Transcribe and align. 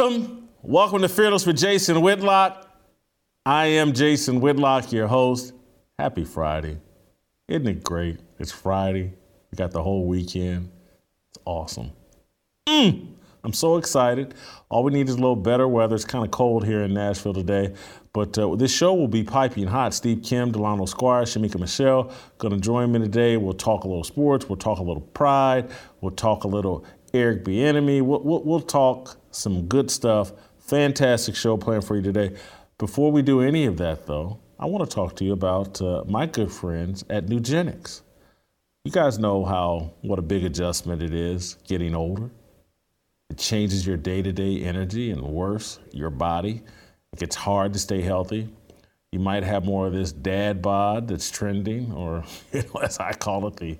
Welcome. 0.00 0.48
Welcome 0.62 1.02
to 1.02 1.10
Fearless 1.10 1.44
with 1.44 1.58
Jason 1.58 2.00
Whitlock. 2.00 2.66
I 3.44 3.66
am 3.66 3.92
Jason 3.92 4.40
Whitlock, 4.40 4.92
your 4.92 5.06
host. 5.06 5.52
Happy 5.98 6.24
Friday. 6.24 6.78
Isn't 7.48 7.68
it 7.68 7.84
great? 7.84 8.18
It's 8.38 8.50
Friday. 8.50 9.12
We 9.52 9.56
got 9.56 9.72
the 9.72 9.82
whole 9.82 10.06
weekend. 10.06 10.70
It's 11.28 11.38
awesome. 11.44 11.92
Mm, 12.66 13.08
I'm 13.44 13.52
so 13.52 13.76
excited. 13.76 14.32
All 14.70 14.84
we 14.84 14.90
need 14.90 15.06
is 15.06 15.16
a 15.16 15.18
little 15.18 15.36
better 15.36 15.68
weather. 15.68 15.96
It's 15.96 16.06
kind 16.06 16.24
of 16.24 16.30
cold 16.30 16.64
here 16.64 16.80
in 16.80 16.94
Nashville 16.94 17.34
today, 17.34 17.74
but 18.14 18.38
uh, 18.38 18.56
this 18.56 18.74
show 18.74 18.94
will 18.94 19.06
be 19.06 19.22
piping 19.22 19.66
hot. 19.66 19.92
Steve 19.92 20.22
Kim, 20.22 20.50
Delano 20.50 20.86
Squires, 20.86 21.34
Shemeka 21.34 21.60
Michelle 21.60 22.10
going 22.38 22.54
to 22.54 22.60
join 22.60 22.90
me 22.90 23.00
today. 23.00 23.36
We'll 23.36 23.52
talk 23.52 23.84
a 23.84 23.86
little 23.86 24.04
sports. 24.04 24.48
We'll 24.48 24.56
talk 24.56 24.78
a 24.78 24.82
little 24.82 25.02
pride. 25.02 25.70
We'll 26.00 26.12
talk 26.12 26.44
a 26.44 26.48
little 26.48 26.86
Eric 27.12 27.44
Bieniemy. 27.44 28.00
We'll, 28.00 28.22
we'll, 28.22 28.42
we'll 28.44 28.60
talk 28.62 29.19
some 29.30 29.66
good 29.66 29.90
stuff. 29.90 30.32
Fantastic 30.58 31.34
show 31.34 31.56
planned 31.56 31.84
for 31.84 31.96
you 31.96 32.02
today. 32.02 32.36
Before 32.78 33.12
we 33.12 33.22
do 33.22 33.40
any 33.40 33.66
of 33.66 33.76
that, 33.78 34.06
though, 34.06 34.38
I 34.58 34.66
want 34.66 34.88
to 34.88 34.94
talk 34.94 35.16
to 35.16 35.24
you 35.24 35.32
about 35.32 35.80
uh, 35.80 36.04
my 36.06 36.26
good 36.26 36.52
friends 36.52 37.04
at 37.10 37.26
Nugenix. 37.26 38.02
You 38.84 38.92
guys 38.92 39.18
know 39.18 39.44
how 39.44 39.92
what 40.00 40.18
a 40.18 40.22
big 40.22 40.44
adjustment 40.44 41.02
it 41.02 41.12
is 41.12 41.56
getting 41.66 41.94
older. 41.94 42.30
It 43.28 43.38
changes 43.38 43.86
your 43.86 43.96
day-to-day 43.96 44.62
energy 44.62 45.10
and 45.10 45.22
worse, 45.22 45.78
your 45.92 46.10
body. 46.10 46.62
It 47.12 47.18
gets 47.18 47.36
hard 47.36 47.72
to 47.74 47.78
stay 47.78 48.00
healthy. 48.00 48.48
You 49.12 49.18
might 49.18 49.42
have 49.42 49.64
more 49.64 49.86
of 49.86 49.92
this 49.92 50.12
dad 50.12 50.62
bod 50.62 51.08
that's 51.08 51.30
trending, 51.30 51.92
or 51.92 52.24
you 52.52 52.62
know, 52.62 52.80
as 52.80 52.98
I 52.98 53.12
call 53.12 53.46
it, 53.48 53.56
the 53.56 53.78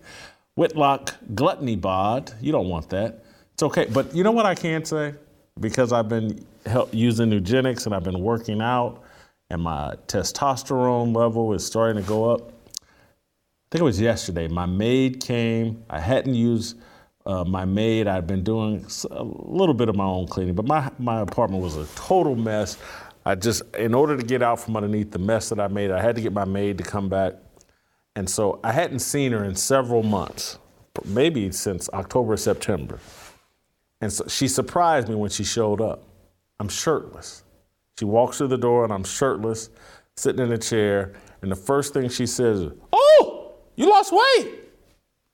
Whitlock 0.55 1.15
gluttony 1.35 1.77
bod. 1.77 2.33
You 2.41 2.53
don't 2.53 2.69
want 2.69 2.91
that. 2.91 3.25
It's 3.55 3.63
okay. 3.63 3.87
But 3.91 4.15
you 4.15 4.25
know 4.25 4.33
what 4.33 4.47
I 4.47 4.55
can 4.55 4.85
say? 4.85 5.15
Because 5.59 5.93
I've 5.93 6.09
been 6.09 6.45
using 6.93 7.31
Nugenix 7.31 7.87
and 7.87 7.95
I've 7.95 8.05
been 8.05 8.21
working 8.21 8.61
out 8.61 9.03
and 9.51 9.63
my 9.63 9.97
testosterone 10.07 11.15
level 11.15 11.53
is 11.53 11.67
starting 11.67 12.03
to 12.03 12.09
go 12.09 12.31
up. 12.31 12.53
I 12.73 13.73
think 13.73 13.81
it 13.81 13.85
was 13.85 14.01
yesterday. 14.01 14.49
My 14.49 14.67
maid 14.67 15.21
came. 15.21 15.85
I 15.91 16.01
hadn't 16.01 16.35
used 16.35 16.79
uh, 17.27 17.45
my 17.45 17.65
maid. 17.65 18.07
I'd 18.09 18.27
been 18.27 18.43
doing 18.43 18.87
a 19.11 19.23
little 19.23 19.75
bit 19.75 19.89
of 19.89 19.97
my 19.97 20.05
own 20.05 20.27
cleaning, 20.27 20.55
but 20.55 20.67
my, 20.67 20.91
my 20.99 21.21
apartment 21.21 21.63
was 21.63 21.77
a 21.77 21.87
total 21.95 22.35
mess. 22.35 22.79
I 23.27 23.35
just, 23.35 23.63
in 23.77 23.93
order 23.93 24.17
to 24.17 24.23
get 24.23 24.43
out 24.43 24.61
from 24.61 24.77
underneath 24.77 25.11
the 25.11 25.19
mess 25.19 25.51
that 25.51 25.61
I 25.61 25.69
made, 25.69 25.91
I 25.91 26.01
had 26.01 26.17
to 26.17 26.23
get 26.23 26.33
my 26.33 26.45
maid 26.45 26.79
to 26.79 26.85
come 26.85 27.09
back. 27.09 27.35
And 28.17 28.29
so 28.29 28.59
I 28.65 28.73
hadn't 28.73 29.01
seen 29.01 29.33
her 29.33 29.45
in 29.45 29.55
several 29.55 30.03
months, 30.03 30.59
maybe 31.05 31.53
since 31.53 31.89
October, 31.91 32.37
September. 32.37 32.99
And 34.01 34.13
so 34.13 34.27
she 34.29 34.49
surprised 34.49 35.09
me 35.09 35.15
when 35.15 35.31
she 35.31 35.45
showed 35.45 35.81
up. 35.81 36.05
I'm 36.59 36.69
shirtless. 36.69 37.45
She 37.99 38.05
walks 38.05 38.39
through 38.39 38.49
the 38.49 38.59
door 38.59 38.85
and 38.85 38.93
I'm 38.93 39.05
shirtless, 39.05 39.71
sitting 40.17 40.45
in 40.45 40.53
a 40.53 40.59
chair. 40.59 41.13
And 41.43 41.51
the 41.51 41.57
first 41.57 41.93
thing 41.93 42.09
she 42.09 42.27
says 42.27 42.61
is, 42.61 42.73
Oh, 42.93 43.53
you 43.77 43.89
lost 43.89 44.13
weight. 44.13 44.55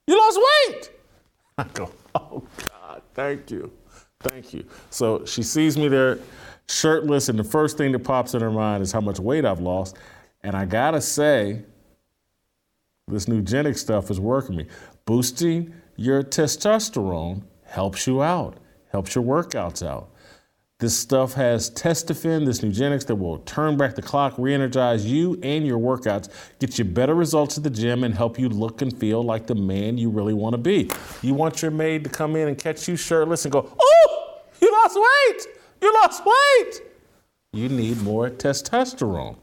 You 0.07 0.19
lost 0.19 0.39
weight. 0.39 0.91
I 1.59 1.65
go, 1.65 1.91
Oh, 2.15 2.43
God, 2.59 3.03
thank 3.15 3.51
you. 3.51 3.73
Thank 4.21 4.53
you. 4.53 4.67
So 4.91 5.25
she 5.25 5.43
sees 5.43 5.77
me 5.77 5.89
there 5.89 6.19
shirtless, 6.69 7.29
and 7.29 7.39
the 7.39 7.45
first 7.45 7.77
thing 7.77 7.93
that 7.93 8.01
pops 8.01 8.35
in 8.35 8.41
her 8.41 8.51
mind 8.51 8.83
is 8.83 8.93
how 8.93 9.01
much 9.01 9.21
weight 9.21 9.45
I've 9.45 9.61
lost. 9.61 9.97
And 10.43 10.57
I 10.57 10.65
gotta 10.65 11.01
say, 11.01 11.63
this 13.09 13.27
Nugenix 13.27 13.79
stuff 13.79 14.11
is 14.11 14.19
working 14.19 14.57
me. 14.57 14.67
Boosting 15.05 15.73
your 15.97 16.23
testosterone 16.23 17.43
helps 17.67 18.07
you 18.07 18.23
out, 18.23 18.59
helps 18.91 19.15
your 19.15 19.25
workouts 19.25 19.87
out. 19.87 20.11
This 20.79 20.97
stuff 20.97 21.33
has 21.35 21.71
testofen, 21.71 22.45
this 22.45 22.61
Nugenix 22.61 23.07
that 23.07 23.15
will 23.15 23.39
turn 23.39 23.79
back 23.79 23.95
the 23.95 24.03
clock, 24.03 24.35
re-energize 24.37 25.07
you 25.07 25.41
and 25.43 25.67
your 25.67 25.79
workouts, 25.79 26.29
get 26.59 26.79
you 26.79 26.85
better 26.85 27.15
results 27.15 27.57
at 27.57 27.65
the 27.65 27.71
gym, 27.71 28.05
and 28.05 28.15
help 28.15 28.39
you 28.39 28.51
look 28.51 28.83
and 28.83 28.99
feel 28.99 29.23
like 29.23 29.47
the 29.47 29.55
man 29.55 29.97
you 29.97 30.11
really 30.11 30.35
want 30.35 30.53
to 30.53 30.59
be. 30.59 30.91
You 31.23 31.33
want 31.33 31.63
your 31.63 31.71
maid 31.71 32.05
to 32.05 32.11
come 32.11 32.37
in 32.37 32.49
and 32.49 32.59
catch 32.59 32.89
you 32.89 32.97
shirtless 32.97 33.47
and 33.47 33.53
go, 33.53 33.73
"Oh, 33.81 34.41
you 34.61 34.71
lost 34.71 34.97
weight! 34.97 35.55
You 35.81 35.95
lost 35.95 36.23
weight!" 36.27 36.83
You 37.55 37.71
need 37.71 38.03
more 38.03 38.29
testosterone. 38.29 39.37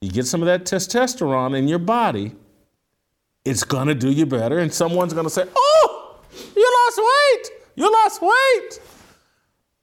You 0.00 0.10
get 0.10 0.26
some 0.26 0.40
of 0.40 0.46
that 0.46 0.64
testosterone 0.64 1.58
in 1.58 1.68
your 1.68 1.80
body 1.80 2.34
it's 3.48 3.64
gonna 3.64 3.94
do 3.94 4.10
you 4.10 4.26
better. 4.26 4.58
And 4.58 4.72
someone's 4.72 5.14
gonna 5.14 5.30
say, 5.30 5.44
Oh, 5.56 6.16
you 6.54 6.76
lost 6.86 6.98
weight! 6.98 7.57
You 7.78 7.92
lost 7.92 8.20
weight! 8.20 8.80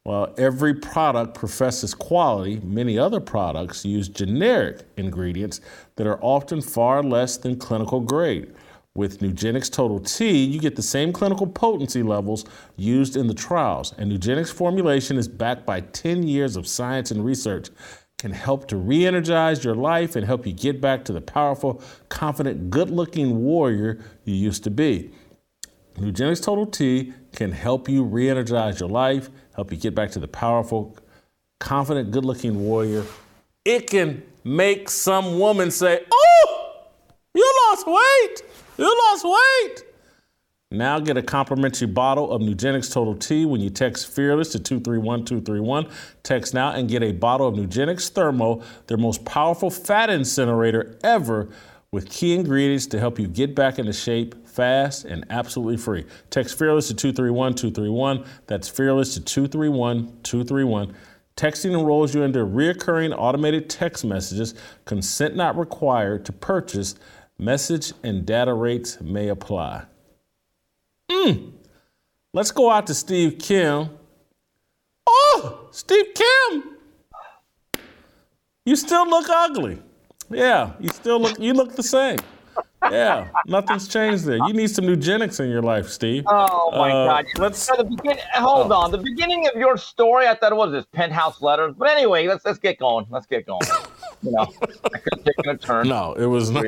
Well, 0.04 0.34
every 0.38 0.74
product 0.74 1.34
professes 1.34 1.94
quality. 1.94 2.60
Many 2.62 3.00
other 3.00 3.22
products 3.22 3.86
use 3.86 4.10
generic 4.10 4.82
ingredients 4.98 5.62
that 5.96 6.06
are 6.06 6.22
often 6.22 6.60
far 6.60 7.02
less 7.02 7.38
than 7.38 7.56
clinical 7.56 8.02
grade. 8.02 8.54
With 8.96 9.20
Nugenix 9.20 9.72
Total 9.72 10.02
T, 10.02 10.44
you 10.44 10.60
get 10.60 10.76
the 10.76 10.82
same 10.82 11.14
clinical 11.14 11.48
potency 11.48 12.04
levels 12.04 12.44
used 12.76 13.16
in 13.16 13.28
the 13.28 13.34
trials, 13.34 13.94
and 13.98 14.12
Nugenix 14.12 14.52
formulation 14.52 15.18
is 15.18 15.30
backed 15.30 15.66
by 15.66 15.80
10 15.80 16.24
years 16.24 16.58
of 16.58 16.68
science 16.68 17.12
and 17.12 17.24
research 17.24 17.70
can 18.18 18.32
help 18.32 18.68
to 18.68 18.76
re 18.76 19.06
energize 19.06 19.64
your 19.64 19.76
life 19.76 20.16
and 20.18 20.26
help 20.26 20.46
you 20.46 20.54
get 20.54 20.82
back 20.82 21.06
to 21.06 21.14
the 21.14 21.22
powerful, 21.22 21.82
confident, 22.10 22.70
good 22.70 22.90
looking 22.90 23.44
warrior 23.44 24.00
you 24.26 24.34
used 24.34 24.64
to 24.66 24.70
be. 24.70 25.12
Nugenix 25.98 26.44
Total 26.44 26.66
T 26.66 27.14
can 27.34 27.52
help 27.52 27.88
you 27.88 28.04
re 28.04 28.30
energize 28.30 28.80
your 28.80 28.90
life, 28.90 29.30
help 29.56 29.72
you 29.72 29.78
get 29.78 29.96
back 29.96 30.12
to 30.12 30.20
the 30.20 30.28
powerful, 30.28 30.98
confident, 31.60 32.12
good 32.12 32.26
looking 32.26 32.60
warrior. 32.60 33.04
It 33.64 33.90
can 33.90 34.24
make 34.44 34.90
some 34.90 35.40
woman 35.40 35.72
say, 35.72 36.06
Oh, 36.12 36.82
you 37.34 37.54
lost 37.70 37.88
weight! 37.88 38.50
You 38.78 38.86
lost 39.10 39.26
weight! 39.26 39.84
Now 40.72 41.00
get 41.00 41.16
a 41.16 41.22
complimentary 41.22 41.88
bottle 41.88 42.32
of 42.32 42.42
Nugenix 42.42 42.92
Total 42.92 43.16
T 43.16 43.46
when 43.46 43.62
you 43.62 43.70
text 43.70 44.14
Fearless 44.14 44.50
to 44.50 44.60
231231. 44.60 45.88
Text 46.24 46.54
now 46.54 46.72
and 46.72 46.90
get 46.90 47.04
a 47.04 47.14
bottle 47.14 47.48
of 47.48 47.56
Nugenix 47.56 48.10
Thermo, 48.10 48.62
their 48.88 48.98
most 48.98 49.24
powerful 49.24 49.70
fat 49.70 50.10
incinerator 50.10 50.98
ever, 51.04 51.50
with 51.92 52.10
key 52.10 52.34
ingredients 52.34 52.88
to 52.88 53.00
help 53.00 53.18
you 53.18 53.28
get 53.28 53.56
back 53.56 53.80
into 53.80 53.94
shape 53.94 54.36
fast 54.56 55.06
and 55.06 55.26
absolutely 55.30 55.78
free. 55.78 56.06
Text 56.30 56.58
Fearless 56.58 56.88
to 56.88 56.96
231231. 56.96 58.26
That's 58.48 58.70
Fearless 58.70 59.14
to 59.16 59.22
231231. 59.22 60.96
Texting 61.36 61.78
enrolls 61.78 62.16
you 62.16 62.24
into 62.24 62.40
reoccurring 62.40 63.14
automated 63.18 63.70
text 63.70 64.06
messages. 64.06 64.56
Consent 64.86 65.36
not 65.36 65.58
required 65.58 66.24
to 66.26 66.32
purchase. 66.32 66.96
Message 67.38 67.92
and 68.04 68.26
data 68.26 68.54
rates 68.54 69.02
may 69.02 69.28
apply. 69.28 69.84
Mm. 71.12 71.52
Let's 72.34 72.52
go 72.52 72.72
out 72.72 72.88
to 72.88 72.94
Steve 72.94 73.38
Kim. 73.38 73.90
Oh, 75.08 75.68
Steve 75.72 76.08
Kim. 76.14 76.64
You 78.66 78.76
still 78.76 79.08
look 79.08 79.30
ugly. 79.30 79.82
Yeah, 80.30 80.72
you 80.80 80.90
still 80.90 81.20
look 81.20 81.40
you 81.40 81.54
look 81.54 81.76
the 81.76 81.84
same. 81.84 82.18
Yeah, 82.92 83.30
nothing's 83.48 83.88
changed 83.88 84.26
there. 84.26 84.38
You 84.38 84.54
need 84.54 84.70
some 84.70 84.86
Nugenix 84.86 85.40
in 85.40 85.50
your 85.50 85.62
life, 85.62 85.90
Steve. 85.90 86.24
Oh 86.28 86.72
my 86.72 86.92
uh, 86.92 87.06
God! 87.06 87.26
Let's 87.38 87.68
the 87.68 87.84
begin- 87.84 88.20
hold 88.34 88.72
oh. 88.72 88.76
on. 88.76 88.92
The 88.92 88.98
beginning 88.98 89.48
of 89.48 89.56
your 89.56 89.78
story, 89.78 90.28
I 90.28 90.36
thought 90.36 90.52
it 90.52 90.56
was 90.56 90.72
this 90.72 90.86
penthouse 90.92 91.42
letters. 91.42 91.76
But 91.78 91.90
anyway, 91.90 92.28
let's 92.28 92.46
let's 92.46 92.60
get 92.60 92.80
going. 92.80 93.06
Let's 93.10 93.26
get 93.26 93.46
going. 93.46 93.62
you 94.24 94.32
know, 94.32 94.42
I 94.42 94.98
could 94.98 95.14
have 95.14 95.24
taken 95.24 95.50
a 95.50 95.58
turn. 95.58 95.88
No, 95.88 96.14
it 96.14 96.26
was 96.26 96.52
not, 96.52 96.66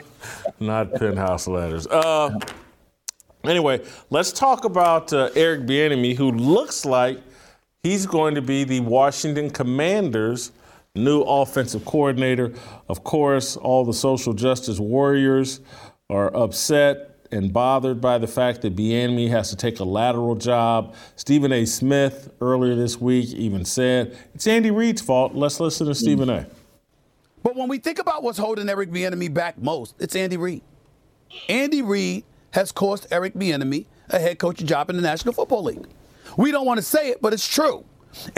not 0.59 0.93
penthouse 0.93 1.47
letters. 1.47 1.87
Uh, 1.87 2.37
Anyway, 3.47 3.81
let's 4.09 4.31
talk 4.33 4.65
about 4.65 5.13
uh, 5.13 5.29
Eric 5.35 5.61
Bieniemy, 5.61 6.15
who 6.15 6.31
looks 6.31 6.85
like 6.85 7.19
he's 7.81 8.05
going 8.05 8.35
to 8.35 8.41
be 8.41 8.65
the 8.65 8.81
Washington 8.81 9.49
Commanders' 9.49 10.51
new 10.95 11.21
offensive 11.21 11.85
coordinator. 11.85 12.53
Of 12.89 13.03
course, 13.03 13.55
all 13.55 13.85
the 13.85 13.93
social 13.93 14.33
justice 14.33 14.79
warriors 14.79 15.61
are 16.09 16.33
upset 16.35 17.17
and 17.33 17.51
bothered 17.51 17.99
by 17.99 18.17
the 18.17 18.27
fact 18.27 18.61
that 18.61 18.75
Bieniemy 18.75 19.29
has 19.29 19.49
to 19.49 19.57
take 19.57 19.81
a 19.81 19.83
lateral 19.83 20.35
job. 20.35 20.95
Stephen 21.17 21.51
A. 21.51 21.65
Smith 21.65 22.31
earlier 22.39 22.75
this 22.75 23.01
week 23.01 23.33
even 23.33 23.65
said 23.65 24.17
it's 24.33 24.47
Andy 24.47 24.71
Reid's 24.71 25.01
fault. 25.01 25.35
Let's 25.35 25.59
listen 25.59 25.87
to 25.87 25.95
Stephen 25.95 26.29
A. 26.29 26.37
Mm. 26.37 26.49
But 27.43 27.55
when 27.57 27.67
we 27.67 27.77
think 27.77 27.99
about 27.99 28.23
what's 28.23 28.37
holding 28.37 28.69
Eric 28.69 28.89
Bieniemy 28.91 29.33
back 29.33 29.57
most, 29.57 29.95
it's 29.99 30.15
Andy 30.15 30.37
Reid. 30.37 30.61
Andy 31.49 31.81
Reid 31.81 32.23
has 32.51 32.71
cost 32.71 33.07
Eric 33.11 33.33
Bieniemy 33.33 33.85
a 34.09 34.19
head 34.19 34.39
coaching 34.39 34.65
job 34.65 34.89
in 34.89 34.95
the 34.95 35.01
National 35.01 35.33
Football 35.33 35.63
League. 35.63 35.87
We 36.37 36.51
don't 36.51 36.65
want 36.65 36.77
to 36.77 36.81
say 36.81 37.09
it, 37.09 37.21
but 37.21 37.33
it's 37.33 37.45
true. 37.45 37.83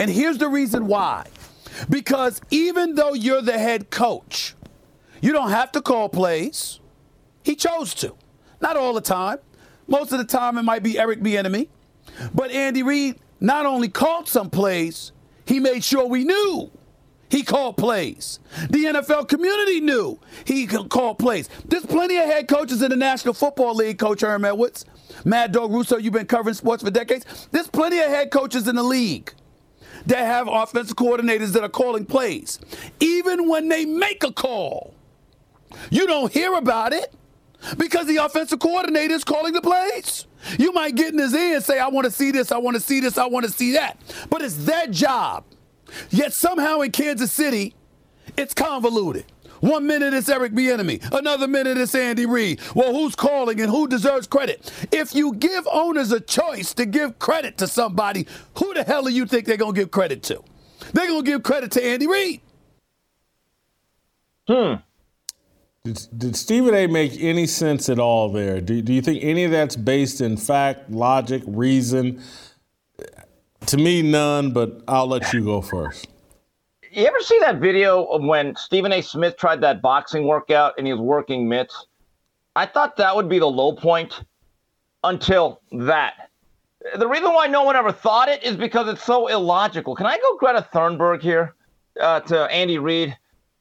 And 0.00 0.10
here's 0.10 0.38
the 0.38 0.48
reason 0.48 0.88
why. 0.88 1.26
Because 1.88 2.40
even 2.50 2.96
though 2.96 3.14
you're 3.14 3.42
the 3.42 3.56
head 3.56 3.90
coach, 3.90 4.54
you 5.20 5.32
don't 5.32 5.50
have 5.50 5.70
to 5.72 5.80
call 5.80 6.08
plays. 6.08 6.79
He 7.42 7.56
chose 7.56 7.94
to. 7.94 8.14
Not 8.60 8.76
all 8.76 8.92
the 8.92 9.00
time. 9.00 9.38
Most 9.86 10.12
of 10.12 10.18
the 10.18 10.24
time 10.24 10.58
it 10.58 10.62
might 10.62 10.82
be 10.82 10.98
Eric 10.98 11.20
Bieniemy. 11.20 11.68
But 12.34 12.50
Andy 12.50 12.82
Reid 12.82 13.16
not 13.40 13.66
only 13.66 13.88
called 13.88 14.28
some 14.28 14.50
plays, 14.50 15.12
He 15.46 15.58
made 15.58 15.82
sure 15.82 16.06
we 16.06 16.24
knew. 16.24 16.70
He 17.30 17.44
called 17.44 17.76
plays. 17.76 18.40
The 18.70 18.84
NFL 18.86 19.28
community 19.28 19.80
knew 19.80 20.18
he 20.44 20.66
called 20.66 21.18
plays. 21.18 21.48
There's 21.64 21.86
plenty 21.86 22.16
of 22.16 22.24
head 22.24 22.48
coaches 22.48 22.82
in 22.82 22.90
the 22.90 22.96
National 22.96 23.34
Football 23.34 23.76
League, 23.76 23.98
Coach 23.98 24.22
Herm 24.22 24.44
Edwards. 24.44 24.84
Mad 25.24 25.52
Dog 25.52 25.70
Russo, 25.72 25.96
you've 25.96 26.12
been 26.12 26.26
covering 26.26 26.54
sports 26.54 26.82
for 26.82 26.90
decades. 26.90 27.48
There's 27.52 27.68
plenty 27.68 28.00
of 28.00 28.06
head 28.06 28.32
coaches 28.32 28.66
in 28.66 28.74
the 28.74 28.82
league 28.82 29.32
that 30.06 30.18
have 30.18 30.48
offensive 30.48 30.96
coordinators 30.96 31.52
that 31.52 31.62
are 31.62 31.68
calling 31.68 32.04
plays. 32.04 32.58
Even 32.98 33.48
when 33.48 33.68
they 33.68 33.84
make 33.84 34.24
a 34.24 34.32
call, 34.32 34.94
you 35.90 36.08
don't 36.08 36.32
hear 36.32 36.54
about 36.54 36.92
it 36.92 37.14
because 37.76 38.06
the 38.06 38.16
offensive 38.16 38.58
coordinator 38.58 39.14
is 39.14 39.24
calling 39.24 39.52
the 39.52 39.60
plays. 39.62 40.26
You 40.58 40.72
might 40.72 40.94
get 40.94 41.12
in 41.12 41.18
his 41.18 41.34
ear 41.34 41.56
and 41.56 41.64
say, 41.64 41.78
I 41.78 41.88
want 41.88 42.06
to 42.06 42.10
see 42.10 42.30
this, 42.30 42.50
I 42.50 42.58
want 42.58 42.74
to 42.74 42.80
see 42.80 43.00
this, 43.00 43.18
I 43.18 43.26
want 43.26 43.46
to 43.46 43.52
see 43.52 43.72
that. 43.72 44.00
But 44.30 44.42
it's 44.42 44.64
their 44.64 44.86
job 44.86 45.44
Yet 46.10 46.32
somehow 46.32 46.80
in 46.80 46.92
Kansas 46.92 47.32
City, 47.32 47.74
it's 48.36 48.54
convoluted. 48.54 49.26
One 49.60 49.86
minute 49.86 50.14
it's 50.14 50.28
Eric 50.28 50.52
Bieniemy, 50.52 51.12
another 51.12 51.46
minute 51.46 51.76
it's 51.76 51.94
Andy 51.94 52.24
Reid. 52.24 52.60
Well, 52.74 52.94
who's 52.94 53.14
calling 53.14 53.60
and 53.60 53.70
who 53.70 53.86
deserves 53.86 54.26
credit? 54.26 54.72
If 54.90 55.14
you 55.14 55.34
give 55.34 55.68
owners 55.70 56.12
a 56.12 56.20
choice 56.20 56.72
to 56.74 56.86
give 56.86 57.18
credit 57.18 57.58
to 57.58 57.66
somebody, 57.66 58.26
who 58.56 58.72
the 58.72 58.84
hell 58.84 59.04
do 59.04 59.10
you 59.10 59.26
think 59.26 59.44
they're 59.44 59.58
gonna 59.58 59.74
give 59.74 59.90
credit 59.90 60.22
to? 60.24 60.42
They're 60.94 61.08
gonna 61.08 61.22
give 61.22 61.42
credit 61.42 61.72
to 61.72 61.84
Andy 61.84 62.06
Reid. 62.06 62.40
Hmm. 64.48 64.74
Did, 65.84 66.06
did 66.18 66.36
Stephen 66.36 66.74
A. 66.74 66.86
make 66.86 67.18
any 67.22 67.46
sense 67.46 67.88
at 67.88 67.98
all 67.98 68.28
there? 68.30 68.60
Do, 68.60 68.82
do 68.82 68.92
you 68.92 69.00
think 69.00 69.24
any 69.24 69.44
of 69.44 69.50
that's 69.50 69.76
based 69.76 70.20
in 70.20 70.36
fact, 70.36 70.90
logic, 70.90 71.42
reason? 71.46 72.22
To 73.66 73.76
me, 73.78 74.02
none, 74.02 74.52
but 74.52 74.82
I'll 74.86 75.06
let 75.06 75.32
you 75.32 75.42
go 75.42 75.62
first. 75.62 76.06
You 76.92 77.06
ever 77.06 77.20
see 77.20 77.38
that 77.38 77.60
video 77.60 78.04
of 78.04 78.22
when 78.22 78.56
Stephen 78.56 78.92
A. 78.92 79.00
Smith 79.00 79.38
tried 79.38 79.62
that 79.62 79.80
boxing 79.80 80.26
workout 80.26 80.74
and 80.76 80.86
he 80.86 80.92
was 80.92 81.00
working 81.00 81.48
mitts? 81.48 81.86
I 82.54 82.66
thought 82.66 82.96
that 82.98 83.16
would 83.16 83.28
be 83.28 83.38
the 83.38 83.46
low 83.46 83.72
point 83.72 84.24
until 85.02 85.62
that. 85.72 86.28
The 86.98 87.08
reason 87.08 87.32
why 87.32 87.46
no 87.46 87.62
one 87.62 87.76
ever 87.76 87.92
thought 87.92 88.28
it 88.28 88.42
is 88.42 88.54
because 88.54 88.86
it's 88.88 89.04
so 89.04 89.28
illogical. 89.28 89.94
Can 89.94 90.06
I 90.06 90.18
go 90.18 90.36
Greta 90.36 90.66
Thunberg 90.74 91.22
here 91.22 91.54
uh, 91.98 92.20
to 92.20 92.44
Andy 92.46 92.78
Reid? 92.78 93.16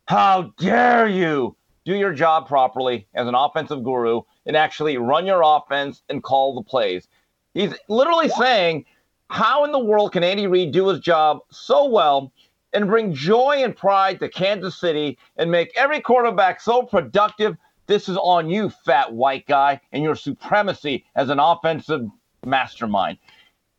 How 0.05 0.53
dare 0.57 1.07
you 1.07 1.55
do 1.85 1.95
your 1.95 2.13
job 2.13 2.47
properly 2.47 3.07
as 3.13 3.27
an 3.27 3.35
offensive 3.35 3.83
guru 3.83 4.21
and 4.45 4.55
actually 4.55 4.97
run 4.97 5.25
your 5.25 5.41
offense 5.43 6.03
and 6.09 6.23
call 6.23 6.55
the 6.55 6.61
plays? 6.61 7.07
He's 7.53 7.73
literally 7.87 8.29
saying 8.29 8.85
how 9.29 9.63
in 9.63 9.71
the 9.71 9.79
world 9.79 10.13
can 10.13 10.23
Andy 10.23 10.47
Reid 10.47 10.71
do 10.71 10.87
his 10.87 10.99
job 10.99 11.39
so 11.49 11.85
well 11.87 12.31
and 12.73 12.87
bring 12.87 13.13
joy 13.13 13.61
and 13.63 13.75
pride 13.75 14.19
to 14.19 14.29
Kansas 14.29 14.79
City 14.79 15.17
and 15.37 15.49
make 15.49 15.71
every 15.75 16.01
quarterback 16.01 16.61
so 16.61 16.83
productive? 16.83 17.57
This 17.87 18.07
is 18.07 18.17
on 18.17 18.49
you, 18.49 18.69
fat 18.69 19.11
white 19.11 19.47
guy, 19.47 19.81
and 19.91 20.03
your 20.03 20.15
supremacy 20.15 21.05
as 21.15 21.29
an 21.29 21.39
offensive 21.39 22.07
mastermind. 22.45 23.17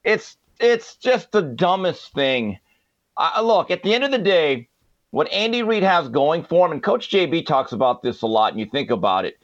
It's 0.05 0.37
it's 0.59 0.97
just 0.97 1.33
the 1.33 1.43
dumbest 1.43 2.13
thing. 2.13 2.59
I, 3.17 3.41
look, 3.41 3.71
at 3.71 3.83
the 3.83 3.95
end 3.95 4.05
of 4.05 4.11
the 4.11 4.19
day, 4.19 4.69
what 5.11 5.31
Andy 5.33 5.63
Reid 5.63 5.83
has 5.83 6.09
going 6.09 6.45
for 6.45 6.67
him, 6.67 6.73
and 6.73 6.83
Coach 6.83 7.11
JB 7.11 7.47
talks 7.47 7.73
about 7.73 8.03
this 8.03 8.23
a 8.23 8.27
lot, 8.27 8.53
and 8.53 8.61
you 8.61 8.67
think 8.67 8.91
about 8.91 9.25
it. 9.25 9.39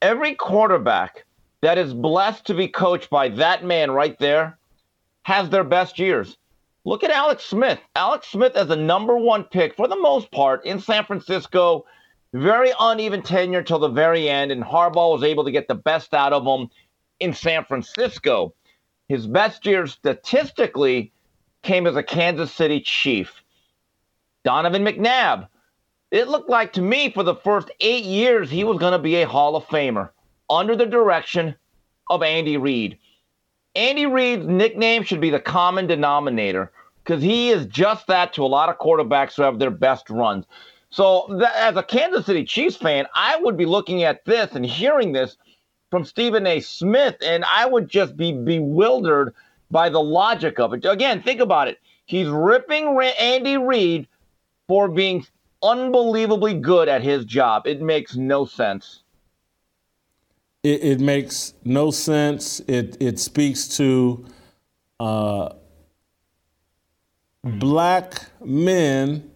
Every 0.00 0.34
quarterback 0.34 1.24
that 1.60 1.78
is 1.78 1.94
blessed 1.94 2.46
to 2.46 2.54
be 2.54 2.68
coached 2.68 3.10
by 3.10 3.28
that 3.28 3.64
man 3.64 3.90
right 3.90 4.18
there 4.18 4.58
has 5.22 5.48
their 5.50 5.64
best 5.64 5.98
years. 5.98 6.36
Look 6.84 7.04
at 7.04 7.10
Alex 7.10 7.44
Smith. 7.44 7.78
Alex 7.94 8.26
Smith 8.26 8.56
as 8.56 8.70
a 8.70 8.76
number 8.76 9.16
one 9.16 9.44
pick 9.44 9.76
for 9.76 9.86
the 9.86 10.00
most 10.00 10.30
part 10.32 10.64
in 10.64 10.80
San 10.80 11.04
Francisco. 11.04 11.86
Very 12.32 12.72
uneven 12.80 13.22
tenure 13.22 13.62
till 13.62 13.78
the 13.78 13.88
very 13.88 14.28
end, 14.28 14.50
and 14.50 14.64
Harbaugh 14.64 15.12
was 15.12 15.22
able 15.22 15.44
to 15.44 15.52
get 15.52 15.68
the 15.68 15.74
best 15.74 16.14
out 16.14 16.32
of 16.32 16.44
him 16.44 16.70
in 17.20 17.34
San 17.34 17.64
Francisco. 17.64 18.54
His 19.08 19.26
best 19.26 19.64
years 19.66 19.92
statistically 19.92 21.12
came 21.62 21.86
as 21.86 21.94
a 21.94 22.02
Kansas 22.02 22.52
City 22.52 22.80
Chief. 22.80 23.41
Donovan 24.44 24.84
McNabb. 24.84 25.48
It 26.10 26.28
looked 26.28 26.50
like 26.50 26.72
to 26.74 26.82
me 26.82 27.10
for 27.10 27.22
the 27.22 27.34
first 27.34 27.70
eight 27.80 28.04
years 28.04 28.50
he 28.50 28.64
was 28.64 28.78
going 28.78 28.92
to 28.92 28.98
be 28.98 29.16
a 29.16 29.28
Hall 29.28 29.56
of 29.56 29.66
Famer 29.66 30.10
under 30.50 30.76
the 30.76 30.86
direction 30.86 31.54
of 32.10 32.22
Andy 32.22 32.56
Reid. 32.56 32.98
Andy 33.74 34.04
Reid's 34.04 34.46
nickname 34.46 35.02
should 35.02 35.20
be 35.20 35.30
the 35.30 35.40
common 35.40 35.86
denominator 35.86 36.72
because 37.02 37.22
he 37.22 37.50
is 37.50 37.66
just 37.66 38.06
that 38.08 38.32
to 38.34 38.44
a 38.44 38.46
lot 38.46 38.68
of 38.68 38.78
quarterbacks 38.78 39.36
who 39.36 39.42
have 39.42 39.58
their 39.58 39.70
best 39.70 40.10
runs. 40.10 40.44
So, 40.90 41.26
that, 41.38 41.54
as 41.56 41.76
a 41.76 41.82
Kansas 41.82 42.26
City 42.26 42.44
Chiefs 42.44 42.76
fan, 42.76 43.06
I 43.14 43.36
would 43.40 43.56
be 43.56 43.64
looking 43.64 44.02
at 44.02 44.24
this 44.26 44.52
and 44.54 44.66
hearing 44.66 45.12
this 45.12 45.38
from 45.90 46.04
Stephen 46.04 46.46
A. 46.46 46.60
Smith, 46.60 47.16
and 47.24 47.44
I 47.46 47.64
would 47.64 47.88
just 47.88 48.14
be 48.14 48.32
bewildered 48.32 49.34
by 49.70 49.88
the 49.88 50.02
logic 50.02 50.60
of 50.60 50.74
it. 50.74 50.84
Again, 50.84 51.22
think 51.22 51.40
about 51.40 51.68
it. 51.68 51.78
He's 52.04 52.28
ripping 52.28 52.98
Andy 53.18 53.56
Reid 53.56 54.06
for 54.72 54.88
being 54.88 55.26
unbelievably 55.62 56.54
good 56.54 56.88
at 56.88 57.02
his 57.02 57.26
job. 57.26 57.66
It 57.66 57.82
makes 57.82 58.16
no 58.16 58.46
sense 58.46 59.02
it, 60.62 60.84
it 60.84 61.00
makes 61.00 61.54
no 61.64 61.90
sense. 61.90 62.60
It 62.60 62.96
it 63.00 63.18
speaks 63.18 63.68
to 63.76 64.24
uh, 65.00 65.50
black 67.42 68.26
men 68.44 69.30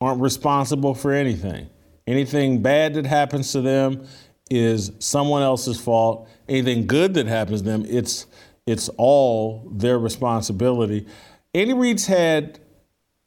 aren't 0.00 0.20
responsible 0.20 0.94
for 0.94 1.12
anything. 1.12 1.68
Anything 2.06 2.62
bad 2.62 2.94
that 2.94 3.06
happens 3.06 3.52
to 3.52 3.60
them 3.60 4.06
is 4.50 4.92
someone 4.98 5.42
else's 5.42 5.80
fault. 5.80 6.28
Anything 6.48 6.86
good 6.86 7.14
that 7.14 7.26
happens 7.26 7.62
to 7.62 7.68
them, 7.68 7.84
it's 7.88 8.26
it's 8.66 8.88
all 8.96 9.70
their 9.72 9.98
responsibility. 9.98 11.06
Andy 11.54 11.72
Reid's 11.72 12.06
had 12.06 12.60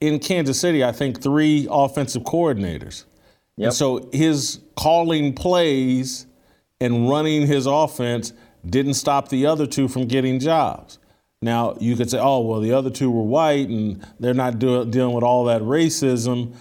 in 0.02 0.20
Kansas 0.20 0.60
City, 0.60 0.84
I 0.84 0.92
think, 0.92 1.22
three 1.22 1.68
offensive 1.70 2.24
coordinators. 2.24 3.06
Yep. 3.58 3.68
And 3.68 3.74
so 3.74 4.10
his 4.12 4.60
calling 4.76 5.34
plays 5.34 6.26
and 6.80 7.08
running 7.08 7.46
his 7.48 7.68
offense 7.68 8.34
didn't 8.66 8.96
stop 8.96 9.30
the 9.30 9.46
other 9.46 9.68
two 9.68 9.88
from 9.88 10.08
getting 10.08 10.40
jobs. 10.40 10.98
Now, 11.44 11.76
you 11.80 11.96
could 11.96 12.10
say, 12.10 12.20
oh, 12.20 12.42
well, 12.42 12.60
the 12.60 12.74
other 12.74 12.90
two 12.90 13.10
were 13.10 13.24
white 13.24 13.70
and 13.70 14.06
they're 14.20 14.34
not 14.34 14.60
do- 14.60 14.86
dealing 14.86 15.16
with 15.16 15.24
all 15.24 15.46
that 15.46 15.62
racism. 15.62 16.56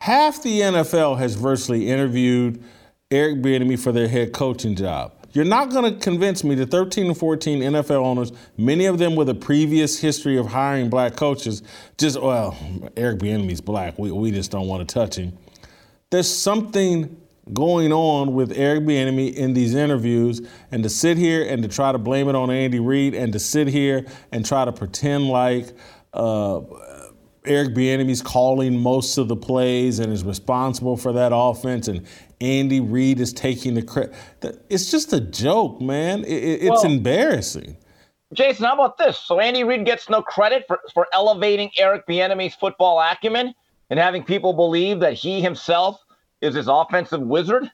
Half 0.00 0.42
the 0.42 0.60
NFL 0.60 1.18
has 1.18 1.34
virtually 1.34 1.88
interviewed 1.88 2.62
Eric 3.10 3.38
Bieniemy 3.38 3.78
for 3.78 3.92
their 3.92 4.08
head 4.08 4.32
coaching 4.32 4.74
job. 4.74 5.12
You're 5.32 5.44
not 5.44 5.70
going 5.70 5.92
to 5.92 6.00
convince 6.00 6.42
me 6.42 6.54
that 6.56 6.70
13 6.70 7.06
and 7.06 7.16
14 7.16 7.60
NFL 7.60 8.02
owners, 8.04 8.32
many 8.56 8.86
of 8.86 8.98
them 8.98 9.14
with 9.14 9.28
a 9.28 9.34
previous 9.34 9.98
history 9.98 10.38
of 10.38 10.46
hiring 10.46 10.88
black 10.88 11.16
coaches, 11.16 11.62
just, 11.98 12.20
well, 12.20 12.56
Eric 12.96 13.18
Bieniemy's 13.18 13.60
black. 13.60 13.98
We, 13.98 14.10
we 14.10 14.30
just 14.30 14.50
don't 14.50 14.66
want 14.66 14.88
to 14.88 14.92
touch 14.92 15.16
him. 15.16 15.36
There's 16.10 16.34
something 16.34 17.20
going 17.52 17.92
on 17.92 18.34
with 18.34 18.52
Eric 18.52 18.84
Bieniemy 18.84 19.34
in 19.34 19.54
these 19.54 19.74
interviews, 19.74 20.40
and 20.70 20.82
to 20.82 20.88
sit 20.88 21.16
here 21.16 21.46
and 21.46 21.62
to 21.62 21.68
try 21.68 21.92
to 21.92 21.98
blame 21.98 22.28
it 22.28 22.34
on 22.34 22.50
Andy 22.50 22.80
Reid, 22.80 23.14
and 23.14 23.32
to 23.32 23.38
sit 23.38 23.68
here 23.68 24.06
and 24.32 24.44
try 24.44 24.64
to 24.64 24.72
pretend 24.72 25.28
like 25.28 25.66
uh, 26.14 26.60
Eric 27.44 27.74
Bieniemy's 27.74 28.22
calling 28.22 28.78
most 28.78 29.18
of 29.18 29.28
the 29.28 29.36
plays 29.36 29.98
and 29.98 30.12
is 30.12 30.24
responsible 30.24 30.96
for 30.96 31.12
that 31.12 31.32
offense, 31.34 31.88
and 31.88 32.06
Andy 32.40 32.80
Reid 32.80 33.20
is 33.20 33.32
taking 33.32 33.74
the 33.74 33.82
credit. 33.82 34.14
It's 34.68 34.90
just 34.90 35.12
a 35.12 35.20
joke, 35.20 35.80
man. 35.80 36.24
It, 36.24 36.62
it's 36.62 36.84
well, 36.84 36.84
embarrassing. 36.84 37.76
Jason, 38.34 38.66
how 38.66 38.74
about 38.74 38.98
this? 38.98 39.18
So 39.18 39.40
Andy 39.40 39.64
Reid 39.64 39.86
gets 39.86 40.08
no 40.08 40.22
credit 40.22 40.64
for, 40.66 40.80
for 40.92 41.06
elevating 41.12 41.70
Eric 41.78 42.06
Bieniemy's 42.06 42.54
football 42.54 43.00
acumen 43.00 43.54
and 43.90 43.98
having 43.98 44.22
people 44.22 44.52
believe 44.52 45.00
that 45.00 45.14
he 45.14 45.40
himself 45.40 46.04
is 46.40 46.54
his 46.54 46.68
offensive 46.68 47.22
wizard. 47.22 47.70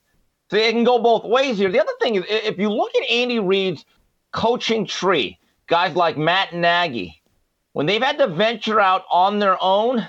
So 0.50 0.56
it 0.56 0.72
can 0.72 0.84
go 0.84 1.02
both 1.02 1.24
ways 1.24 1.58
here. 1.58 1.70
The 1.70 1.80
other 1.80 1.92
thing 2.00 2.14
is, 2.16 2.24
if 2.28 2.58
you 2.58 2.70
look 2.70 2.94
at 2.94 3.10
Andy 3.10 3.40
Reid's 3.40 3.84
coaching 4.32 4.86
tree, 4.86 5.38
guys 5.66 5.96
like 5.96 6.16
Matt 6.16 6.54
Nagy, 6.54 7.20
when 7.72 7.86
they've 7.86 8.02
had 8.02 8.18
to 8.18 8.28
venture 8.28 8.80
out 8.80 9.04
on 9.10 9.38
their 9.38 9.56
own, 9.60 10.06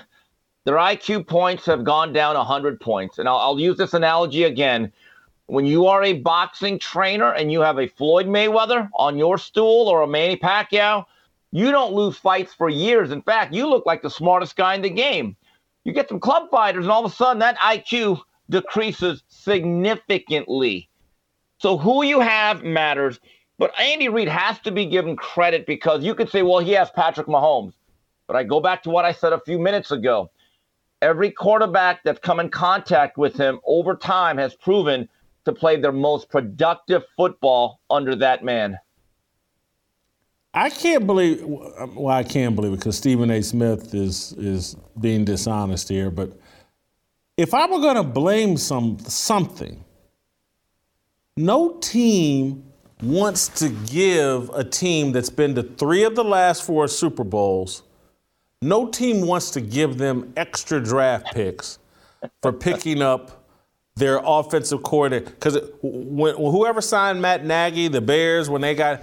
their 0.66 0.74
IQ 0.74 1.28
points 1.28 1.64
have 1.66 1.84
gone 1.84 2.12
down 2.12 2.34
100 2.34 2.80
points. 2.80 3.18
And 3.18 3.28
I'll, 3.28 3.36
I'll 3.36 3.60
use 3.60 3.78
this 3.78 3.94
analogy 3.94 4.42
again. 4.42 4.92
When 5.46 5.64
you 5.64 5.86
are 5.86 6.02
a 6.02 6.14
boxing 6.14 6.80
trainer 6.80 7.32
and 7.32 7.52
you 7.52 7.60
have 7.60 7.78
a 7.78 7.86
Floyd 7.86 8.26
Mayweather 8.26 8.90
on 8.94 9.16
your 9.16 9.38
stool 9.38 9.86
or 9.86 10.02
a 10.02 10.08
Manny 10.08 10.36
Pacquiao, 10.36 11.04
you 11.52 11.70
don't 11.70 11.94
lose 11.94 12.18
fights 12.18 12.52
for 12.52 12.68
years. 12.68 13.12
In 13.12 13.22
fact, 13.22 13.54
you 13.54 13.68
look 13.68 13.86
like 13.86 14.02
the 14.02 14.10
smartest 14.10 14.56
guy 14.56 14.74
in 14.74 14.82
the 14.82 14.90
game. 14.90 15.36
You 15.84 15.92
get 15.92 16.08
some 16.08 16.18
club 16.18 16.50
fighters, 16.50 16.84
and 16.84 16.90
all 16.90 17.06
of 17.06 17.12
a 17.12 17.14
sudden 17.14 17.38
that 17.38 17.56
IQ 17.58 18.20
decreases 18.50 19.22
significantly. 19.28 20.90
So 21.58 21.78
who 21.78 22.02
you 22.04 22.18
have 22.18 22.64
matters. 22.64 23.20
But 23.56 23.72
Andy 23.80 24.08
Reid 24.08 24.28
has 24.28 24.58
to 24.60 24.72
be 24.72 24.84
given 24.84 25.14
credit 25.14 25.64
because 25.64 26.02
you 26.02 26.16
could 26.16 26.28
say, 26.28 26.42
well, 26.42 26.58
he 26.58 26.72
has 26.72 26.90
Patrick 26.90 27.28
Mahomes. 27.28 27.74
But 28.26 28.34
I 28.34 28.42
go 28.42 28.58
back 28.58 28.82
to 28.82 28.90
what 28.90 29.04
I 29.04 29.12
said 29.12 29.32
a 29.32 29.40
few 29.40 29.60
minutes 29.60 29.92
ago. 29.92 30.28
Every 31.02 31.30
quarterback 31.30 32.02
that's 32.04 32.20
come 32.20 32.40
in 32.40 32.48
contact 32.48 33.18
with 33.18 33.36
him 33.36 33.60
over 33.66 33.94
time 33.94 34.38
has 34.38 34.54
proven 34.54 35.08
to 35.44 35.52
play 35.52 35.80
their 35.80 35.92
most 35.92 36.28
productive 36.30 37.04
football 37.16 37.80
under 37.90 38.14
that 38.16 38.44
man. 38.44 38.78
I 40.56 40.70
can't 40.70 41.06
believe. 41.06 41.42
Well, 41.44 42.08
I 42.08 42.22
can 42.22 42.44
not 42.44 42.56
believe 42.56 42.72
it 42.72 42.76
because 42.76 42.96
Stephen 42.96 43.30
A. 43.30 43.42
Smith 43.42 43.94
is 43.94 44.32
is 44.38 44.74
being 44.98 45.26
dishonest 45.26 45.90
here. 45.90 46.10
But 46.10 46.32
if 47.36 47.52
I 47.52 47.66
were 47.66 47.80
going 47.80 47.96
to 47.96 48.02
blame 48.02 48.56
some 48.56 48.98
something, 49.00 49.84
no 51.36 51.76
team 51.80 52.64
wants 53.02 53.48
to 53.48 53.68
give 53.68 54.48
a 54.54 54.64
team 54.64 55.12
that's 55.12 55.28
been 55.28 55.54
to 55.56 55.62
three 55.62 56.04
of 56.04 56.14
the 56.14 56.24
last 56.24 56.64
four 56.64 56.88
Super 56.88 57.24
Bowls. 57.24 57.82
No 58.62 58.88
team 58.88 59.26
wants 59.26 59.50
to 59.50 59.60
give 59.60 59.98
them 59.98 60.32
extra 60.36 60.80
draft 60.82 61.34
picks 61.34 61.78
for 62.42 62.52
picking 62.52 63.02
up 63.02 63.44
their 63.96 64.20
offensive 64.24 64.82
coordinator. 64.82 65.30
Because 65.30 65.58
whoever 65.82 66.80
signed 66.80 67.20
Matt 67.20 67.44
Nagy, 67.44 67.88
the 67.88 68.00
Bears, 68.00 68.48
when 68.48 68.62
they 68.62 68.74
got 68.74 69.02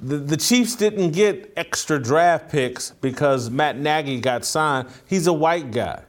the, 0.00 0.16
the 0.16 0.36
Chiefs 0.36 0.76
didn't 0.76 1.12
get 1.12 1.52
extra 1.56 1.98
draft 1.98 2.50
picks 2.50 2.90
because 3.00 3.48
Matt 3.50 3.78
Nagy 3.78 4.20
got 4.20 4.44
signed. 4.44 4.88
He's 5.06 5.26
a 5.26 5.32
white 5.32 5.70
guy. 5.70 6.02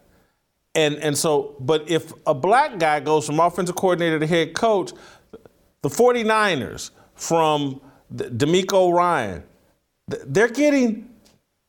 And, 0.74 0.96
and 0.96 1.18
so, 1.18 1.56
but 1.62 1.90
if 1.90 2.12
a 2.28 2.34
black 2.34 2.78
guy 2.78 3.00
goes 3.00 3.26
from 3.26 3.40
offensive 3.40 3.76
coordinator 3.76 4.20
to 4.20 4.28
head 4.28 4.54
coach, 4.54 4.92
the 5.82 5.90
49ers 5.90 6.92
from 7.14 7.80
DeMeco 8.14 8.94
Ryan, 8.94 9.44
they're 10.08 10.50
getting 10.50 11.10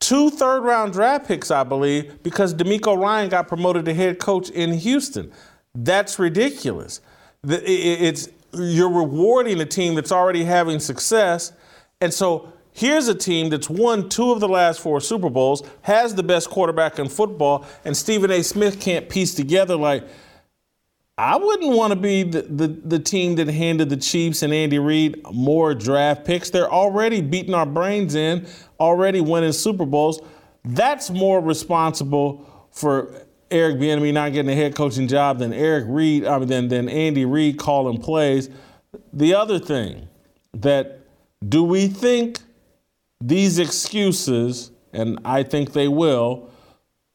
two 0.00 0.30
third 0.30 0.62
round 0.62 0.92
draft 0.92 1.26
picks, 1.26 1.50
I 1.50 1.64
believe, 1.64 2.22
because 2.22 2.54
DeMeco 2.54 2.96
Ryan 3.00 3.28
got 3.28 3.48
promoted 3.48 3.84
to 3.86 3.94
head 3.94 4.18
coach 4.18 4.50
in 4.50 4.72
Houston. 4.74 5.32
That's 5.74 6.18
ridiculous. 6.18 7.00
It's, 7.44 8.28
you're 8.52 8.90
rewarding 8.90 9.60
a 9.60 9.66
team 9.66 9.94
that's 9.94 10.12
already 10.12 10.44
having 10.44 10.80
success 10.80 11.52
and 12.00 12.12
so 12.12 12.52
here's 12.72 13.08
a 13.08 13.14
team 13.14 13.48
that's 13.48 13.70
won 13.70 14.08
two 14.08 14.32
of 14.32 14.40
the 14.40 14.48
last 14.48 14.80
four 14.80 15.00
Super 15.00 15.30
Bowls, 15.30 15.62
has 15.82 16.14
the 16.14 16.22
best 16.22 16.50
quarterback 16.50 16.98
in 16.98 17.08
football, 17.08 17.64
and 17.84 17.96
Stephen 17.96 18.30
A. 18.30 18.42
Smith 18.42 18.80
can't 18.80 19.08
piece 19.08 19.34
together 19.34 19.76
like, 19.76 20.06
I 21.18 21.36
wouldn't 21.36 21.74
want 21.74 21.94
to 21.94 21.98
be 21.98 22.24
the, 22.24 22.42
the, 22.42 22.68
the, 22.68 22.98
team 22.98 23.36
that 23.36 23.48
handed 23.48 23.88
the 23.88 23.96
Chiefs 23.96 24.42
and 24.42 24.52
Andy 24.52 24.78
Reid 24.78 25.22
more 25.32 25.74
draft 25.74 26.26
picks. 26.26 26.50
They're 26.50 26.70
already 26.70 27.22
beating 27.22 27.54
our 27.54 27.64
brains 27.64 28.14
in, 28.14 28.46
already 28.78 29.20
winning 29.20 29.52
Super 29.52 29.86
Bowls. 29.86 30.20
That's 30.64 31.10
more 31.10 31.40
responsible 31.40 32.68
for 32.70 33.26
Eric 33.50 33.76
Bieniemy 33.76 34.12
not 34.12 34.32
getting 34.32 34.50
a 34.50 34.54
head 34.54 34.74
coaching 34.74 35.08
job 35.08 35.38
than 35.38 35.52
Eric 35.52 35.84
Reed, 35.88 36.24
I 36.24 36.38
mean, 36.38 36.48
than, 36.48 36.68
than 36.68 36.88
Andy 36.88 37.24
Reid 37.24 37.58
calling 37.58 38.00
plays. 38.00 38.50
The 39.12 39.34
other 39.34 39.58
thing 39.58 40.08
that 40.54 41.00
do 41.48 41.62
we 41.62 41.86
think 41.88 42.40
these 43.20 43.58
excuses, 43.58 44.70
and 44.92 45.18
I 45.24 45.42
think 45.42 45.72
they 45.72 45.88
will, 45.88 46.50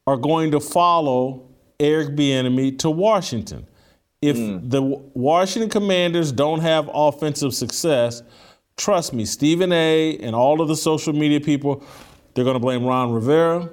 are 0.08 0.18
going 0.18 0.52
to 0.52 0.60
follow 0.60 1.48
Eric 1.80 2.10
Bieniemy 2.10 2.80
to 2.80 2.90
Washington? 2.90 3.68
If 4.22 4.38
mm. 4.38 4.70
the 4.70 4.82
Washington 4.82 5.70
Commanders 5.70 6.32
don't 6.32 6.60
have 6.60 6.90
offensive 6.94 7.54
success, 7.54 8.22
trust 8.78 9.14
me, 9.14 9.26
Stephen 9.26 9.72
A. 9.72 10.18
and 10.18 10.36
all 10.36 10.62
of 10.62 10.68
the 10.68 10.76
social 10.76 11.14
media 11.14 11.40
people, 11.40 11.84
they're 12.34 12.46
going 12.46 12.56
to 12.56 12.60
blame 12.60 12.86
Ron 12.86 13.12
Rivera. 13.12 13.70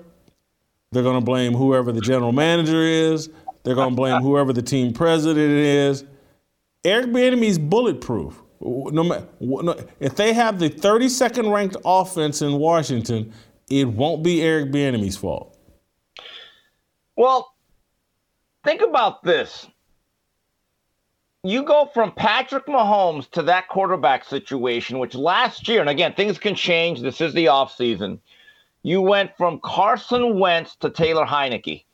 They're 0.93 1.02
going 1.02 1.21
to 1.21 1.25
blame 1.25 1.52
whoever 1.52 1.93
the 1.93 2.00
general 2.00 2.33
manager 2.33 2.83
is. 2.83 3.28
They're 3.62 3.75
going 3.75 3.90
to 3.90 3.97
blame 3.97 4.23
whoever 4.23 4.52
the 4.52 4.62
team 4.62 4.93
president 4.93 5.52
is. 5.52 6.05
Eric 6.85 7.09
Bieniemy's 7.09 7.59
bulletproof 7.59 8.43
no, 8.61 9.26
no, 9.40 9.76
if 10.00 10.17
they 10.17 10.33
have 10.33 10.59
the 10.59 10.71
32nd 10.71 11.52
ranked 11.52 11.76
offense 11.85 12.43
in 12.43 12.55
Washington, 12.55 13.33
it 13.71 13.87
won't 13.87 14.23
be 14.23 14.43
Eric 14.43 14.71
Bieniemy's 14.71 15.17
fault. 15.17 15.57
Well, 17.17 17.55
think 18.64 18.81
about 18.81 19.23
this. 19.23 19.67
You 21.45 21.62
go 21.62 21.88
from 21.95 22.11
Patrick 22.11 22.66
Mahomes 22.66 23.30
to 23.30 23.42
that 23.42 23.68
quarterback 23.68 24.25
situation, 24.25 24.99
which 24.99 25.14
last 25.14 25.68
year, 25.68 25.80
and 25.80 25.88
again, 25.88 26.12
things 26.14 26.37
can 26.37 26.57
change. 26.57 27.00
This 27.00 27.21
is 27.21 27.33
the 27.33 27.47
offseason. 27.47 28.18
You 28.83 29.00
went 29.00 29.37
from 29.37 29.61
Carson 29.62 30.40
Wentz 30.40 30.75
to 30.76 30.90
Taylor 30.90 31.25
Heinicke, 31.25 31.85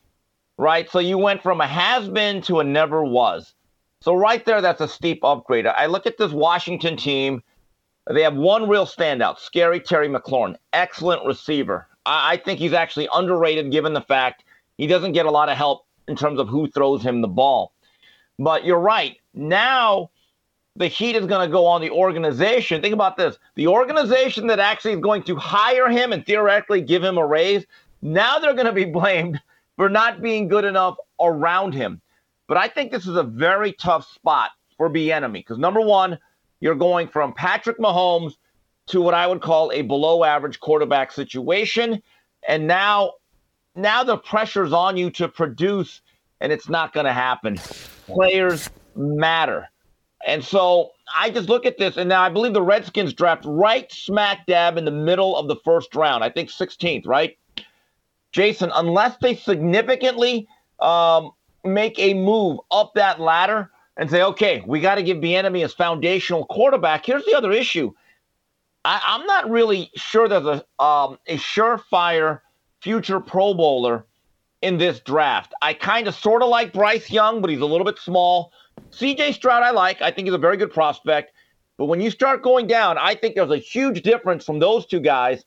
right? 0.57 0.89
So 0.89 0.99
you 0.99 1.19
went 1.19 1.43
from 1.43 1.61
a 1.61 1.67
has 1.67 2.09
been 2.09 2.41
to 2.43 2.61
a 2.61 2.65
never 2.65 3.05
was. 3.05 3.55
So 4.01 4.15
right 4.15 4.43
there, 4.47 4.63
that's 4.63 4.81
a 4.81 4.89
steep 4.89 5.23
upgrade. 5.23 5.67
I 5.67 5.87
look 5.87 6.07
at 6.07 6.17
this 6.17 6.33
Washington 6.33 6.97
team. 6.97 7.43
They 8.11 8.23
have 8.23 8.35
one 8.37 8.67
real 8.67 8.87
standout, 8.87 9.39
scary 9.39 9.79
Terry 9.79 10.09
McLaurin, 10.09 10.57
excellent 10.73 11.27
receiver. 11.27 11.87
I, 12.07 12.33
I 12.33 12.37
think 12.39 12.59
he's 12.59 12.73
actually 12.73 13.09
underrated 13.13 13.71
given 13.71 13.93
the 13.93 14.01
fact 14.01 14.45
he 14.79 14.87
doesn't 14.87 15.13
get 15.13 15.27
a 15.27 15.31
lot 15.31 15.51
of 15.51 15.59
help 15.59 15.85
in 16.09 16.17
terms 16.17 16.41
of 16.41 16.49
who 16.49 16.67
throws 16.71 17.03
him 17.03 17.21
the 17.21 17.29
ball. 17.29 17.73
But 18.39 18.65
you're 18.65 18.79
right. 18.79 19.19
Now 19.35 20.11
the 20.77 20.89
heat 20.89 21.17
is 21.17 21.27
going 21.27 21.47
to 21.47 21.53
go 21.53 21.67
on 21.67 21.81
the 21.81 21.91
organization. 21.91 22.81
Think 22.81 22.95
about 22.95 23.17
this 23.17 23.39
the 23.55 23.67
organization 23.67 24.47
that 24.49 24.59
actually 24.59 24.93
is 24.93 25.01
going 25.01 25.23
to 25.25 25.37
hire 25.37 25.89
him 25.89 26.13
and 26.13 26.25
theoretically 26.25 26.81
give 26.81 27.03
him 27.03 27.19
a 27.19 27.27
raise, 27.27 27.65
now 28.03 28.39
they're 28.39 28.55
going 28.55 28.67
to 28.67 28.73
be 28.73 28.85
blamed 29.01 29.41
for 29.77 29.89
not 29.89 30.23
being 30.23 30.49
good 30.49 30.65
enough 30.65 30.97
around 31.21 31.75
him. 31.75 32.01
But 32.47 32.57
I 32.57 32.69
think 32.69 32.93
this 32.93 33.07
is 33.07 33.17
a 33.17 33.23
very 33.23 33.73
tough 33.73 34.11
spot 34.13 34.51
for 34.77 34.91
Bieniemy 34.91 35.33
because 35.33 35.59
number 35.59 35.81
one, 35.81 36.19
you're 36.61 36.75
going 36.75 37.09
from 37.09 37.33
Patrick 37.33 37.79
Mahomes 37.79 38.35
to 38.87 39.01
what 39.01 39.15
I 39.15 39.27
would 39.27 39.41
call 39.41 39.73
a 39.73 39.83
below 39.83 40.25
average 40.25 40.61
quarterback 40.61 41.11
situation, 41.11 42.03
and 42.47 42.67
now 42.67 43.15
now 43.75 44.05
the 44.05 44.19
pressure's 44.19 44.73
on 44.73 44.97
you 44.97 45.11
to 45.13 45.29
produce, 45.29 46.01
and 46.41 46.53
it's 46.53 46.69
not 46.69 46.93
going 46.93 47.07
to 47.07 47.13
happen. 47.13 47.57
Players 48.07 48.69
matter. 48.97 49.69
And 50.27 50.43
so 50.43 50.91
I 51.15 51.31
just 51.31 51.49
look 51.49 51.67
at 51.67 51.77
this, 51.77 51.97
and 51.97 52.09
now 52.09 52.23
I 52.23 52.31
believe 52.31 52.55
the 52.55 52.63
Redskins 52.63 53.13
draft 53.13 53.45
right 53.47 53.91
smack 53.93 54.47
dab 54.47 54.79
in 54.79 54.85
the 54.85 54.91
middle 54.91 55.37
of 55.37 55.49
the 55.49 55.57
first 55.57 55.95
round. 55.95 56.25
I 56.25 56.31
think 56.31 56.49
16th, 56.49 57.07
right? 57.07 57.37
Jason, 58.33 58.73
unless 58.75 59.17
they 59.19 59.37
significantly 59.37 60.49
um, 60.81 61.31
make 61.63 61.99
a 61.99 62.15
move 62.15 62.59
up 62.71 62.93
that 62.95 63.21
ladder 63.21 63.71
and 63.97 64.11
say, 64.11 64.23
okay, 64.23 64.63
we 64.67 64.81
got 64.81 64.97
to 64.97 65.03
give 65.03 65.19
Bieniemy 65.19 65.61
his 65.61 65.73
foundational 65.73 66.47
quarterback. 66.47 67.07
Here's 67.07 67.25
the 67.25 67.35
other 67.35 67.53
issue. 67.53 67.93
I, 68.85 69.01
am 69.21 69.27
not 69.27 69.49
really 69.49 69.91
sure 69.95 70.29
there's 70.29 70.45
a 70.45 70.83
um, 70.83 71.19
a 71.27 71.37
surefire 71.39 72.41
future 72.81 73.21
Pro 73.21 73.55
Bowler 73.55 74.05
in 74.61 74.79
this 74.79 75.01
draft. 75.01 75.55
I 75.63 75.73
kind 75.75 76.09
of 76.09 76.15
sort 76.15 76.43
of 76.43 76.49
like 76.49 76.73
Bryce 76.73 77.11
Young, 77.11 77.41
but 77.41 77.51
he's 77.51 77.61
a 77.61 77.67
little 77.67 77.85
bit 77.85 77.99
small. 77.99 78.53
CJ 78.91 79.35
Stroud, 79.35 79.63
I 79.63 79.71
like. 79.71 80.01
I 80.03 80.11
think 80.11 80.27
he's 80.27 80.35
a 80.35 80.39
very 80.39 80.57
good 80.57 80.73
prospect. 80.73 81.33
But 81.77 81.87
when 81.87 82.01
you 82.01 82.11
start 82.11 82.43
going 82.43 82.67
down, 82.67 82.99
I 82.99 83.15
think 83.15 83.35
there's 83.35 83.51
a 83.51 83.59
huge 83.59 84.03
difference 84.03 84.45
from 84.45 84.59
those 84.59 84.87
two 84.87 85.01
guys 85.01 85.45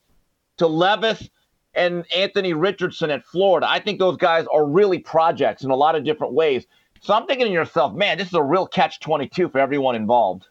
to 0.58 0.68
Levis 0.68 1.30
and 1.74 2.06
Anthony 2.14 2.54
Richardson 2.54 3.10
at 3.12 3.24
Florida. 3.24 3.68
I 3.70 3.80
think 3.80 4.00
those 4.00 4.18
guys 4.18 4.46
are 4.52 4.66
really 4.66 5.00
projects 5.00 5.64
in 5.64 5.72
a 5.72 5.76
lot 5.76 5.96
of 5.96 6.04
different 6.04 6.34
ways. 6.34 6.66
So 7.02 7.14
I'm 7.14 7.28
thinking 7.28 7.48
to 7.48 7.54
yourself, 7.54 7.94
man, 7.94 8.18
this 8.18 8.28
is 8.28 8.34
a 8.34 8.44
real 8.44 8.68
catch 8.68 9.00
22 9.00 9.50
for 9.50 9.60
everyone 9.60 9.96
involved. 9.96 10.48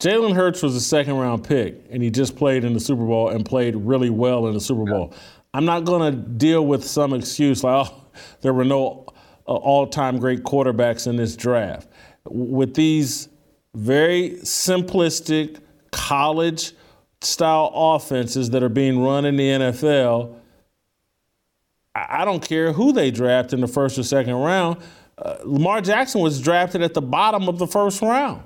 Jalen 0.00 0.34
Hurts 0.34 0.62
was 0.62 0.74
a 0.74 0.80
second 0.80 1.16
round 1.16 1.44
pick, 1.44 1.84
and 1.90 2.02
he 2.02 2.10
just 2.10 2.34
played 2.34 2.64
in 2.64 2.72
the 2.72 2.80
Super 2.80 3.04
Bowl 3.04 3.28
and 3.28 3.44
played 3.44 3.76
really 3.76 4.10
well 4.10 4.46
in 4.48 4.54
the 4.54 4.60
Super 4.60 4.84
Bowl. 4.84 5.14
I'm 5.52 5.64
not 5.64 5.84
going 5.84 6.12
to 6.12 6.18
deal 6.18 6.66
with 6.66 6.84
some 6.84 7.12
excuse 7.12 7.62
like, 7.62 7.86
oh, 7.86 8.04
there 8.40 8.54
were 8.54 8.64
no 8.64 9.06
uh, 9.46 9.52
all 9.52 9.86
time 9.86 10.18
great 10.18 10.42
quarterbacks 10.42 11.06
in 11.06 11.16
this 11.16 11.36
draft. 11.36 11.88
With 12.24 12.74
these 12.74 13.28
very 13.74 14.30
simplistic 14.42 15.58
college 15.92 16.72
style 17.20 17.70
offenses 17.74 18.50
that 18.50 18.62
are 18.62 18.68
being 18.68 19.02
run 19.02 19.24
in 19.24 19.36
the 19.36 19.48
NFL, 19.48 20.34
I 21.94 22.24
don't 22.24 22.46
care 22.46 22.72
who 22.72 22.92
they 22.92 23.10
draft 23.10 23.52
in 23.52 23.60
the 23.60 23.68
first 23.68 23.98
or 23.98 24.02
second 24.02 24.34
round. 24.34 24.78
Uh, 25.18 25.36
Lamar 25.44 25.80
Jackson 25.80 26.20
was 26.20 26.40
drafted 26.40 26.82
at 26.82 26.94
the 26.94 27.02
bottom 27.02 27.48
of 27.48 27.58
the 27.58 27.66
first 27.66 28.00
round. 28.00 28.42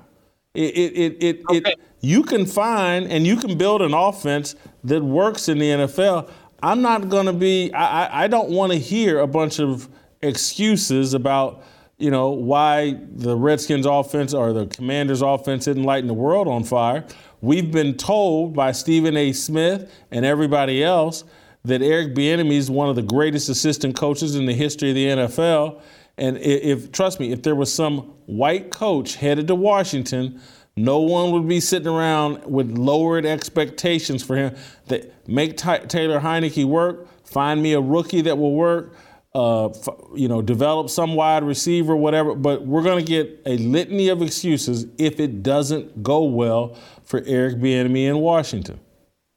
It, 0.53 0.75
it, 0.75 0.97
it, 0.97 1.23
it, 1.23 1.43
okay. 1.49 1.71
it, 1.71 1.79
you 2.01 2.23
can 2.23 2.45
find 2.45 3.11
and 3.11 3.25
you 3.25 3.35
can 3.35 3.57
build 3.57 3.81
an 3.81 3.93
offense 3.93 4.55
that 4.83 5.03
works 5.03 5.47
in 5.47 5.59
the 5.59 5.69
NFL. 5.69 6.29
I'm 6.63 6.81
not 6.81 7.09
going 7.09 7.27
to 7.27 7.33
be, 7.33 7.71
I, 7.73 8.23
I 8.23 8.27
don't 8.27 8.49
want 8.49 8.71
to 8.71 8.79
hear 8.79 9.19
a 9.19 9.27
bunch 9.27 9.59
of 9.59 9.89
excuses 10.25 11.13
about, 11.13 11.63
you 11.97 12.11
know, 12.11 12.29
why 12.29 12.97
the 13.15 13.35
Redskins 13.35 13.85
offense 13.85 14.33
or 14.33 14.53
the 14.53 14.65
Commanders 14.67 15.21
offense 15.21 15.67
isn't 15.67 15.83
lighting 15.83 16.07
the 16.07 16.13
world 16.13 16.47
on 16.47 16.63
fire 16.63 17.05
we've 17.45 17.71
been 17.71 17.95
told 17.95 18.55
by 18.55 18.71
Stephen 18.71 19.15
A. 19.15 19.31
Smith 19.31 19.91
and 20.11 20.25
everybody 20.25 20.83
else 20.83 21.23
that 21.63 21.81
Eric 21.81 22.15
Bieniemy 22.15 22.53
is 22.53 22.71
one 22.71 22.89
of 22.89 22.95
the 22.95 23.03
greatest 23.03 23.49
assistant 23.49 23.95
coaches 23.95 24.35
in 24.35 24.45
the 24.45 24.53
history 24.53 24.89
of 24.89 24.95
the 24.95 25.05
NFL. 25.05 25.81
And 26.17 26.37
if, 26.37 26.91
trust 26.91 27.19
me, 27.19 27.31
if 27.31 27.43
there 27.43 27.55
was 27.55 27.73
some 27.73 27.97
white 28.25 28.71
coach 28.71 29.15
headed 29.15 29.47
to 29.47 29.55
Washington, 29.55 30.41
no 30.75 30.99
one 30.99 31.31
would 31.31 31.47
be 31.47 31.59
sitting 31.59 31.87
around 31.87 32.45
with 32.45 32.77
lowered 32.77 33.25
expectations 33.25 34.23
for 34.23 34.35
him. 34.35 34.55
That 34.87 35.27
make 35.27 35.57
Taylor 35.57 36.19
Heinicke 36.19 36.65
work, 36.65 37.07
find 37.25 37.61
me 37.61 37.73
a 37.73 37.81
rookie 37.81 38.21
that 38.21 38.37
will 38.37 38.53
work, 38.53 38.95
uh, 39.35 39.67
you 40.15 40.29
know, 40.29 40.41
develop 40.41 40.89
some 40.89 41.13
wide 41.13 41.43
receiver, 41.43 41.93
whatever. 41.93 42.33
But 42.33 42.65
we're 42.65 42.83
going 42.83 43.03
to 43.03 43.07
get 43.07 43.41
a 43.45 43.57
litany 43.57 44.07
of 44.07 44.21
excuses 44.21 44.87
if 44.97 45.19
it 45.19 45.43
doesn't 45.43 46.01
go 46.01 46.23
well 46.23 46.77
for 47.03 47.21
Eric 47.25 47.57
Bieniemy 47.57 48.05
in 48.05 48.19
Washington. 48.19 48.79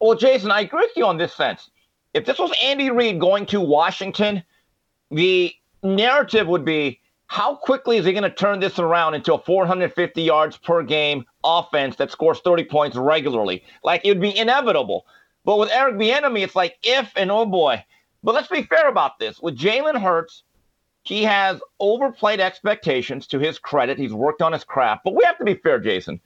Well, 0.01 0.17
Jason, 0.17 0.53
I 0.53 0.61
agree 0.61 0.83
with 0.83 0.97
you 0.97 1.05
on 1.05 1.19
this 1.19 1.35
sense. 1.35 1.71
If 2.15 2.25
this 2.25 2.39
was 2.39 2.53
Andy 2.63 2.93
Reid 2.93 3.19
going 3.19 3.45
to 3.47 3.61
Washington, 3.61 4.45
the 5.11 5.53
narrative 5.83 6.47
would 6.47 6.65
be 6.65 7.01
how 7.27 7.57
quickly 7.57 7.97
is 7.97 8.07
he 8.07 8.13
going 8.13 8.23
to 8.23 8.31
turn 8.31 8.61
this 8.61 8.79
around 8.79 9.15
into 9.15 9.35
a 9.35 9.39
450 9.39 10.23
yards 10.23 10.57
per 10.57 10.85
game 10.85 11.25
offense 11.43 11.97
that 11.97 12.13
scores 12.13 12.39
30 12.39 12.65
points 12.67 12.97
regularly? 12.97 13.65
Like 13.83 14.03
it 14.05 14.11
would 14.11 14.21
be 14.21 14.37
inevitable. 14.39 15.07
But 15.45 15.59
with 15.59 15.71
Eric 15.73 15.97
Bieniemy, 15.97 16.45
it's 16.45 16.55
like 16.55 16.79
if 16.85 17.11
and 17.17 17.33
oh 17.33 17.47
boy. 17.47 17.85
But 18.23 18.35
let's 18.35 18.49
be 18.49 18.63
fair 18.63 18.89
about 18.89 19.19
this. 19.19 19.41
With 19.41 19.57
Jalen 19.57 20.01
Hurts, 20.01 20.43
he 21.03 21.23
has 21.25 21.61
overplayed 21.81 22.41
expectations. 22.41 23.27
To 23.29 23.39
his 23.39 23.59
credit, 23.59 23.99
he's 23.99 24.13
worked 24.13 24.43
on 24.43 24.53
his 24.53 24.65
craft. 24.65 25.03
But 25.05 25.15
we 25.15 25.25
have 25.25 25.39
to 25.39 25.45
be 25.45 25.55
fair, 25.55 25.79
Jason. 25.79 26.21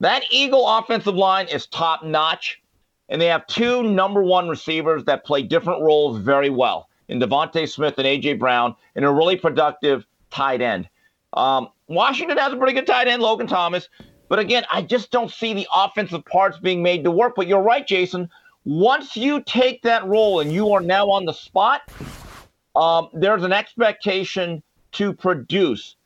That 0.00 0.22
Eagle 0.30 0.68
offensive 0.68 1.14
line 1.14 1.48
is 1.48 1.66
top 1.66 2.04
notch, 2.04 2.60
and 3.08 3.20
they 3.20 3.26
have 3.26 3.46
two 3.46 3.82
number 3.82 4.22
one 4.22 4.48
receivers 4.48 5.04
that 5.04 5.24
play 5.24 5.42
different 5.42 5.82
roles 5.82 6.18
very 6.18 6.50
well 6.50 6.88
in 7.08 7.18
DeVonta 7.20 7.68
Smith 7.68 7.94
and 7.98 8.06
AJ 8.06 8.38
Brown, 8.38 8.76
and 8.94 9.04
a 9.04 9.10
really 9.10 9.36
productive 9.36 10.04
tight 10.30 10.60
end. 10.60 10.88
Um, 11.32 11.68
Washington 11.88 12.36
has 12.36 12.52
a 12.52 12.56
pretty 12.56 12.74
good 12.74 12.86
tight 12.86 13.08
end, 13.08 13.22
Logan 13.22 13.46
Thomas. 13.46 13.88
But 14.28 14.38
again, 14.38 14.64
I 14.70 14.82
just 14.82 15.10
don't 15.10 15.30
see 15.30 15.54
the 15.54 15.66
offensive 15.74 16.24
parts 16.26 16.58
being 16.58 16.82
made 16.82 17.04
to 17.04 17.10
work. 17.10 17.32
But 17.34 17.46
you're 17.46 17.62
right, 17.62 17.86
Jason. 17.86 18.28
Once 18.68 19.16
you 19.16 19.40
take 19.44 19.80
that 19.80 20.06
role 20.06 20.40
and 20.40 20.52
you 20.52 20.70
are 20.74 20.82
now 20.82 21.08
on 21.08 21.24
the 21.24 21.32
spot, 21.32 21.80
um, 22.76 23.08
there's 23.14 23.42
an 23.42 23.50
expectation 23.50 24.62
to 24.92 25.14
produce. 25.14 25.96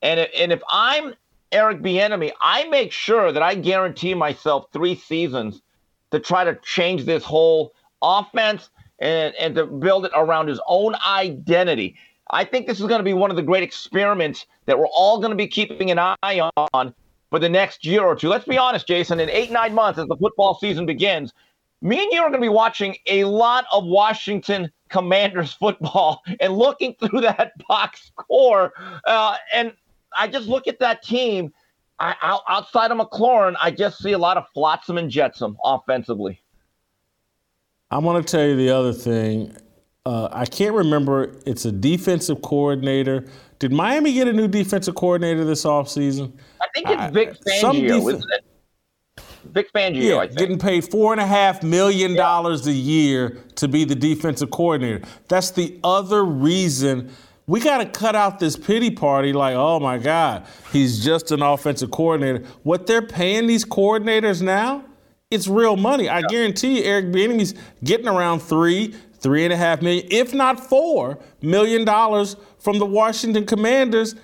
And 0.00 0.20
if, 0.20 0.30
and 0.38 0.52
if 0.52 0.62
I'm 0.70 1.14
Eric 1.50 1.82
Bieniemy, 1.82 2.30
I 2.40 2.68
make 2.68 2.92
sure 2.92 3.32
that 3.32 3.42
I 3.42 3.56
guarantee 3.56 4.14
myself 4.14 4.66
three 4.72 4.94
seasons 4.94 5.60
to 6.12 6.20
try 6.20 6.44
to 6.44 6.54
change 6.62 7.04
this 7.04 7.24
whole 7.24 7.74
offense 8.00 8.70
and, 9.00 9.34
and 9.34 9.56
to 9.56 9.66
build 9.66 10.06
it 10.06 10.12
around 10.14 10.46
his 10.46 10.60
own 10.68 10.94
identity. 11.04 11.96
I 12.30 12.44
think 12.44 12.68
this 12.68 12.78
is 12.78 12.86
going 12.86 13.00
to 13.00 13.04
be 13.04 13.12
one 13.12 13.30
of 13.30 13.36
the 13.36 13.42
great 13.42 13.64
experiments 13.64 14.46
that 14.66 14.78
we're 14.78 14.86
all 14.86 15.18
going 15.18 15.30
to 15.30 15.36
be 15.36 15.48
keeping 15.48 15.90
an 15.90 15.98
eye 15.98 16.48
on 16.72 16.94
for 17.30 17.40
the 17.40 17.48
next 17.48 17.84
year 17.84 18.04
or 18.04 18.14
two. 18.14 18.28
Let's 18.28 18.46
be 18.46 18.56
honest, 18.56 18.86
Jason, 18.86 19.18
in 19.18 19.28
eight, 19.30 19.50
nine 19.50 19.74
months 19.74 19.98
as 19.98 20.06
the 20.06 20.16
football 20.16 20.54
season 20.54 20.86
begins, 20.86 21.32
me 21.84 22.02
and 22.02 22.10
you 22.12 22.20
are 22.20 22.30
going 22.30 22.40
to 22.40 22.44
be 22.44 22.48
watching 22.48 22.96
a 23.06 23.24
lot 23.24 23.66
of 23.70 23.84
Washington 23.84 24.72
Commanders 24.88 25.52
football 25.52 26.22
and 26.40 26.56
looking 26.56 26.94
through 26.94 27.20
that 27.20 27.52
box 27.68 28.10
score. 28.18 28.72
Uh, 29.06 29.36
and 29.52 29.72
I 30.16 30.26
just 30.26 30.48
look 30.48 30.66
at 30.66 30.78
that 30.80 31.02
team. 31.02 31.52
I, 32.00 32.38
outside 32.48 32.90
of 32.90 32.98
McLaurin, 32.98 33.54
I 33.62 33.70
just 33.70 34.02
see 34.02 34.12
a 34.12 34.18
lot 34.18 34.36
of 34.36 34.46
flotsam 34.52 34.98
and 34.98 35.08
jetsam 35.08 35.56
offensively. 35.62 36.42
I 37.90 37.98
want 37.98 38.26
to 38.26 38.30
tell 38.36 38.44
you 38.44 38.56
the 38.56 38.70
other 38.70 38.92
thing. 38.92 39.54
Uh, 40.04 40.28
I 40.32 40.44
can't 40.46 40.74
remember. 40.74 41.36
It's 41.46 41.66
a 41.66 41.72
defensive 41.72 42.42
coordinator. 42.42 43.26
Did 43.58 43.72
Miami 43.72 44.12
get 44.12 44.26
a 44.26 44.32
new 44.32 44.48
defensive 44.48 44.96
coordinator 44.96 45.44
this 45.44 45.64
offseason? 45.64 46.32
I 46.60 46.66
think 46.74 46.88
it's 46.90 47.12
Vic 47.12 47.34
Fangio, 47.46 47.88
def- 47.88 48.14
isn't 48.16 48.32
it? 48.32 48.44
Vic 49.52 49.72
Fangio, 49.72 50.02
yeah, 50.02 50.16
I 50.18 50.26
think. 50.26 50.38
Getting 50.38 50.58
paid 50.58 50.90
four 50.90 51.12
and 51.12 51.20
a 51.20 51.26
half 51.26 51.62
million 51.62 52.14
dollars 52.14 52.66
yeah. 52.66 52.72
a 52.72 52.76
year 52.76 53.38
to 53.56 53.68
be 53.68 53.84
the 53.84 53.94
defensive 53.94 54.50
coordinator. 54.50 55.02
That's 55.28 55.50
the 55.50 55.78
other 55.84 56.24
reason 56.24 57.10
we 57.46 57.60
got 57.60 57.78
to 57.78 57.86
cut 57.86 58.14
out 58.14 58.38
this 58.38 58.56
pity 58.56 58.90
party 58.90 59.32
like, 59.32 59.54
oh 59.54 59.78
my 59.78 59.98
God, 59.98 60.46
he's 60.72 61.04
just 61.04 61.30
an 61.30 61.42
offensive 61.42 61.90
coordinator. 61.90 62.44
What 62.62 62.86
they're 62.86 63.06
paying 63.06 63.46
these 63.46 63.64
coordinators 63.64 64.40
now, 64.40 64.84
it's 65.30 65.46
real 65.46 65.76
money. 65.76 66.08
I 66.08 66.22
guarantee 66.22 66.78
you, 66.78 66.84
Eric 66.84 67.06
Bieniemy's 67.06 67.54
getting 67.82 68.08
around 68.08 68.40
three, 68.40 68.94
three 69.18 69.44
and 69.44 69.52
a 69.52 69.56
half 69.56 69.82
million, 69.82 70.06
if 70.10 70.32
not 70.32 70.58
four 70.58 71.18
million 71.42 71.84
dollars 71.84 72.36
from 72.58 72.78
the 72.78 72.86
Washington 72.86 73.44
Commanders. 73.44 74.14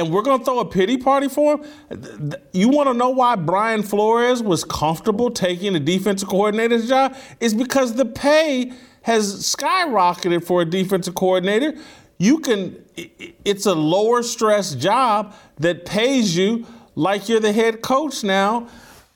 And 0.00 0.12
we're 0.12 0.22
going 0.22 0.38
to 0.38 0.44
throw 0.44 0.58
a 0.58 0.64
pity 0.64 0.96
party 0.96 1.28
for 1.28 1.58
him. 1.58 2.34
You 2.52 2.68
want 2.68 2.88
to 2.88 2.94
know 2.94 3.10
why 3.10 3.36
Brian 3.36 3.82
Flores 3.82 4.42
was 4.42 4.64
comfortable 4.64 5.30
taking 5.30 5.74
the 5.74 5.80
defensive 5.80 6.28
coordinator's 6.28 6.88
job? 6.88 7.16
Is 7.38 7.54
because 7.54 7.94
the 7.94 8.06
pay 8.06 8.72
has 9.02 9.54
skyrocketed 9.54 10.44
for 10.44 10.62
a 10.62 10.64
defensive 10.64 11.14
coordinator. 11.14 11.74
You 12.18 12.38
can, 12.38 12.84
it's 12.96 13.66
a 13.66 13.74
lower 13.74 14.22
stress 14.22 14.74
job 14.74 15.34
that 15.58 15.86
pays 15.86 16.36
you 16.36 16.66
like 16.94 17.28
you're 17.28 17.40
the 17.40 17.52
head 17.52 17.80
coach 17.80 18.24
now 18.24 18.68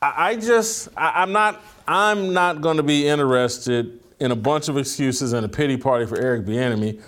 I, 0.04 0.36
just, 0.36 0.88
I, 0.96 1.22
am 1.22 1.32
not, 1.32 1.62
I'm 1.88 2.32
not 2.32 2.60
going 2.60 2.76
to 2.76 2.82
be 2.82 3.08
interested 3.08 4.00
in 4.20 4.30
a 4.30 4.36
bunch 4.36 4.68
of 4.68 4.76
excuses 4.76 5.32
and 5.32 5.46
a 5.46 5.48
pity 5.48 5.76
party 5.76 6.06
for 6.06 6.18
Eric 6.20 6.44
Bieniemy. 6.44 7.00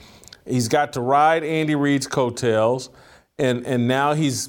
He's 0.46 0.68
got 0.68 0.92
to 0.94 1.00
ride 1.00 1.44
Andy 1.44 1.74
Reid's 1.74 2.06
coattails, 2.06 2.88
and 3.38 3.66
and 3.66 3.86
now 3.86 4.14
he's 4.14 4.48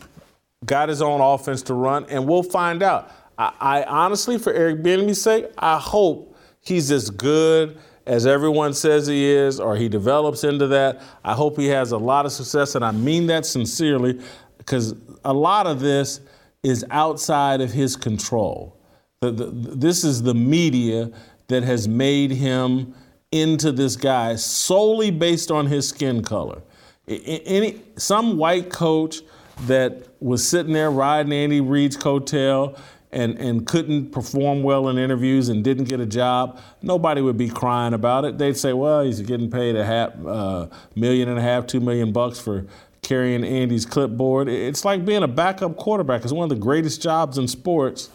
got 0.65 0.89
his 0.89 1.01
own 1.01 1.21
offense 1.21 1.61
to 1.63 1.73
run, 1.73 2.05
and 2.09 2.27
we'll 2.27 2.43
find 2.43 2.81
out. 2.81 3.11
I, 3.37 3.53
I 3.59 3.83
honestly, 3.83 4.37
for 4.37 4.53
Eric 4.53 4.81
Bieniemy's 4.81 5.21
sake, 5.21 5.45
I 5.57 5.77
hope 5.77 6.35
he's 6.61 6.91
as 6.91 7.09
good 7.09 7.77
as 8.05 8.25
everyone 8.25 8.73
says 8.73 9.05
he 9.05 9.25
is, 9.25 9.59
or 9.59 9.75
he 9.75 9.89
develops 9.89 10.43
into 10.43 10.67
that. 10.67 11.01
I 11.23 11.33
hope 11.33 11.57
he 11.57 11.67
has 11.67 11.91
a 11.91 11.97
lot 11.97 12.25
of 12.25 12.31
success, 12.31 12.75
and 12.75 12.83
I 12.83 12.91
mean 12.91 13.27
that 13.27 13.45
sincerely, 13.45 14.19
because 14.57 14.95
a 15.25 15.33
lot 15.33 15.67
of 15.67 15.81
this 15.81 16.21
is 16.63 16.85
outside 16.89 17.61
of 17.61 17.71
his 17.71 17.95
control. 17.95 18.77
The, 19.19 19.31
the, 19.31 19.45
this 19.45 20.03
is 20.03 20.23
the 20.23 20.33
media 20.33 21.11
that 21.47 21.63
has 21.63 21.87
made 21.87 22.31
him 22.31 22.93
into 23.31 23.71
this 23.71 23.95
guy 23.95 24.35
solely 24.35 25.11
based 25.11 25.51
on 25.51 25.65
his 25.65 25.89
skin 25.89 26.23
color. 26.23 26.61
Any, 27.07 27.81
some 27.95 28.37
white 28.37 28.69
coach 28.69 29.21
that 29.61 30.07
was 30.19 30.47
sitting 30.47 30.73
there 30.73 30.91
riding 30.91 31.31
Andy 31.31 31.61
Reid's 31.61 31.95
coattail 31.95 32.77
and, 33.11 33.37
and 33.37 33.65
couldn't 33.65 34.11
perform 34.11 34.61
well 34.61 34.89
in 34.89 34.97
interviews 34.97 35.49
and 35.49 35.63
didn't 35.63 35.85
get 35.85 35.99
a 35.99 36.05
job, 36.05 36.59
nobody 36.81 37.21
would 37.21 37.37
be 37.37 37.49
crying 37.49 37.93
about 37.93 38.25
it. 38.25 38.37
They'd 38.37 38.57
say, 38.57 38.73
well, 38.73 39.03
he's 39.03 39.21
getting 39.21 39.49
paid 39.49 39.75
a 39.75 39.85
half, 39.85 40.13
uh, 40.25 40.67
million 40.95 41.29
and 41.29 41.39
a 41.39 41.41
half, 41.41 41.65
two 41.65 41.79
million 41.79 42.11
bucks 42.11 42.39
for 42.39 42.65
carrying 43.01 43.43
Andy's 43.45 43.85
clipboard. 43.85 44.49
It's 44.49 44.83
like 44.83 45.05
being 45.05 45.23
a 45.23 45.27
backup 45.27 45.77
quarterback. 45.77 46.23
It's 46.23 46.33
one 46.33 46.51
of 46.51 46.57
the 46.57 46.61
greatest 46.61 47.01
jobs 47.01 47.37
in 47.37 47.47
sports. 47.47 48.09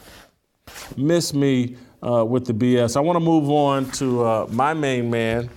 Miss 0.96 1.32
me 1.32 1.76
uh, 2.02 2.24
with 2.24 2.46
the 2.46 2.52
BS. 2.52 2.96
I 2.96 3.00
want 3.00 3.16
to 3.16 3.24
move 3.24 3.48
on 3.48 3.90
to 3.92 4.22
uh, 4.22 4.46
my 4.50 4.74
main 4.74 5.10
man, 5.10 5.48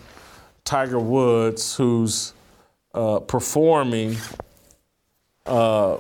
Tiger 0.64 1.00
Woods, 1.00 1.76
who's 1.76 2.34
uh, 2.96 3.20
performing 3.20 4.18
uh, 5.46 5.98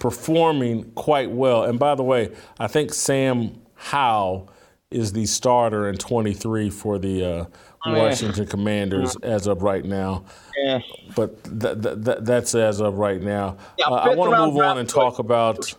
performing 0.00 0.90
quite 0.92 1.30
well. 1.30 1.64
And 1.64 1.78
by 1.78 1.94
the 1.94 2.02
way, 2.02 2.32
I 2.58 2.66
think 2.66 2.92
Sam 2.92 3.60
Howell 3.74 4.50
is 4.90 5.12
the 5.12 5.26
starter 5.26 5.88
in 5.88 5.96
23 5.96 6.70
for 6.70 6.98
the 6.98 7.24
uh, 7.24 7.44
oh, 7.86 7.92
Washington 7.92 8.46
Commanders 8.46 9.14
as 9.22 9.46
of 9.46 9.62
right 9.62 9.84
now. 9.84 10.24
Yeah. 10.56 10.80
But 11.14 11.44
th- 11.44 11.82
th- 11.82 12.04
th- 12.04 12.18
that's 12.22 12.54
as 12.54 12.80
of 12.80 12.98
right 12.98 13.22
now. 13.22 13.58
Yeah, 13.78 13.86
uh, 13.86 13.94
I 13.94 14.14
want 14.14 14.32
to 14.32 14.46
move 14.46 14.56
on 14.56 14.78
and 14.78 14.88
talk 14.88 15.20
about 15.20 15.72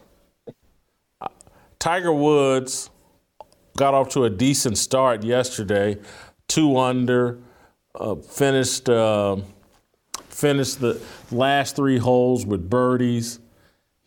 uh, 1.20 1.28
Tiger 1.80 2.14
Woods. 2.14 2.90
Got 3.76 3.94
off 3.94 4.10
to 4.10 4.26
a 4.26 4.30
decent 4.30 4.78
start 4.78 5.24
yesterday, 5.24 5.98
two 6.48 6.78
under, 6.78 7.40
uh, 7.96 8.16
finished 8.16 8.88
uh, 8.90 9.38
finished 10.32 10.80
the 10.80 11.02
last 11.32 11.76
three 11.76 11.98
holes 11.98 12.46
with 12.46 12.70
birdies. 12.70 13.40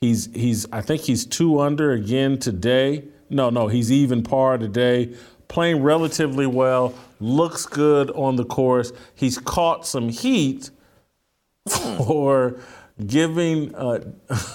He's 0.00 0.28
he's 0.34 0.66
I 0.72 0.80
think 0.80 1.02
he's 1.02 1.24
two 1.24 1.60
under 1.60 1.92
again 1.92 2.38
today. 2.38 3.04
No, 3.30 3.50
no, 3.50 3.68
he's 3.68 3.90
even 3.92 4.22
par 4.22 4.58
today. 4.58 5.14
Playing 5.48 5.82
relatively 5.82 6.46
well, 6.46 6.94
looks 7.20 7.66
good 7.66 8.10
on 8.10 8.36
the 8.36 8.44
course. 8.44 8.92
He's 9.14 9.38
caught 9.38 9.86
some 9.86 10.08
heat 10.08 10.70
for 11.68 12.58
giving 13.06 13.74
uh, 13.74 14.00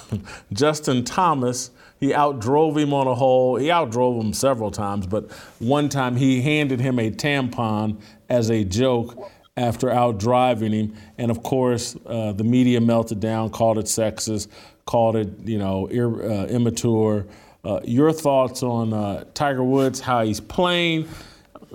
Justin 0.53 1.03
Thomas. 1.03 1.71
He 1.99 2.09
outdrove 2.09 2.77
him 2.77 2.93
on 2.93 3.07
a 3.07 3.15
hole. 3.15 3.57
He 3.57 3.67
outdrove 3.67 4.21
him 4.21 4.33
several 4.33 4.71
times, 4.71 5.05
but 5.05 5.29
one 5.59 5.89
time 5.89 6.15
he 6.15 6.41
handed 6.41 6.79
him 6.79 6.97
a 6.97 7.11
tampon 7.11 8.01
as 8.29 8.49
a 8.49 8.63
joke 8.63 9.29
after 9.59 9.87
outdriving 9.89 10.71
him. 10.71 10.95
And 11.17 11.29
of 11.29 11.43
course, 11.43 11.97
uh, 12.05 12.31
the 12.31 12.43
media 12.43 12.79
melted 12.79 13.19
down, 13.19 13.49
called 13.49 13.77
it 13.77 13.85
sexist, 13.85 14.47
called 14.85 15.15
it, 15.17 15.29
you 15.43 15.59
know, 15.59 15.87
ir- 15.87 16.23
uh, 16.23 16.45
immature. 16.45 17.25
Uh, 17.63 17.81
your 17.83 18.13
thoughts 18.13 18.63
on 18.63 18.93
uh, 18.93 19.25
Tiger 19.33 19.63
Woods, 19.63 19.99
how 19.99 20.23
he's 20.23 20.39
playing 20.39 21.07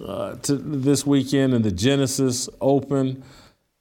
uh, 0.03 0.37
this 0.43 1.07
weekend 1.07 1.53
in 1.53 1.61
the 1.61 1.71
Genesis 1.71 2.49
Open, 2.61 3.23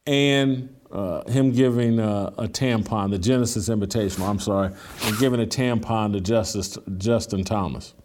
and 0.06 0.76
uh, 0.92 1.24
him 1.32 1.54
giving 1.54 1.98
a 1.98 2.48
tampon, 2.52 3.10
the 3.10 3.18
Genesis 3.18 3.70
Invitational, 3.70 4.28
I'm 4.28 4.40
sorry, 4.40 4.72
and 5.06 5.18
giving 5.18 5.42
a 5.42 5.46
tampon 5.46 6.12
to 6.14 6.20
Justice, 6.20 6.78
Justin 6.98 7.44
Thomas. 7.46 7.96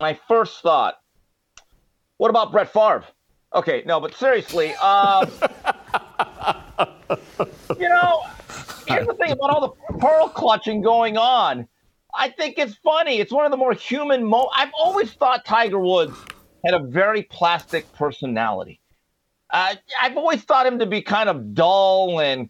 My 0.00 0.18
first 0.28 0.62
thought, 0.62 0.94
what 2.16 2.30
about 2.30 2.52
Brett 2.52 2.72
Favre? 2.72 3.04
Okay, 3.52 3.82
no, 3.84 3.98
but 3.98 4.14
seriously, 4.14 4.74
um, 4.74 5.28
you 7.78 7.88
know, 7.88 8.22
here's 8.86 9.06
the 9.06 9.14
thing 9.18 9.32
about 9.32 9.50
all 9.50 9.60
the 9.60 9.98
pearl 9.98 10.28
clutching 10.28 10.82
going 10.82 11.16
on. 11.16 11.66
I 12.14 12.28
think 12.28 12.58
it's 12.58 12.74
funny. 12.76 13.18
It's 13.18 13.32
one 13.32 13.44
of 13.44 13.50
the 13.50 13.56
more 13.56 13.72
human 13.72 14.24
mo. 14.24 14.50
I've 14.54 14.70
always 14.78 15.12
thought 15.12 15.44
Tiger 15.44 15.80
Woods 15.80 16.16
had 16.64 16.74
a 16.74 16.78
very 16.78 17.22
plastic 17.24 17.92
personality. 17.92 18.80
Uh, 19.50 19.74
I've 20.00 20.16
always 20.16 20.42
thought 20.42 20.66
him 20.66 20.78
to 20.78 20.86
be 20.86 21.02
kind 21.02 21.28
of 21.28 21.54
dull 21.54 22.20
and 22.20 22.48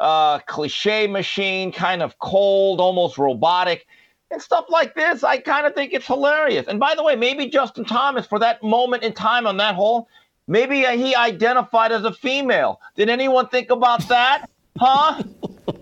uh, 0.00 0.40
cliche 0.40 1.06
machine, 1.06 1.70
kind 1.70 2.02
of 2.02 2.18
cold, 2.18 2.80
almost 2.80 3.18
robotic, 3.18 3.86
and 4.32 4.42
stuff 4.42 4.64
like 4.68 4.96
this. 4.96 5.22
I 5.22 5.38
kind 5.38 5.66
of 5.66 5.74
think 5.74 5.92
it's 5.92 6.06
hilarious. 6.06 6.66
And 6.66 6.80
by 6.80 6.96
the 6.96 7.04
way, 7.04 7.14
maybe 7.14 7.46
Justin 7.46 7.84
Thomas, 7.84 8.26
for 8.26 8.40
that 8.40 8.62
moment 8.64 9.04
in 9.04 9.12
time 9.12 9.46
on 9.46 9.56
that 9.58 9.76
hole, 9.76 10.08
Maybe 10.48 10.84
he 10.84 11.14
identified 11.14 11.92
as 11.92 12.04
a 12.04 12.12
female. 12.12 12.80
Did 12.96 13.08
anyone 13.08 13.48
think 13.48 13.70
about 13.70 14.06
that? 14.08 14.50
Huh? 14.78 15.22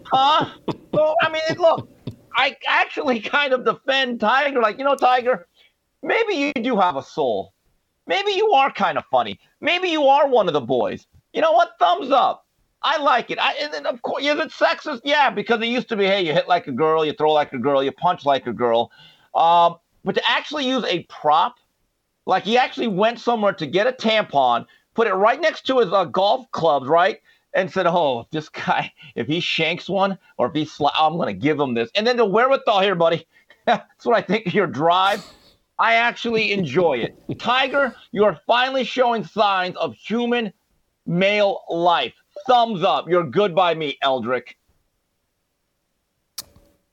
Huh? 0.04 0.50
So, 0.94 1.14
I 1.22 1.30
mean, 1.30 1.58
look, 1.58 1.88
I 2.34 2.56
actually 2.66 3.20
kind 3.20 3.52
of 3.52 3.64
defend 3.64 4.20
Tiger. 4.20 4.60
Like, 4.60 4.78
you 4.78 4.84
know, 4.84 4.94
Tiger, 4.94 5.46
maybe 6.02 6.34
you 6.34 6.52
do 6.52 6.76
have 6.76 6.96
a 6.96 7.02
soul. 7.02 7.52
Maybe 8.06 8.32
you 8.32 8.52
are 8.52 8.70
kind 8.72 8.98
of 8.98 9.04
funny. 9.10 9.38
Maybe 9.60 9.88
you 9.88 10.04
are 10.04 10.28
one 10.28 10.48
of 10.48 10.54
the 10.54 10.60
boys. 10.60 11.06
You 11.32 11.42
know 11.42 11.52
what? 11.52 11.72
Thumbs 11.78 12.10
up. 12.10 12.46
I 12.82 12.98
like 12.98 13.30
it. 13.30 13.38
I, 13.40 13.54
and 13.74 13.86
of 13.86 14.00
course, 14.02 14.22
is 14.22 14.38
it 14.38 14.50
sexist? 14.50 15.00
Yeah, 15.04 15.30
because 15.30 15.60
it 15.60 15.66
used 15.66 15.88
to 15.88 15.96
be, 15.96 16.06
hey, 16.06 16.24
you 16.24 16.32
hit 16.32 16.48
like 16.48 16.68
a 16.68 16.72
girl, 16.72 17.04
you 17.04 17.12
throw 17.12 17.32
like 17.32 17.52
a 17.52 17.58
girl, 17.58 17.82
you 17.82 17.92
punch 17.92 18.24
like 18.24 18.46
a 18.46 18.52
girl. 18.52 18.92
Um, 19.34 19.76
but 20.04 20.14
to 20.14 20.28
actually 20.28 20.66
use 20.66 20.84
a 20.84 21.02
prop 21.04 21.56
like 22.28 22.44
he 22.44 22.58
actually 22.58 22.88
went 22.88 23.18
somewhere 23.18 23.54
to 23.54 23.66
get 23.66 23.86
a 23.86 23.92
tampon, 23.92 24.66
put 24.94 25.08
it 25.08 25.14
right 25.14 25.40
next 25.40 25.66
to 25.66 25.78
his 25.78 25.90
uh, 25.90 26.04
golf 26.04 26.48
clubs, 26.52 26.86
right? 26.86 27.20
And 27.54 27.72
said, 27.72 27.86
"Oh, 27.86 28.20
if 28.20 28.30
this 28.30 28.48
guy, 28.66 28.92
if 29.16 29.26
he 29.26 29.40
shanks 29.40 29.88
one 29.88 30.18
or 30.36 30.48
if 30.48 30.54
he, 30.54 30.64
sli- 30.64 30.92
I'm 30.94 31.14
going 31.16 31.34
to 31.34 31.40
give 31.40 31.58
him 31.58 31.74
this." 31.74 31.90
And 31.96 32.06
then 32.06 32.18
the 32.18 32.26
wherewithal 32.26 32.82
here, 32.82 32.94
buddy. 32.94 33.26
That's 33.66 34.04
what 34.04 34.16
I 34.16 34.20
think 34.20 34.46
of 34.46 34.54
your 34.54 34.66
drive. 34.66 35.22
I 35.78 35.94
actually 35.94 36.52
enjoy 36.52 36.98
it. 36.98 37.38
Tiger, 37.38 37.94
you 38.12 38.24
are 38.24 38.38
finally 38.46 38.84
showing 38.84 39.24
signs 39.24 39.76
of 39.76 39.94
human 39.94 40.52
male 41.06 41.62
life. 41.70 42.14
Thumbs 42.46 42.82
up. 42.82 43.08
You're 43.08 43.24
good 43.24 43.54
by 43.54 43.74
me, 43.74 43.96
Eldrick. 44.02 44.56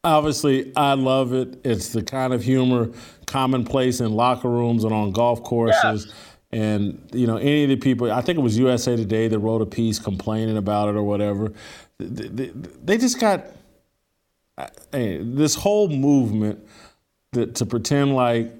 Obviously, 0.05 0.71
I 0.75 0.93
love 0.93 1.33
it. 1.33 1.59
It's 1.65 1.89
the 1.89 2.03
kind 2.03 2.31
of 2.31 2.43
humor 2.43 2.91
commonplace 3.25 3.99
in 4.01 4.13
locker 4.13 4.49
rooms 4.49 4.83
and 4.83 4.93
on 4.93 5.11
golf 5.11 5.41
courses. 5.43 6.05
Yes. 6.05 6.15
And 6.51 7.09
you 7.11 7.25
know, 7.25 7.37
any 7.37 7.63
of 7.63 7.69
the 7.69 7.75
people, 7.75 8.11
I 8.11 8.21
think 8.21 8.37
it 8.37 8.41
was 8.41 8.55
USA 8.57 8.95
Today 8.95 9.27
that 9.27 9.39
wrote 9.39 9.63
a 9.63 9.65
piece 9.65 9.97
complaining 9.97 10.57
about 10.57 10.89
it 10.89 10.95
or 10.95 11.01
whatever. 11.01 11.51
They, 11.97 12.51
they 12.83 12.97
just 12.99 13.19
got 13.19 13.47
this 14.91 15.55
whole 15.55 15.89
movement 15.89 16.65
that, 17.31 17.55
to 17.55 17.65
pretend 17.65 18.15
like 18.15 18.53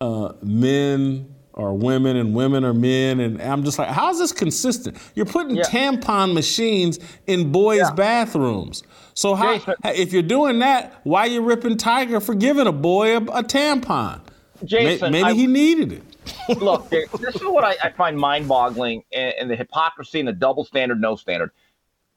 uh, 0.00 0.32
men 0.42 1.29
are 1.54 1.72
women 1.72 2.16
and 2.16 2.34
women 2.34 2.64
are 2.64 2.74
men, 2.74 3.20
and 3.20 3.42
I'm 3.42 3.64
just 3.64 3.78
like, 3.78 3.88
how's 3.88 4.18
this 4.18 4.32
consistent? 4.32 4.96
You're 5.14 5.26
putting 5.26 5.56
yeah. 5.56 5.64
tampon 5.64 6.32
machines 6.32 6.98
in 7.26 7.50
boys' 7.50 7.78
yeah. 7.78 7.92
bathrooms. 7.92 8.82
So 9.14 9.34
how, 9.34 9.58
Jason, 9.58 9.74
if 9.84 10.12
you're 10.12 10.22
doing 10.22 10.60
that, 10.60 11.00
why 11.04 11.22
are 11.22 11.30
you 11.30 11.42
ripping 11.42 11.76
Tiger 11.76 12.20
for 12.20 12.34
giving 12.34 12.66
a 12.66 12.72
boy 12.72 13.16
a, 13.16 13.20
a 13.20 13.42
tampon? 13.42 14.20
Jason, 14.64 15.12
maybe 15.12 15.28
I, 15.28 15.34
he 15.34 15.46
needed 15.46 15.92
it. 15.92 16.04
look, 16.60 16.88
this 16.90 17.34
is 17.34 17.42
what 17.42 17.64
I, 17.64 17.76
I 17.82 17.90
find 17.90 18.16
mind-boggling, 18.16 19.04
and, 19.12 19.50
the 19.50 19.56
hypocrisy 19.56 20.20
and 20.20 20.28
the 20.28 20.32
double 20.32 20.64
standard, 20.64 21.00
no 21.00 21.16
standard. 21.16 21.50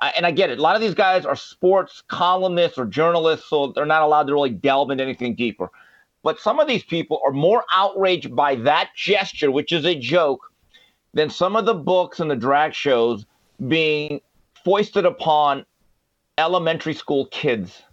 I, 0.01 0.09
and 0.09 0.25
I 0.25 0.31
get 0.31 0.49
it. 0.49 0.59
A 0.59 0.61
lot 0.61 0.75
of 0.75 0.81
these 0.81 0.93
guys 0.93 1.25
are 1.25 1.35
sports 1.35 2.03
columnists 2.07 2.77
or 2.77 2.85
journalists, 2.85 3.49
so 3.49 3.67
they're 3.67 3.85
not 3.85 4.01
allowed 4.01 4.27
to 4.27 4.33
really 4.33 4.49
delve 4.49 4.91
into 4.91 5.03
anything 5.03 5.35
deeper. 5.35 5.69
But 6.23 6.39
some 6.39 6.59
of 6.59 6.67
these 6.67 6.83
people 6.83 7.21
are 7.25 7.33
more 7.33 7.63
outraged 7.71 8.35
by 8.35 8.55
that 8.55 8.91
gesture, 8.95 9.51
which 9.51 9.71
is 9.71 9.85
a 9.85 9.99
joke, 9.99 10.51
than 11.13 11.29
some 11.29 11.55
of 11.55 11.65
the 11.65 11.73
books 11.73 12.19
and 12.19 12.31
the 12.31 12.35
drag 12.35 12.73
shows 12.73 13.25
being 13.67 14.21
foisted 14.63 15.05
upon 15.05 15.65
elementary 16.37 16.93
school 16.93 17.27
kids. 17.27 17.83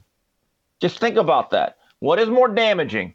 Just 0.81 0.99
think 0.99 1.17
about 1.17 1.51
that. 1.51 1.77
What 1.99 2.19
is 2.19 2.29
more 2.29 2.49
damaging? 2.49 3.15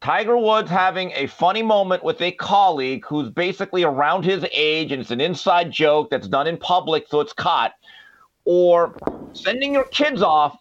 Tiger 0.00 0.36
Woods 0.36 0.70
having 0.70 1.12
a 1.14 1.26
funny 1.26 1.62
moment 1.62 2.02
with 2.02 2.20
a 2.22 2.32
colleague 2.32 3.04
who's 3.06 3.30
basically 3.30 3.84
around 3.84 4.24
his 4.24 4.44
age 4.52 4.90
and 4.90 5.02
it's 5.02 5.10
an 5.10 5.20
inside 5.20 5.70
joke 5.70 6.10
that's 6.10 6.26
done 6.26 6.46
in 6.46 6.56
public 6.56 7.06
so 7.08 7.20
it's 7.20 7.32
caught, 7.32 7.74
or 8.44 8.96
sending 9.32 9.74
your 9.74 9.84
kids 9.84 10.22
off 10.22 10.58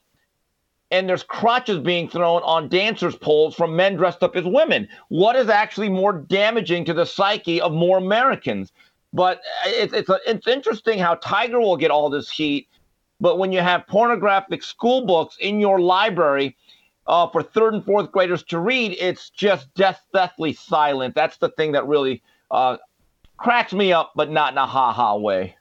and 0.91 1.07
there's 1.07 1.23
crotches 1.23 1.79
being 1.79 2.09
thrown 2.09 2.41
on 2.43 2.67
dancers' 2.69 3.15
poles 3.15 3.55
from 3.55 3.75
men 3.75 3.95
dressed 3.95 4.23
up 4.23 4.35
as 4.35 4.45
women. 4.45 4.87
What 5.09 5.35
is 5.35 5.49
actually 5.49 5.89
more 5.89 6.13
damaging 6.13 6.85
to 6.85 6.93
the 6.93 7.05
psyche 7.05 7.61
of 7.61 7.71
more 7.71 7.97
Americans? 7.97 8.71
But 9.13 9.41
it's 9.65 9.93
it's, 9.93 10.09
a, 10.09 10.19
it's 10.27 10.47
interesting 10.47 10.99
how 10.99 11.15
Tiger 11.15 11.59
will 11.59 11.77
get 11.77 11.91
all 11.91 12.09
this 12.09 12.29
heat 12.29 12.67
but 13.21 13.37
when 13.37 13.51
you 13.51 13.59
have 13.59 13.85
pornographic 13.87 14.63
school 14.63 15.05
books 15.05 15.37
in 15.39 15.59
your 15.59 15.79
library 15.79 16.57
uh, 17.05 17.27
for 17.27 17.43
third 17.43 17.75
and 17.75 17.85
fourth 17.85 18.11
graders 18.11 18.41
to 18.45 18.59
read, 18.59 18.97
it's 18.99 19.29
just 19.29 19.71
death, 19.75 20.03
deathly 20.11 20.53
silent. 20.53 21.13
That's 21.13 21.37
the 21.37 21.49
thing 21.49 21.71
that 21.73 21.85
really 21.87 22.23
uh, 22.49 22.77
cracks 23.37 23.73
me 23.73 23.93
up, 23.93 24.13
but 24.15 24.31
not 24.31 24.53
in 24.53 24.57
a 24.57 24.65
ha 24.65 24.91
ha 24.91 25.15
way. 25.15 25.55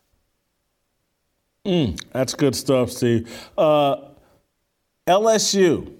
Mm, 1.66 2.02
that's 2.12 2.32
good 2.32 2.56
stuff, 2.56 2.90
Steve. 2.90 3.50
Uh, 3.58 3.96
LSU. 5.10 5.92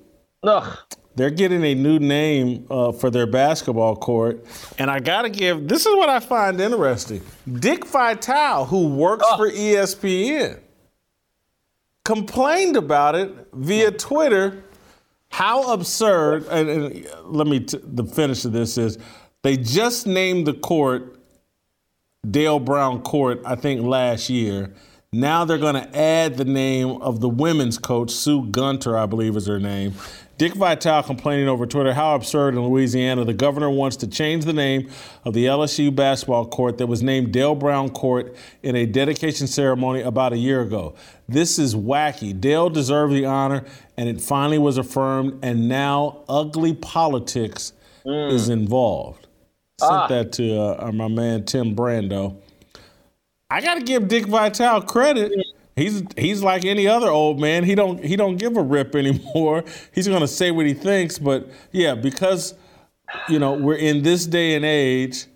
Ugh. 0.43 0.79
They're 1.17 1.31
getting 1.31 1.65
a 1.65 1.75
new 1.75 1.99
name 1.99 2.67
uh, 2.71 2.93
for 2.93 3.11
their 3.11 3.27
basketball 3.27 3.97
court. 3.97 4.47
And 4.79 4.91
I 4.91 5.01
got 5.01 5.23
to 5.23 5.29
give 5.29 5.69
this 5.69 5.85
is 5.85 5.95
what 5.97 6.09
I 6.09 6.21
find 6.21 6.61
interesting. 6.61 7.21
Dick 7.53 7.85
Vitale, 7.87 8.65
who 8.65 8.89
works 8.89 9.27
Ugh. 9.29 9.39
for 9.39 9.51
ESPN, 9.51 10.61
complained 12.05 12.77
about 12.77 13.17
it 13.17 13.49
via 13.53 13.91
Twitter. 13.91 14.65
How 15.29 15.73
absurd! 15.73 16.47
And, 16.51 16.69
and 16.69 17.07
let 17.25 17.47
me. 17.47 17.61
T- 17.61 17.81
the 17.83 18.05
finish 18.05 18.45
of 18.45 18.53
this 18.53 18.79
is 18.79 18.99
they 19.43 19.57
just 19.57 20.07
named 20.07 20.47
the 20.47 20.55
court 20.55 21.21
Dale 22.29 22.61
Brown 22.61 23.03
Court. 23.03 23.41
I 23.45 23.57
think 23.57 23.83
last 23.83 24.31
year. 24.31 24.75
Now 25.13 25.45
they're 25.45 25.59
going 25.59 25.75
to 25.75 25.99
add 25.99 26.37
the 26.37 26.45
name 26.45 26.91
of 27.03 27.19
the 27.19 27.29
women's 27.29 27.79
coach, 27.79 28.13
Sue 28.13 28.47
Gunter, 28.47 28.97
I 28.97 29.07
believe 29.07 29.37
is 29.37 29.49
her 29.49 29.59
name. 29.59 29.95
Dick 30.39 30.55
Vitale 30.55 31.03
complaining 31.03 31.49
over 31.49 31.67
Twitter 31.67 31.93
how 31.93 32.15
absurd 32.15 32.55
in 32.55 32.61
Louisiana 32.61 33.25
the 33.25 33.35
governor 33.35 33.69
wants 33.69 33.97
to 33.97 34.07
change 34.07 34.45
the 34.45 34.53
name 34.53 34.89
of 35.25 35.35
the 35.35 35.47
LSU 35.47 35.93
basketball 35.93 36.47
court 36.47 36.79
that 36.79 36.87
was 36.87 37.03
named 37.03 37.33
Dale 37.33 37.57
Brown 37.57 37.91
Court 37.91 38.37
in 38.63 38.77
a 38.77 38.87
dedication 38.87 39.49
ceremony 39.49 40.01
about 40.01 40.33
a 40.33 40.39
year 40.39 40.61
ago. 40.61 40.95
This 41.29 41.59
is 41.59 41.75
wacky. 41.75 42.41
Dale 42.41 42.71
deserved 42.71 43.13
the 43.13 43.27
honor, 43.27 43.65
and 43.97 44.09
it 44.09 44.21
finally 44.21 44.59
was 44.59 44.79
affirmed, 44.79 45.41
and 45.43 45.69
now 45.69 46.23
ugly 46.29 46.73
politics 46.73 47.73
mm. 48.07 48.33
is 48.33 48.49
involved. 48.49 49.27
Sent 49.81 49.93
ah. 49.93 50.07
that 50.07 50.33
to 50.35 50.57
uh, 50.57 50.93
my 50.93 51.09
man 51.09 51.45
Tim 51.47 51.75
Brando. 51.75 52.37
I 53.51 53.61
got 53.61 53.75
to 53.75 53.83
give 53.83 54.09
Dick 54.09 54.27
Vitale 54.27 54.83
credit. 54.83 55.33
He's 55.77 56.03
he's 56.17 56.43
like 56.43 56.65
any 56.65 56.87
other 56.87 57.09
old 57.09 57.41
man. 57.41 57.65
He 57.65 57.75
don't 57.75 58.05
he 58.05 58.17
don't 58.17 58.37
give 58.37 58.57
a 58.57 58.63
rip 58.63 58.95
anymore. 58.95 59.65
He's 59.95 60.07
gonna 60.09 60.29
say 60.29 60.51
what 60.51 60.67
he 60.67 60.75
thinks, 60.75 61.19
but 61.19 61.49
yeah, 61.73 61.95
because 61.95 62.55
you 63.29 63.39
know 63.39 63.53
we're 63.53 63.77
in 63.77 64.03
this 64.03 64.27
day 64.27 64.55
and 64.55 64.65
age. 64.65 65.27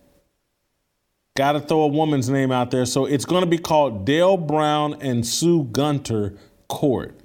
Got 1.37 1.53
to 1.53 1.61
throw 1.61 1.81
a 1.81 1.88
woman's 1.88 2.31
name 2.31 2.53
out 2.53 2.70
there, 2.70 2.87
so 2.87 3.07
it's 3.07 3.24
to 3.24 3.44
be 3.44 3.59
called 3.59 4.07
Dale 4.07 4.37
Brown 4.37 4.94
and 5.00 5.27
Sue 5.27 5.64
Gunter 5.64 6.38
Court. 6.68 7.18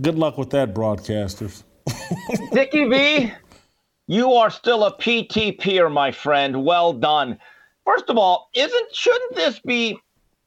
Good 0.00 0.16
luck 0.16 0.38
with 0.38 0.50
that, 0.50 0.72
broadcasters. 0.72 1.64
Dickie 2.52 2.88
V, 2.88 3.32
you 4.06 4.32
are 4.34 4.50
still 4.50 4.84
a 4.84 4.96
PTPer, 4.96 5.90
my 5.90 6.12
friend. 6.12 6.64
Well 6.64 6.92
done. 6.92 7.36
First 7.84 8.08
of 8.08 8.16
all, 8.16 8.50
isn't 8.54 8.94
shouldn't 8.94 9.34
this 9.34 9.58
be 9.58 9.98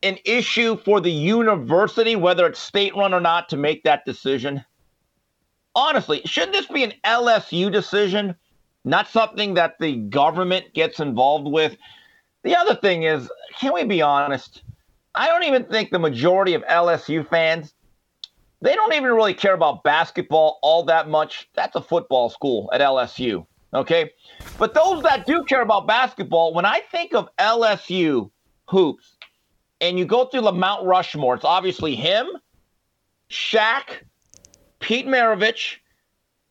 an 0.04 0.18
issue 0.26 0.78
for 0.78 1.02
the 1.02 1.12
university, 1.12 2.16
whether 2.16 2.46
it's 2.46 2.60
state 2.60 2.96
run 2.96 3.14
or 3.14 3.20
not, 3.20 3.50
to 3.50 3.58
make 3.58 3.84
that 3.84 4.06
decision? 4.06 4.64
Honestly, 5.76 6.22
shouldn't 6.26 6.54
this 6.54 6.68
be 6.68 6.84
an 6.84 6.94
LSU 7.04 7.72
decision, 7.72 8.36
not 8.84 9.08
something 9.08 9.54
that 9.56 9.76
the 9.80 9.96
government 9.96 10.74
gets 10.74 11.00
involved 11.00 11.48
with? 11.48 11.78
The 12.44 12.56
other 12.56 12.76
thing 12.76 13.04
is, 13.04 13.30
can 13.60 13.74
we 13.74 13.84
be 13.84 14.02
honest? 14.02 14.64
I 15.14 15.28
don't 15.28 15.44
even 15.44 15.66
think 15.66 15.90
the 15.90 16.00
majority 16.00 16.54
of 16.54 16.64
LSU 16.64 17.28
fans 17.28 17.74
they 18.62 18.76
don't 18.76 18.94
even 18.94 19.12
really 19.12 19.34
care 19.34 19.54
about 19.54 19.84
basketball 19.84 20.60
all 20.62 20.84
that 20.86 21.10
much. 21.10 21.50
That's 21.54 21.76
a 21.76 21.82
football 21.82 22.30
school 22.30 22.70
at 22.74 22.82
LSU. 22.82 23.46
Okay. 23.74 24.12
But 24.58 24.74
those 24.74 25.04
that 25.04 25.26
do 25.26 25.44
care 25.44 25.62
about 25.62 25.88
basketball, 25.88 26.54
when 26.54 26.66
I 26.66 26.82
think 26.92 27.14
of 27.14 27.30
LSU 27.38 28.32
hoops 28.68 29.17
and 29.82 29.98
you 29.98 30.06
go 30.06 30.26
through 30.26 30.42
the 30.42 30.52
Mount 30.52 30.86
Rushmore, 30.86 31.36
it's 31.36 31.46
obviously 31.46 31.96
him, 31.96 32.28
Shaq, 33.30 34.04
Pete 34.80 35.08
Maravich, 35.08 35.78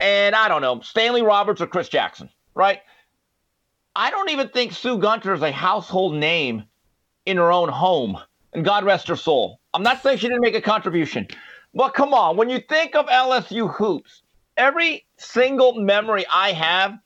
and 0.00 0.34
I 0.34 0.48
don't 0.48 0.62
know, 0.62 0.80
Stanley 0.80 1.22
Roberts 1.22 1.60
or 1.60 1.66
Chris 1.66 1.88
Jackson, 1.88 2.28
right? 2.54 2.80
I 3.94 4.10
don't 4.10 4.30
even 4.30 4.48
think 4.48 4.72
Sue 4.72 4.98
Gunter 4.98 5.32
is 5.32 5.42
a 5.42 5.50
household 5.50 6.14
name 6.14 6.64
in 7.24 7.36
her 7.38 7.50
own 7.50 7.68
home. 7.68 8.18
And 8.52 8.64
God 8.64 8.84
rest 8.84 9.08
her 9.08 9.16
soul. 9.16 9.60
I'm 9.74 9.82
not 9.82 10.02
saying 10.02 10.18
she 10.18 10.28
didn't 10.28 10.40
make 10.40 10.54
a 10.54 10.60
contribution. 10.60 11.26
But 11.74 11.92
come 11.92 12.14
on, 12.14 12.36
when 12.36 12.48
you 12.48 12.58
think 12.58 12.94
of 12.94 13.06
LSU 13.06 13.74
hoops, 13.74 14.22
every 14.56 15.04
single 15.18 15.74
memory 15.74 16.24
I 16.32 16.52
have 16.52 16.98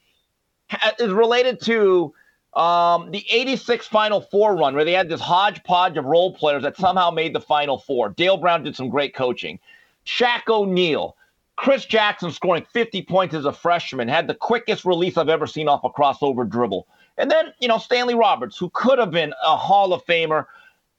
is 1.00 1.10
related 1.10 1.60
to 1.62 2.14
um, 2.54 3.10
the 3.10 3.24
86 3.30 3.86
Final 3.86 4.20
Four 4.20 4.56
run 4.56 4.74
where 4.74 4.84
they 4.84 4.92
had 4.92 5.08
this 5.08 5.20
hodgepodge 5.20 5.96
of 5.96 6.04
role 6.04 6.34
players 6.34 6.62
that 6.62 6.76
somehow 6.76 7.10
made 7.10 7.34
the 7.34 7.40
Final 7.40 7.78
Four. 7.78 8.10
Dale 8.10 8.36
Brown 8.36 8.62
did 8.64 8.74
some 8.74 8.88
great 8.88 9.14
coaching. 9.14 9.58
Shaq 10.04 10.48
O'Neal, 10.48 11.16
Chris 11.56 11.84
Jackson 11.84 12.32
scoring 12.32 12.66
50 12.72 13.02
points 13.02 13.34
as 13.34 13.44
a 13.44 13.52
freshman, 13.52 14.08
had 14.08 14.26
the 14.26 14.34
quickest 14.34 14.84
release 14.84 15.16
I've 15.16 15.28
ever 15.28 15.46
seen 15.46 15.68
off 15.68 15.84
a 15.84 15.90
crossover 15.90 16.48
dribble. 16.48 16.86
And 17.18 17.30
then, 17.30 17.52
you 17.60 17.68
know, 17.68 17.78
Stanley 17.78 18.14
Roberts, 18.14 18.56
who 18.56 18.70
could 18.72 18.98
have 18.98 19.10
been 19.10 19.32
a 19.44 19.56
Hall 19.56 19.92
of 19.92 20.04
Famer, 20.06 20.46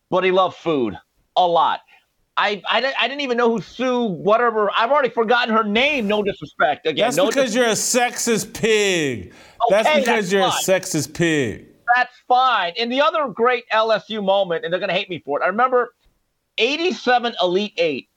but 0.09 0.23
he 0.23 0.31
loved 0.31 0.55
food 0.55 0.97
a 1.35 1.47
lot. 1.47 1.81
I, 2.41 2.61
I, 2.67 2.93
I 2.99 3.07
didn't 3.07 3.21
even 3.21 3.37
know 3.37 3.51
who 3.51 3.61
Sue, 3.61 4.03
whatever. 4.05 4.71
I've 4.75 4.89
already 4.89 5.09
forgotten 5.09 5.53
her 5.53 5.63
name. 5.63 6.07
No 6.07 6.23
disrespect. 6.23 6.87
Again, 6.87 7.05
That's 7.05 7.17
no 7.17 7.27
because 7.27 7.51
dis- 7.51 7.55
you're 7.55 7.65
a 7.67 7.69
sexist 7.73 8.53
pig. 8.59 9.31
that's 9.69 9.87
Okay, 9.87 9.99
because 9.99 10.29
that's 10.29 10.31
you're 10.31 10.41
fine. 10.49 10.51
a 10.51 10.79
sexist 10.79 11.13
pig. 11.13 11.67
That's 11.95 12.13
fine. 12.27 12.73
And 12.79 12.91
the 12.91 12.99
other 13.01 13.27
great 13.27 13.65
LSU 13.71 14.23
moment, 14.23 14.63
and 14.65 14.73
they're 14.73 14.79
going 14.79 14.89
to 14.89 14.95
hate 14.95 15.09
me 15.09 15.19
for 15.23 15.39
it. 15.39 15.43
I 15.43 15.47
remember 15.47 15.93
87 16.57 17.35
Elite 17.41 17.73
Eight. 17.77 18.07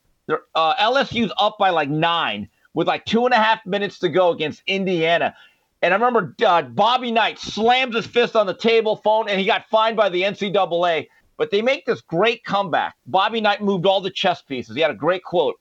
Uh, 0.55 0.73
LSU's 0.77 1.31
up 1.37 1.57
by 1.59 1.69
like 1.69 1.89
nine 1.89 2.49
with 2.73 2.87
like 2.87 3.05
two 3.05 3.25
and 3.25 3.33
a 3.33 3.37
half 3.37 3.63
minutes 3.65 3.99
to 3.99 4.09
go 4.09 4.31
against 4.31 4.63
Indiana. 4.65 5.35
And 5.83 5.93
I 5.93 5.97
remember 5.97 6.33
uh, 6.43 6.63
Bobby 6.63 7.11
Knight 7.11 7.37
slams 7.37 7.95
his 7.95 8.07
fist 8.07 8.35
on 8.35 8.47
the 8.47 8.55
table 8.55 8.95
phone, 8.95 9.29
and 9.29 9.39
he 9.39 9.45
got 9.45 9.67
fined 9.69 9.95
by 9.97 10.09
the 10.09 10.23
NCAA. 10.23 11.07
But 11.37 11.51
they 11.51 11.61
make 11.61 11.85
this 11.85 12.01
great 12.01 12.43
comeback. 12.43 12.95
Bobby 13.05 13.41
Knight 13.41 13.61
moved 13.61 13.85
all 13.85 14.01
the 14.01 14.11
chess 14.11 14.41
pieces. 14.41 14.75
He 14.75 14.81
had 14.81 14.91
a 14.91 14.95
great 14.95 15.23
quote. 15.23 15.55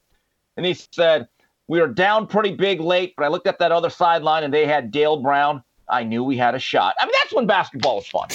And 0.56 0.64
he 0.64 0.74
said, 0.74 1.26
We 1.68 1.80
were 1.80 1.88
down 1.88 2.26
pretty 2.26 2.54
big 2.54 2.80
late, 2.80 3.14
but 3.16 3.24
I 3.24 3.28
looked 3.28 3.46
at 3.46 3.58
that 3.58 3.72
other 3.72 3.90
sideline 3.90 4.44
and 4.44 4.54
they 4.54 4.66
had 4.66 4.90
Dale 4.90 5.16
Brown. 5.16 5.62
I 5.88 6.02
knew 6.02 6.24
we 6.24 6.36
had 6.36 6.54
a 6.54 6.58
shot. 6.58 6.94
I 6.98 7.04
mean, 7.04 7.12
that's 7.20 7.34
when 7.34 7.46
basketball 7.46 7.96
was 7.96 8.06
fun. 8.06 8.28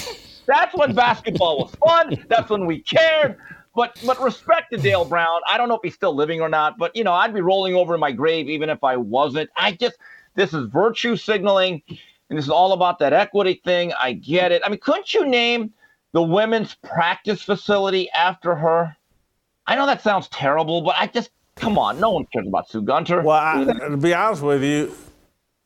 That's 0.46 0.76
when 0.76 0.94
basketball 0.94 1.60
was 1.60 1.76
fun. 1.76 2.26
That's 2.28 2.50
when 2.50 2.66
we 2.66 2.82
cared. 2.82 3.38
But 3.76 3.98
but 4.06 4.22
respect 4.22 4.72
to 4.72 4.78
Dale 4.78 5.06
Brown. 5.06 5.42
I 5.48 5.58
don't 5.58 5.70
know 5.70 5.76
if 5.76 5.82
he's 5.84 5.94
still 5.94 6.16
living 6.16 6.42
or 6.42 6.50
not, 6.50 6.78
but 6.78 6.96
you 6.96 7.04
know, 7.04 7.14
I'd 7.14 7.34
be 7.34 7.42
rolling 7.42 7.76
over 7.76 7.94
in 7.94 8.00
my 8.00 8.12
grave 8.12 8.50
even 8.50 8.70
if 8.70 8.84
I 8.84 8.98
wasn't. 8.98 9.50
I 9.56 9.74
just 9.74 9.96
this 10.36 10.54
is 10.54 10.68
virtue 10.68 11.16
signaling, 11.16 11.82
and 12.30 12.38
this 12.38 12.46
is 12.46 12.52
all 12.52 12.74
about 12.74 13.00
that 13.00 13.14
equity 13.14 13.62
thing. 13.64 13.94
I 14.00 14.14
get 14.14 14.52
it. 14.52 14.62
I 14.66 14.70
mean, 14.70 14.80
couldn't 14.80 15.14
you 15.14 15.26
name 15.26 15.72
the 16.14 16.22
women's 16.22 16.76
practice 16.76 17.42
facility 17.42 18.10
after 18.12 18.56
her? 18.56 18.96
I 19.68 19.76
know 19.76 19.86
that 19.86 20.02
sounds 20.02 20.28
terrible, 20.30 20.82
but 20.82 20.96
I 20.98 21.08
just 21.08 21.30
come 21.56 21.78
on, 21.78 22.00
no 22.00 22.10
one 22.12 22.26
cares 22.34 22.48
about 22.48 22.70
Sue 22.70 22.82
Gunter. 22.82 23.22
Well, 23.22 23.38
I, 23.38 23.64
to 23.90 23.98
be 23.98 24.14
honest 24.14 24.42
with 24.42 24.64
you, 24.64 24.94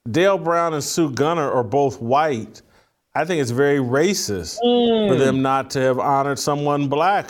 Dale 0.09 0.37
Brown 0.37 0.73
and 0.73 0.83
Sue 0.83 1.11
Gunter 1.11 1.49
are 1.51 1.63
both 1.63 2.01
white. 2.01 2.61
I 3.15 3.25
think 3.25 3.41
it's 3.41 3.51
very 3.51 3.77
racist 3.77 4.59
Mm. 4.63 5.07
for 5.09 5.15
them 5.15 5.41
not 5.43 5.69
to 5.71 5.79
have 5.81 5.99
honored 5.99 6.39
someone 6.39 6.87
black 6.89 7.29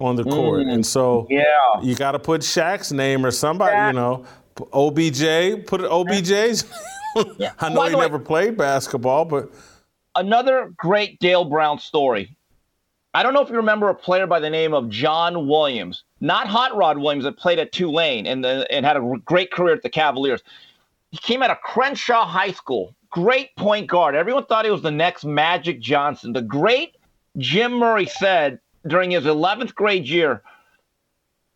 on 0.00 0.14
the 0.16 0.22
court. 0.24 0.62
And 0.66 0.86
so 0.86 1.22
Mm. 1.22 1.26
yeah. 1.30 1.82
you 1.82 1.94
got 1.96 2.12
to 2.12 2.18
put 2.20 2.40
Shaq's 2.42 2.92
name 2.92 3.26
or 3.26 3.30
somebody, 3.32 3.76
you 3.88 3.92
know, 4.00 4.24
OBJ, 4.72 5.66
put 5.66 5.80
it 5.80 5.90
OBJ's. 5.90 6.64
I 7.16 7.68
know 7.68 7.76
By 7.76 7.86
he 7.86 7.90
the 7.92 7.98
way- 7.98 8.04
never 8.04 8.18
played 8.18 8.56
basketball, 8.56 9.24
but 9.24 9.50
another 10.16 10.72
great 10.76 11.18
Dale 11.18 11.44
Brown 11.44 11.78
story. 11.78 12.33
I 13.14 13.22
don't 13.22 13.32
know 13.32 13.42
if 13.42 13.48
you 13.48 13.56
remember 13.56 13.88
a 13.88 13.94
player 13.94 14.26
by 14.26 14.40
the 14.40 14.50
name 14.50 14.74
of 14.74 14.88
John 14.88 15.46
Williams, 15.46 16.02
not 16.20 16.48
Hot 16.48 16.76
Rod 16.76 16.98
Williams, 16.98 17.24
that 17.24 17.38
played 17.38 17.60
at 17.60 17.70
Tulane 17.70 18.26
and, 18.26 18.44
uh, 18.44 18.64
and 18.70 18.84
had 18.84 18.96
a 18.96 19.14
great 19.24 19.52
career 19.52 19.72
at 19.72 19.82
the 19.82 19.88
Cavaliers. 19.88 20.42
He 21.12 21.18
came 21.18 21.40
out 21.40 21.50
of 21.50 21.60
Crenshaw 21.60 22.26
High 22.26 22.50
School, 22.50 22.92
great 23.10 23.54
point 23.54 23.86
guard. 23.86 24.16
Everyone 24.16 24.44
thought 24.46 24.64
he 24.64 24.70
was 24.72 24.82
the 24.82 24.90
next 24.90 25.24
Magic 25.24 25.80
Johnson. 25.80 26.32
The 26.32 26.42
great 26.42 26.96
Jim 27.38 27.74
Murray 27.74 28.06
said 28.06 28.58
during 28.88 29.12
his 29.12 29.24
11th 29.24 29.76
grade 29.76 30.08
year, 30.08 30.42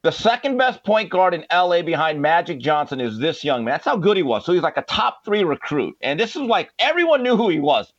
the 0.02 0.12
second 0.12 0.58
best 0.58 0.84
point 0.84 1.10
guard 1.10 1.34
in 1.34 1.44
LA 1.52 1.82
behind 1.82 2.22
Magic 2.22 2.60
Johnson 2.60 3.00
is 3.00 3.18
this 3.18 3.42
young 3.42 3.64
man. 3.64 3.72
That's 3.72 3.84
how 3.84 3.96
good 3.96 4.16
he 4.16 4.22
was. 4.22 4.44
So 4.44 4.52
he's 4.52 4.62
like 4.62 4.76
a 4.76 4.82
top 4.82 5.24
three 5.24 5.42
recruit. 5.42 5.96
And 6.00 6.20
this 6.20 6.36
is 6.36 6.42
like 6.42 6.70
everyone 6.78 7.24
knew 7.24 7.36
who 7.36 7.48
he 7.48 7.58
was. 7.58 7.92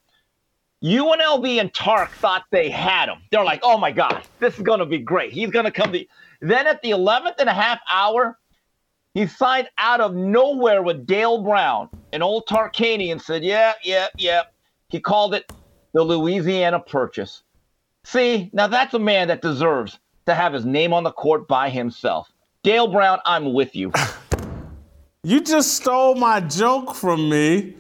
UNLV 0.83 1.59
and 1.59 1.73
Tark 1.73 2.11
thought 2.11 2.43
they 2.51 2.69
had 2.69 3.09
him. 3.09 3.17
They're 3.31 3.43
like, 3.43 3.59
oh 3.63 3.77
my 3.77 3.91
God, 3.91 4.23
this 4.39 4.55
is 4.55 4.61
going 4.61 4.79
to 4.79 4.85
be 4.85 4.99
great. 4.99 5.33
He's 5.33 5.49
going 5.49 5.65
to 5.65 5.71
come 5.71 5.91
to. 5.91 6.05
Then 6.41 6.67
at 6.67 6.81
the 6.81 6.91
11th 6.91 7.35
and 7.39 7.49
a 7.49 7.53
half 7.53 7.79
hour, 7.91 8.37
he 9.13 9.27
signed 9.27 9.69
out 9.77 9.99
of 9.99 10.15
nowhere 10.15 10.81
with 10.81 11.05
Dale 11.05 11.43
Brown, 11.43 11.89
an 12.13 12.21
old 12.21 12.45
Tarkanian, 12.47 13.21
said, 13.21 13.43
yeah, 13.43 13.73
yeah, 13.83 14.07
yeah. 14.17 14.43
He 14.87 15.01
called 15.01 15.33
it 15.33 15.51
the 15.93 16.03
Louisiana 16.03 16.79
Purchase. 16.79 17.43
See, 18.05 18.49
now 18.53 18.67
that's 18.67 18.93
a 18.93 18.99
man 18.99 19.27
that 19.27 19.41
deserves 19.41 19.99
to 20.27 20.33
have 20.33 20.53
his 20.53 20.65
name 20.65 20.93
on 20.93 21.03
the 21.03 21.11
court 21.11 21.47
by 21.47 21.69
himself. 21.69 22.31
Dale 22.63 22.87
Brown, 22.87 23.19
I'm 23.25 23.53
with 23.53 23.75
you. 23.75 23.91
you 25.23 25.41
just 25.41 25.75
stole 25.75 26.15
my 26.15 26.39
joke 26.39 26.95
from 26.95 27.29
me 27.29 27.75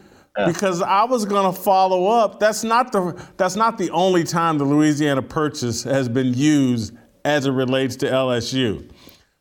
because 0.47 0.81
I 0.81 1.03
was 1.03 1.25
going 1.25 1.53
to 1.53 1.59
follow 1.61 2.07
up. 2.07 2.39
That's 2.39 2.63
not 2.63 2.91
the 2.91 3.19
that's 3.37 3.55
not 3.55 3.77
the 3.77 3.89
only 3.91 4.23
time 4.23 4.57
the 4.57 4.65
Louisiana 4.65 5.21
Purchase 5.21 5.83
has 5.83 6.07
been 6.09 6.33
used 6.33 6.93
as 7.25 7.45
it 7.45 7.51
relates 7.51 7.95
to 7.97 8.05
LSU. 8.07 8.89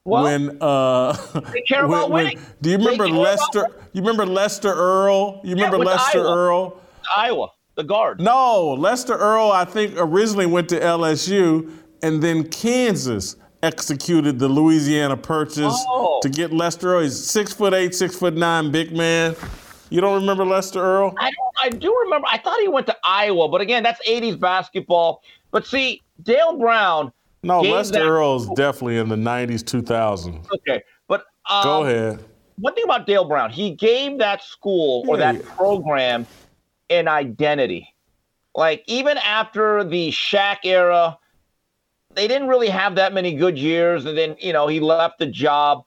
Well, 0.04 0.24
when 0.24 0.56
uh, 0.62 1.12
they 1.52 1.60
care 1.62 1.84
about 1.86 2.10
winning. 2.10 2.38
do 2.62 2.70
you 2.70 2.78
remember 2.78 3.08
Lester? 3.08 3.66
You 3.92 4.00
remember 4.02 4.26
Lester 4.26 4.72
Earl? 4.72 5.40
You 5.44 5.54
remember 5.54 5.78
with 5.78 5.88
Lester 5.88 6.20
Iowa. 6.20 6.36
Earl? 6.36 6.80
Iowa, 7.16 7.48
the 7.74 7.84
guard. 7.84 8.20
No, 8.20 8.74
Lester 8.74 9.14
Earl, 9.16 9.50
I 9.50 9.64
think, 9.64 9.94
originally 9.96 10.46
went 10.46 10.68
to 10.70 10.80
LSU, 10.80 11.70
and 12.02 12.22
then 12.22 12.48
Kansas 12.48 13.36
executed 13.62 14.38
the 14.38 14.48
Louisiana 14.48 15.16
Purchase 15.16 15.74
Oh. 15.88 16.20
to 16.22 16.28
get 16.28 16.52
Lester 16.52 16.94
Earl. 16.94 17.02
He's 17.02 17.22
six 17.22 17.52
foot 17.52 17.74
eight, 17.74 17.94
six 17.94 18.14
foot 18.16 18.34
nine, 18.34 18.70
big 18.70 18.96
man. 18.96 19.34
You 19.90 20.00
don't 20.00 20.20
remember 20.20 20.44
Lester 20.44 20.80
Earl? 20.80 21.14
I 21.18 21.30
don't, 21.30 21.54
I 21.64 21.68
do 21.70 21.96
remember. 22.04 22.26
I 22.30 22.38
thought 22.38 22.60
he 22.60 22.68
went 22.68 22.86
to 22.86 22.96
Iowa, 23.04 23.48
but 23.48 23.60
again, 23.60 23.82
that's 23.82 24.06
'80s 24.06 24.38
basketball. 24.38 25.22
But 25.50 25.66
see, 25.66 26.02
Dale 26.22 26.58
Brown. 26.58 27.12
No, 27.42 27.60
Lester 27.60 28.00
that- 28.00 28.04
Earl's 28.04 28.48
definitely 28.56 28.98
in 28.98 29.08
the 29.08 29.16
90s, 29.16 29.62
2000s. 29.62 30.50
Okay, 30.52 30.82
but 31.06 31.24
um, 31.48 31.62
Go 31.62 31.84
ahead. 31.84 32.24
One 32.56 32.74
thing 32.74 32.84
about 32.84 33.06
Dale 33.06 33.24
Brown, 33.24 33.50
he 33.50 33.70
gave 33.70 34.18
that 34.18 34.42
school 34.42 35.04
or 35.06 35.16
that 35.16 35.36
yeah. 35.36 35.54
program 35.56 36.26
an 36.90 37.06
identity. 37.06 37.94
Like 38.54 38.82
even 38.88 39.18
after 39.18 39.84
the 39.84 40.10
Shaq 40.10 40.58
era, 40.64 41.16
they 42.14 42.26
didn't 42.26 42.48
really 42.48 42.68
have 42.68 42.96
that 42.96 43.12
many 43.12 43.34
good 43.34 43.56
years, 43.56 44.04
and 44.04 44.18
then 44.18 44.36
you 44.40 44.52
know 44.52 44.66
he 44.66 44.80
left 44.80 45.18
the 45.18 45.26
job. 45.26 45.84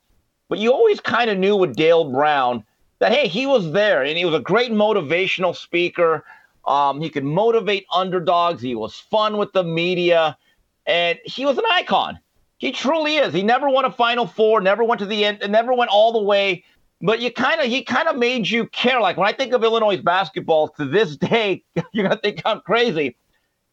But 0.48 0.60
you 0.60 0.72
always 0.72 1.00
kind 1.02 1.30
of 1.30 1.38
knew 1.38 1.56
with 1.56 1.76
Dale 1.76 2.10
Brown 2.10 2.64
that 3.02 3.12
hey, 3.12 3.28
he 3.28 3.48
was 3.48 3.72
there, 3.72 4.04
and 4.04 4.18
he 4.18 4.26
was 4.26 4.36
a 4.36 4.40
great 4.40 4.72
motivational 4.72 5.56
speaker. 5.56 6.24
Um, 6.66 7.02
he 7.02 7.10
could 7.10 7.24
motivate 7.24 7.86
underdogs. 7.92 8.62
He 8.62 8.76
was 8.76 8.96
fun 8.96 9.38
with 9.38 9.52
the 9.54 9.64
media, 9.64 10.38
and 10.86 11.18
he 11.26 11.44
was 11.44 11.58
an 11.58 11.64
icon. 11.72 12.20
He 12.60 12.72
truly 12.72 13.18
is. 13.18 13.34
He 13.34 13.42
never 13.42 13.68
won 13.70 13.86
a 13.86 13.92
Final 13.92 14.28
Four, 14.28 14.62
never 14.62 14.84
went 14.84 15.00
to 15.00 15.08
the 15.08 15.26
end, 15.26 15.40
and 15.42 15.52
never 15.52 15.74
went 15.74 15.90
all 15.90 16.14
the 16.14 16.22
way. 16.22 16.64
But 17.02 17.20
you 17.20 17.32
kind 17.32 17.60
of, 17.60 17.66
he 17.66 17.84
kind 17.84 18.08
of 18.08 18.18
made 18.18 18.48
you 18.48 18.68
care. 18.68 19.02
Like 19.02 19.18
when 19.18 19.28
I 19.28 19.34
think 19.34 19.54
of 19.54 19.64
Illinois 19.64 19.98
basketball 19.98 20.68
to 20.78 20.86
this 20.86 21.18
day, 21.32 21.64
you're 21.94 22.08
gonna 22.08 22.22
think 22.22 22.44
I'm 22.46 22.62
crazy. 22.62 23.18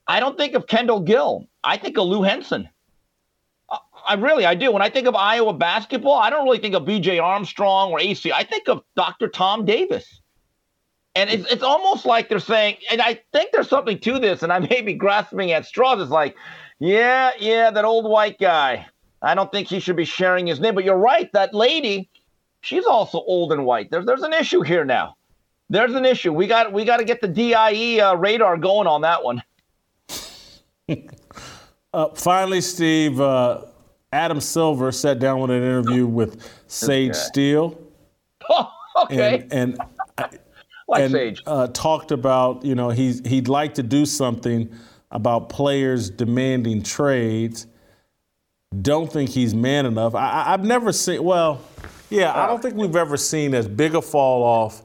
I 0.07 0.21
don't 0.21 0.39
think 0.39 0.55
of 0.55 0.67
Kendall 0.67 1.01
Gill. 1.01 1.47
I 1.63 1.77
think 1.77 1.99
of 1.99 2.07
Lou 2.07 2.23
Henson. 2.23 2.67
I 4.09 4.15
really, 4.15 4.47
I 4.47 4.55
do. 4.55 4.73
When 4.73 4.83
I 4.83 4.89
think 4.89 5.07
of 5.07 5.15
Iowa 5.15 5.53
basketball, 5.53 6.15
I 6.15 6.31
don't 6.31 6.45
really 6.45 6.59
think 6.59 6.75
of 6.75 6.87
B.J. 6.87 7.19
Armstrong 7.19 7.93
or 7.93 8.01
AC. 8.01 8.33
I 8.33 8.43
think 8.43 8.69
of 8.69 8.83
Dr. 8.97 9.29
Tom 9.29 9.65
Davis. 9.67 10.23
And 11.15 11.29
it's, 11.29 11.51
it's 11.53 11.63
almost 11.63 12.07
like 12.07 12.29
they're 12.29 12.39
saying, 12.39 12.77
and 12.91 13.03
I 13.03 13.21
think 13.33 13.51
there's 13.53 13.69
something 13.69 13.99
to 14.01 14.19
this, 14.19 14.43
and 14.43 14.53
I 14.53 14.61
may 14.61 14.81
be 14.81 14.95
grasping 14.95 15.53
at 15.53 15.67
straws. 15.67 16.01
It's 16.01 16.11
like, 16.11 16.37
yeah, 16.79 17.33
yeah, 17.39 17.71
that 17.71 17.85
old 17.85 18.11
white 18.11 18.39
guy. 18.39 18.87
I 19.21 19.35
don't 19.35 19.51
think 19.51 19.69
he 19.69 19.81
should 19.81 19.97
be 19.97 20.05
sharing 20.05 20.47
his 20.47 20.61
name. 20.61 20.75
But 20.75 20.85
you're 20.85 20.97
right, 20.97 21.31
that 21.33 21.53
lady, 21.53 22.09
she's 22.61 22.85
also 22.87 23.19
old 23.19 23.53
and 23.53 23.65
white. 23.65 23.91
There's 23.91 24.07
there's 24.07 24.23
an 24.23 24.33
issue 24.33 24.63
here 24.63 24.85
now. 24.85 25.17
There's 25.69 25.95
an 25.95 26.05
issue. 26.05 26.33
We 26.33 26.47
got 26.47 26.73
we 26.73 26.85
got 26.85 26.99
to 26.99 27.05
get 27.05 27.21
the 27.21 27.29
DIE 27.29 28.01
uh, 28.01 28.15
radar 28.15 28.57
going 28.57 28.87
on 28.87 29.01
that 29.03 29.23
one. 29.23 29.43
uh, 31.93 32.09
finally, 32.15 32.61
Steve, 32.61 33.21
uh, 33.21 33.63
Adam 34.13 34.41
Silver 34.41 34.91
sat 34.93 35.19
down 35.19 35.41
with 35.41 35.51
an 35.51 35.63
interview 35.63 36.07
with 36.07 36.51
Sage 36.67 37.15
Steele. 37.15 37.79
Oh, 38.51 39.05
okay. 39.05 39.47
And, 39.51 39.79
and 39.79 40.39
like 40.89 41.03
and, 41.03 41.13
Sage. 41.13 41.43
Uh, 41.47 41.67
talked 41.69 42.11
about 42.11 42.65
you 42.65 42.75
know 42.75 42.89
he's 42.89 43.25
he'd 43.27 43.47
like 43.47 43.75
to 43.75 43.83
do 43.83 44.07
something 44.07 44.75
about 45.11 45.49
players 45.51 46.11
demanding 46.11 46.83
trades. 46.83 47.67
Don't 48.83 49.13
think 49.13 49.31
he's 49.31 49.55
man 49.55 49.87
enough. 49.87 50.15
I, 50.15 50.45
have 50.45 50.65
never 50.65 50.93
seen. 50.93 51.23
Well, 51.23 51.61
yeah, 52.11 52.33
I 52.35 52.47
don't 52.47 52.61
think 52.61 52.75
we've 52.75 52.97
ever 52.97 53.17
seen 53.17 53.55
as 53.55 53.69
big 53.69 53.95
a 53.95 54.03
fall 54.03 54.43
off 54.43 54.83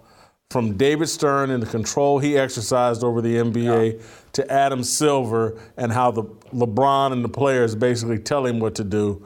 from 0.50 0.78
David 0.78 1.10
Stern 1.10 1.50
and 1.50 1.64
the 1.64 1.68
control 1.68 2.20
he 2.20 2.38
exercised 2.38 3.04
over 3.04 3.22
the 3.22 3.36
NBA 3.36 3.94
yeah. 3.94 4.06
to 4.34 4.52
Adam 4.52 4.84
Silver 4.84 5.60
and 5.78 5.92
how 5.92 6.12
the 6.12 6.24
LeBron 6.54 7.12
and 7.12 7.24
the 7.24 7.30
players 7.30 7.76
basically 7.76 8.20
tell 8.20 8.46
him 8.46 8.60
what 8.60 8.76
to 8.76 8.84
do. 8.84 9.26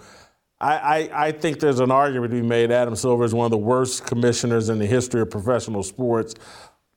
I, 0.60 0.76
I, 0.76 1.28
I, 1.28 1.32
think 1.32 1.60
there's 1.60 1.80
an 1.80 1.92
argument 1.92 2.32
to 2.32 2.42
be 2.42 2.48
made. 2.48 2.72
Adam 2.72 2.96
Silver 2.96 3.24
is 3.24 3.34
one 3.34 3.46
of 3.46 3.52
the 3.52 3.58
worst 3.58 4.08
commissioners 4.08 4.70
in 4.70 4.80
the 4.80 4.88
history 4.88 5.22
of 5.22 5.30
professional 5.30 5.84
sports. 5.84 6.34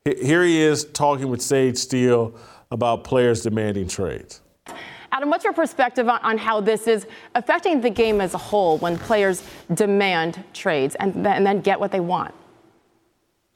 Here 0.03 0.43
he 0.43 0.59
is 0.59 0.85
talking 0.85 1.27
with 1.27 1.43
Sage 1.43 1.77
Steele 1.77 2.33
about 2.71 3.03
players 3.03 3.43
demanding 3.43 3.87
trades. 3.87 4.41
Adam, 5.11 5.29
what's 5.29 5.43
your 5.43 5.53
perspective 5.53 6.07
on, 6.07 6.19
on, 6.23 6.37
how 6.37 6.61
this 6.61 6.87
is 6.87 7.05
affecting 7.35 7.81
the 7.81 7.89
game 7.89 8.21
as 8.21 8.33
a 8.33 8.37
whole 8.37 8.77
when 8.77 8.97
players 8.97 9.43
demand 9.73 10.43
trades 10.53 10.95
and, 10.95 11.13
th- 11.13 11.27
and 11.27 11.45
then 11.45 11.61
get 11.61 11.79
what 11.79 11.91
they 11.91 11.99
want? 11.99 12.33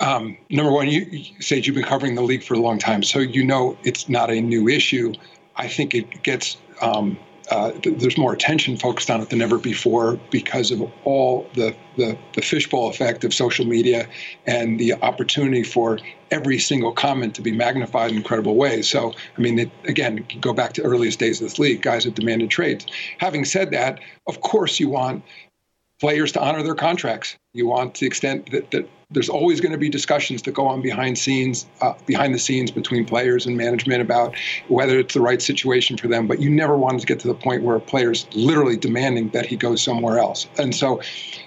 Um, 0.02 0.38
number 0.50 0.72
one, 0.72 0.90
you, 0.90 1.02
you 1.10 1.42
Sage, 1.42 1.66
you've 1.66 1.76
been 1.76 1.86
covering 1.86 2.16
the 2.16 2.22
league 2.22 2.44
for 2.44 2.54
a 2.54 2.60
long 2.60 2.78
time, 2.78 3.02
so 3.02 3.20
you 3.20 3.44
know 3.46 3.78
it's 3.84 4.10
not 4.10 4.30
a 4.30 4.42
new 4.42 4.68
issue. 4.68 5.14
I 5.56 5.70
think 5.70 5.96
it 5.96 6.22
gets 6.24 6.58
um, 6.82 7.18
uh, 7.52 7.72
th- 7.72 7.98
there's 8.00 8.18
more 8.18 8.34
attention 8.34 8.76
focused 8.78 9.10
on 9.10 9.22
it 9.22 9.30
than 9.30 9.42
ever 9.42 9.58
before 9.58 10.20
because 10.32 10.72
of 10.72 10.82
all 11.04 11.48
the, 11.54 11.76
the, 11.96 12.18
the 12.34 12.42
fishbowl 12.42 12.90
effect 12.90 13.24
of 13.24 13.34
social 13.34 13.66
media 13.66 14.08
and 14.48 14.80
the 14.80 14.94
opportunity 14.96 15.64
for 15.64 16.00
every 16.32 16.58
single 16.58 16.92
comment 16.92 17.36
to 17.36 17.42
be 17.42 17.52
magnified 17.52 18.12
in 18.12 18.18
incredible 18.18 18.56
ways. 18.56 18.90
So, 18.90 19.14
I 19.38 19.42
mean, 19.42 19.60
it, 19.60 19.72
again, 19.86 20.26
go 20.42 20.54
back 20.54 20.74
to 20.74 20.82
earliest 20.82 21.20
days 21.20 21.40
of 21.40 21.46
this 21.46 21.60
league, 21.60 21.82
guys 21.82 22.04
have 22.06 22.16
demanded 22.16 22.50
trades. 22.50 22.88
Having 23.20 23.46
said 23.46 23.72
that, 23.72 24.00
of 24.28 24.42
course, 24.42 24.80
you 24.80 24.90
want 24.90 25.24
players 26.00 26.32
to 26.34 26.42
honor 26.42 26.62
their 26.62 26.76
contracts. 26.76 27.36
You 27.54 27.68
want 27.68 27.96
to 27.96 28.02
the 28.02 28.08
extent 28.08 28.52
that, 28.52 28.72
that 28.72 28.88
there's 29.12 29.30
always 29.30 29.62
going 29.62 29.72
to 29.72 29.78
be 29.78 29.88
discussions 29.88 30.42
that 30.42 30.54
go 30.54 30.68
on 30.68 30.82
behind 30.82 31.18
scenes, 31.18 31.68
uh, 31.82 31.94
behind 32.06 32.34
the 32.34 32.40
scenes 32.40 32.72
between 32.72 33.06
players 33.06 33.46
and 33.46 33.56
management 33.56 34.02
about 34.02 34.36
whether 34.68 35.00
it's 35.00 35.14
the 35.14 35.22
right 35.22 35.42
situation 35.42 35.96
for 35.96 36.08
them. 36.08 36.28
But 36.28 36.42
you 36.42 36.50
never 36.50 36.76
want 36.76 37.00
to 37.00 37.06
get 37.06 37.20
to 37.20 37.28
the 37.28 37.36
point 37.36 37.64
where 37.64 37.76
a 37.76 37.82
player's 37.82 38.28
literally 38.34 38.78
demanding 38.78 39.30
that 39.30 39.46
he 39.46 39.56
goes 39.56 39.82
somewhere 39.82 40.18
else. 40.20 40.48
And 40.58 40.74
so, 40.76 41.02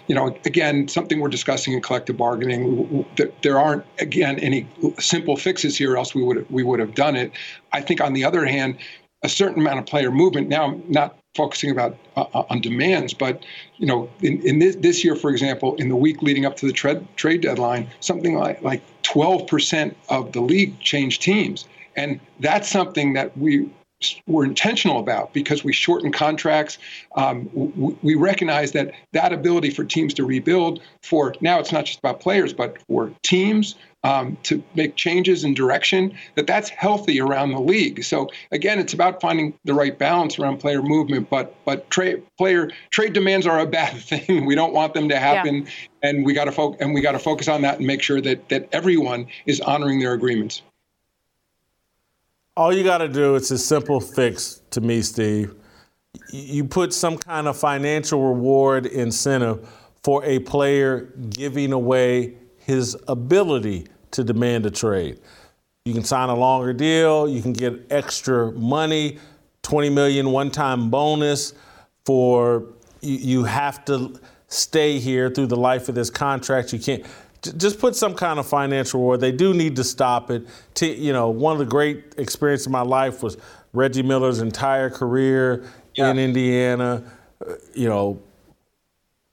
you 0.06 0.14
know, 0.14 0.36
again, 0.46 0.88
something 0.88 1.20
we're 1.20 1.28
discussing 1.28 1.74
in 1.74 1.82
collective 1.82 2.16
bargaining. 2.16 3.04
There 3.42 3.58
aren't 3.58 3.84
again 3.98 4.38
any 4.38 4.68
simple 4.98 5.36
fixes 5.36 5.76
here, 5.76 5.96
else 5.96 6.14
we 6.14 6.22
would 6.22 6.48
we 6.50 6.62
would 6.62 6.78
have 6.78 6.94
done 6.94 7.16
it. 7.16 7.32
I 7.72 7.80
think 7.80 8.00
on 8.00 8.12
the 8.12 8.24
other 8.24 8.46
hand, 8.46 8.78
a 9.22 9.28
certain 9.28 9.60
amount 9.60 9.80
of 9.80 9.86
player 9.86 10.12
movement. 10.12 10.48
Now, 10.48 10.80
not 10.88 11.18
focusing 11.34 11.70
about 11.70 11.96
uh, 12.16 12.24
uh, 12.34 12.44
on 12.50 12.60
demands, 12.60 13.14
but 13.14 13.44
you 13.78 13.86
know, 13.86 14.10
in, 14.20 14.40
in 14.42 14.58
this, 14.58 14.76
this 14.76 15.04
year, 15.04 15.14
for 15.14 15.30
example, 15.30 15.74
in 15.76 15.88
the 15.88 15.96
week 15.96 16.20
leading 16.20 16.44
up 16.44 16.56
to 16.56 16.66
the 16.66 16.72
trade 16.72 17.06
trade 17.16 17.40
deadline, 17.40 17.88
something 18.00 18.36
like 18.36 18.60
like 18.62 18.82
12% 19.04 19.94
of 20.08 20.32
the 20.32 20.40
league 20.40 20.78
changed 20.80 21.22
teams, 21.22 21.66
and 21.96 22.20
that's 22.40 22.68
something 22.68 23.12
that 23.14 23.36
we 23.38 23.70
were 24.26 24.44
intentional 24.44 25.00
about 25.00 25.32
because 25.32 25.64
we 25.64 25.72
shortened 25.72 26.14
contracts. 26.14 26.78
Um, 27.16 27.48
we 28.02 28.14
recognize 28.14 28.72
that 28.72 28.92
that 29.12 29.32
ability 29.32 29.70
for 29.70 29.84
teams 29.84 30.14
to 30.14 30.24
rebuild 30.24 30.80
for 31.02 31.34
now 31.40 31.58
it's 31.58 31.72
not 31.72 31.84
just 31.84 31.98
about 31.98 32.20
players, 32.20 32.52
but 32.52 32.80
for 32.82 33.12
teams 33.22 33.74
um, 34.04 34.38
to 34.44 34.62
make 34.74 34.94
changes 34.94 35.42
in 35.42 35.54
direction, 35.54 36.16
that 36.36 36.46
that's 36.46 36.68
healthy 36.68 37.20
around 37.20 37.50
the 37.50 37.60
league. 37.60 38.04
So 38.04 38.28
again, 38.52 38.78
it's 38.78 38.92
about 38.92 39.20
finding 39.20 39.58
the 39.64 39.74
right 39.74 39.98
balance 39.98 40.38
around 40.38 40.58
player 40.58 40.82
movement. 40.82 41.28
But 41.28 41.54
but 41.64 41.90
trade 41.90 42.22
player 42.36 42.70
trade 42.90 43.12
demands 43.12 43.46
are 43.46 43.58
a 43.58 43.66
bad 43.66 43.96
thing. 44.00 44.46
we 44.46 44.54
don't 44.54 44.72
want 44.72 44.94
them 44.94 45.08
to 45.08 45.18
happen, 45.18 45.64
yeah. 45.64 46.10
and 46.10 46.24
we 46.24 46.32
got 46.32 46.44
to 46.44 46.52
focus 46.52 46.80
and 46.80 46.94
we 46.94 47.00
got 47.00 47.12
to 47.12 47.18
focus 47.18 47.48
on 47.48 47.62
that 47.62 47.78
and 47.78 47.86
make 47.86 48.02
sure 48.02 48.20
that 48.20 48.48
that 48.48 48.68
everyone 48.72 49.26
is 49.46 49.60
honoring 49.60 49.98
their 49.98 50.12
agreements. 50.12 50.62
All 52.58 52.72
you 52.72 52.82
got 52.82 52.98
to 52.98 53.08
do, 53.08 53.36
it's 53.36 53.52
a 53.52 53.56
simple 53.56 54.00
fix 54.00 54.62
to 54.70 54.80
me, 54.80 55.00
Steve. 55.00 55.54
You 56.32 56.64
put 56.64 56.92
some 56.92 57.16
kind 57.16 57.46
of 57.46 57.56
financial 57.56 58.20
reward 58.34 58.86
incentive 58.86 59.70
for 60.02 60.24
a 60.24 60.40
player 60.40 61.12
giving 61.30 61.72
away 61.72 62.34
his 62.56 62.96
ability 63.06 63.86
to 64.10 64.24
demand 64.24 64.66
a 64.66 64.72
trade. 64.72 65.20
You 65.84 65.94
can 65.94 66.02
sign 66.02 66.30
a 66.30 66.34
longer 66.34 66.72
deal, 66.72 67.28
you 67.28 67.42
can 67.42 67.52
get 67.52 67.86
extra 67.90 68.50
money, 68.50 69.18
20 69.62 69.90
million 69.90 70.32
one-time 70.32 70.90
bonus 70.90 71.54
for 72.04 72.64
you, 73.02 73.18
you 73.18 73.44
have 73.44 73.84
to 73.84 74.18
stay 74.48 74.98
here 74.98 75.30
through 75.30 75.46
the 75.46 75.56
life 75.56 75.88
of 75.88 75.94
this 75.94 76.10
contract. 76.10 76.72
You 76.72 76.80
can't 76.80 77.06
just 77.42 77.78
put 77.78 77.94
some 77.94 78.14
kind 78.14 78.38
of 78.38 78.46
financial 78.46 79.00
reward. 79.00 79.20
They 79.20 79.32
do 79.32 79.54
need 79.54 79.76
to 79.76 79.84
stop 79.84 80.30
it. 80.30 80.46
you 80.80 81.12
know, 81.12 81.28
one 81.28 81.52
of 81.52 81.58
the 81.58 81.66
great 81.66 82.14
experiences 82.16 82.66
of 82.66 82.72
my 82.72 82.82
life 82.82 83.22
was 83.22 83.36
Reggie 83.72 84.02
Miller's 84.02 84.40
entire 84.40 84.90
career 84.90 85.64
yeah. 85.94 86.10
in 86.10 86.18
Indiana. 86.18 87.04
Uh, 87.46 87.54
you 87.74 87.88
know, 87.88 88.20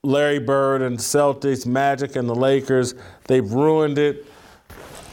Larry 0.03 0.39
Bird 0.39 0.81
and 0.81 0.97
Celtics, 0.97 1.65
Magic 1.65 2.15
and 2.15 2.29
the 2.29 2.35
Lakers. 2.35 2.93
They've 3.25 3.49
ruined 3.49 3.97
it. 3.97 4.25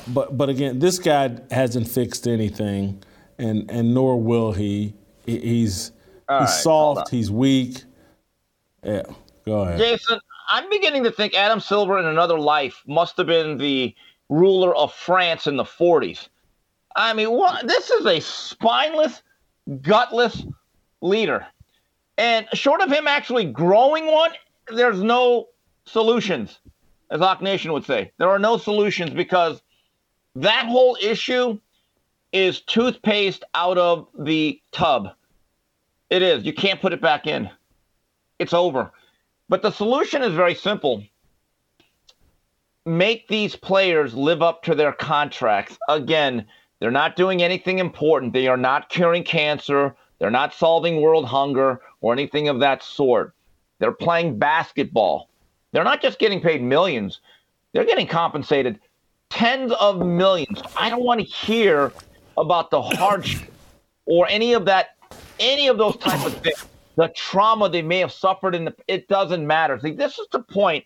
But 0.08 0.36
but 0.36 0.48
again, 0.48 0.78
this 0.78 0.98
guy 0.98 1.38
hasn't 1.50 1.88
fixed 1.88 2.26
anything, 2.26 3.02
and 3.38 3.70
and 3.70 3.94
nor 3.94 4.20
will 4.20 4.52
he. 4.52 4.94
He's 5.24 5.42
he's 5.42 5.92
right, 6.28 6.48
soft. 6.48 7.10
He's 7.10 7.30
weak. 7.30 7.84
Yeah, 8.82 9.02
go 9.46 9.60
ahead, 9.60 9.78
Jason. 9.78 10.18
I'm 10.48 10.68
beginning 10.70 11.04
to 11.04 11.10
think 11.10 11.34
Adam 11.34 11.60
Silver 11.60 11.98
in 11.98 12.06
another 12.06 12.38
life 12.38 12.82
must 12.86 13.16
have 13.16 13.26
been 13.26 13.58
the 13.58 13.94
ruler 14.28 14.74
of 14.74 14.92
France 14.92 15.46
in 15.46 15.56
the 15.56 15.64
40s. 15.64 16.28
I 16.96 17.12
mean, 17.14 17.30
what? 17.30 17.66
This 17.66 17.90
is 17.90 18.06
a 18.06 18.20
spineless, 18.20 19.22
gutless 19.80 20.44
leader. 21.00 21.46
And 22.18 22.46
short 22.52 22.82
of 22.82 22.90
him 22.90 23.06
actually 23.06 23.44
growing 23.44 24.06
one, 24.06 24.32
there's 24.68 25.02
no 25.02 25.48
solutions, 25.86 26.58
as 27.10 27.20
Hawk 27.20 27.42
Nation 27.42 27.72
would 27.72 27.84
say. 27.84 28.12
There 28.18 28.28
are 28.28 28.38
no 28.38 28.58
solutions 28.58 29.10
because 29.10 29.62
that 30.36 30.66
whole 30.66 30.96
issue 31.00 31.58
is 32.32 32.60
toothpaste 32.62 33.44
out 33.54 33.78
of 33.78 34.08
the 34.18 34.60
tub. 34.72 35.08
It 36.10 36.22
is. 36.22 36.44
You 36.44 36.52
can't 36.52 36.80
put 36.80 36.92
it 36.92 37.00
back 37.00 37.26
in. 37.26 37.50
It's 38.38 38.52
over. 38.52 38.92
But 39.52 39.60
the 39.60 39.70
solution 39.70 40.22
is 40.22 40.32
very 40.32 40.54
simple. 40.54 41.04
Make 42.86 43.28
these 43.28 43.54
players 43.54 44.14
live 44.14 44.40
up 44.40 44.62
to 44.62 44.74
their 44.74 44.94
contracts. 44.94 45.76
Again, 45.90 46.46
they're 46.80 46.90
not 46.90 47.16
doing 47.16 47.42
anything 47.42 47.78
important. 47.78 48.32
They 48.32 48.48
are 48.48 48.56
not 48.56 48.88
curing 48.88 49.24
cancer. 49.24 49.94
They're 50.18 50.30
not 50.30 50.54
solving 50.54 51.02
world 51.02 51.26
hunger 51.26 51.82
or 52.00 52.14
anything 52.14 52.48
of 52.48 52.60
that 52.60 52.82
sort. 52.82 53.34
They're 53.78 53.92
playing 53.92 54.38
basketball. 54.38 55.28
They're 55.72 55.84
not 55.84 56.00
just 56.00 56.18
getting 56.18 56.40
paid 56.40 56.62
millions, 56.62 57.20
they're 57.74 57.84
getting 57.84 58.06
compensated 58.06 58.80
tens 59.28 59.70
of 59.72 59.98
millions. 59.98 60.62
I 60.78 60.88
don't 60.88 61.04
want 61.04 61.20
to 61.20 61.26
hear 61.26 61.92
about 62.38 62.70
the 62.70 62.80
hardship 62.80 63.52
or 64.06 64.26
any 64.30 64.54
of 64.54 64.64
that, 64.64 64.96
any 65.38 65.68
of 65.68 65.76
those 65.76 65.98
type 65.98 66.24
of 66.24 66.32
things. 66.38 66.64
The 66.96 67.08
trauma 67.08 67.68
they 67.68 67.82
may 67.82 67.98
have 67.98 68.12
suffered 68.12 68.54
in 68.54 68.64
the 68.64 68.74
it 68.88 69.08
doesn't 69.08 69.46
matter. 69.46 69.78
See, 69.78 69.92
this 69.92 70.18
is 70.18 70.26
the 70.30 70.40
point 70.40 70.84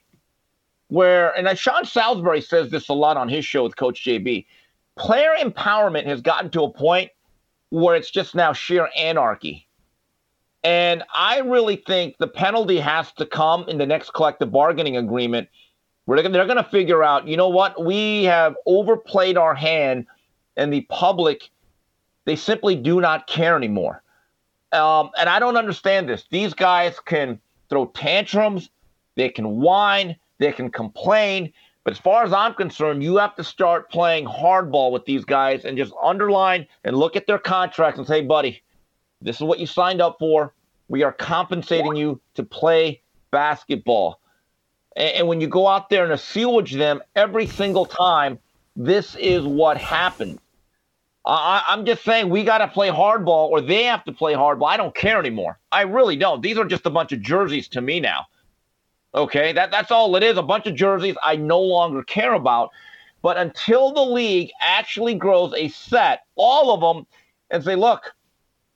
where 0.89 1.37
and 1.37 1.59
Sean 1.59 1.85
Salisbury 1.85 2.41
says 2.41 2.71
this 2.71 2.89
a 2.89 2.95
lot 2.95 3.17
on 3.17 3.29
his 3.29 3.45
show 3.45 3.65
with 3.65 3.77
Coach 3.77 4.05
JB. 4.05 4.47
Player 4.97 5.35
empowerment 5.39 6.07
has 6.07 6.21
gotten 6.21 6.51
to 6.51 6.63
a 6.63 6.71
point 6.71 7.11
where 7.71 7.97
it's 7.97 8.11
just 8.11 8.35
now 8.35 8.53
sheer 8.53 8.89
anarchy. 8.97 9.67
And 10.65 11.05
I 11.15 11.41
really 11.41 11.77
think 11.77 12.17
the 12.19 12.27
penalty 12.27 12.81
has 12.81 13.13
to 13.13 13.27
come 13.27 13.69
in 13.69 13.79
the 13.79 13.87
next 13.87 14.13
collective 14.15 14.51
bargaining 14.51 14.97
agreement 14.97 15.49
where 16.07 16.23
they're 16.23 16.47
going 16.47 16.57
to 16.57 16.65
figure 16.65 17.03
out, 17.03 17.29
you 17.29 17.37
know 17.37 17.49
what, 17.49 17.85
we 17.85 18.25
have 18.25 18.57
overplayed 18.65 19.37
our 19.37 19.55
hand, 19.55 20.07
and 20.57 20.73
the 20.73 20.81
public, 20.83 21.51
they 22.25 22.37
simply 22.37 22.75
do 22.75 23.01
not 23.01 23.27
care 23.27 23.57
anymore. 23.57 24.03
Um, 24.73 25.11
and 25.19 25.29
I 25.29 25.39
don't 25.39 25.57
understand 25.57 26.09
this. 26.09 26.25
These 26.31 26.55
guys 26.55 26.99
can 27.01 27.41
throw 27.69 27.87
tantrums, 27.87 28.71
they 29.15 29.29
can 29.29 29.61
whine, 29.61 30.17
they 30.39 30.53
can 30.53 30.71
complain. 30.71 31.53
But 31.85 31.93
as 31.93 32.01
far 32.01 32.25
as 32.25 32.33
I'm 32.33 32.55
concerned, 32.55 33.03
you 33.03 33.17
have 33.17 33.37
to 33.37 33.45
start 33.45 33.91
playing 33.91 34.27
hardball 34.27 34.91
with 34.91 35.05
these 35.05 35.25
guys 35.25 35.65
and 35.65 35.79
just 35.79 35.93
underline 36.03 36.67
and 36.85 36.97
look 36.97 37.15
at 37.15 37.27
their 37.27 37.39
contracts 37.39 37.99
and 37.99 38.07
say, 38.07 38.23
buddy, 38.23 38.63
this 39.23 39.37
is 39.37 39.43
what 39.43 39.61
you 39.61 39.67
signed 39.67 40.01
up 40.01 40.17
for. 40.19 40.53
We 40.89 41.05
are 41.05 41.13
compensating 41.13 41.95
you 41.97 42.21
to 42.35 42.43
play 42.43 43.01
basketball. 43.31 44.21
And, 44.97 45.15
and 45.15 45.29
when 45.29 45.41
you 45.41 45.47
go 45.47 45.69
out 45.69 45.89
there 45.89 46.05
and 46.05 46.13
assuage 46.13 46.73
them 46.73 47.03
every 47.15 47.47
single 47.47 47.87
time, 47.87 48.39
this 48.75 49.15
is 49.17 49.45
what 49.45 49.79
happens. 49.79 50.41
I, 51.27 51.65
I'm 51.69 51.85
just 51.85 52.05
saying 52.05 52.29
we 52.29 52.45
got 52.45 52.59
to 52.59 52.69
play 52.69 52.89
hardball 52.89 53.49
or 53.51 53.61
they 53.61 53.85
have 53.85 54.05
to 54.05 54.13
play 54.13 54.35
hardball. 54.35 54.69
I 54.69 54.77
don't 54.77 54.95
care 54.95 55.19
anymore. 55.19 55.59
I 55.73 55.83
really 55.83 56.17
don't. 56.17 56.41
These 56.41 56.57
are 56.57 56.65
just 56.65 56.87
a 56.87 56.91
bunch 56.91 57.13
of 57.13 57.21
jerseys 57.21 57.69
to 57.69 57.81
me 57.81 57.99
now. 58.01 58.27
Okay, 59.15 59.53
that, 59.53 59.71
that's 59.71 59.91
all 59.91 60.15
it 60.15 60.23
is 60.23 60.37
a 60.37 60.43
bunch 60.43 60.67
of 60.67 60.75
jerseys 60.75 61.17
I 61.23 61.37
no 61.37 61.61
longer 61.61 62.03
care 62.03 62.35
about. 62.35 62.71
But 63.23 63.39
until 63.39 63.93
the 63.93 64.05
league 64.05 64.51
actually 64.61 65.15
grows 65.15 65.53
a 65.55 65.69
set, 65.69 66.25
all 66.37 66.73
of 66.73 66.81
them, 66.81 67.07
and 67.51 67.65
say, 67.65 67.75
look, 67.75 68.15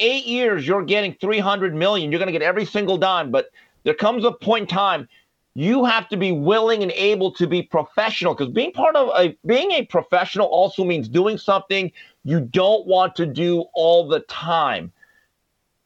eight 0.01 0.27
years 0.27 0.67
you're 0.67 0.85
getting 0.85 1.15
300 1.15 1.75
million, 1.75 2.11
you're 2.11 2.19
going 2.19 2.33
to 2.33 2.33
get 2.33 2.43
every 2.43 2.65
single 2.65 2.99
dime. 2.99 3.31
But 3.31 3.51
there 3.85 3.95
comes 3.95 4.25
a 4.25 4.33
point 4.33 4.63
in 4.63 4.69
time 4.69 5.09
you 5.55 5.85
have 5.85 6.09
to 6.09 6.17
be 6.17 6.33
willing 6.33 6.83
and 6.83 6.93
able 6.93 7.33
to 7.33 7.47
be 7.47 7.63
professional 7.63 8.35
because 8.35 8.53
being 8.53 8.73
part 8.73 8.95
of 8.95 9.09
a 9.17 9.37
being 9.47 9.73
a 9.73 9.85
professional 9.85 10.47
also 10.47 10.85
means 10.85 11.09
doing 11.09 11.37
something 11.37 11.91
you 12.25 12.41
don't 12.41 12.87
want 12.87 13.17
to 13.17 13.27
do 13.27 13.65
all 13.75 14.09
the 14.09 14.21
time 14.21 14.93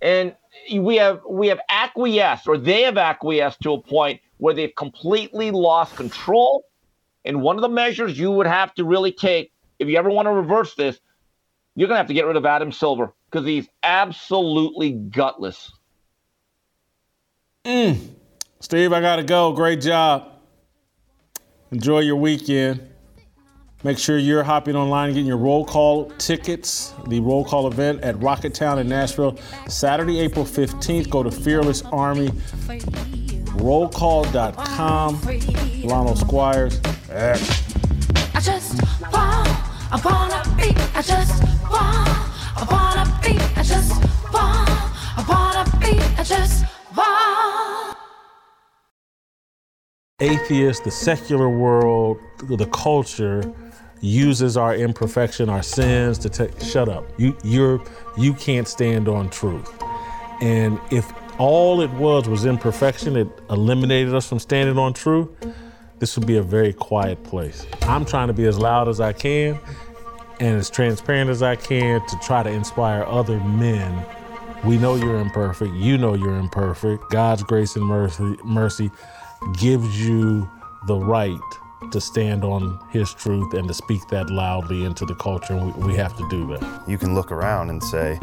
and 0.03 0.35
we 0.73 0.97
have 0.97 1.21
we 1.29 1.49
have 1.49 1.61
acquiesced 1.69 2.47
or 2.49 2.59
they 2.59 2.83
have 2.83 2.99
acquiesced 2.99 3.61
to 3.61 3.73
a 3.73 3.81
point 3.81 4.21
where 4.39 4.55
they've 4.55 4.75
completely 4.75 5.51
lost 5.51 5.97
control 5.97 6.65
and 7.25 7.41
one 7.41 7.57
of 7.57 7.63
the 7.63 7.69
measures 7.69 8.19
you 8.19 8.31
would 8.31 8.47
have 8.47 8.75
to 8.75 8.85
really 8.85 9.13
take 9.13 9.53
if 9.79 9.89
you 9.89 9.97
ever 9.97 10.11
want 10.11 10.27
to 10.27 10.33
reverse 10.33 10.75
this 10.75 11.01
you're 11.77 11.89
going 11.89 11.97
to 11.97 12.01
have 12.01 12.09
to 12.09 12.15
get 12.15 12.27
rid 12.27 12.37
of 12.37 12.47
Adam 12.47 12.71
Silver 12.71 13.13
because 13.31 13.47
he's 13.47 13.69
absolutely 13.83 14.93
gutless 14.93 15.73
mm. 17.65 17.99
Steve, 18.65 18.95
I 18.95 19.03
got 19.03 19.17
to 19.17 19.23
go. 19.23 19.53
Great 19.53 19.83
job. 19.83 20.33
Enjoy 21.71 21.99
your 21.99 22.17
weekend. 22.17 22.94
Make 23.85 23.99
sure 23.99 24.17
you're 24.17 24.43
hopping 24.43 24.77
online 24.77 25.09
and 25.09 25.15
getting 25.15 25.29
your 25.29 25.37
roll 25.37 25.65
call 25.65 26.07
tickets. 26.17 26.95
The 27.07 27.21
roll 27.21 27.45
call 27.45 27.69
event 27.69 28.01
at 28.01 28.17
Rocketown 28.17 28.79
in 28.81 28.89
Nashville, 28.89 29.39
Saturday, 29.69 30.21
April 30.21 30.47
15th. 30.47 31.11
Go 31.11 31.23
to 31.23 31.31
Fearless 31.31 31.83
Army 31.93 32.31
rollcall.com. 33.55 35.21
Lionel 35.85 36.17
Squires. 36.17 36.81
I 37.11 38.41
just 38.41 38.83
want, 39.13 39.49
I 39.93 40.01
wanna 40.05 40.43
be, 40.57 40.75
I 40.95 41.03
just 41.03 41.43
want, 41.71 42.09
I 42.57 42.67
wanna 42.71 43.21
be, 43.23 43.39
I 43.57 43.63
just 43.63 43.93
want, 44.33 44.69
I 45.17 45.25
wanna 45.29 45.65
be, 45.79 46.01
I 46.19 46.25
just 46.25 46.65
want 46.97 47.97
atheist, 50.21 50.85
the 50.85 50.91
secular 50.91 51.49
world, 51.49 52.19
the 52.39 52.67
culture 52.67 53.43
uses 54.05 54.57
our 54.59 54.75
imperfection, 54.75 55.49
our 55.49 55.63
sins 55.63 56.19
to 56.19 56.29
take. 56.29 56.61
Shut 56.61 56.89
up. 56.89 57.05
You 57.19 57.37
you're 57.43 57.83
you 58.19 58.35
can't 58.35 58.69
stand 58.69 59.09
on 59.09 59.31
truth. 59.31 59.73
And 60.41 60.79
if 60.91 61.11
all 61.39 61.81
it 61.81 61.91
was 61.93 62.29
was 62.29 62.45
imperfection, 62.45 63.17
it 63.17 63.29
eliminated 63.49 64.15
us 64.15 64.29
from 64.29 64.39
standing 64.39 64.79
on 64.79 64.93
truth. 64.93 65.31
This 66.01 66.19
would 66.19 66.27
be 66.27 66.37
a 66.37 66.43
very 66.43 66.73
quiet 66.73 67.23
place. 67.25 67.67
I'm 67.83 68.05
trying 68.05 68.29
to 68.29 68.35
be 68.35 68.45
as 68.45 68.59
loud 68.59 68.89
as 68.89 69.01
I 69.01 69.13
can 69.13 69.59
and 70.39 70.57
as 70.57 70.69
transparent 70.69 71.31
as 71.31 71.43
I 71.43 71.57
can 71.57 72.07
to 72.07 72.19
try 72.19 72.43
to 72.43 72.51
inspire 72.51 73.05
other 73.05 73.41
men. 73.41 74.05
We 74.65 74.77
know 74.77 74.97
you're 74.97 75.21
imperfect. 75.21 75.73
You 75.75 75.97
know 75.97 76.15
you're 76.15 76.37
imperfect. 76.37 77.11
God's 77.11 77.43
grace 77.43 77.77
and 77.77 77.85
mercy, 77.87 78.37
mercy 78.45 78.91
gives 79.59 80.07
you 80.07 80.51
the 80.87 80.97
right 80.97 81.39
to 81.93 82.01
stand 82.01 82.45
on 82.45 82.79
his 82.91 83.13
truth 83.15 83.55
and 83.55 83.69
to 83.69 83.75
speak 83.75 84.07
that 84.09 84.31
loudly 84.31 84.85
into 84.85 85.05
the 85.05 85.15
culture. 85.15 85.55
And 85.55 85.75
we, 85.75 85.89
we 85.89 85.95
have 85.97 86.17
to 86.17 86.29
do 86.29 86.47
that. 86.49 86.85
You 86.89 86.99
can 86.99 87.15
look 87.15 87.33
around 87.33 87.71
and 87.71 87.83
say, 87.83 88.19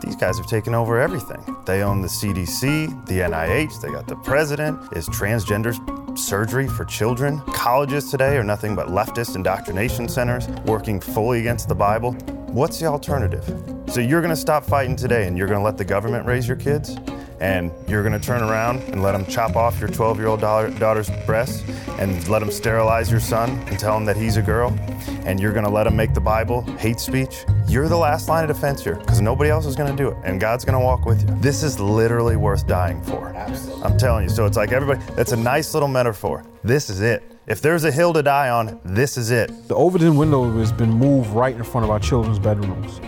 these 0.00 0.16
guys 0.16 0.38
have 0.38 0.46
taken 0.46 0.74
over 0.74 1.00
everything. 1.00 1.44
They 1.66 1.82
own 1.82 2.00
the 2.00 2.08
CDC, 2.08 3.06
the 3.06 3.20
NIH, 3.20 3.80
they 3.80 3.90
got 3.90 4.06
the 4.06 4.16
president. 4.16 4.80
Is 4.92 5.08
transgender 5.08 5.74
surgery 6.18 6.68
for 6.68 6.84
children? 6.84 7.40
Colleges 7.52 8.10
today 8.10 8.36
are 8.36 8.44
nothing 8.44 8.74
but 8.74 8.88
leftist 8.88 9.36
indoctrination 9.36 10.08
centers 10.08 10.48
working 10.64 11.00
fully 11.00 11.40
against 11.40 11.68
the 11.68 11.74
Bible. 11.74 12.12
What's 12.52 12.80
the 12.80 12.86
alternative? 12.86 13.44
So 13.88 14.00
you're 14.00 14.20
going 14.20 14.34
to 14.34 14.40
stop 14.40 14.64
fighting 14.64 14.96
today 14.96 15.26
and 15.26 15.36
you're 15.36 15.46
going 15.46 15.60
to 15.60 15.64
let 15.64 15.76
the 15.76 15.84
government 15.84 16.26
raise 16.26 16.48
your 16.48 16.56
kids? 16.56 16.96
And 17.40 17.72
you're 17.88 18.02
going 18.02 18.18
to 18.18 18.24
turn 18.24 18.42
around 18.42 18.82
and 18.84 19.02
let 19.02 19.12
them 19.12 19.24
chop 19.26 19.56
off 19.56 19.80
your 19.80 19.88
12 19.88 20.18
year 20.18 20.28
old 20.28 20.40
daughter's 20.40 21.10
breasts 21.26 21.64
and 21.98 22.26
let 22.28 22.40
them 22.40 22.50
sterilize 22.50 23.10
your 23.10 23.20
son 23.20 23.50
and 23.68 23.78
tell 23.78 23.96
him 23.96 24.04
that 24.04 24.16
he's 24.16 24.36
a 24.36 24.42
girl, 24.42 24.76
and 25.24 25.40
you're 25.40 25.52
going 25.52 25.64
to 25.64 25.70
let 25.70 25.84
them 25.84 25.96
make 25.96 26.14
the 26.14 26.20
Bible 26.20 26.62
hate 26.78 27.00
speech, 27.00 27.44
you're 27.68 27.88
the 27.88 27.96
last 27.96 28.28
line 28.28 28.48
of 28.48 28.54
defense 28.54 28.82
here 28.82 28.96
because 28.96 29.20
nobody 29.20 29.50
else 29.50 29.66
is 29.66 29.76
going 29.76 29.90
to 29.90 29.96
do 29.96 30.10
it, 30.10 30.16
and 30.24 30.40
God's 30.40 30.64
going 30.64 30.78
to 30.78 30.84
walk 30.84 31.04
with 31.04 31.28
you. 31.28 31.36
This 31.40 31.62
is 31.62 31.80
literally 31.80 32.36
worth 32.36 32.66
dying 32.66 33.02
for. 33.04 33.28
Absolutely. 33.28 33.82
I'm 33.84 33.96
telling 33.98 34.24
you. 34.24 34.30
So 34.30 34.46
it's 34.46 34.56
like 34.56 34.72
everybody, 34.72 35.00
that's 35.14 35.32
a 35.32 35.36
nice 35.36 35.74
little 35.74 35.88
metaphor. 35.88 36.44
This 36.62 36.90
is 36.90 37.00
it. 37.00 37.22
If 37.46 37.62
there's 37.62 37.84
a 37.84 37.90
hill 37.90 38.12
to 38.12 38.22
die 38.22 38.50
on, 38.50 38.80
this 38.84 39.16
is 39.16 39.30
it. 39.30 39.50
The 39.66 39.74
Overton 39.74 40.16
window 40.16 40.50
has 40.58 40.72
been 40.72 40.90
moved 40.90 41.30
right 41.30 41.54
in 41.54 41.64
front 41.64 41.84
of 41.84 41.90
our 41.90 41.98
children's 41.98 42.38
bedrooms. 42.38 43.00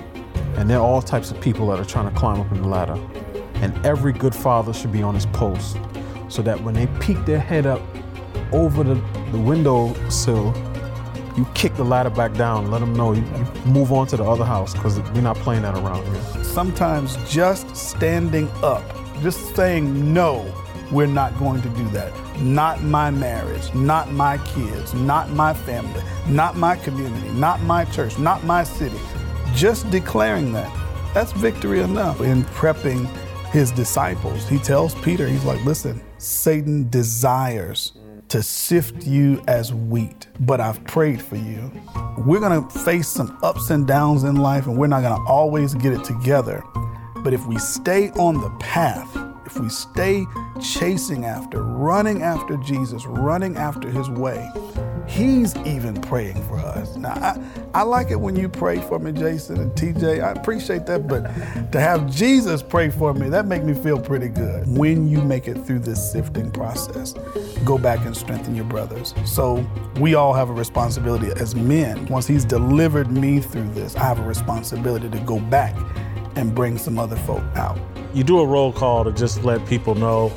And 0.57 0.69
there 0.69 0.79
are 0.79 0.83
all 0.85 1.03
types 1.03 1.31
of 1.31 1.41
people 1.41 1.67
that 1.69 1.79
are 1.79 1.85
trying 1.85 2.13
to 2.13 2.19
climb 2.19 2.41
up 2.41 2.51
in 2.51 2.63
the 2.63 2.69
ladder. 2.69 2.99
And 3.63 3.75
every 3.87 4.13
good 4.13 4.35
father 4.35 4.73
should 4.73 4.93
be 4.93 5.03
on 5.03 5.15
his 5.15 5.27
post 5.27 5.79
so 6.29 6.43
that 6.43 6.63
when 6.63 6.75
they 6.75 6.87
peek 7.01 7.25
their 7.25 7.39
head 7.39 7.65
up 7.65 7.81
over 8.53 8.83
the, 8.83 8.95
the 9.31 9.39
window 9.39 9.95
sill, 10.11 10.53
you 11.37 11.47
kick 11.55 11.75
the 11.77 11.85
ladder 11.85 12.11
back 12.11 12.35
down, 12.35 12.71
let 12.71 12.81
them 12.81 12.93
know 12.95 13.13
you, 13.13 13.23
you 13.23 13.47
move 13.65 13.93
on 13.93 14.07
to 14.09 14.17
the 14.17 14.25
other 14.25 14.45
house 14.45 14.75
because 14.75 15.01
we're 15.01 15.23
not 15.23 15.37
playing 15.37 15.63
that 15.63 15.75
around 15.77 16.05
here. 16.07 16.45
Sometimes 16.45 17.17
just 17.27 17.75
standing 17.75 18.49
up, 18.63 18.83
just 19.23 19.55
saying 19.57 20.13
no, 20.13 20.53
we're 20.91 21.07
not 21.07 21.39
going 21.39 21.63
to 21.63 21.69
do 21.71 21.89
that. 21.91 22.13
Not 22.41 22.83
my 22.83 23.11
marriage, 23.11 23.73
not 23.73 24.13
my 24.13 24.39
kids, 24.39 24.93
not 24.93 25.31
my 25.31 25.55
family, 25.55 26.03
not 26.27 26.57
my 26.57 26.77
community, 26.77 27.31
not 27.31 27.63
my 27.63 27.85
church, 27.87 28.19
not 28.19 28.45
my 28.45 28.65
city. 28.65 29.01
Just 29.55 29.89
declaring 29.91 30.53
that, 30.53 30.71
that's 31.15 31.33
victory 31.33 31.81
enough 31.81 32.21
in 32.21 32.43
prepping 32.45 33.09
his 33.53 33.71
disciples. 33.71 34.49
He 34.49 34.59
tells 34.59 34.95
Peter, 34.97 35.29
he's 35.29 35.45
like, 35.45 35.63
listen, 35.65 36.03
Satan 36.19 36.89
desires 36.89 37.93
to 38.29 38.43
sift 38.43 39.07
you 39.07 39.43
as 39.47 39.75
wheat, 39.75 40.27
but 40.41 40.59
I've 40.59 40.83
prayed 40.85 41.21
for 41.21 41.37
you. 41.37 41.71
We're 42.17 42.41
gonna 42.41 42.69
face 42.71 43.09
some 43.09 43.39
ups 43.43 43.69
and 43.69 43.87
downs 43.87 44.25
in 44.25 44.37
life, 44.37 44.67
and 44.67 44.79
we're 44.79 44.87
not 44.87 45.03
gonna 45.03 45.23
always 45.29 45.75
get 45.75 45.93
it 45.93 46.03
together. 46.03 46.65
But 47.17 47.35
if 47.35 47.47
we 47.47 47.59
stay 47.59 48.11
on 48.13 48.41
the 48.41 48.51
path, 48.59 49.15
if 49.53 49.61
we 49.61 49.69
stay 49.69 50.27
chasing 50.63 51.27
after, 51.27 51.63
running 51.63 52.23
after 52.23 52.57
Jesus, 52.57 53.05
running 53.05 53.57
after 53.57 53.91
his 53.91 54.09
way, 54.09 54.49
He's 55.07 55.57
even 55.67 56.01
praying 56.01 56.41
for 56.45 56.59
us. 56.59 56.97
Now, 56.97 57.11
I, 57.11 57.39
I 57.75 57.83
like 57.83 58.13
it 58.13 58.17
when 58.21 58.37
you 58.37 58.49
pray 58.49 58.81
for 58.81 59.01
me, 59.01 59.13
Jason 59.13 59.59
and 59.61 59.73
TJ. 59.73 60.23
I 60.23 60.31
appreciate 60.31 60.87
that, 60.87 61.09
but 61.09 61.25
to 61.73 61.81
have 61.81 62.09
Jesus 62.09 62.63
pray 62.63 62.89
for 62.89 63.13
me, 63.13 63.29
that 63.29 63.47
makes 63.47 63.65
me 63.65 63.75
feel 63.75 64.01
pretty 64.01 64.29
good. 64.29 64.65
When 64.69 65.09
you 65.09 65.21
make 65.21 65.49
it 65.49 65.67
through 65.67 65.81
this 65.81 66.13
sifting 66.13 66.53
process, 66.53 67.15
go 67.65 67.77
back 67.79 68.07
and 68.07 68.17
strengthen 68.17 68.55
your 68.55 68.65
brothers. 68.65 69.13
So 69.27 69.67
we 69.99 70.15
all 70.15 70.33
have 70.33 70.49
a 70.51 70.55
responsibility 70.55 71.33
as 71.33 71.57
men. 71.57 72.07
Once 72.07 72.27
He's 72.29 72.45
delivered 72.45 73.11
me 73.11 73.41
through 73.41 73.71
this, 73.71 73.97
I 73.97 74.05
have 74.05 74.21
a 74.21 74.27
responsibility 74.27 75.11
to 75.11 75.19
go 75.21 75.41
back 75.41 75.75
and 76.37 76.55
bring 76.55 76.79
some 76.79 76.99
other 76.99 77.17
folk 77.17 77.43
out. 77.55 77.79
you 78.15 78.25
do 78.25 78.41
a 78.41 78.47
roll 78.47 78.73
call 78.73 79.05
to 79.05 79.13
just 79.13 79.43
let 79.45 79.65
people 79.67 79.95
know 79.95 80.33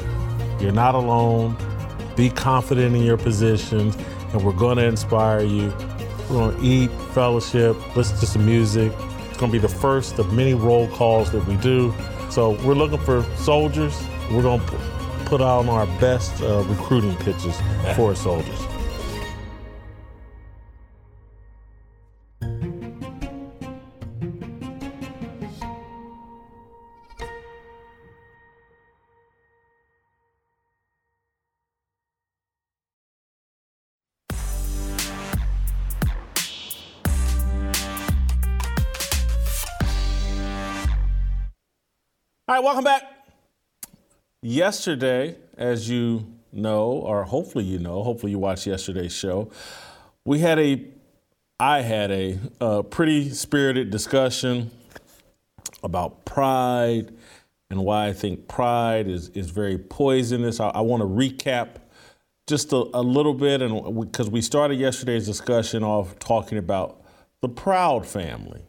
you're 0.59 0.71
not 0.71 0.95
alone. 0.95 1.57
Be 2.15 2.29
confident 2.29 2.95
in 2.95 3.03
your 3.03 3.17
positions, 3.17 3.95
and 4.31 4.43
we're 4.43 4.53
going 4.53 4.77
to 4.77 4.85
inspire 4.85 5.41
you. 5.41 5.67
We're 6.29 6.51
going 6.51 6.57
to 6.57 6.63
eat, 6.63 6.89
fellowship, 7.13 7.75
listen 7.95 8.17
to 8.19 8.25
some 8.25 8.45
music. 8.45 8.91
It's 9.29 9.37
going 9.37 9.51
to 9.51 9.59
be 9.59 9.59
the 9.59 9.67
first 9.67 10.17
of 10.17 10.31
many 10.33 10.53
roll 10.53 10.87
calls 10.87 11.31
that 11.31 11.45
we 11.45 11.57
do. 11.57 11.93
So 12.31 12.51
we're 12.65 12.73
looking 12.73 12.99
for 12.99 13.23
soldiers. 13.35 13.93
We're 14.31 14.41
going 14.41 14.61
to 14.61 14.77
put 15.25 15.41
out 15.41 15.67
our 15.67 15.85
best 15.99 16.41
uh, 16.41 16.63
recruiting 16.63 17.15
pitches 17.17 17.55
for 17.95 18.15
soldiers. 18.15 18.59
Right, 42.55 42.63
welcome 42.63 42.85
back. 42.85 43.03
Yesterday, 44.41 45.35
as 45.57 45.89
you 45.89 46.25
know, 46.53 46.91
or 46.91 47.25
hopefully 47.25 47.65
you 47.65 47.79
know, 47.79 48.01
hopefully 48.01 48.31
you 48.31 48.39
watched 48.39 48.65
yesterday's 48.65 49.11
show, 49.11 49.51
we 50.23 50.39
had 50.39 50.57
a, 50.57 50.85
I 51.59 51.81
had 51.81 52.11
a, 52.11 52.39
a 52.61 52.81
pretty 52.81 53.29
spirited 53.31 53.89
discussion 53.89 54.71
about 55.83 56.23
pride 56.23 57.13
and 57.69 57.83
why 57.83 58.07
I 58.07 58.13
think 58.13 58.47
pride 58.47 59.09
is, 59.09 59.29
is 59.29 59.49
very 59.49 59.77
poisonous. 59.77 60.61
I, 60.61 60.69
I 60.69 60.81
want 60.81 61.01
to 61.01 61.07
recap 61.07 61.81
just 62.47 62.71
a, 62.71 62.87
a 62.93 63.01
little 63.01 63.33
bit, 63.33 63.61
and 63.61 63.99
because 63.99 64.29
we 64.29 64.39
started 64.39 64.79
yesterday's 64.79 65.25
discussion 65.25 65.83
off 65.83 66.17
talking 66.19 66.57
about 66.57 67.01
the 67.41 67.49
Proud 67.49 68.05
family 68.05 68.61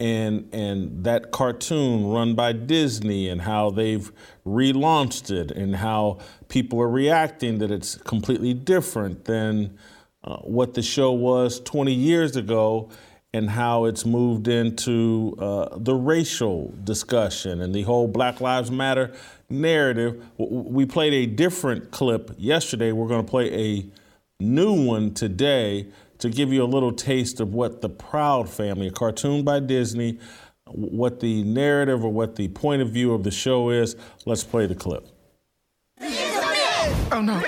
and 0.00 0.48
and 0.52 1.04
that 1.04 1.30
cartoon 1.30 2.06
run 2.06 2.34
by 2.34 2.52
Disney 2.52 3.28
and 3.28 3.42
how 3.42 3.70
they've 3.70 4.10
relaunched 4.44 5.30
it 5.30 5.50
and 5.50 5.76
how 5.76 6.18
people 6.48 6.80
are 6.80 6.88
reacting 6.88 7.58
that 7.58 7.70
it's 7.70 7.96
completely 7.96 8.54
different 8.54 9.24
than 9.24 9.78
uh, 10.24 10.36
what 10.38 10.74
the 10.74 10.82
show 10.82 11.12
was 11.12 11.60
20 11.60 11.92
years 11.92 12.34
ago 12.36 12.90
and 13.32 13.50
how 13.50 13.84
it's 13.84 14.06
moved 14.06 14.46
into 14.46 15.36
uh, 15.40 15.76
the 15.76 15.94
racial 15.94 16.72
discussion 16.84 17.60
and 17.60 17.74
the 17.74 17.82
whole 17.82 18.06
Black 18.06 18.40
Lives 18.40 18.70
Matter 18.70 19.12
narrative. 19.50 20.24
We 20.38 20.86
played 20.86 21.12
a 21.12 21.26
different 21.26 21.90
clip 21.90 22.30
yesterday. 22.38 22.92
We're 22.92 23.08
going 23.08 23.24
to 23.24 23.30
play 23.30 23.52
a 23.52 23.86
new 24.40 24.86
one 24.86 25.14
today 25.14 25.88
to 26.18 26.28
give 26.28 26.52
you 26.52 26.62
a 26.62 26.66
little 26.66 26.92
taste 26.92 27.40
of 27.40 27.54
what 27.54 27.80
the 27.80 27.88
Proud 27.88 28.48
Family, 28.48 28.88
a 28.88 28.90
cartoon 28.90 29.44
by 29.44 29.60
Disney, 29.60 30.18
what 30.66 31.20
the 31.20 31.42
narrative 31.44 32.04
or 32.04 32.10
what 32.10 32.36
the 32.36 32.48
point 32.48 32.82
of 32.82 32.90
view 32.90 33.12
of 33.12 33.22
the 33.22 33.30
show 33.30 33.70
is. 33.70 33.96
Let's 34.24 34.44
play 34.44 34.66
the 34.66 34.74
clip. 34.74 35.08
Oh 37.12 37.20
no. 37.22 37.38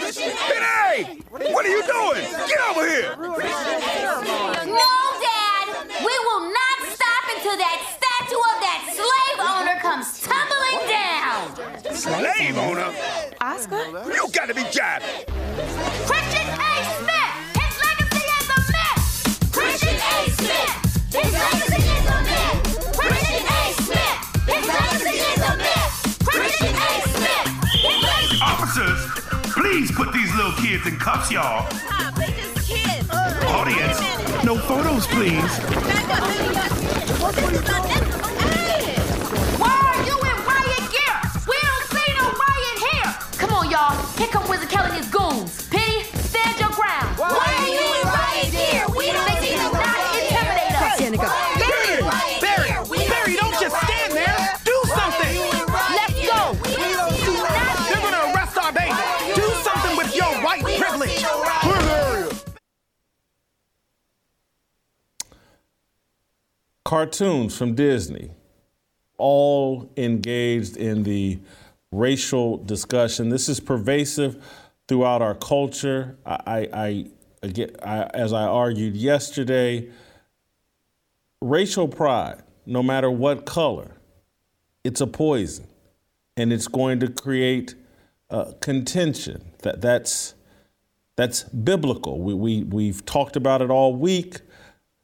Hey! 0.96 1.20
What 1.28 1.66
are 1.66 1.68
you 1.68 1.82
doing? 1.82 2.22
Get 2.22 2.60
over 2.70 2.88
here! 2.88 3.16
No, 3.18 4.92
Dad! 5.20 5.66
We 6.00 6.14
will 6.26 6.52
not 6.52 6.78
stop 6.88 7.24
until 7.34 7.56
that 7.58 7.78
statue 7.96 8.40
of 8.40 8.60
that 8.62 8.80
slave 8.94 9.38
owner 9.44 9.76
comes 9.80 10.22
tumbling 10.22 10.80
down! 10.88 11.94
Slave 11.94 12.56
owner? 12.56 12.94
Oscar? 13.40 13.84
You 14.14 14.28
gotta 14.32 14.54
be 14.54 14.62
jiving! 14.62 16.15
Please 29.77 29.93
put 29.93 30.11
these 30.11 30.35
little 30.37 30.53
kids 30.53 30.87
in 30.87 30.97
cuffs, 30.97 31.31
y'all. 31.31 31.66
Audience, 33.53 34.01
no 34.43 34.57
photos, 34.57 35.07
please. 35.09 35.53
Why 39.61 39.77
are 39.85 40.01
you 40.09 40.16
in 40.16 40.39
riot 40.49 40.87
gear? 40.89 41.16
We 41.47 41.57
don't 41.61 41.87
see 41.93 42.09
no 42.16 42.24
riot 42.24 42.79
here! 42.89 43.11
Come 43.37 43.53
on, 43.53 43.70
y'all. 43.70 43.93
Here 44.16 44.29
come 44.29 44.49
Wizard 44.49 44.70
Kelly 44.70 44.89
and 44.89 44.97
his 44.97 45.12
goons. 45.12 45.68
P, 45.68 45.77
stand 46.24 46.59
your 46.59 46.70
ground. 46.70 47.18
Why, 47.18 47.37
are 47.37 47.68
you 47.68 47.85
in 48.01 48.07
riot 48.09 48.53
gear? 48.53 48.87
We 48.97 49.12
don't 49.12 49.29
They 49.29 49.41
see 49.45 49.57
do 49.57 49.62
no 49.62 49.72
not 49.72 49.85
riot 49.85 50.22
intimidate 50.22 51.20
us. 51.20 51.55
Cartoons 66.87 67.59
from 67.59 67.74
Disney, 67.74 68.30
all 69.18 69.91
engaged 69.97 70.76
in 70.76 71.03
the 71.03 71.37
racial 71.91 72.59
discussion. 72.59 73.28
This 73.28 73.49
is 73.49 73.59
pervasive 73.59 74.41
throughout 74.87 75.20
our 75.20 75.34
culture. 75.34 76.16
I, 76.24 76.68
I, 77.43 78.07
as 78.14 78.32
I 78.32 78.45
argued 78.45 78.95
yesterday, 78.95 79.89
racial 81.43 81.89
pride, 81.89 82.45
no 82.66 82.84
matter 82.84 83.11
what 83.11 83.47
color, 83.47 83.97
it's 84.84 85.01
a 85.01 85.09
poison, 85.09 85.66
and 86.37 86.53
it's 86.53 86.68
going 86.68 87.01
to 87.01 87.09
create 87.09 87.74
uh, 88.30 88.53
contention. 88.61 89.45
That 89.62 89.80
that's 89.80 90.34
that's 91.16 91.43
biblical. 91.43 92.20
We, 92.20 92.34
we 92.34 92.62
we've 92.62 93.05
talked 93.05 93.34
about 93.34 93.61
it 93.61 93.70
all 93.70 93.97
week 93.97 94.39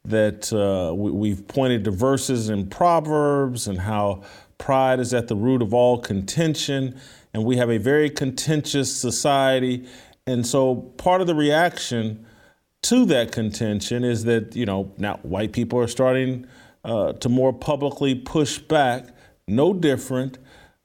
that 0.05 0.51
uh, 0.51 0.93
we, 0.93 1.29
have 1.29 1.47
pointed 1.47 1.85
to 1.85 1.91
verses 1.91 2.49
in 2.49 2.67
Proverbs 2.67 3.67
and 3.67 3.79
how 3.79 4.21
pride 4.57 4.99
is 4.99 5.13
at 5.13 5.27
the 5.27 5.35
root 5.35 5.61
of 5.61 5.73
all 5.73 5.97
contention, 5.97 6.99
and 7.33 7.45
we 7.45 7.57
have 7.57 7.69
a 7.69 7.77
very 7.77 8.09
contentious 8.09 8.95
society. 8.95 9.87
And 10.27 10.45
so 10.45 10.75
part 10.75 11.21
of 11.21 11.27
the 11.27 11.35
reaction 11.35 12.25
to 12.83 13.05
that 13.05 13.31
contention 13.31 14.03
is 14.03 14.25
that, 14.25 14.55
you 14.55 14.65
know, 14.65 14.91
now 14.97 15.19
white 15.23 15.53
people 15.53 15.79
are 15.79 15.87
starting 15.87 16.47
uh, 16.83 17.13
to 17.13 17.29
more 17.29 17.53
publicly 17.53 18.13
push 18.13 18.57
back, 18.57 19.07
no 19.47 19.73
different 19.73 20.37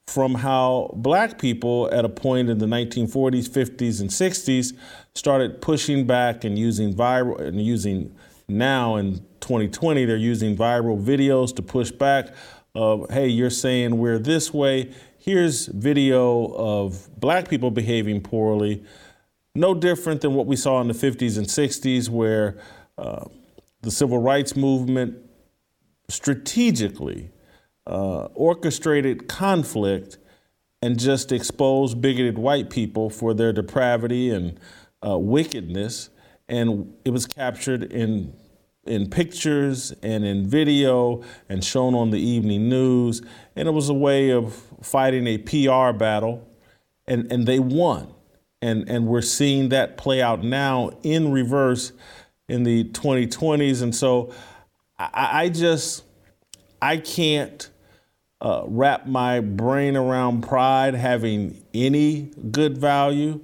from 0.06 0.36
how 0.36 0.90
black 0.94 1.38
people 1.38 1.88
at 1.92 2.04
a 2.04 2.08
point 2.08 2.48
in 2.48 2.58
the 2.58 2.66
1940s, 2.66 3.48
50s, 3.48 4.00
and 4.00 4.08
60s 4.08 4.72
started 5.14 5.60
pushing 5.60 6.06
back 6.06 6.44
and 6.44 6.58
using 6.58 6.94
viral 6.94 7.38
and 7.40 7.60
using 7.60 8.14
now 8.48 8.96
in 8.96 9.18
2020 9.40 10.04
they're 10.04 10.16
using 10.16 10.56
viral 10.56 11.02
videos 11.02 11.54
to 11.54 11.62
push 11.62 11.90
back 11.90 12.34
of 12.74 13.10
hey 13.10 13.26
you're 13.26 13.50
saying 13.50 13.98
we're 13.98 14.18
this 14.18 14.52
way. 14.52 14.92
Here's 15.18 15.66
video 15.66 16.46
of 16.54 17.08
black 17.18 17.48
people 17.48 17.70
behaving 17.70 18.22
poorly. 18.22 18.84
No 19.54 19.74
different 19.74 20.20
than 20.20 20.34
what 20.34 20.46
we 20.46 20.56
saw 20.56 20.80
in 20.80 20.88
the 20.88 20.94
50s 20.94 21.36
and 21.36 21.46
60s 21.46 22.08
where 22.08 22.56
uh, 22.96 23.24
the 23.82 23.90
civil 23.90 24.18
rights 24.18 24.56
movement 24.56 25.18
strategically 26.08 27.30
uh, 27.86 28.24
orchestrated 28.34 29.28
conflict 29.28 30.18
and 30.80 30.98
just 30.98 31.32
exposed 31.32 32.00
bigoted 32.00 32.38
white 32.38 32.70
people 32.70 33.10
for 33.10 33.34
their 33.34 33.52
depravity 33.52 34.30
and 34.30 34.60
uh, 35.06 35.18
wickedness. 35.18 36.10
And 36.48 36.94
it 37.04 37.10
was 37.10 37.26
captured 37.26 37.92
in 37.92 38.34
in 38.88 39.08
pictures 39.10 39.92
and 40.02 40.24
in 40.24 40.46
video 40.46 41.22
and 41.48 41.64
shown 41.64 41.94
on 41.94 42.10
the 42.10 42.20
evening 42.20 42.68
news. 42.68 43.22
And 43.54 43.68
it 43.68 43.72
was 43.72 43.88
a 43.88 43.94
way 43.94 44.30
of 44.30 44.54
fighting 44.82 45.26
a 45.26 45.38
PR 45.38 45.96
battle. 45.96 46.46
And 47.06 47.30
and 47.32 47.46
they 47.46 47.58
won. 47.58 48.12
And 48.60 48.88
and 48.88 49.06
we're 49.06 49.22
seeing 49.22 49.68
that 49.70 49.96
play 49.96 50.20
out 50.20 50.42
now 50.42 50.90
in 51.02 51.32
reverse 51.32 51.92
in 52.48 52.64
the 52.64 52.84
2020s 52.84 53.82
and 53.82 53.94
so 53.94 54.32
I, 54.98 55.42
I 55.42 55.48
just 55.48 56.04
I 56.80 56.96
can't 56.96 57.68
uh, 58.40 58.62
wrap 58.66 59.06
my 59.06 59.40
brain 59.40 59.96
around 59.96 60.42
pride 60.42 60.94
having 60.94 61.62
any 61.74 62.30
good 62.50 62.78
value. 62.78 63.40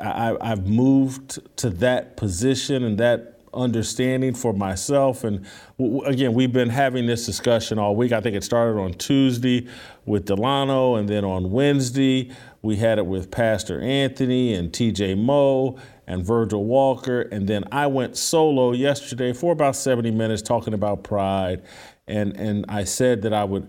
I, 0.00 0.02
I, 0.02 0.52
I've 0.52 0.66
moved 0.66 1.56
to 1.58 1.70
that 1.70 2.16
position 2.16 2.84
and 2.84 2.98
that 2.98 3.37
understanding 3.54 4.34
for 4.34 4.52
myself. 4.52 5.24
And 5.24 5.46
w- 5.78 6.02
again, 6.04 6.34
we've 6.34 6.52
been 6.52 6.70
having 6.70 7.06
this 7.06 7.26
discussion 7.26 7.78
all 7.78 7.96
week. 7.96 8.12
I 8.12 8.20
think 8.20 8.36
it 8.36 8.44
started 8.44 8.78
on 8.78 8.94
Tuesday 8.94 9.66
with 10.06 10.26
Delano, 10.26 10.96
and 10.96 11.08
then 11.08 11.24
on 11.24 11.50
Wednesday 11.50 12.30
we 12.62 12.76
had 12.76 12.98
it 12.98 13.06
with 13.06 13.30
Pastor 13.30 13.80
Anthony 13.80 14.54
and 14.54 14.72
TJ 14.72 15.16
Moe 15.16 15.78
and 16.06 16.24
Virgil 16.24 16.64
Walker. 16.64 17.22
And 17.22 17.46
then 17.46 17.64
I 17.70 17.86
went 17.86 18.16
solo 18.16 18.72
yesterday 18.72 19.32
for 19.32 19.52
about 19.52 19.76
70 19.76 20.10
minutes 20.10 20.42
talking 20.42 20.74
about 20.74 21.04
pride. 21.04 21.62
And, 22.06 22.36
and 22.36 22.64
I 22.68 22.84
said 22.84 23.22
that 23.22 23.32
I 23.32 23.44
would 23.44 23.68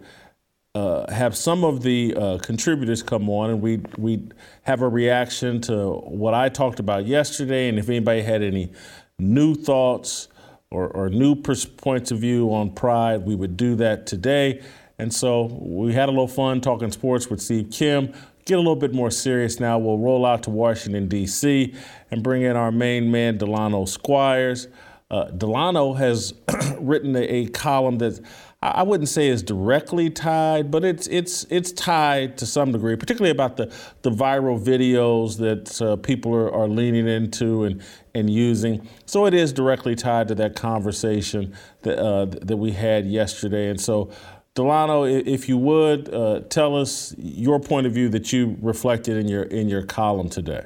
uh, 0.76 1.12
have 1.12 1.36
some 1.36 1.64
of 1.64 1.82
the 1.82 2.16
uh, 2.16 2.38
contributors 2.38 3.02
come 3.02 3.30
on 3.30 3.50
and 3.50 3.62
we 3.62 3.82
we 3.98 4.22
have 4.62 4.82
a 4.82 4.88
reaction 4.88 5.60
to 5.62 5.94
what 5.94 6.34
I 6.34 6.48
talked 6.50 6.80
about 6.80 7.08
yesterday, 7.08 7.70
and 7.70 7.80
if 7.80 7.90
anybody 7.90 8.22
had 8.22 8.44
any 8.44 8.72
new 9.20 9.56
thoughts 9.56 10.28
or, 10.72 10.88
or 10.90 11.10
new 11.10 11.36
pers- 11.36 11.66
points 11.66 12.12
of 12.12 12.20
view 12.20 12.54
on 12.54 12.72
pride, 12.72 13.26
we 13.26 13.36
would 13.36 13.58
do 13.58 13.76
that 13.76 14.06
today. 14.06 14.62
And 14.98 15.14
so 15.14 15.46
we 15.62 15.94
had 15.94 16.10
a 16.10 16.12
little 16.12 16.28
fun 16.28 16.62
talking 16.62 16.92
sports 16.92 17.30
with 17.30 17.42
Steve 17.42 17.70
Kim. 17.72 18.14
Get 18.46 18.56
a 18.56 18.58
little 18.58 18.76
bit 18.76 18.94
more 18.94 19.12
serious 19.12 19.60
now. 19.60 19.78
We'll 19.80 19.98
roll 19.98 20.26
out 20.26 20.44
to 20.44 20.50
Washington, 20.50 21.08
D.C., 21.08 21.74
and 22.12 22.24
bring 22.24 22.42
in 22.42 22.56
our 22.56 22.72
main 22.72 23.12
man, 23.12 23.38
Delano 23.38 23.86
Squires. 23.86 24.68
Uh, 25.12 25.26
Delano 25.26 25.94
has 25.94 26.34
written 26.80 27.16
a, 27.16 27.22
a 27.22 27.48
column 27.48 27.98
that 28.00 28.20
I 28.62 28.84
wouldn't 28.84 29.08
say 29.08 29.30
is 29.30 29.42
directly 29.42 30.10
tied, 30.10 30.70
but 30.70 30.84
it's 30.84 31.08
it's 31.08 31.46
it's 31.50 31.72
tied 31.72 32.38
to 32.40 32.46
some 32.46 32.74
degree, 32.74 32.98
particularly 32.98 33.32
about 33.32 33.56
the 33.56 33.74
the 34.02 34.12
viral 34.12 34.62
videos 34.62 35.38
that 35.38 35.82
uh, 35.82 35.96
people 35.96 36.36
are, 36.36 36.54
are 36.54 36.68
leaning 36.68 37.08
into 37.08 37.64
and 37.64 37.82
and 38.20 38.30
using. 38.30 38.88
So 39.06 39.26
it 39.26 39.34
is 39.34 39.52
directly 39.52 39.96
tied 39.96 40.28
to 40.28 40.36
that 40.36 40.56
conversation 40.56 41.54
that 41.82 41.98
uh, 41.98 42.26
that 42.26 42.58
we 42.58 42.72
had 42.72 43.06
yesterday. 43.06 43.70
And 43.70 43.80
so, 43.80 44.12
Delano, 44.54 45.06
if 45.06 45.50
you 45.50 45.58
would 45.58 46.14
uh, 46.14 46.42
tell 46.50 46.76
us 46.76 47.16
your 47.18 47.60
point 47.60 47.88
of 47.88 47.94
view 47.94 48.10
that 48.10 48.32
you 48.32 48.58
reflected 48.62 49.18
in 49.18 49.28
your 49.28 49.44
in 49.44 49.70
your 49.70 49.84
column 49.84 50.30
today. 50.30 50.66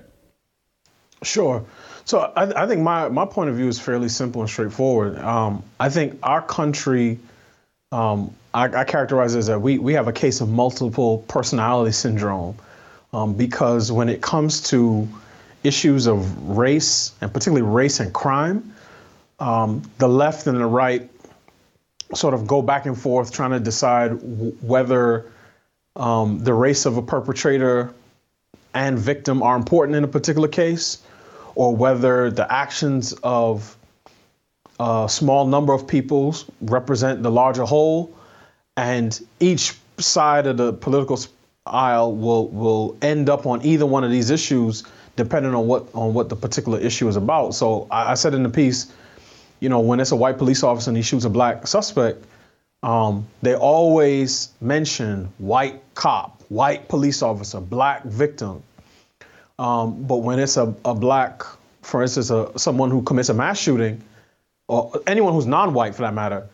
Sure. 1.24 1.66
So 2.06 2.34
I, 2.36 2.64
I 2.64 2.68
think 2.68 2.82
my, 2.82 3.08
my 3.10 3.26
point 3.26 3.50
of 3.50 3.56
view 3.56 3.68
is 3.68 3.80
fairly 3.80 4.10
simple 4.10 4.42
and 4.42 4.50
straightforward. 4.50 5.18
Um, 5.20 5.64
I 5.80 5.90
think 5.90 6.20
our 6.22 6.42
country, 6.42 7.18
um, 7.92 8.34
I, 8.54 8.66
I 8.66 8.84
characterize 8.84 9.36
it 9.36 9.40
as 9.40 9.48
that 9.48 9.62
we, 9.62 9.78
we 9.78 9.94
have 9.94 10.08
a 10.08 10.14
case 10.14 10.42
of 10.42 10.50
multiple 10.50 11.20
personality 11.30 11.94
syndrome 11.94 12.58
um, 13.14 13.34
because 13.34 13.92
when 13.92 14.10
it 14.10 14.22
comes 14.22 14.62
to 14.70 15.08
issues 15.64 16.08
of 16.08 16.50
race 16.50 17.14
and 17.22 17.34
particularly 17.34 17.62
race 17.62 18.00
and 18.00 18.14
crime, 18.14 18.74
um, 19.40 19.82
the 19.98 20.08
left 20.08 20.48
and 20.48 20.60
the 20.60 20.66
right 20.66 21.10
sort 22.14 22.34
of 22.34 22.46
go 22.46 22.62
back 22.62 22.86
and 22.86 23.00
forth 23.00 23.32
trying 23.32 23.52
to 23.52 23.60
decide 23.60 24.10
w- 24.10 24.52
whether 24.62 25.32
um, 25.96 26.40
the 26.40 26.54
race 26.54 26.86
of 26.86 26.98
a 26.98 27.02
perpetrator 27.02 27.94
and 28.74 28.98
victim 28.98 29.44
are 29.44 29.56
important 29.56 29.96
in 29.96 30.04
a 30.04 30.08
particular 30.08 30.48
case, 30.48 31.02
or 31.56 31.76
whether 31.76 32.32
the 32.32 32.52
actions 32.52 33.14
of 33.24 33.78
a 34.80 35.08
small 35.10 35.46
number 35.46 35.74
of 35.74 35.88
people 35.88 36.36
represent 36.62 37.22
the 37.22 37.30
larger 37.30 37.64
whole, 37.64 38.16
and 38.76 39.26
each 39.40 39.76
side 40.00 40.48
of 40.48 40.58
the 40.58 40.74
political 40.74 41.20
aisle 41.66 42.14
will 42.14 42.48
will 42.50 42.98
end 43.02 43.30
up 43.30 43.46
on 43.46 43.64
either 43.64 43.86
one 43.86 44.04
of 44.04 44.12
these 44.12 44.30
issues 44.30 44.84
depending 45.16 45.54
on 45.54 45.68
what 45.68 45.88
on 45.94 46.14
what 46.14 46.30
the 46.30 46.36
particular 46.36 46.80
issue 46.80 47.08
is 47.08 47.16
about. 47.16 47.54
So 47.56 47.88
I, 47.92 48.12
I 48.12 48.14
said 48.16 48.34
in 48.34 48.44
the 48.44 48.50
piece, 48.50 48.92
you 49.60 49.70
know, 49.70 49.80
when 49.80 50.00
it's 50.00 50.12
a 50.12 50.16
white 50.16 50.38
police 50.38 50.64
officer 50.64 50.90
and 50.90 50.98
he 50.98 51.04
shoots 51.04 51.26
a 51.26 51.30
black 51.30 51.68
suspect, 51.68 52.24
um, 52.82 53.28
they 53.42 53.56
always 53.56 54.50
mention 54.60 55.32
white 55.38 55.82
cop, 55.96 56.42
white 56.50 56.88
police 56.88 57.22
officer, 57.22 57.60
black 57.60 58.04
victim. 58.04 58.64
Um, 59.60 60.04
but 60.04 60.18
when 60.18 60.40
it's 60.40 60.58
a, 60.58 60.74
a 60.84 60.94
black, 60.96 61.44
for 61.82 62.02
instance, 62.02 62.30
a, 62.30 62.52
someone 62.58 62.90
who 62.92 63.04
commits 63.04 63.30
a 63.30 63.34
mass 63.34 63.60
shooting, 63.60 64.02
or 64.68 65.02
anyone 65.08 65.34
who's 65.34 65.46
non-white 65.46 65.94
for 65.96 66.02
that 66.02 66.14
matter, 66.14 66.48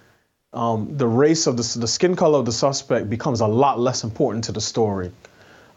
um, 0.54 0.98
the 0.98 1.08
race 1.08 1.48
of 1.48 1.58
the, 1.58 1.80
the 1.80 1.88
skin 1.88 2.16
color 2.16 2.40
of 2.40 2.46
the 2.46 2.52
suspect 2.52 3.10
becomes 3.10 3.40
a 3.40 3.48
lot 3.48 3.80
less 3.80 4.04
important 4.04 4.44
to 4.44 4.52
the 4.52 4.62
story. 4.62 5.12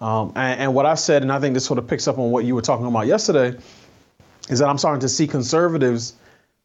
Um, 0.02 0.32
and, 0.34 0.60
and 0.60 0.74
what 0.74 0.84
I 0.84 0.96
said, 0.96 1.22
and 1.22 1.32
I 1.32 1.38
think 1.38 1.54
this 1.54 1.64
sort 1.64 1.78
of 1.78 1.86
picks 1.86 2.08
up 2.08 2.18
on 2.18 2.32
what 2.32 2.44
you 2.44 2.56
were 2.56 2.60
talking 2.60 2.86
about 2.86 3.06
yesterday, 3.06 3.56
is 4.50 4.58
that 4.58 4.68
I'm 4.68 4.76
starting 4.76 5.00
to 5.00 5.08
see 5.08 5.28
conservatives 5.28 6.14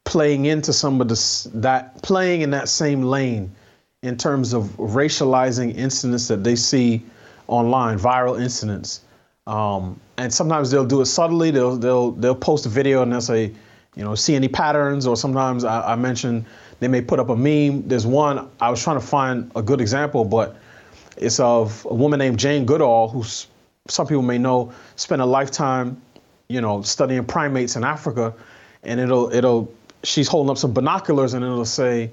playing 0.06 0.46
into 0.46 0.74
some 0.74 1.00
of 1.00 1.08
this 1.08 1.44
that 1.54 2.02
playing 2.02 2.42
in 2.42 2.50
that 2.52 2.68
same 2.68 3.04
lane 3.04 3.54
in 4.02 4.18
terms 4.18 4.54
of 4.54 4.64
racializing 4.78 5.76
incidents 5.76 6.28
that 6.30 6.44
they 6.44 6.56
see 6.56 7.04
online, 7.48 8.00
viral 8.00 8.42
incidents. 8.42 9.02
Um, 9.46 10.00
and 10.18 10.34
sometimes 10.34 10.72
they'll 10.72 10.86
do 10.86 11.02
it 11.02 11.06
subtly. 11.06 11.52
They'll 11.52 11.78
they'll 11.78 12.12
they'll 12.14 12.36
post 12.36 12.66
a 12.66 12.70
video 12.70 13.04
and 13.04 13.14
they'll 13.14 13.22
say, 13.22 13.54
you 13.96 14.04
know, 14.04 14.16
see 14.16 14.34
any 14.34 14.48
patterns. 14.48 15.06
Or 15.06 15.16
sometimes 15.16 15.64
I, 15.64 15.94
I 15.94 15.96
mentioned 15.96 16.46
they 16.80 16.88
may 16.88 17.02
put 17.02 17.20
up 17.20 17.30
a 17.30 17.36
meme. 17.36 17.88
There's 17.88 18.08
one 18.08 18.50
I 18.60 18.72
was 18.72 18.82
trying 18.82 19.00
to 19.00 19.06
find 19.06 19.52
a 19.56 19.62
good 19.62 19.80
example, 19.80 20.26
but 20.26 20.58
it's 21.18 21.40
of 21.40 21.86
a 21.90 21.94
woman 21.94 22.20
named 22.20 22.40
Jane 22.40 22.66
Goodall, 22.66 23.10
who 23.10 23.24
some 23.88 24.08
people 24.08 24.22
may 24.22 24.38
know 24.38 24.74
spent 24.96 25.22
a 25.22 25.26
lifetime, 25.26 26.02
you 26.48 26.62
know, 26.62 26.82
studying 26.82 27.26
primates 27.26 27.76
in 27.76 27.84
Africa, 27.84 28.34
and 28.84 29.00
it'll 29.00 29.34
it'll 29.34 29.74
she's 30.04 30.28
holding 30.28 30.50
up 30.50 30.58
some 30.58 30.74
binoculars 30.74 31.34
and 31.34 31.44
it'll 31.44 31.66
say 31.66 32.12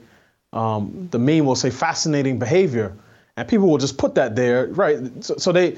um, 0.53 1.09
the 1.11 1.19
meme 1.19 1.45
will 1.45 1.57
say 1.57 1.71
fascinating 1.71 2.39
behavior, 2.39 2.97
and 3.37 3.49
people 3.49 3.69
will 3.69 3.79
just 3.79 3.99
put 3.99 4.15
that 4.15 4.37
there, 4.37 4.69
right? 4.69 4.99
So, 5.25 5.37
so 5.37 5.53
they 5.53 5.77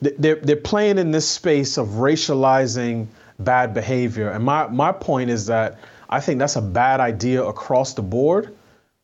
they're 0.00 0.36
they're 0.36 0.56
playing 0.56 0.98
in 0.98 1.10
this 1.10 1.28
space 1.28 1.76
of 1.76 1.88
racializing 1.88 3.06
bad 3.38 3.74
behavior, 3.74 4.30
and 4.30 4.44
my 4.44 4.68
my 4.68 4.92
point 4.92 5.30
is 5.30 5.46
that 5.46 5.78
I 6.08 6.20
think 6.20 6.38
that's 6.38 6.56
a 6.56 6.62
bad 6.62 7.00
idea 7.00 7.42
across 7.42 7.94
the 7.94 8.02
board. 8.02 8.54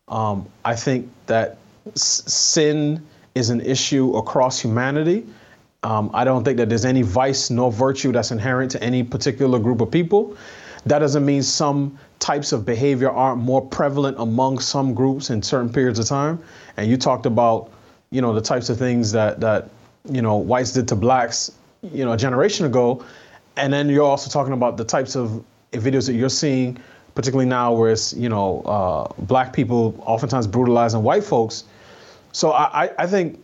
Um, 0.08 0.46
I 0.64 0.76
think 0.76 1.10
that 1.26 1.58
sin 1.94 3.04
is 3.38 3.50
an 3.50 3.60
issue 3.60 4.16
across 4.16 4.60
humanity. 4.60 5.26
Um, 5.84 6.10
I 6.12 6.24
don't 6.24 6.44
think 6.44 6.56
that 6.56 6.68
there's 6.68 6.84
any 6.84 7.02
vice 7.02 7.50
nor 7.50 7.70
virtue 7.70 8.10
that's 8.12 8.32
inherent 8.32 8.72
to 8.72 8.82
any 8.82 9.04
particular 9.04 9.58
group 9.58 9.80
of 9.80 9.90
people. 9.90 10.36
That 10.86 10.98
doesn't 10.98 11.24
mean 11.24 11.42
some 11.42 11.98
types 12.18 12.52
of 12.52 12.64
behavior 12.66 13.10
aren't 13.10 13.40
more 13.40 13.62
prevalent 13.62 14.18
among 14.18 14.58
some 14.58 14.92
groups 14.92 15.30
in 15.30 15.42
certain 15.42 15.72
periods 15.72 15.98
of 15.98 16.06
time. 16.06 16.42
And 16.76 16.90
you 16.90 16.96
talked 16.96 17.26
about, 17.26 17.70
you 18.10 18.20
know, 18.20 18.34
the 18.34 18.40
types 18.40 18.70
of 18.70 18.78
things 18.78 19.12
that 19.12 19.40
that 19.40 19.70
you 20.10 20.22
know 20.22 20.36
whites 20.36 20.72
did 20.72 20.88
to 20.88 20.96
blacks, 20.96 21.52
you 21.82 22.04
know, 22.04 22.12
a 22.12 22.16
generation 22.16 22.66
ago. 22.66 23.04
And 23.56 23.72
then 23.72 23.88
you're 23.88 24.04
also 24.04 24.30
talking 24.30 24.52
about 24.52 24.76
the 24.76 24.84
types 24.84 25.16
of 25.16 25.44
videos 25.72 26.06
that 26.06 26.14
you're 26.14 26.28
seeing, 26.28 26.78
particularly 27.14 27.48
now, 27.48 27.72
where 27.72 27.92
it's 27.92 28.12
you 28.14 28.28
know 28.28 28.62
uh, 28.62 29.12
black 29.24 29.52
people 29.52 29.94
oftentimes 30.06 30.46
brutalizing 30.46 31.02
white 31.02 31.24
folks. 31.24 31.64
So 32.32 32.52
I, 32.52 32.90
I, 32.98 33.06
think 33.06 33.42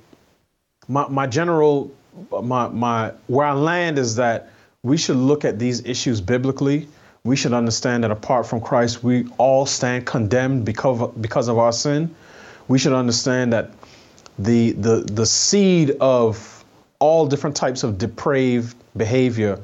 my, 0.88 1.08
my 1.08 1.26
general 1.26 1.92
my 2.30 2.68
my 2.68 3.12
where 3.26 3.46
I 3.46 3.52
land 3.52 3.98
is 3.98 4.16
that 4.16 4.50
we 4.82 4.96
should 4.96 5.16
look 5.16 5.44
at 5.44 5.58
these 5.58 5.84
issues 5.84 6.20
biblically. 6.20 6.88
We 7.24 7.36
should 7.36 7.54
understand 7.54 8.04
that 8.04 8.10
apart 8.10 8.46
from 8.46 8.60
Christ, 8.60 9.02
we 9.02 9.26
all 9.38 9.64
stand 9.64 10.06
condemned 10.06 10.64
because 10.66 11.00
of, 11.00 11.22
because 11.22 11.48
of 11.48 11.58
our 11.58 11.72
sin. 11.72 12.14
We 12.68 12.78
should 12.78 12.92
understand 12.92 13.52
that 13.52 13.70
the 14.38 14.72
the 14.72 14.96
the 15.00 15.26
seed 15.26 15.96
of 16.00 16.64
all 16.98 17.26
different 17.26 17.56
types 17.56 17.82
of 17.82 17.98
depraved 17.98 18.76
behavior 18.96 19.58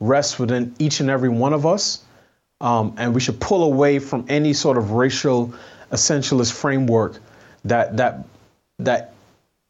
rests 0.00 0.38
within 0.38 0.74
each 0.78 1.00
and 1.00 1.08
every 1.08 1.30
one 1.30 1.52
of 1.52 1.64
us, 1.64 2.04
um, 2.60 2.94
and 2.98 3.14
we 3.14 3.20
should 3.20 3.40
pull 3.40 3.64
away 3.64 3.98
from 3.98 4.26
any 4.28 4.52
sort 4.52 4.76
of 4.76 4.92
racial 4.92 5.54
essentialist 5.90 6.52
framework 6.52 7.18
that 7.64 7.96
that 7.96 8.26
that 8.78 9.12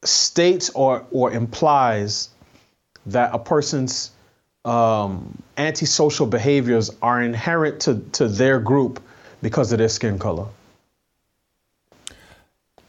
states 0.04 0.70
or 0.70 1.06
or 1.10 1.32
implies 1.32 2.30
that 3.06 3.30
a 3.32 3.38
person's 3.38 4.10
um, 4.64 5.42
antisocial 5.56 6.26
behaviors 6.26 6.90
are 7.00 7.22
inherent 7.22 7.80
to, 7.80 8.00
to 8.12 8.26
their 8.26 8.58
group 8.58 9.00
because 9.40 9.70
of 9.72 9.78
their 9.78 9.88
skin 9.88 10.18
color. 10.18 10.46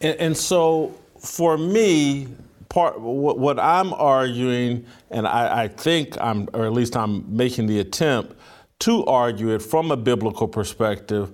And, 0.01 0.19
and 0.19 0.37
so 0.37 0.95
for 1.19 1.57
me, 1.57 2.27
part 2.69 2.99
what, 2.99 3.37
what 3.37 3.59
I'm 3.59 3.93
arguing, 3.93 4.85
and 5.11 5.27
I, 5.27 5.63
I 5.63 5.67
think 5.67 6.19
I'm, 6.19 6.49
or 6.53 6.65
at 6.65 6.73
least 6.73 6.97
I'm 6.97 7.23
making 7.35 7.67
the 7.67 7.79
attempt 7.79 8.35
to 8.79 9.05
argue 9.05 9.49
it 9.49 9.61
from 9.61 9.91
a 9.91 9.97
biblical 9.97 10.47
perspective, 10.47 11.31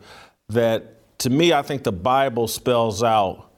that 0.50 1.20
to 1.20 1.30
me, 1.30 1.54
I 1.54 1.62
think 1.62 1.84
the 1.84 1.92
Bible 1.92 2.48
spells 2.48 3.02
out 3.02 3.50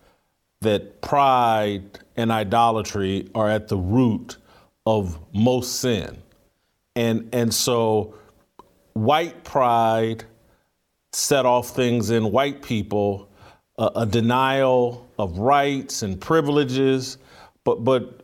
that 0.62 1.02
pride 1.02 2.00
and 2.16 2.32
idolatry 2.32 3.30
are 3.36 3.50
at 3.50 3.68
the 3.68 3.78
root 3.78 4.38
of 4.86 5.20
most 5.34 5.80
sin. 5.80 6.22
And, 6.96 7.30
and 7.34 7.54
so 7.54 8.16
white 8.94 9.44
pride, 9.44 10.26
set 11.16 11.46
off 11.46 11.70
things 11.70 12.10
in 12.10 12.32
white 12.32 12.62
people, 12.62 13.30
a, 13.78 13.92
a 13.96 14.06
denial 14.06 15.08
of 15.18 15.40
rights 15.40 16.02
and 16.02 16.20
privileges, 16.20 17.18
but 17.64 17.84
but 17.84 18.22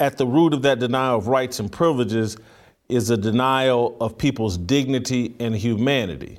at 0.00 0.18
the 0.18 0.26
root 0.26 0.52
of 0.52 0.62
that 0.62 0.80
denial 0.80 1.18
of 1.18 1.28
rights 1.28 1.60
and 1.60 1.70
privileges 1.70 2.36
is 2.88 3.10
a 3.10 3.16
denial 3.16 3.96
of 4.00 4.18
people's 4.18 4.58
dignity 4.58 5.34
and 5.38 5.54
humanity. 5.54 6.38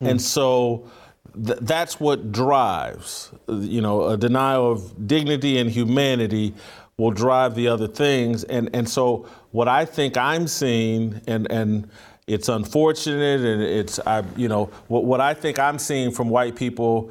And 0.00 0.12
hmm. 0.12 0.18
so 0.18 0.90
th- 1.34 1.58
that's 1.62 2.00
what 2.00 2.32
drives, 2.32 3.32
you 3.48 3.80
know, 3.80 4.04
a 4.08 4.16
denial 4.16 4.72
of 4.72 5.06
dignity 5.06 5.58
and 5.58 5.70
humanity 5.70 6.54
will 6.96 7.10
drive 7.10 7.54
the 7.54 7.68
other 7.68 7.88
things. 7.88 8.44
And, 8.44 8.70
and 8.74 8.88
so 8.88 9.26
what 9.50 9.68
I 9.68 9.84
think 9.84 10.16
I'm 10.16 10.46
seeing, 10.46 11.20
and, 11.26 11.50
and 11.50 11.88
it's 12.26 12.48
unfortunate 12.48 13.40
and 13.40 13.62
it's, 13.62 13.98
I, 14.00 14.22
you 14.36 14.48
know, 14.48 14.66
what, 14.88 15.04
what 15.04 15.20
I 15.20 15.34
think 15.34 15.58
I'm 15.58 15.78
seeing 15.78 16.10
from 16.10 16.30
white 16.30 16.56
people, 16.56 17.10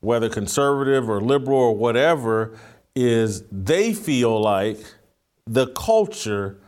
whether 0.00 0.28
conservative 0.28 1.08
or 1.08 1.20
liberal 1.20 1.58
or 1.58 1.76
whatever, 1.76 2.56
is 2.94 3.42
they 3.50 3.94
feel 3.94 4.40
like 4.40 4.78
the 5.46 5.68
culture 5.68 6.58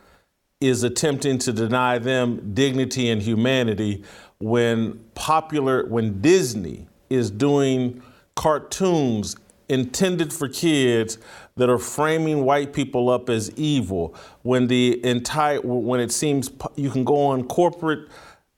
is 0.59 0.83
attempting 0.83 1.37
to 1.37 1.53
deny 1.53 1.99
them 1.99 2.53
dignity 2.53 3.09
and 3.09 3.21
humanity 3.21 4.03
when 4.39 4.99
popular 5.15 5.85
when 5.87 6.21
Disney 6.21 6.87
is 7.09 7.31
doing 7.31 8.01
cartoons 8.35 9.35
intended 9.69 10.31
for 10.31 10.47
kids 10.47 11.17
that 11.55 11.69
are 11.69 11.77
framing 11.77 12.45
white 12.45 12.71
people 12.71 13.09
up 13.09 13.29
as 13.29 13.51
evil 13.51 14.15
when 14.43 14.67
the 14.67 15.03
entire 15.05 15.59
when 15.61 15.99
it 15.99 16.11
seems 16.11 16.49
you 16.75 16.89
can 16.89 17.03
go 17.03 17.25
on 17.25 17.43
corporate 17.43 18.07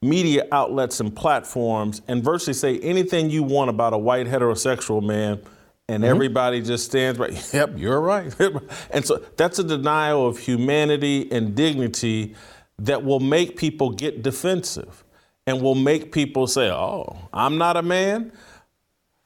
media 0.01 0.45
outlets 0.51 0.99
and 0.99 1.15
platforms 1.15 2.01
and 2.07 2.23
virtually 2.23 2.53
say 2.53 2.77
anything 2.79 3.29
you 3.29 3.41
want 3.41 3.69
about 3.69 3.93
a 3.93 3.97
white 3.97 4.27
heterosexual 4.27 5.01
man 5.01 5.41
and 5.87 6.03
mm-hmm. 6.03 6.11
everybody 6.11 6.61
just 6.61 6.85
stands 6.85 7.17
right 7.17 7.49
yep 7.53 7.71
you're 7.75 8.01
right. 8.01 8.33
And 8.91 9.05
so 9.05 9.23
that's 9.35 9.57
a 9.59 9.63
denial 9.63 10.27
of 10.27 10.37
humanity 10.37 11.31
and 11.31 11.55
dignity 11.55 12.35
that 12.77 13.03
will 13.03 13.19
make 13.19 13.57
people 13.57 13.89
get 13.89 14.21
defensive 14.21 15.03
and 15.49 15.61
will 15.61 15.75
make 15.75 16.11
people 16.11 16.47
say 16.47 16.69
oh 16.69 17.17
i'm 17.33 17.57
not 17.57 17.75
a 17.75 17.81
man 17.81 18.31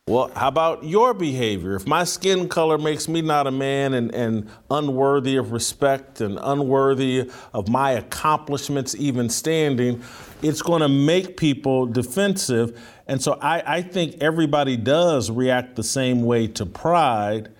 well, 0.06 0.30
how 0.36 0.50
about 0.50 0.84
your 0.84 1.14
behavior? 1.14 1.76
If 1.76 1.88
my 1.88 2.04
skin 2.04 2.50
color 2.50 2.78
makes 2.78 3.08
me 3.08 3.22
not 3.22 3.48
a 3.48 3.52
man 3.52 3.94
and, 3.94 4.14
and 4.14 4.50
unworthy 4.70 5.38
of 5.38 5.54
respect 5.54 6.20
and 6.20 6.38
unworthy 6.42 7.32
of 7.54 7.70
my 7.70 7.92
accomplishments, 7.92 8.96
even 8.96 9.30
standing, 9.30 10.04
it's 10.42 10.62
going 10.62 10.82
to 10.82 10.90
make 10.90 11.38
people 11.38 11.86
defensive. 11.86 12.78
And 13.08 13.22
so 13.22 13.40
I, 13.42 13.78
I 13.78 13.82
think 13.82 14.18
everybody 14.20 14.76
does 14.76 15.32
react 15.32 15.78
the 15.78 15.84
same 15.84 16.24
way 16.24 16.48
to 16.48 16.66
pride. 16.66 17.54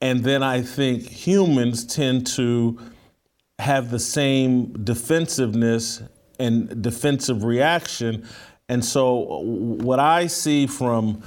And 0.00 0.24
then 0.24 0.42
I 0.42 0.62
think 0.62 1.04
humans 1.04 1.86
tend 1.86 2.26
to 2.34 2.80
have 3.60 3.92
the 3.92 4.00
same 4.00 4.72
defensiveness 4.82 6.02
and 6.38 6.82
defensive 6.82 7.44
reaction. 7.44 8.26
And 8.68 8.84
so 8.84 9.40
what 9.42 10.00
I 10.00 10.26
see 10.26 10.66
from 10.66 11.22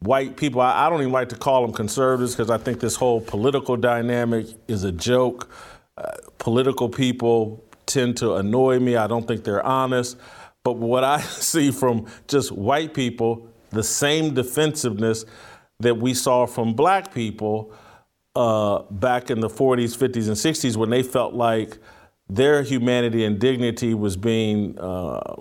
white 0.00 0.36
people, 0.36 0.60
I, 0.60 0.86
I 0.86 0.90
don't 0.90 1.00
even 1.00 1.12
like 1.12 1.28
to 1.30 1.36
call 1.36 1.62
them 1.62 1.72
conservatives 1.72 2.34
because 2.34 2.50
I 2.50 2.58
think 2.58 2.80
this 2.80 2.96
whole 2.96 3.20
political 3.20 3.76
dynamic 3.76 4.46
is 4.68 4.84
a 4.84 4.92
joke. 4.92 5.50
Uh, 5.96 6.10
political 6.38 6.88
people 6.88 7.64
tend 7.86 8.16
to 8.18 8.34
annoy 8.34 8.78
me. 8.78 8.96
I 8.96 9.06
don't 9.06 9.26
think 9.26 9.44
they're 9.44 9.64
honest. 9.64 10.16
But 10.64 10.74
what 10.74 11.04
I 11.04 11.20
see 11.20 11.70
from 11.70 12.06
just 12.28 12.52
white 12.52 12.94
people, 12.94 13.48
the 13.70 13.82
same 13.82 14.34
defensiveness 14.34 15.24
that 15.80 15.96
we 15.96 16.14
saw 16.14 16.46
from 16.46 16.74
black 16.74 17.12
people 17.12 17.72
uh, 18.34 18.82
back 18.90 19.30
in 19.30 19.40
the 19.40 19.48
40s, 19.48 19.96
50s, 19.96 20.28
and 20.28 20.36
60s 20.36 20.76
when 20.76 20.90
they 20.90 21.02
felt 21.02 21.34
like 21.34 21.78
their 22.34 22.62
humanity 22.62 23.24
and 23.24 23.38
dignity 23.38 23.94
was 23.94 24.16
being 24.16 24.78
uh, 24.78 25.36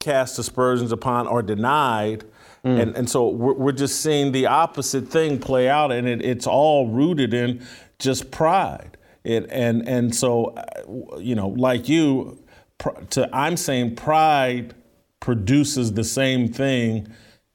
cast 0.00 0.38
aspersions 0.38 0.92
upon 0.92 1.26
or 1.26 1.42
denied. 1.42 2.24
And, 2.64 2.96
and 2.96 3.08
so 3.08 3.28
we're, 3.28 3.54
we're 3.54 3.72
just 3.72 4.02
seeing 4.02 4.32
the 4.32 4.44
opposite 4.46 5.08
thing 5.08 5.38
play 5.38 5.70
out, 5.70 5.90
and 5.90 6.06
it, 6.06 6.22
it's 6.22 6.46
all 6.46 6.88
rooted 6.88 7.32
in 7.32 7.66
just 7.98 8.30
pride. 8.30 8.98
It, 9.24 9.46
and, 9.50 9.88
and 9.88 10.14
so, 10.14 10.46
uh, 10.46 11.18
you 11.18 11.34
know, 11.34 11.48
like 11.48 11.88
you, 11.88 12.42
pr- 12.76 13.00
to, 13.10 13.30
I'm 13.32 13.56
saying 13.56 13.96
pride 13.96 14.74
produces 15.20 15.92
the 15.94 16.04
same 16.04 16.52
thing 16.52 17.08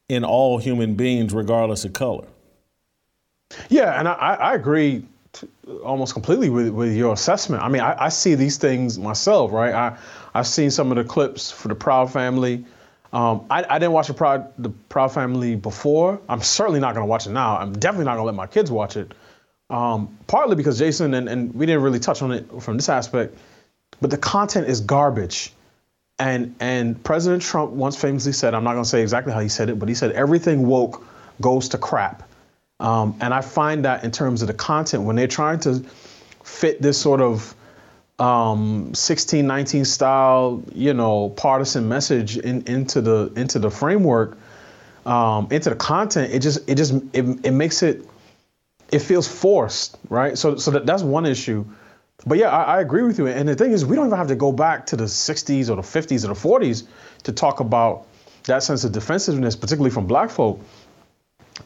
in 0.10 0.24
all 0.24 0.58
human 0.58 0.96
beings, 0.96 1.34
regardless 1.34 1.86
of 1.86 1.94
color. 1.94 2.26
Yeah, 3.70 4.00
and 4.00 4.08
I, 4.08 4.14
I 4.14 4.56
agree 4.56 5.06
almost 5.84 6.14
completely 6.14 6.50
with, 6.50 6.70
with 6.70 6.96
your 6.96 7.14
assessment. 7.14 7.64
I 7.64 7.70
mean, 7.70 7.82
I, 7.82 8.06
I 8.06 8.10
see 8.10 8.36
these 8.36 8.58
things 8.58 9.00
myself, 9.00 9.52
right? 9.52 9.74
I 9.74 9.98
I've 10.34 10.48
seen 10.48 10.72
some 10.72 10.92
of 10.92 10.98
the 10.98 11.04
clips 11.04 11.52
for 11.52 11.68
the 11.68 11.76
Proud 11.76 12.12
Family. 12.12 12.66
Um, 13.12 13.46
I, 13.50 13.64
I 13.70 13.80
didn't 13.80 13.94
watch 13.94 14.08
the 14.08 14.14
Proud 14.14 14.54
the 14.58 14.70
Proud 14.70 15.10
Family 15.10 15.56
before. 15.56 16.20
I'm 16.28 16.42
certainly 16.42 16.80
not 16.80 16.94
going 16.94 17.04
to 17.04 17.10
watch 17.10 17.28
it 17.28 17.32
now. 17.32 17.58
I'm 17.58 17.74
definitely 17.74 18.06
not 18.06 18.16
going 18.16 18.24
to 18.24 18.26
let 18.26 18.36
my 18.36 18.48
kids 18.48 18.72
watch 18.72 18.98
it. 18.98 19.14
Um, 19.70 20.18
partly 20.28 20.56
because 20.56 20.78
Jason 20.78 21.14
and, 21.14 21.28
and 21.28 21.54
we 21.54 21.66
didn't 21.66 21.82
really 21.82 22.00
touch 22.00 22.22
on 22.22 22.32
it 22.32 22.48
from 22.62 22.78
this 22.78 22.90
aspect, 22.90 23.36
but 24.02 24.12
the 24.12 24.18
content 24.18 24.68
is 24.68 24.82
garbage. 24.82 25.54
And 26.20 26.56
and 26.60 27.04
President 27.04 27.42
Trump 27.42 27.72
once 27.72 28.00
famously 28.00 28.34
said, 28.34 28.54
I'm 28.54 28.64
not 28.64 28.74
going 28.74 28.84
to 28.84 28.90
say 28.90 29.02
exactly 29.02 29.34
how 29.34 29.40
he 29.40 29.50
said 29.50 29.70
it, 29.70 29.80
but 29.80 29.90
he 29.90 29.96
said 29.96 30.12
everything 30.12 30.68
woke 30.68 31.04
goes 31.42 31.70
to 31.70 31.78
crap. 31.78 32.30
Um, 32.84 33.16
and 33.22 33.34
I 33.34 33.40
find 33.40 33.86
that 33.86 34.04
in 34.04 34.12
terms 34.12 34.42
of 34.42 34.50
the 34.50 34.54
content, 34.54 35.04
when 35.04 35.16
they're 35.16 35.26
trying 35.26 35.60
to 35.62 35.84
fit 36.44 36.82
this 36.82 37.00
sort 37.00 37.22
of 37.22 37.56
um, 38.20 38.88
1619 38.88 39.86
style, 39.86 40.62
you 40.76 40.94
know, 40.94 41.30
partisan 41.30 41.88
message 41.88 42.38
in, 42.38 42.64
into 42.68 43.02
the 43.02 43.32
into 43.38 43.58
the 43.58 43.72
framework, 43.72 44.38
um, 45.06 45.48
into 45.50 45.70
the 45.70 45.78
content, 45.78 46.34
it 46.34 46.40
just 46.40 46.70
it 46.70 46.76
just 46.76 46.94
it, 47.14 47.46
it 47.46 47.52
makes 47.52 47.84
it 47.84 48.06
it 48.92 49.00
feels 49.00 49.30
forced, 49.30 49.98
right? 50.10 50.38
So 50.38 50.58
so 50.58 50.72
that, 50.72 50.86
that's 50.86 51.04
one 51.04 51.26
issue. 51.26 51.66
But 52.26 52.38
yeah, 52.38 52.50
I, 52.50 52.78
I 52.78 52.82
agree 52.82 53.04
with 53.04 53.18
you. 53.18 53.28
And 53.28 53.48
the 53.48 53.56
thing 53.56 53.72
is, 53.72 53.86
we 53.86 53.96
don't 53.96 54.08
even 54.08 54.18
have 54.18 54.28
to 54.28 54.36
go 54.36 54.52
back 54.52 54.86
to 54.88 54.98
the 54.98 55.06
60s 55.06 55.70
or 55.70 55.76
the 55.76 55.82
50s 55.82 56.24
or 56.24 56.28
the 56.28 56.34
40s 56.34 56.86
to 57.24 57.32
talk 57.32 57.60
about 57.60 58.08
that 58.46 58.64
sense 58.64 58.84
of 58.84 58.92
defensiveness, 58.92 59.56
particularly 59.56 59.90
from 59.90 60.06
black 60.06 60.30
folk. 60.30 60.60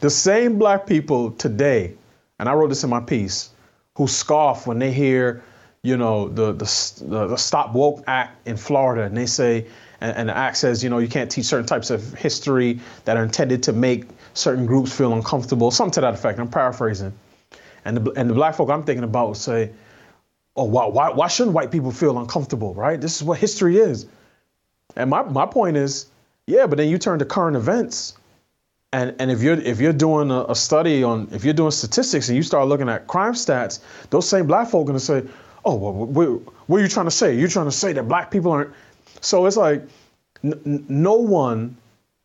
The 0.00 0.10
same 0.10 0.58
black 0.58 0.86
people 0.86 1.32
today, 1.32 1.94
and 2.38 2.48
I 2.48 2.54
wrote 2.54 2.68
this 2.68 2.84
in 2.84 2.90
my 2.90 3.00
piece, 3.00 3.50
who 3.96 4.06
scoff 4.06 4.66
when 4.66 4.78
they 4.78 4.92
hear, 4.92 5.42
you 5.82 5.96
know, 5.96 6.28
the 6.28 6.52
the, 6.52 7.04
the, 7.04 7.26
the 7.28 7.36
Stop 7.36 7.74
Woke 7.74 8.04
Act 8.06 8.46
in 8.46 8.56
Florida, 8.56 9.02
and 9.02 9.16
they 9.16 9.26
say, 9.26 9.66
and, 10.00 10.16
and 10.16 10.28
the 10.28 10.36
act 10.36 10.56
says, 10.56 10.84
you 10.84 10.90
know, 10.90 10.98
you 10.98 11.08
can't 11.08 11.30
teach 11.30 11.46
certain 11.46 11.66
types 11.66 11.90
of 11.90 12.14
history 12.14 12.80
that 13.04 13.16
are 13.16 13.24
intended 13.24 13.64
to 13.64 13.72
make 13.72 14.06
certain 14.34 14.66
groups 14.66 14.96
feel 14.96 15.12
uncomfortable, 15.12 15.70
something 15.70 15.92
to 15.92 16.00
that 16.02 16.14
effect. 16.14 16.38
I'm 16.38 16.48
paraphrasing. 16.48 17.12
And 17.84 17.96
the, 17.96 18.12
and 18.12 18.30
the 18.30 18.34
black 18.34 18.54
folk 18.54 18.70
I'm 18.70 18.84
thinking 18.84 19.04
about 19.04 19.36
say, 19.36 19.72
oh, 20.54 20.64
why, 20.64 20.86
why, 20.86 21.10
why 21.10 21.28
shouldn't 21.28 21.54
white 21.54 21.70
people 21.70 21.90
feel 21.90 22.18
uncomfortable, 22.18 22.74
right? 22.74 23.00
This 23.00 23.16
is 23.16 23.24
what 23.24 23.38
history 23.38 23.78
is. 23.78 24.06
And 24.96 25.10
my, 25.10 25.22
my 25.22 25.46
point 25.46 25.76
is, 25.76 26.06
yeah, 26.46 26.66
but 26.66 26.78
then 26.78 26.88
you 26.88 26.98
turn 26.98 27.18
to 27.18 27.24
current 27.24 27.56
events, 27.56 28.16
and 28.92 29.14
and 29.18 29.30
if 29.30 29.42
you're 29.42 29.60
if 29.60 29.80
you're 29.80 29.92
doing 29.92 30.30
a, 30.30 30.44
a 30.44 30.54
study 30.54 31.02
on 31.02 31.28
if 31.32 31.44
you're 31.44 31.54
doing 31.54 31.70
statistics 31.70 32.28
and 32.28 32.36
you 32.36 32.42
start 32.42 32.68
looking 32.68 32.88
at 32.88 33.06
crime 33.06 33.34
stats, 33.34 33.80
those 34.10 34.28
same 34.28 34.46
black 34.46 34.68
folk 34.68 34.84
are 34.84 34.86
gonna 34.86 35.00
say, 35.00 35.24
oh, 35.64 35.74
well, 35.74 35.92
what, 35.92 36.28
what 36.68 36.80
are 36.80 36.82
you 36.82 36.88
trying 36.88 37.06
to 37.06 37.10
say? 37.10 37.34
You're 37.36 37.48
trying 37.48 37.66
to 37.66 37.72
say 37.72 37.92
that 37.92 38.08
black 38.08 38.30
people 38.30 38.52
aren't. 38.52 38.72
So 39.20 39.44
it's 39.46 39.56
like, 39.56 39.82
n- 40.42 40.84
no 40.88 41.14
one 41.14 41.76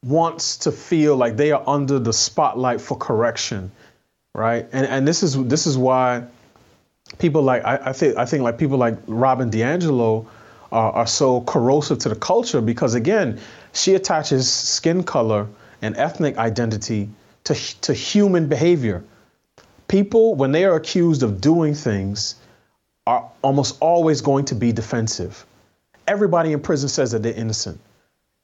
wants 0.04 0.58
to 0.58 0.72
feel 0.72 1.16
like 1.16 1.36
they 1.36 1.52
are 1.52 1.64
under 1.68 2.00
the 2.00 2.14
spotlight 2.14 2.80
for 2.80 2.98
correction, 2.98 3.72
right? 4.34 4.68
And 4.72 4.86
and 4.88 5.08
this 5.08 5.22
is 5.22 5.42
this 5.46 5.68
is 5.68 5.78
why 5.78 6.24
people 7.20 7.42
like 7.42 7.66
I, 7.66 7.90
I 7.90 7.94
think 7.94 8.18
I 8.18 8.26
think 8.26 8.44
like 8.44 8.58
people 8.58 8.78
like 8.78 8.98
Robin 9.08 9.52
DiAngelo 9.52 10.26
are, 10.72 10.92
are 10.94 11.08
so 11.08 11.42
corrosive 11.42 12.00
to 12.00 12.10
the 12.10 12.16
culture 12.16 12.62
because 12.62 12.94
again, 12.94 13.42
she 13.74 13.96
attaches 13.96 14.52
skin 14.52 15.04
color 15.04 15.48
and 15.84 15.98
ethnic 15.98 16.38
identity 16.38 17.10
to 17.44 17.54
to 17.82 17.94
human 17.94 18.48
behavior. 18.48 19.04
People, 19.88 20.34
when 20.34 20.52
they 20.52 20.64
are 20.64 20.76
accused 20.76 21.22
of 21.22 21.42
doing 21.42 21.76
things, 21.76 22.36
are 23.06 23.30
almost 23.42 23.78
always 23.82 24.22
going 24.22 24.46
to 24.46 24.56
be 24.56 24.72
defensive. 24.72 25.46
Everybody 26.08 26.54
in 26.54 26.62
prison 26.62 26.90
says 26.90 27.12
that 27.12 27.22
they're 27.22 27.34
innocent. 27.34 27.80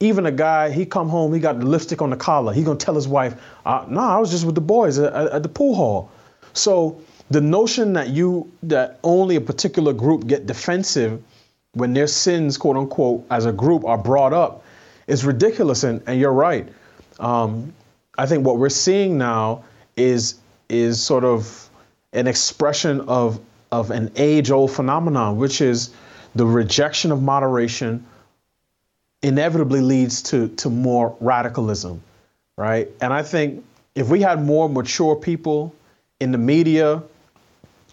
Even 0.00 0.26
a 0.26 0.30
guy, 0.30 0.70
he 0.70 0.86
come 0.86 1.08
home, 1.08 1.32
he 1.32 1.40
got 1.40 1.58
the 1.58 1.66
lipstick 1.66 2.02
on 2.02 2.10
the 2.10 2.16
collar. 2.16 2.52
He 2.52 2.62
gonna 2.62 2.78
tell 2.78 2.94
his 2.94 3.08
wife, 3.08 3.34
uh, 3.66 3.84
"No, 3.88 4.00
I 4.00 4.18
was 4.18 4.30
just 4.30 4.44
with 4.44 4.54
the 4.54 4.60
boys 4.60 4.98
at- 4.98 5.12
at 5.12 5.42
the 5.42 5.48
pool 5.48 5.74
hall." 5.74 6.10
So 6.52 7.00
the 7.30 7.40
notion 7.40 7.94
that 7.94 8.08
you 8.08 8.50
that 8.64 8.98
only 9.02 9.36
a 9.36 9.40
particular 9.40 9.92
group 9.92 10.26
get 10.26 10.46
defensive 10.46 11.22
when 11.72 11.94
their 11.94 12.06
sins, 12.06 12.58
quote 12.58 12.76
unquote, 12.76 13.24
as 13.30 13.46
a 13.46 13.52
group 13.52 13.84
are 13.84 13.98
brought 13.98 14.32
up, 14.32 14.62
is 15.06 15.24
ridiculous. 15.24 15.84
And, 15.84 16.02
and 16.06 16.20
you're 16.20 16.32
right. 16.32 16.68
Um, 17.20 17.72
I 18.18 18.26
think 18.26 18.44
what 18.44 18.58
we're 18.58 18.68
seeing 18.68 19.18
now 19.18 19.64
is 19.96 20.34
is 20.68 21.02
sort 21.02 21.24
of 21.24 21.68
an 22.12 22.26
expression 22.26 23.02
of 23.02 23.40
of 23.72 23.90
an 23.90 24.10
age-old 24.16 24.72
phenomenon, 24.72 25.36
which 25.36 25.60
is 25.60 25.90
the 26.34 26.46
rejection 26.46 27.12
of 27.12 27.22
moderation 27.22 28.04
inevitably 29.22 29.80
leads 29.80 30.22
to 30.22 30.48
to 30.48 30.70
more 30.70 31.16
radicalism, 31.20 32.02
right? 32.56 32.88
And 33.00 33.12
I 33.12 33.22
think 33.22 33.64
if 33.94 34.08
we 34.08 34.20
had 34.20 34.42
more 34.42 34.68
mature 34.68 35.14
people 35.16 35.74
in 36.20 36.32
the 36.32 36.38
media, 36.38 37.02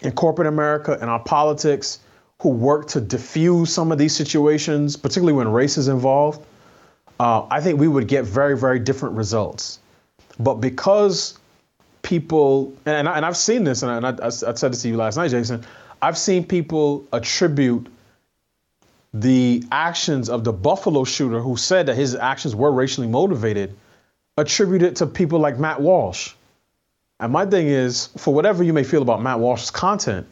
in 0.01 0.11
corporate 0.13 0.47
America, 0.47 0.97
in 1.01 1.09
our 1.09 1.19
politics, 1.19 1.99
who 2.41 2.49
work 2.49 2.87
to 2.87 3.01
diffuse 3.01 3.73
some 3.73 3.91
of 3.91 3.97
these 3.97 4.15
situations, 4.15 4.95
particularly 4.95 5.33
when 5.33 5.51
race 5.51 5.77
is 5.77 5.87
involved, 5.87 6.45
uh, 7.19 7.47
I 7.49 7.61
think 7.61 7.79
we 7.79 7.87
would 7.87 8.07
get 8.07 8.25
very, 8.25 8.57
very 8.57 8.79
different 8.79 9.15
results. 9.15 9.79
But 10.39 10.55
because 10.55 11.37
people, 12.03 12.73
and, 12.85 13.09
I, 13.09 13.17
and 13.17 13.25
I've 13.25 13.37
seen 13.37 13.63
this, 13.63 13.83
and 13.83 14.05
I, 14.05 14.09
I, 14.09 14.27
I 14.27 14.29
said 14.29 14.71
this 14.71 14.81
to 14.83 14.87
you 14.87 14.97
last 14.97 15.17
night, 15.17 15.31
Jason, 15.31 15.65
I've 16.01 16.17
seen 16.17 16.45
people 16.45 17.05
attribute 17.11 17.87
the 19.13 19.63
actions 19.71 20.29
of 20.29 20.43
the 20.43 20.53
Buffalo 20.53 21.03
shooter 21.03 21.39
who 21.39 21.57
said 21.57 21.87
that 21.87 21.95
his 21.95 22.13
actions 22.13 22.55
were 22.55 22.71
racially 22.71 23.07
motivated, 23.07 23.75
attribute 24.37 24.83
it 24.83 24.97
to 24.97 25.07
people 25.07 25.39
like 25.39 25.57
Matt 25.57 25.81
Walsh. 25.81 26.33
And 27.19 27.33
my 27.33 27.45
thing 27.47 27.67
is, 27.67 28.07
for 28.17 28.33
whatever 28.33 28.63
you 28.63 28.73
may 28.73 28.83
feel 28.83 29.01
about 29.01 29.23
Matt 29.23 29.39
Walsh's 29.39 29.71
content, 29.71 30.27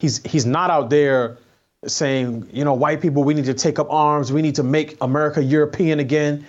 he's 0.00 0.20
he's 0.24 0.44
not 0.44 0.70
out 0.70 0.90
there 0.90 1.38
saying, 1.86 2.48
you 2.52 2.64
know, 2.64 2.74
white 2.74 3.00
people, 3.00 3.24
we 3.24 3.34
need 3.34 3.44
to 3.46 3.54
take 3.54 3.78
up 3.78 3.90
arms, 3.90 4.32
we 4.32 4.42
need 4.42 4.54
to 4.56 4.62
make 4.62 4.96
America 5.00 5.42
European 5.42 6.00
again, 6.00 6.46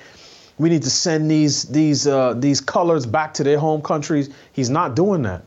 we 0.58 0.70
need 0.70 0.84
to 0.84 0.90
send 0.90 1.30
these 1.30 1.64
these 1.64 2.08
uh, 2.08 2.34
these 2.34 2.62
colors 2.62 3.06
back 3.06 3.34
to 3.36 3.44
their 3.44 3.60
home 3.60 3.82
countries. 3.82 4.30
He's 4.54 4.70
not 4.70 4.96
doing 4.96 5.24
that. 5.24 5.44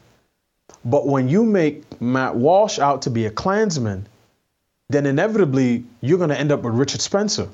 But 0.84 1.07
when 1.07 1.28
you 1.28 1.45
make 1.45 2.01
Matt 2.01 2.36
Walsh 2.36 2.78
out 2.78 3.03
to 3.03 3.11
be 3.11 3.26
a 3.26 3.30
Klansman, 3.30 4.07
then 4.89 5.07
inevitably 5.07 5.84
you're 6.01 6.18
going 6.18 6.30
to 6.30 6.39
end 6.39 6.53
up 6.53 6.62
with 6.62 6.74
Richard 6.74 7.01
Spencer, 7.01 7.49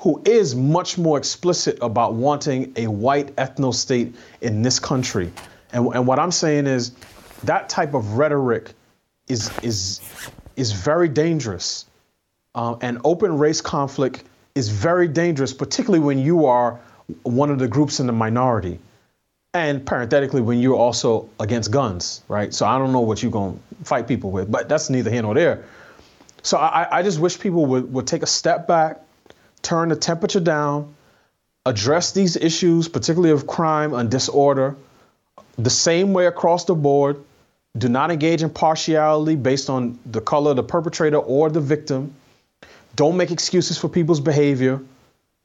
who 0.00 0.22
is 0.24 0.54
much 0.54 0.96
more 0.96 1.18
explicit 1.18 1.78
about 1.82 2.14
wanting 2.14 2.72
a 2.76 2.86
white 2.86 3.34
ethno 3.36 3.74
state 3.74 4.14
in 4.40 4.62
this 4.62 4.78
country. 4.78 5.32
And, 5.72 5.86
and 5.94 6.06
what 6.06 6.18
I'm 6.18 6.32
saying 6.32 6.66
is 6.66 6.92
that 7.44 7.68
type 7.68 7.94
of 7.94 8.14
rhetoric 8.14 8.72
is 9.28 9.50
is 9.62 10.00
is 10.56 10.72
very 10.72 11.08
dangerous. 11.08 11.86
Uh, 12.54 12.76
and 12.80 13.00
open 13.04 13.38
race 13.38 13.60
conflict 13.60 14.24
is 14.54 14.70
very 14.70 15.06
dangerous, 15.06 15.52
particularly 15.52 16.04
when 16.04 16.18
you 16.18 16.46
are 16.46 16.80
one 17.22 17.50
of 17.50 17.58
the 17.58 17.68
groups 17.68 18.00
in 18.00 18.06
the 18.06 18.12
minority. 18.12 18.78
And 19.52 19.84
parenthetically, 19.86 20.40
when 20.40 20.58
you're 20.58 20.76
also 20.76 21.28
against 21.40 21.70
guns, 21.70 22.22
right? 22.28 22.52
So 22.52 22.66
I 22.66 22.78
don't 22.78 22.92
know 22.92 23.00
what 23.00 23.22
you're 23.22 23.32
going 23.32 23.58
to 23.78 23.84
fight 23.84 24.08
people 24.08 24.30
with, 24.30 24.50
but 24.50 24.68
that's 24.68 24.90
neither 24.90 25.10
here 25.10 25.22
nor 25.22 25.34
there. 25.34 25.64
So 26.42 26.58
I, 26.58 26.98
I 26.98 27.02
just 27.02 27.18
wish 27.18 27.38
people 27.38 27.66
would, 27.66 27.92
would 27.92 28.06
take 28.06 28.22
a 28.22 28.26
step 28.26 28.66
back, 28.66 29.00
turn 29.62 29.88
the 29.88 29.96
temperature 29.96 30.40
down, 30.40 30.94
address 31.64 32.12
these 32.12 32.36
issues, 32.36 32.88
particularly 32.88 33.32
of 33.32 33.46
crime 33.46 33.92
and 33.94 34.10
disorder, 34.10 34.76
the 35.56 35.70
same 35.70 36.12
way 36.12 36.26
across 36.26 36.64
the 36.64 36.74
board. 36.74 37.22
Do 37.78 37.88
not 37.88 38.10
engage 38.10 38.42
in 38.42 38.50
partiality 38.50 39.36
based 39.36 39.68
on 39.68 39.98
the 40.06 40.20
color 40.20 40.50
of 40.50 40.56
the 40.56 40.62
perpetrator 40.62 41.18
or 41.18 41.50
the 41.50 41.60
victim. 41.60 42.14
Don't 42.94 43.16
make 43.16 43.30
excuses 43.30 43.76
for 43.76 43.88
people's 43.88 44.20
behavior, 44.20 44.80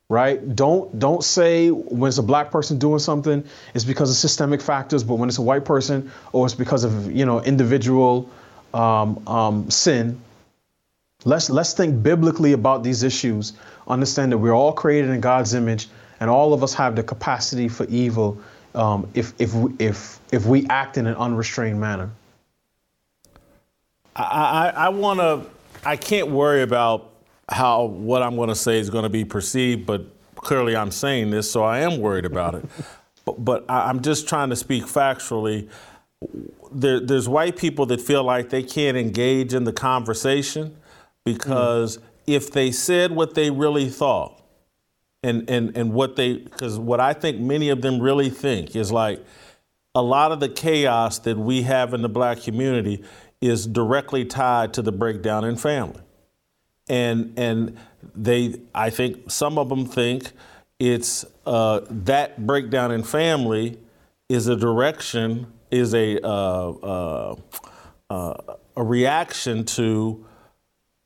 right? 0.07 0.55
Don't 0.55 0.97
don't 0.99 1.23
say 1.23 1.69
when 1.69 2.07
it's 2.07 2.17
a 2.17 2.23
black 2.23 2.51
person 2.51 2.77
doing 2.77 2.99
something, 2.99 3.43
it's 3.73 3.83
because 3.83 4.09
of 4.09 4.15
systemic 4.15 4.61
factors, 4.61 5.03
but 5.03 5.15
when 5.15 5.27
it's 5.27 5.37
a 5.37 5.41
white 5.41 5.65
person 5.65 6.11
or 6.31 6.45
it's 6.45 6.55
because 6.55 6.83
of 6.83 7.11
you 7.11 7.25
know 7.25 7.41
individual 7.41 8.29
um, 8.73 9.27
um, 9.27 9.69
sin. 9.69 10.21
Let's 11.25 11.49
let's 11.49 11.73
think 11.73 12.01
biblically 12.01 12.53
about 12.53 12.83
these 12.83 13.03
issues. 13.03 13.53
Understand 13.87 14.31
that 14.31 14.37
we're 14.37 14.55
all 14.55 14.73
created 14.73 15.11
in 15.11 15.19
God's 15.19 15.53
image, 15.53 15.89
and 16.19 16.29
all 16.29 16.53
of 16.53 16.63
us 16.63 16.73
have 16.75 16.95
the 16.95 17.03
capacity 17.03 17.67
for 17.67 17.85
evil 17.85 18.41
um, 18.75 19.07
if 19.13 19.33
if 19.39 19.53
if 19.79 20.19
if 20.31 20.45
we 20.45 20.65
act 20.67 20.97
in 20.97 21.07
an 21.07 21.15
unrestrained 21.15 21.79
manner. 21.79 22.09
I, 24.15 24.23
I, 24.23 24.69
I 24.85 24.89
want 24.89 25.19
to. 25.19 25.49
I 25.83 25.95
can't 25.95 26.29
worry 26.29 26.61
about 26.61 27.11
how 27.49 27.85
what 27.85 28.21
I'm 28.21 28.35
going 28.35 28.49
to 28.49 28.55
say 28.55 28.79
is 28.79 28.89
going 28.89 29.03
to 29.03 29.09
be 29.09 29.25
perceived, 29.25 29.85
but 29.85 30.05
clearly 30.35 30.75
I'm 30.75 30.91
saying 30.91 31.31
this, 31.31 31.49
so 31.49 31.63
I 31.63 31.79
am 31.79 31.99
worried 31.99 32.25
about 32.25 32.55
it. 32.55 32.65
but, 33.25 33.43
but 33.43 33.65
I, 33.69 33.89
I'm 33.89 34.01
just 34.01 34.27
trying 34.27 34.49
to 34.49 34.55
speak 34.55 34.83
factually. 34.85 35.69
There, 36.71 36.99
there's 36.99 37.27
white 37.27 37.57
people 37.57 37.85
that 37.87 37.99
feel 37.99 38.23
like 38.23 38.49
they 38.49 38.63
can't 38.63 38.95
engage 38.95 39.53
in 39.53 39.63
the 39.63 39.73
conversation 39.73 40.77
because 41.25 41.97
mm. 41.97 42.01
if 42.27 42.51
they 42.51 42.71
said 42.71 43.11
what 43.11 43.33
they 43.33 43.49
really 43.49 43.89
thought, 43.89 44.37
and 45.23 45.47
and 45.49 45.75
and 45.77 45.93
what 45.93 46.15
they 46.15 46.37
because 46.37 46.79
what 46.79 46.99
I 46.99 47.13
think 47.13 47.39
many 47.39 47.69
of 47.69 47.81
them 47.81 47.99
really 47.99 48.29
think 48.29 48.75
is 48.75 48.91
like 48.91 49.23
a 49.93 50.01
lot 50.01 50.31
of 50.31 50.39
the 50.39 50.49
chaos 50.49 51.19
that 51.19 51.37
we 51.37 51.61
have 51.63 51.93
in 51.93 52.01
the 52.01 52.09
black 52.09 52.41
community 52.41 53.03
is 53.41 53.65
directly 53.65 54.23
tied 54.23 54.73
to 54.75 54.81
the 54.81 54.91
breakdown 54.91 55.43
in 55.43 55.57
family. 55.57 56.01
And 56.87 57.33
and 57.37 57.77
they 58.15 58.61
I 58.73 58.89
think 58.89 59.31
some 59.31 59.57
of 59.57 59.69
them 59.69 59.85
think 59.85 60.31
it's 60.79 61.25
uh, 61.45 61.81
that 61.89 62.45
breakdown 62.45 62.91
in 62.91 63.03
family 63.03 63.79
is 64.29 64.47
a 64.47 64.55
direction 64.55 65.47
is 65.69 65.93
a 65.93 66.19
uh, 66.25 66.69
uh, 66.71 67.35
uh 68.09 68.55
a 68.77 68.83
reaction 68.83 69.65
to 69.65 70.25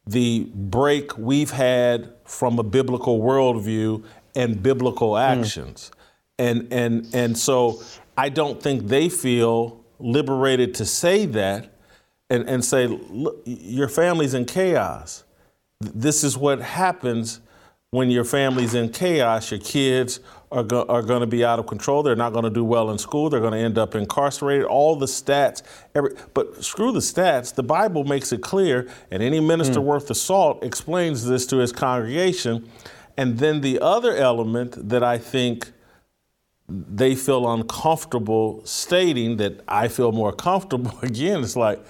the 0.06 0.48
break 0.54 1.18
we've 1.18 1.52
had 1.52 2.14
from 2.26 2.60
a 2.60 2.64
biblical 2.64 3.20
worldview 3.20 4.04
and 4.36 4.62
biblical 4.62 5.12
hmm. 5.16 5.40
actions. 5.40 5.92
Mm. 5.92 6.02
And 6.38 6.74
and 6.74 7.16
and 7.16 7.38
so 7.38 7.82
I 8.18 8.30
don't 8.30 8.62
think 8.62 8.88
they 8.88 9.08
feel 9.10 9.84
liberated 10.00 10.74
to 10.76 10.86
say 10.86 11.26
that 11.28 11.75
and, 12.30 12.48
and 12.50 12.64
say, 12.64 12.88
look, 12.88 13.42
your 13.46 13.88
family's 13.88 14.34
in 14.34 14.46
chaos. 14.46 15.24
This 15.80 16.24
is 16.24 16.38
what 16.38 16.62
happens 16.62 17.42
when 17.92 18.10
your 18.10 18.24
family's 18.24 18.74
in 18.74 18.90
chaos. 18.90 19.52
Your 19.52 19.60
kids 19.60 20.20
are, 20.52 20.64
go- 20.64 20.86
are 20.88 21.02
going 21.02 21.22
to 21.22 21.28
be 21.28 21.46
out 21.46 21.60
of 21.60 21.68
control. 21.68 22.04
They're 22.04 22.16
not 22.16 22.34
going 22.34 22.44
to 22.44 22.50
do 22.50 22.64
well 22.64 22.90
in 22.90 22.98
school. 22.98 23.30
They're 23.30 23.40
going 23.40 23.54
to 23.54 23.60
end 23.60 23.78
up 23.78 23.96
incarcerated. 23.96 24.66
All 24.66 24.96
the 24.96 25.06
stats, 25.06 25.62
every, 25.94 26.16
but 26.34 26.64
screw 26.64 26.92
the 26.92 27.00
stats. 27.00 27.54
The 27.54 27.64
Bible 27.64 28.04
makes 28.04 28.32
it 28.32 28.42
clear, 28.42 28.90
and 29.12 29.22
any 29.22 29.40
minister 29.40 29.80
mm. 29.80 29.84
worth 29.84 30.08
the 30.08 30.16
salt 30.16 30.64
explains 30.64 31.26
this 31.26 31.46
to 31.48 31.58
his 31.58 31.72
congregation. 31.72 32.70
And 33.18 33.38
then 33.38 33.62
the 33.62 33.80
other 33.80 34.16
element 34.16 34.90
that 34.90 35.04
I 35.04 35.18
think 35.18 35.72
they 36.68 37.16
feel 37.16 37.52
uncomfortable 37.52 38.66
stating 38.66 39.38
that 39.38 39.62
I 39.68 39.88
feel 39.88 40.12
more 40.12 40.34
comfortable 40.34 40.98
again, 41.02 41.44
it's 41.44 41.56
like 41.56 41.86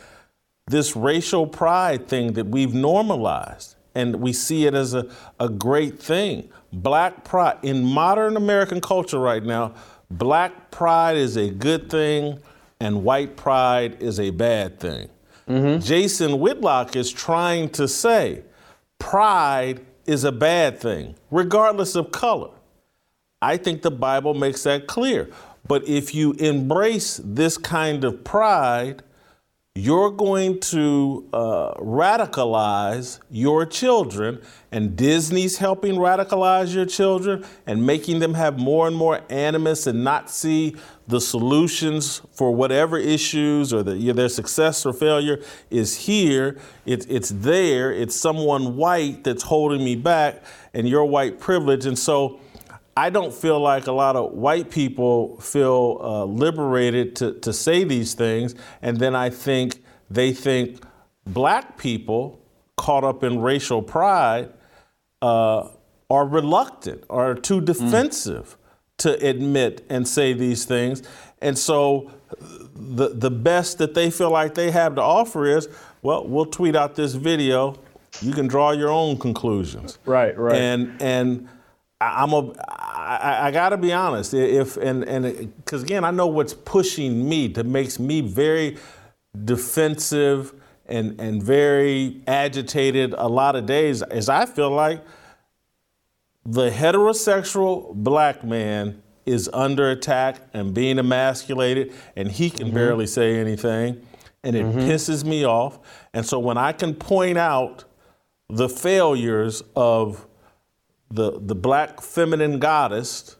this 0.67 0.95
racial 0.95 1.45
pride 1.45 2.07
thing 2.07 2.33
that 2.33 2.47
we've 2.47 2.73
normalized 2.73 3.75
and 3.93 4.15
we 4.17 4.33
see 4.33 4.65
it 4.65 4.73
as 4.73 4.93
a, 4.93 5.07
a 5.39 5.47
great 5.47 5.99
thing. 6.01 6.49
Black 6.73 7.23
pride, 7.23 7.57
in 7.61 7.83
modern 7.83 8.35
American 8.35 8.81
culture 8.81 9.19
right 9.19 9.43
now, 9.43 9.73
black 10.11 10.71
pride 10.71 11.15
is 11.15 11.37
a 11.37 11.49
good 11.49 11.89
thing 11.89 12.39
and 12.79 13.03
white 13.03 13.37
pride 13.37 14.01
is 14.01 14.19
a 14.19 14.31
bad 14.31 14.79
thing. 14.79 15.07
Mm-hmm. 15.47 15.85
Jason 15.85 16.39
Whitlock 16.39 16.95
is 16.95 17.11
trying 17.11 17.69
to 17.69 17.87
say 17.87 18.43
pride 18.99 19.85
is 20.05 20.23
a 20.23 20.31
bad 20.31 20.79
thing, 20.79 21.15
regardless 21.31 21.95
of 21.95 22.11
color. 22.11 22.49
I 23.41 23.57
think 23.57 23.83
the 23.83 23.91
Bible 23.91 24.33
makes 24.33 24.63
that 24.63 24.87
clear. 24.87 25.29
But 25.67 25.87
if 25.87 26.13
you 26.13 26.33
embrace 26.33 27.21
this 27.23 27.57
kind 27.57 28.03
of 28.03 28.23
pride, 28.23 29.03
you're 29.77 30.09
going 30.09 30.57
to 30.57 31.27
uh, 31.33 31.73
radicalize 31.73 33.19
your 33.29 33.65
children, 33.65 34.41
and 34.71 34.95
Disney's 34.95 35.57
helping 35.57 35.95
radicalize 35.95 36.73
your 36.73 36.85
children 36.85 37.45
and 37.67 37.85
making 37.85 38.19
them 38.19 38.35
have 38.35 38.57
more 38.57 38.87
and 38.87 38.95
more 38.95 39.19
animus 39.29 39.85
and 39.85 40.01
not 40.01 40.29
see 40.29 40.77
the 41.09 41.19
solutions 41.19 42.21
for 42.31 42.55
whatever 42.55 42.97
issues 42.97 43.73
or 43.73 43.83
the, 43.83 44.13
their 44.13 44.29
success 44.29 44.85
or 44.85 44.93
failure 44.93 45.43
is 45.69 46.05
here. 46.05 46.57
It, 46.85 47.05
it's 47.11 47.31
there. 47.31 47.91
It's 47.91 48.15
someone 48.15 48.77
white 48.77 49.25
that's 49.25 49.43
holding 49.43 49.83
me 49.83 49.97
back, 49.97 50.41
and 50.73 50.87
your 50.87 51.03
white 51.03 51.41
privilege. 51.41 51.85
And 51.85 51.99
so, 51.99 52.39
I 52.97 53.09
don't 53.09 53.33
feel 53.33 53.59
like 53.59 53.87
a 53.87 53.91
lot 53.91 54.15
of 54.15 54.31
white 54.31 54.69
people 54.69 55.37
feel 55.41 55.99
uh, 56.01 56.25
liberated 56.25 57.15
to, 57.17 57.33
to 57.39 57.51
say 57.51 57.83
these 57.83 58.13
things. 58.13 58.55
And 58.81 58.97
then 58.97 59.15
I 59.15 59.29
think 59.29 59.83
they 60.09 60.31
think 60.33 60.81
black 61.25 61.77
people 61.77 62.39
caught 62.77 63.03
up 63.03 63.23
in 63.23 63.39
racial 63.39 63.81
pride 63.81 64.53
uh, 65.21 65.69
are 66.09 66.27
reluctant 66.27 67.03
or 67.09 67.35
too 67.35 67.59
defensive 67.59 68.57
to 68.97 69.13
admit 69.27 69.85
and 69.89 70.07
say 70.07 70.33
these 70.33 70.63
things. 70.65 71.03
And 71.41 71.57
so 71.57 72.11
the 72.75 73.09
the 73.09 73.31
best 73.31 73.77
that 73.79 73.93
they 73.93 74.09
feel 74.09 74.31
like 74.31 74.55
they 74.55 74.71
have 74.71 74.95
to 74.95 75.01
offer 75.01 75.45
is, 75.45 75.67
well, 76.01 76.25
we'll 76.27 76.45
tweet 76.45 76.75
out 76.75 76.95
this 76.95 77.13
video. 77.13 77.75
You 78.21 78.33
can 78.33 78.47
draw 78.47 78.71
your 78.71 78.89
own 78.89 79.17
conclusions. 79.17 79.99
Right, 80.05 80.37
right. 80.37 80.55
And 80.55 81.01
and 81.01 81.49
I- 82.05 82.23
I'm 82.23 82.33
a 82.33 82.53
I, 83.05 83.47
I 83.47 83.51
got 83.51 83.69
to 83.69 83.77
be 83.77 83.93
honest. 83.93 84.33
If 84.33 84.77
and 84.77 85.03
and 85.03 85.55
because 85.57 85.83
again, 85.83 86.03
I 86.03 86.11
know 86.11 86.27
what's 86.27 86.53
pushing 86.53 87.27
me 87.27 87.47
that 87.49 87.65
makes 87.65 87.99
me 87.99 88.21
very 88.21 88.77
defensive 89.43 90.53
and 90.87 91.19
and 91.19 91.41
very 91.41 92.21
agitated 92.27 93.13
a 93.17 93.27
lot 93.27 93.55
of 93.55 93.65
days 93.65 94.03
is 94.11 94.29
I 94.29 94.45
feel 94.45 94.71
like 94.71 95.03
the 96.45 96.69
heterosexual 96.69 97.93
black 97.93 98.43
man 98.43 99.01
is 99.25 99.49
under 99.51 99.89
attack 99.89 100.39
and 100.53 100.73
being 100.73 100.99
emasculated, 100.99 101.91
and 102.15 102.31
he 102.31 102.49
can 102.49 102.67
mm-hmm. 102.67 102.75
barely 102.75 103.07
say 103.07 103.39
anything, 103.39 104.05
and 104.43 104.55
it 104.55 104.63
mm-hmm. 104.63 104.79
pisses 104.79 105.23
me 105.23 105.43
off. 105.43 105.79
And 106.13 106.25
so 106.25 106.37
when 106.37 106.57
I 106.57 106.71
can 106.71 106.93
point 106.93 107.37
out 107.37 107.85
the 108.49 108.69
failures 108.69 109.63
of 109.75 110.27
the 111.11 111.39
the 111.39 111.55
black 111.55 112.01
feminine 112.01 112.59
goddess 112.59 113.35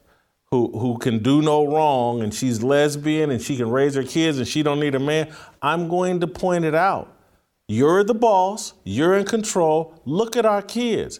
who 0.51 0.77
who 0.77 0.97
can 0.97 1.19
do 1.19 1.41
no 1.41 1.65
wrong 1.65 2.21
and 2.21 2.33
she's 2.33 2.63
lesbian 2.63 3.31
and 3.31 3.41
she 3.41 3.57
can 3.57 3.69
raise 3.69 3.95
her 3.95 4.03
kids 4.03 4.37
and 4.37 4.47
she 4.47 4.63
don't 4.63 4.79
need 4.79 4.95
a 4.95 4.99
man, 4.99 5.33
I'm 5.61 5.87
going 5.87 6.19
to 6.21 6.27
point 6.27 6.65
it 6.65 6.75
out. 6.75 7.11
You're 7.67 8.03
the 8.03 8.13
boss, 8.13 8.73
you're 8.83 9.15
in 9.17 9.25
control. 9.25 9.99
Look 10.05 10.37
at 10.37 10.45
our 10.45 10.61
kids. 10.61 11.19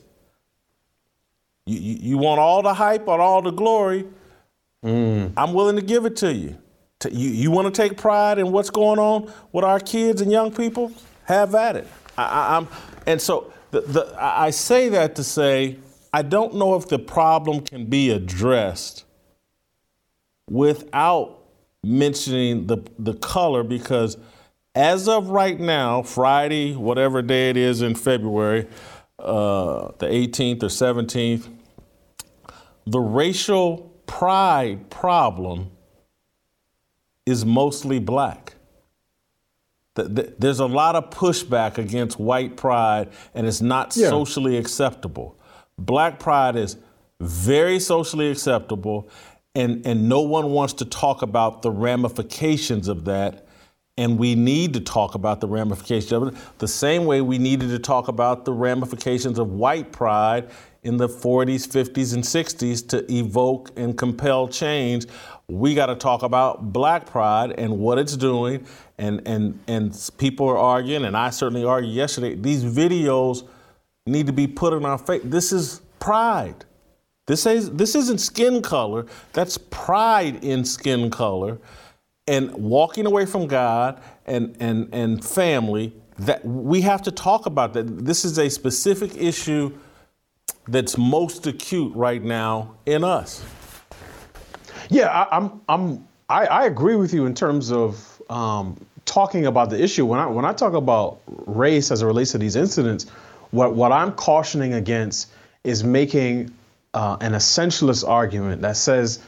You, 1.66 1.80
you, 1.80 1.98
you 2.02 2.18
want 2.18 2.40
all 2.40 2.62
the 2.62 2.76
hype 2.76 3.08
or 3.08 3.20
all 3.20 3.42
the 3.42 3.52
glory? 3.52 4.06
Mm. 4.84 5.34
I'm 5.36 5.54
willing 5.54 5.76
to 5.78 5.82
give 5.82 6.06
it 6.06 6.16
to 6.18 6.32
you. 6.32 6.58
You 7.10 7.30
you 7.30 7.52
want 7.52 7.74
to 7.74 7.82
take 7.82 7.98
pride 7.98 8.38
in 8.38 8.52
what's 8.52 8.70
going 8.70 9.00
on 9.00 9.32
with 9.52 9.66
our 9.66 9.80
kids 9.80 10.22
and 10.22 10.32
young 10.32 10.52
people? 10.52 10.92
Have 11.26 11.56
at 11.56 11.76
it. 11.76 11.88
I, 12.18 12.24
I, 12.24 12.58
I'm, 12.58 12.68
and 13.06 13.22
so 13.22 13.52
the, 13.72 13.82
the, 13.82 14.16
I 14.20 14.52
say 14.52 14.90
that 14.90 15.16
to 15.16 15.24
say 15.24 15.78
I 16.16 16.22
don't 16.22 16.56
know 16.56 16.76
if 16.76 16.88
the 16.88 16.98
problem 16.98 17.60
can 17.60 17.88
be 17.88 18.10
addressed 18.10 19.04
without 20.50 21.40
mentioning 21.84 22.68
the 22.68 22.78
the 22.98 23.16
color 23.16 23.64
because 23.64 24.18
as 24.74 25.10
of 25.10 25.28
right 25.28 25.60
now, 25.60 26.04
Friday, 26.04 26.74
whatever 26.74 27.22
day 27.22 27.50
it 27.50 27.58
is 27.58 27.82
in 27.82 27.96
February, 27.96 28.66
uh, 29.20 29.92
the 29.98 30.06
18th 30.06 30.64
or 30.64 30.68
17th, 30.68 31.50
the 32.86 33.00
racial 33.02 33.92
pride 34.08 34.90
problem 34.90 35.70
is 37.26 37.44
mostly 37.46 38.00
black. 38.00 38.56
Th- 39.98 40.14
th- 40.16 40.34
There's 40.40 40.60
a 40.60 40.66
lot 40.66 40.96
of 40.96 41.10
pushback 41.10 41.78
against 41.78 42.20
white 42.20 42.56
pride, 42.56 43.10
and 43.34 43.46
it's 43.48 43.62
not 43.62 43.96
Yeah. 43.98 44.10
socially 44.10 44.56
acceptable. 44.58 45.36
Black 45.78 46.20
pride 46.20 46.56
is 46.56 46.78
very 47.20 47.80
socially 47.80 48.32
acceptable, 48.32 49.10
and, 49.54 49.86
and 49.86 50.08
no 50.10 50.22
one 50.22 50.52
wants 50.52 50.74
to 50.74 50.86
talk 50.86 51.22
about 51.22 51.62
the 51.62 51.72
ramifications 51.72 52.88
of 52.88 53.06
that. 53.06 53.48
And 53.98 54.18
we 54.20 54.36
need 54.36 54.74
to 54.74 54.82
talk 54.82 55.16
about 55.16 55.40
the 55.40 55.48
ramifications 55.48 56.12
of 56.12 56.28
it 56.28 56.34
the 56.58 56.68
same 56.68 57.06
way 57.06 57.22
we 57.22 57.38
needed 57.38 57.70
to 57.70 57.80
talk 57.80 58.10
about 58.10 58.44
the 58.44 58.52
ramifications 58.52 59.40
of 59.40 59.52
white 59.52 59.94
pride 59.94 60.50
in 60.84 60.98
the 60.98 61.08
40s, 61.08 61.66
50s, 61.66 62.14
and 62.14 62.24
60s 62.24 62.88
to 62.90 63.12
evoke 63.12 63.72
and 63.78 63.98
compel 63.98 64.50
change. 64.50 65.06
We 65.48 65.76
got 65.76 65.86
to 65.86 65.96
talk 65.96 66.24
about 66.24 66.74
black 66.74 67.06
pride 67.06 67.54
and 67.58 67.80
what 67.80 67.98
it's 67.98 68.18
doing. 68.18 68.66
And, 68.98 69.26
and, 69.26 69.60
and 69.68 70.10
people 70.18 70.48
are 70.50 70.58
arguing, 70.58 71.06
and 71.06 71.16
I 71.16 71.30
certainly 71.30 71.64
argued 71.64 71.94
yesterday, 71.94 72.36
these 72.36 72.64
videos 72.66 73.48
need 74.08 74.28
to 74.28 74.34
be 74.34 74.46
put 74.46 74.72
in 74.74 74.86
our 74.86 75.00
face. 75.00 75.22
This 75.24 75.52
is 75.52 75.82
pride. 76.00 76.64
This 77.26 77.48
is 77.48 77.72
this 77.72 77.96
isn't 77.96 78.20
skin 78.20 78.62
color. 78.62 79.08
That's 79.34 79.58
pride 79.58 80.44
in 80.44 80.64
skin 80.64 81.10
color, 81.10 81.58
and 82.28 82.54
walking 82.54 83.08
away 83.08 83.26
from 83.26 83.48
God 83.48 84.00
and 84.28 84.56
and 84.60 84.94
and 84.94 85.26
family. 85.26 85.94
That 86.20 86.46
we 86.46 86.82
have 86.82 87.02
to 87.02 87.12
talk 87.12 87.48
about 87.48 87.74
that. 87.74 88.06
This 88.06 88.24
is 88.26 88.38
a 88.38 88.48
specific 88.48 89.18
issue 89.18 89.74
that's 90.68 90.98
most 90.98 91.48
acute 91.48 91.94
right 91.96 92.24
now 92.24 92.76
in 92.86 93.04
us. 93.04 93.44
Yeah, 94.90 95.08
I, 95.08 95.38
I'm. 95.38 95.62
I'm. 95.68 96.08
I, 96.30 96.46
I 96.46 96.66
agree 96.66 96.96
with 96.96 97.14
you 97.14 97.26
in 97.26 97.34
terms 97.34 97.72
of 97.72 98.22
um, 98.30 98.80
talking 99.06 99.48
about 99.48 99.72
the 99.72 99.82
issue. 99.82 100.06
When 100.06 100.20
I 100.20 100.28
when 100.28 100.46
I 100.46 100.54
talk 100.54 100.74
about 100.74 101.22
race 101.28 101.90
as 101.90 102.04
it 102.04 102.06
relates 102.06 102.32
to 102.34 102.38
these 102.38 102.56
incidents, 102.56 103.08
what 103.56 103.74
what 103.74 103.92
I'm 103.92 104.12
cautioning 104.12 104.74
against 104.74 105.32
is 105.64 105.84
making 105.84 106.54
uh, 106.94 107.18
an 107.22 107.34
essentialist 107.34 108.08
argument 108.08 108.62
that 108.62 108.78
says 108.78 109.20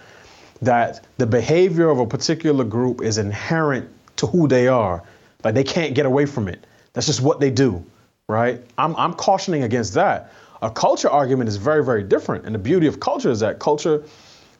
that 0.61 1.05
the 1.17 1.25
behavior 1.25 1.89
of 1.89 1.99
a 1.99 2.05
particular 2.05 2.63
group 2.63 3.01
is 3.01 3.17
inherent 3.17 3.89
to 4.17 4.27
who 4.27 4.47
they 4.47 4.67
are, 4.67 5.03
like 5.43 5.53
they 5.55 5.63
can't 5.63 5.95
get 5.95 6.05
away 6.05 6.25
from 6.25 6.47
it. 6.47 6.65
That's 6.93 7.07
just 7.07 7.21
what 7.21 7.39
they 7.39 7.51
do, 7.51 7.85
right? 8.27 8.61
I'm 8.77 8.95
I'm 8.95 9.13
cautioning 9.13 9.63
against 9.63 9.93
that. 9.93 10.33
A 10.61 10.71
culture 10.71 11.09
argument 11.09 11.47
is 11.47 11.57
very 11.57 11.83
very 11.83 12.03
different, 12.03 12.45
and 12.45 12.53
the 12.53 12.59
beauty 12.59 12.87
of 12.87 12.99
culture 12.99 13.31
is 13.31 13.39
that 13.39 13.59
culture 13.59 14.03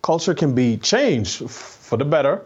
culture 0.01 0.33
can 0.33 0.55
be 0.55 0.77
changed 0.77 1.41
f- 1.43 1.51
for 1.51 1.97
the 1.97 2.05
better 2.05 2.41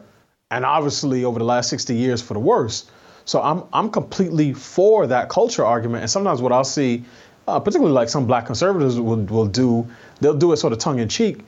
and 0.51 0.65
obviously 0.65 1.23
over 1.23 1.39
the 1.39 1.45
last 1.45 1.69
60 1.69 1.95
years 1.95 2.21
for 2.21 2.33
the 2.33 2.39
worse 2.39 2.89
so 3.25 3.41
i'm 3.41 3.63
i'm 3.73 3.89
completely 3.89 4.53
for 4.53 5.07
that 5.07 5.29
culture 5.29 5.65
argument. 5.65 6.01
And 6.01 6.09
sometimes 6.09 6.41
what 6.41 6.51
i'll 6.51 6.63
see 6.63 7.03
uh, 7.47 7.59
particularly 7.59 7.93
like 7.93 8.07
some 8.07 8.27
black 8.27 8.45
conservatives 8.45 8.99
will, 8.99 9.17
will 9.17 9.47
do 9.47 9.87
they'll 10.19 10.37
do 10.37 10.51
it 10.53 10.57
sort 10.57 10.73
of 10.73 10.79
tongue-in-cheek. 10.79 11.39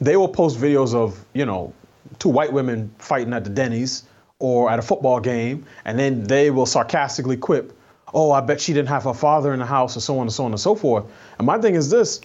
They 0.00 0.16
will 0.16 0.28
post 0.28 0.58
videos 0.58 0.94
of 0.94 1.24
you 1.32 1.46
know 1.46 1.72
two 2.18 2.28
white 2.28 2.52
women 2.52 2.92
fighting 2.98 3.32
at 3.32 3.44
the 3.44 3.50
denny's 3.50 4.04
or 4.38 4.70
at 4.70 4.78
a 4.78 4.82
football 4.82 5.20
game 5.20 5.64
and 5.84 5.98
then 5.98 6.24
they 6.24 6.50
will 6.50 6.66
sarcastically 6.66 7.36
quip 7.36 7.76
oh 8.14 8.32
i 8.32 8.40
bet 8.40 8.60
she 8.60 8.72
didn't 8.72 8.88
have 8.88 9.04
her 9.04 9.14
father 9.14 9.52
in 9.52 9.58
the 9.58 9.66
house 9.66 9.96
or 9.96 10.00
so 10.00 10.18
on 10.18 10.22
and 10.22 10.32
so 10.32 10.44
on 10.44 10.50
and 10.50 10.60
so 10.60 10.74
forth. 10.74 11.04
And 11.38 11.46
my 11.46 11.58
thing 11.58 11.74
is 11.74 11.90
this 11.90 12.20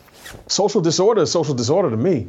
social 0.47 0.81
disorder 0.81 1.21
is 1.21 1.31
social 1.31 1.53
disorder 1.53 1.89
to 1.89 1.97
me. 1.97 2.27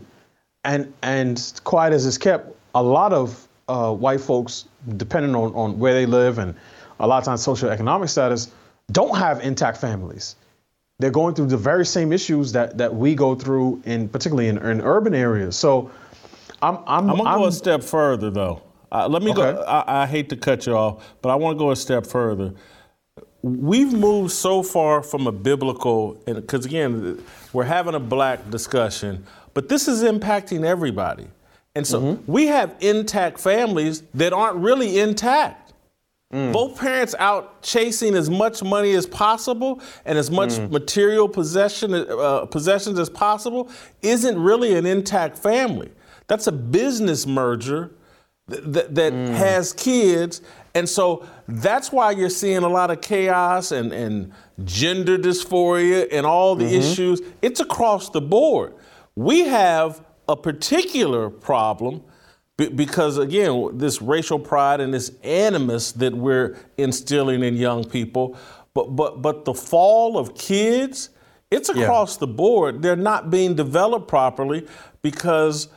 And 0.64 0.92
and 1.02 1.60
quiet 1.64 1.92
as 1.92 2.06
it's 2.06 2.18
kept, 2.18 2.54
a 2.74 2.82
lot 2.82 3.12
of 3.12 3.45
uh, 3.68 3.92
white 3.92 4.20
folks, 4.20 4.66
depending 4.96 5.34
on, 5.34 5.52
on 5.54 5.78
where 5.78 5.94
they 5.94 6.06
live 6.06 6.38
and 6.38 6.54
a 7.00 7.06
lot 7.06 7.18
of 7.18 7.24
times 7.24 7.44
socioeconomic 7.44 8.08
status, 8.08 8.50
don't 8.92 9.16
have 9.16 9.40
intact 9.40 9.78
families. 9.78 10.36
They're 10.98 11.10
going 11.10 11.34
through 11.34 11.46
the 11.46 11.56
very 11.56 11.84
same 11.84 12.12
issues 12.12 12.52
that 12.52 12.78
that 12.78 12.94
we 12.94 13.14
go 13.14 13.34
through 13.34 13.82
in 13.84 14.08
particularly 14.08 14.48
in, 14.48 14.56
in 14.58 14.80
urban 14.80 15.14
areas. 15.14 15.56
So 15.56 15.90
I'm 16.62 16.78
I'm, 16.86 17.10
I'm 17.10 17.16
gonna 17.18 17.38
go 17.38 17.46
a 17.46 17.52
step 17.52 17.82
further 17.82 18.30
though. 18.30 18.62
Uh, 18.90 19.06
let 19.08 19.22
me 19.22 19.34
go. 19.34 19.62
I, 19.62 20.02
I 20.02 20.06
hate 20.06 20.28
to 20.30 20.36
cut 20.36 20.66
you 20.66 20.74
off, 20.74 21.16
but 21.20 21.28
I 21.30 21.34
want 21.34 21.56
to 21.56 21.58
go 21.58 21.70
a 21.70 21.76
step 21.76 22.06
further. 22.06 22.54
We've 23.42 23.92
moved 23.92 24.32
so 24.32 24.62
far 24.62 25.02
from 25.02 25.26
a 25.26 25.32
biblical, 25.32 26.14
because 26.24 26.64
again, 26.64 27.22
we're 27.52 27.64
having 27.64 27.94
a 27.94 28.00
black 28.00 28.48
discussion, 28.50 29.26
but 29.54 29.68
this 29.68 29.86
is 29.86 30.02
impacting 30.02 30.64
everybody. 30.64 31.26
And 31.76 31.86
so 31.86 32.00
mm-hmm. 32.00 32.32
we 32.32 32.46
have 32.46 32.74
intact 32.80 33.38
families 33.38 34.02
that 34.14 34.32
aren't 34.32 34.56
really 34.56 34.98
intact. 34.98 35.74
Mm. 36.32 36.50
Both 36.50 36.80
parents 36.80 37.14
out 37.18 37.60
chasing 37.62 38.14
as 38.14 38.30
much 38.30 38.62
money 38.62 38.92
as 38.92 39.04
possible 39.04 39.82
and 40.06 40.16
as 40.16 40.30
much 40.30 40.52
mm. 40.52 40.70
material 40.70 41.28
possession 41.28 41.92
uh, 41.94 42.46
possessions 42.46 42.98
as 42.98 43.10
possible 43.10 43.70
isn't 44.00 44.38
really 44.42 44.74
an 44.74 44.86
intact 44.86 45.36
family. 45.36 45.92
That's 46.28 46.46
a 46.46 46.52
business 46.52 47.26
merger 47.26 47.92
th- 48.50 48.64
th- 48.64 48.86
that 48.88 49.12
mm. 49.12 49.34
has 49.34 49.74
kids, 49.74 50.40
and 50.74 50.88
so 50.88 51.26
that's 51.46 51.92
why 51.92 52.12
you're 52.12 52.30
seeing 52.30 52.64
a 52.64 52.68
lot 52.68 52.90
of 52.90 53.02
chaos 53.02 53.70
and, 53.70 53.92
and 53.92 54.32
gender 54.64 55.18
dysphoria 55.18 56.08
and 56.10 56.24
all 56.24 56.56
the 56.56 56.64
mm-hmm. 56.64 56.80
issues. 56.80 57.20
It's 57.42 57.60
across 57.60 58.08
the 58.08 58.22
board. 58.22 58.72
We 59.14 59.40
have 59.40 60.05
a 60.28 60.36
particular 60.36 61.30
problem 61.30 62.02
be- 62.56 62.68
because 62.68 63.18
again, 63.18 63.76
this 63.76 64.00
racial 64.00 64.38
pride 64.38 64.80
and 64.80 64.92
this 64.92 65.12
animus 65.22 65.92
that 65.92 66.14
we're 66.14 66.56
instilling 66.78 67.42
in 67.42 67.56
young 67.56 67.84
people, 67.84 68.36
but 68.74 68.96
but 68.96 69.22
but 69.22 69.44
the 69.44 69.54
fall 69.54 70.18
of 70.18 70.34
kids, 70.34 71.10
it's 71.50 71.68
across 71.68 72.16
the 72.16 72.26
board. 72.26 72.82
They're 72.82 72.96
not 72.96 73.30
being 73.30 73.54
developed 73.54 74.08
properly 74.08 74.66
because 75.02 75.68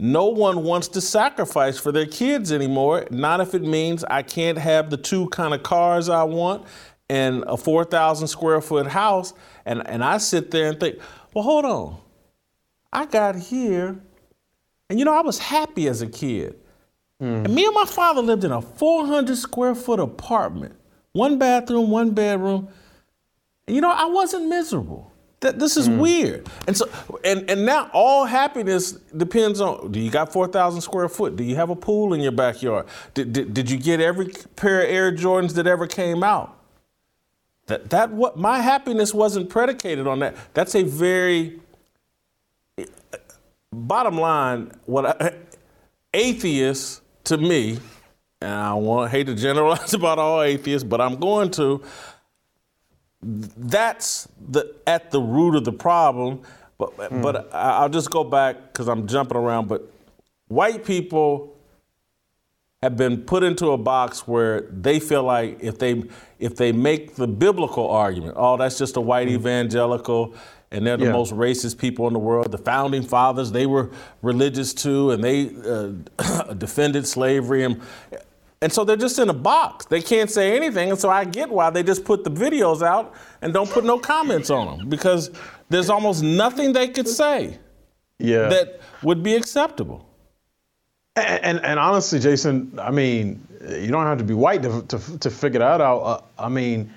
no 0.00 0.26
one 0.26 0.64
wants 0.64 0.88
to 0.88 1.00
sacrifice 1.00 1.78
for 1.78 1.92
their 1.92 2.06
kids 2.06 2.50
anymore. 2.50 3.06
Not 3.10 3.40
if 3.40 3.54
it 3.54 3.62
means 3.62 4.02
I 4.04 4.22
can't 4.22 4.58
have 4.58 4.90
the 4.90 4.96
two 4.96 5.28
kind 5.28 5.54
of 5.54 5.62
cars 5.62 6.08
I 6.08 6.24
want 6.24 6.66
and 7.08 7.44
a 7.46 7.56
4,000 7.56 8.26
square 8.26 8.60
foot 8.60 8.86
house. 8.88 9.32
And, 9.64 9.86
and 9.86 10.02
I 10.02 10.18
sit 10.18 10.50
there 10.50 10.68
and 10.68 10.80
think, 10.80 10.98
well, 11.34 11.44
hold 11.44 11.64
on. 11.64 11.98
I 12.92 13.06
got 13.06 13.36
here, 13.36 13.98
and 14.90 14.98
you 14.98 15.04
know, 15.04 15.14
I 15.14 15.22
was 15.22 15.38
happy 15.38 15.88
as 15.88 16.02
a 16.02 16.06
kid. 16.06 16.58
And 17.22 17.54
me 17.54 17.64
and 17.64 17.74
my 17.74 17.84
father 17.84 18.20
lived 18.20 18.42
in 18.42 18.50
a 18.50 18.60
400 18.60 19.36
square 19.36 19.76
foot 19.76 20.00
apartment, 20.00 20.74
one 21.12 21.38
bathroom, 21.38 21.88
one 21.88 22.10
bedroom. 22.10 22.68
And 23.68 23.76
you 23.76 23.80
know, 23.80 23.92
I 23.92 24.06
wasn't 24.06 24.48
miserable. 24.48 25.12
That 25.38 25.60
this 25.60 25.76
is 25.76 25.86
hmm. 25.86 25.98
weird. 25.98 26.48
And 26.66 26.76
so, 26.76 26.90
and 27.24 27.48
and 27.48 27.64
now 27.64 27.90
all 27.92 28.24
happiness 28.24 28.92
depends 28.92 29.60
on: 29.60 29.92
do 29.92 30.00
you 30.00 30.10
got 30.10 30.32
4,000 30.32 30.80
square 30.80 31.08
foot? 31.08 31.36
Do 31.36 31.44
you 31.44 31.54
have 31.54 31.70
a 31.70 31.76
pool 31.76 32.12
in 32.12 32.20
your 32.20 32.32
backyard? 32.32 32.86
Did, 33.14 33.32
did, 33.32 33.54
did 33.54 33.70
you 33.70 33.78
get 33.78 34.00
every 34.00 34.32
pair 34.56 34.82
of 34.82 34.90
Air 34.90 35.12
Jordans 35.12 35.54
that 35.54 35.68
ever 35.68 35.86
came 35.86 36.24
out? 36.24 36.58
That 37.66 37.90
that 37.90 38.10
what 38.10 38.36
my 38.36 38.58
happiness 38.58 39.14
wasn't 39.14 39.48
predicated 39.48 40.08
on 40.08 40.18
that. 40.20 40.36
That's 40.54 40.74
a 40.74 40.82
very 40.82 41.60
bottom 43.72 44.18
line. 44.18 44.72
What 44.84 45.20
I, 45.20 45.34
atheists 46.12 47.00
to 47.24 47.38
me, 47.38 47.78
and 48.40 48.52
I 48.52 48.74
want 48.74 49.10
hate 49.10 49.26
to 49.26 49.34
generalize 49.34 49.94
about 50.00 50.18
all 50.18 50.42
atheists, 50.42 50.86
but 50.86 51.00
I'm 51.00 51.16
going 51.16 51.50
to. 51.52 51.82
That's 53.24 54.26
the 54.48 54.74
at 54.86 55.12
the 55.12 55.20
root 55.20 55.54
of 55.54 55.64
the 55.64 55.72
problem. 55.72 56.42
But 56.78 56.90
hmm. 56.90 57.22
but 57.22 57.54
I- 57.54 57.78
I'll 57.78 57.88
just 57.88 58.10
go 58.10 58.24
back 58.24 58.72
because 58.72 58.88
I'm 58.88 59.06
jumping 59.06 59.36
around. 59.36 59.68
But 59.68 59.88
white 60.48 60.84
people 60.84 61.56
have 62.82 62.96
been 62.96 63.22
put 63.22 63.44
into 63.44 63.70
a 63.70 63.78
box 63.78 64.26
where 64.26 64.62
they 64.62 64.98
feel 64.98 65.22
like 65.22 65.58
if 65.60 65.78
they 65.78 66.02
if 66.40 66.56
they 66.56 66.72
make 66.72 67.14
the 67.14 67.28
biblical 67.28 67.88
argument, 67.88 68.34
oh, 68.36 68.56
that's 68.56 68.76
just 68.76 68.96
a 68.96 69.00
white 69.00 69.28
hmm. 69.28 69.34
evangelical, 69.34 70.34
and 70.72 70.86
they're 70.86 70.96
the 70.96 71.04
Yeah. 71.06 71.12
most 71.12 71.32
racist 71.32 71.78
people 71.78 72.06
in 72.08 72.12
the 72.12 72.18
world. 72.18 72.50
The 72.50 72.58
founding 72.58 73.02
fathers, 73.02 73.52
they 73.52 73.66
were 73.66 73.90
religious 74.22 74.74
too, 74.74 75.10
and 75.12 75.22
they 75.22 75.50
uh, 75.64 76.52
defended 76.58 77.06
slavery, 77.06 77.62
and 77.64 77.80
and 78.60 78.72
so 78.72 78.84
they're 78.84 78.96
just 78.96 79.18
in 79.18 79.28
a 79.28 79.34
box. 79.34 79.86
They 79.86 80.00
can't 80.00 80.30
say 80.30 80.56
anything, 80.56 80.90
and 80.90 80.98
so 80.98 81.10
I 81.10 81.24
get 81.24 81.50
why 81.50 81.70
they 81.70 81.82
just 81.82 82.04
put 82.04 82.24
the 82.24 82.30
videos 82.30 82.80
out 82.82 83.12
and 83.42 83.52
don't 83.52 83.68
put 83.70 83.84
no 83.84 83.98
comments 83.98 84.50
on 84.50 84.78
them 84.78 84.88
because 84.88 85.30
there's 85.68 85.90
almost 85.90 86.22
nothing 86.22 86.72
they 86.72 86.88
could 86.88 87.08
say 87.08 87.58
Yeah. 88.18 88.48
that 88.48 88.80
would 89.02 89.22
be 89.22 89.34
acceptable. 89.34 90.06
And, 91.16 91.44
and 91.44 91.64
and 91.64 91.78
honestly, 91.78 92.18
Jason, 92.20 92.78
I 92.80 92.90
mean, 92.90 93.46
you 93.68 93.88
don't 93.90 94.06
have 94.06 94.18
to 94.18 94.24
be 94.24 94.34
white 94.34 94.62
to 94.62 94.82
to, 94.88 95.18
to 95.18 95.30
figure 95.30 95.58
that 95.60 95.80
out. 95.80 96.00
Uh, 96.00 96.20
I 96.38 96.48
mean, 96.48 96.90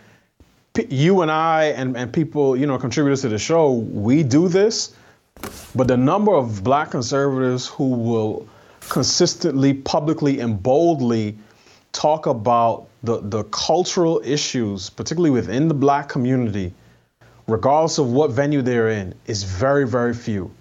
you 0.90 1.22
and 1.22 1.32
I 1.32 1.66
and, 1.66 1.96
and 1.98 2.12
people, 2.12 2.56
you 2.56 2.66
know, 2.66 2.78
contributors 2.78 3.22
to 3.22 3.30
the 3.30 3.40
show, 3.40 3.74
we 3.74 4.24
do 4.24 4.48
this, 4.48 4.96
but 5.76 5.88
the 5.88 5.98
number 5.98 6.34
of 6.34 6.64
black 6.64 6.92
conservatives 6.92 7.68
who 7.68 7.90
will 7.90 8.48
consistently, 8.90 9.74
publicly, 9.74 10.40
and 10.40 10.62
boldly 10.62 11.38
talk 11.92 12.28
about 12.28 12.88
the, 13.04 13.22
the 13.22 13.44
cultural 13.46 14.22
issues, 14.24 14.90
particularly 14.90 15.32
within 15.32 15.68
the 15.68 15.74
black 15.74 16.10
community, 16.10 16.74
regardless 17.48 17.98
of 17.98 18.12
what 18.12 18.32
venue 18.32 18.62
they're 18.62 18.90
in, 18.90 19.14
is 19.28 19.44
very, 19.44 19.88
very 19.88 20.14
few. 20.14 20.52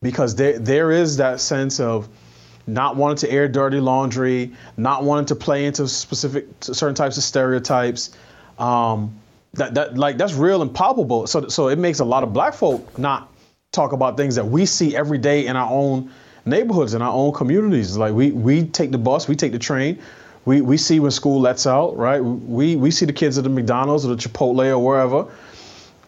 Because 0.00 0.34
there 0.36 0.58
there 0.58 0.92
is 0.92 1.16
that 1.16 1.40
sense 1.40 1.80
of 1.80 2.08
not 2.68 2.96
wanting 2.96 3.16
to 3.16 3.30
air 3.30 3.48
dirty 3.48 3.80
laundry, 3.80 4.52
not 4.76 5.02
wanting 5.02 5.26
to 5.26 5.34
play 5.34 5.64
into 5.64 5.88
specific 5.88 6.46
certain 6.60 6.94
types 6.94 7.16
of 7.16 7.24
stereotypes. 7.24 8.10
Um, 8.58 9.18
that 9.54 9.74
that 9.74 9.96
like 9.96 10.18
that's 10.18 10.34
real 10.34 10.62
and 10.62 10.74
palpable. 10.74 11.26
So 11.26 11.48
so 11.48 11.68
it 11.68 11.78
makes 11.78 12.00
a 12.00 12.04
lot 12.04 12.22
of 12.22 12.32
black 12.32 12.54
folk 12.54 12.98
not 12.98 13.32
talk 13.72 13.92
about 13.92 14.16
things 14.16 14.34
that 14.36 14.46
we 14.46 14.66
see 14.66 14.96
every 14.96 15.18
day 15.18 15.46
in 15.46 15.56
our 15.56 15.70
own 15.70 16.10
neighborhoods 16.44 16.94
in 16.94 17.02
our 17.02 17.12
own 17.12 17.32
communities. 17.32 17.96
Like 17.96 18.14
we 18.14 18.30
we 18.30 18.64
take 18.64 18.90
the 18.90 18.98
bus, 18.98 19.28
we 19.28 19.36
take 19.36 19.52
the 19.52 19.58
train. 19.58 19.98
We, 20.44 20.62
we 20.62 20.78
see 20.78 20.98
when 20.98 21.10
school 21.10 21.40
lets 21.40 21.66
out, 21.66 21.98
right? 21.98 22.20
We, 22.20 22.74
we 22.74 22.90
see 22.90 23.04
the 23.04 23.12
kids 23.12 23.36
at 23.36 23.44
the 23.44 23.50
McDonald's 23.50 24.06
or 24.06 24.14
the 24.14 24.16
Chipotle 24.16 24.66
or 24.70 24.78
wherever. 24.78 25.26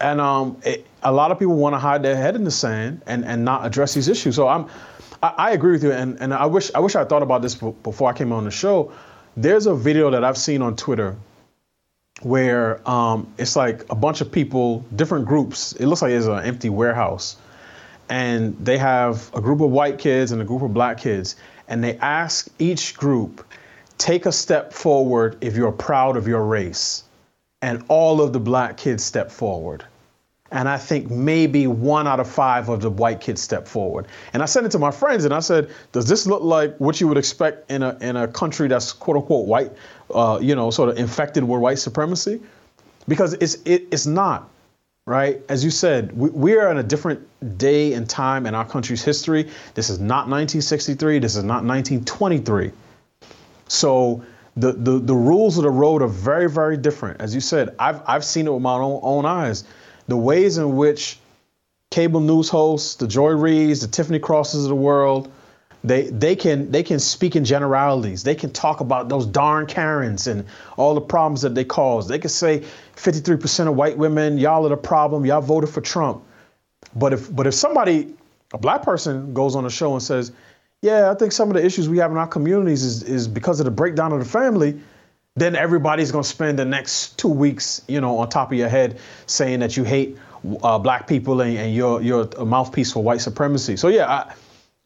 And 0.01 0.19
um, 0.19 0.57
it, 0.65 0.87
a 1.03 1.13
lot 1.13 1.31
of 1.31 1.39
people 1.39 1.57
want 1.57 1.75
to 1.75 1.79
hide 1.79 2.03
their 2.03 2.17
head 2.17 2.37
in 2.37 2.45
the 2.45 2.51
sand 2.51 3.03
and, 3.07 3.23
and 3.27 3.45
not 3.45 3.67
address 3.67 3.93
these 3.93 4.09
issues. 4.09 4.37
So 4.37 4.49
I'm, 4.49 4.67
I, 5.23 5.35
I 5.37 5.51
agree 5.51 5.73
with 5.73 5.85
you, 5.85 5.93
and, 5.93 6.19
and 6.23 6.33
I 6.33 6.47
wish 6.47 6.71
I 6.75 6.79
wish 6.79 6.95
I 6.95 7.05
thought 7.05 7.23
about 7.23 7.43
this 7.43 7.55
before 7.55 8.09
I 8.09 8.15
came 8.15 8.33
on 8.33 8.45
the 8.45 8.51
show. 8.51 8.93
There's 9.37 9.67
a 9.67 9.75
video 9.75 10.11
that 10.11 10.25
I've 10.25 10.39
seen 10.39 10.63
on 10.63 10.75
Twitter 10.75 11.17
where 12.23 12.89
um, 12.89 13.33
it's 13.39 13.57
like 13.57 13.85
a 13.91 13.95
bunch 13.95 14.21
of 14.21 14.31
people, 14.31 14.85
different 14.97 15.27
groups. 15.27 15.73
It 15.73 15.87
looks 15.87 16.03
like 16.03 16.13
it's 16.13 16.27
an 16.27 16.45
empty 16.45 16.69
warehouse, 16.69 17.37
and 18.09 18.57
they 18.65 18.79
have 18.79 19.31
a 19.35 19.41
group 19.41 19.61
of 19.61 19.71
white 19.71 19.99
kids 19.99 20.33
and 20.33 20.43
a 20.43 20.45
group 20.45 20.63
of 20.63 20.75
black 20.75 20.99
kids, 20.99 21.37
and 21.69 21.83
they 21.83 21.97
ask 21.99 22.49
each 22.59 22.97
group, 22.97 23.45
take 23.99 24.27
a 24.27 24.33
step 24.33 24.73
forward 24.73 25.39
if 25.41 25.57
you're 25.57 25.73
proud 25.73 26.17
of 26.17 26.27
your 26.27 26.45
race 26.45 27.05
and 27.63 27.85
all 27.89 28.21
of 28.21 28.33
the 28.33 28.41
black 28.41 28.77
kids 28.77 29.05
step 29.05 29.31
forward. 29.31 29.85
And 30.53 30.69
I 30.69 30.79
think 30.79 31.11
maybe 31.11 31.67
one 31.67 32.09
out 32.09 32.19
of 32.19 32.29
five 32.29 32.69
of 32.69 32.81
the 32.81 32.91
white 32.91 33.21
kids 33.21 33.41
step 33.41 33.69
forward. 33.69 34.09
And 34.33 34.43
I 34.43 34.47
sent 34.47 34.67
it 34.67 34.73
to 34.73 34.79
my 34.79 34.91
friends 34.91 35.25
and 35.25 35.33
I 35.33 35.41
said, 35.41 35.71
does 35.93 36.09
this 36.09 36.27
look 36.27 36.43
like 36.43 36.77
what 36.79 37.01
you 37.01 37.07
would 37.07 37.19
expect 37.19 37.71
in 37.71 37.83
a, 37.83 37.97
in 38.01 38.17
a 38.17 38.27
country 38.27 38.67
that's 38.67 38.93
quote 38.93 39.17
unquote 39.17 39.47
white, 39.47 39.73
uh, 40.13 40.39
you 40.43 40.55
know, 40.55 40.71
sort 40.71 40.89
of 40.89 40.99
infected 40.99 41.45
with 41.45 41.61
white 41.61 41.79
supremacy? 41.79 42.41
Because 43.07 43.35
it's, 43.35 43.55
it, 43.65 43.87
it's 43.93 44.07
not, 44.07 44.51
right? 45.07 45.41
As 45.49 45.65
you 45.65 45.71
said, 45.71 46.17
we, 46.17 46.31
we 46.31 46.57
are 46.57 46.71
in 46.71 46.79
a 46.79 46.83
different 46.83 47.27
day 47.57 47.93
and 47.93 48.09
time 48.09 48.45
in 48.47 48.55
our 48.55 48.65
country's 48.65 49.05
history. 49.05 49.49
This 49.75 49.89
is 49.89 50.01
not 50.01 50.29
1963. 50.29 51.21
This 51.21 51.37
is 51.37 51.45
not 51.45 51.65
1923. 51.65 52.73
So 53.69 54.25
the, 54.57 54.73
the 54.73 54.99
the 54.99 55.15
rules 55.15 55.57
of 55.59 55.63
the 55.63 55.71
road 55.71 56.03
are 56.03 56.09
very 56.09 56.51
very 56.51 56.77
different. 56.77 57.21
As 57.21 57.35
you 57.35 57.41
said, 57.41 57.75
I've 57.79 58.03
I've 58.07 58.25
seen 58.25 58.49
it 58.49 58.53
with 58.53 58.63
my 58.63 58.75
own, 58.75 59.01
own 59.03 59.25
eyes. 59.25 59.65
The 60.11 60.17
ways 60.17 60.59
in 60.59 60.75
which 60.75 61.21
cable 61.93 62.19
news 62.19 62.49
hosts, 62.49 62.97
the 62.97 63.07
Joy 63.07 63.31
Reids, 63.31 63.81
the 63.81 63.87
Tiffany 63.87 64.19
Crosses 64.19 64.65
of 64.65 64.69
the 64.69 64.75
world, 64.75 65.31
they 65.85 66.11
they 66.11 66.35
can 66.35 66.73
they 66.73 66.83
can 66.83 66.99
speak 66.99 67.37
in 67.37 67.45
generalities. 67.45 68.25
They 68.25 68.35
can 68.35 68.51
talk 68.51 68.81
about 68.81 69.09
those 69.09 69.25
darn 69.25 69.67
Karens 69.67 70.27
and 70.27 70.47
all 70.77 70.95
the 70.95 71.01
problems 71.01 71.43
that 71.43 71.55
they 71.55 71.65
cause. 71.65 72.09
They 72.09 72.19
can 72.19 72.29
say 72.29 72.65
53% 72.97 73.69
of 73.69 73.77
white 73.77 73.97
women, 73.97 74.37
y'all 74.37 74.67
are 74.67 74.71
the 74.71 74.77
problem. 74.77 75.25
Y'all 75.25 75.41
voted 75.41 75.71
for 75.71 75.81
Trump. 75.81 76.25
But 76.97 77.13
if 77.13 77.33
but 77.33 77.47
if 77.47 77.55
somebody, 77.55 78.13
a 78.53 78.59
black 78.59 78.83
person, 78.83 79.33
goes 79.33 79.55
on 79.55 79.65
a 79.65 79.71
show 79.71 79.93
and 79.93 80.03
says, 80.03 80.33
"Yeah, 80.83 81.13
I 81.13 81.15
think 81.15 81.31
some 81.31 81.51
of 81.51 81.55
the 81.55 81.65
issues 81.65 81.89
we 81.89 81.99
have 81.99 82.11
in 82.11 82.17
our 82.17 82.27
communities 82.27 82.83
is 82.83 83.05
is 83.05 83.29
because 83.29 83.61
of 83.61 83.65
the 83.65 83.71
breakdown 83.71 84.11
of 84.13 84.19
the 84.19 84.25
family," 84.25 84.81
then 85.37 85.55
everybody's 85.57 86.11
gonna 86.11 86.25
spend 86.25 86.59
the 86.59 86.65
next 86.65 87.19
two 87.19 87.29
weeks, 87.29 87.83
you 87.87 88.01
know, 88.01 88.19
on 88.19 88.29
top 88.29 88.53
of 88.53 88.59
your 88.59 88.69
head 88.69 88.99
saying 89.27 89.61
that 89.61 89.77
you 89.77 89.85
hate 89.85 90.17
uh, 90.63 90.79
black 90.79 91.07
people 91.07 91.41
and, 91.41 91.57
and 91.57 91.75
you're 91.75 92.01
you're 92.01 92.29
a 92.39 92.45
mouthpiece 92.45 92.93
for 92.93 93.03
white 93.03 93.21
supremacy. 93.21 93.77
So 93.77 93.89
yeah, 93.89 94.09
I, 94.09 94.35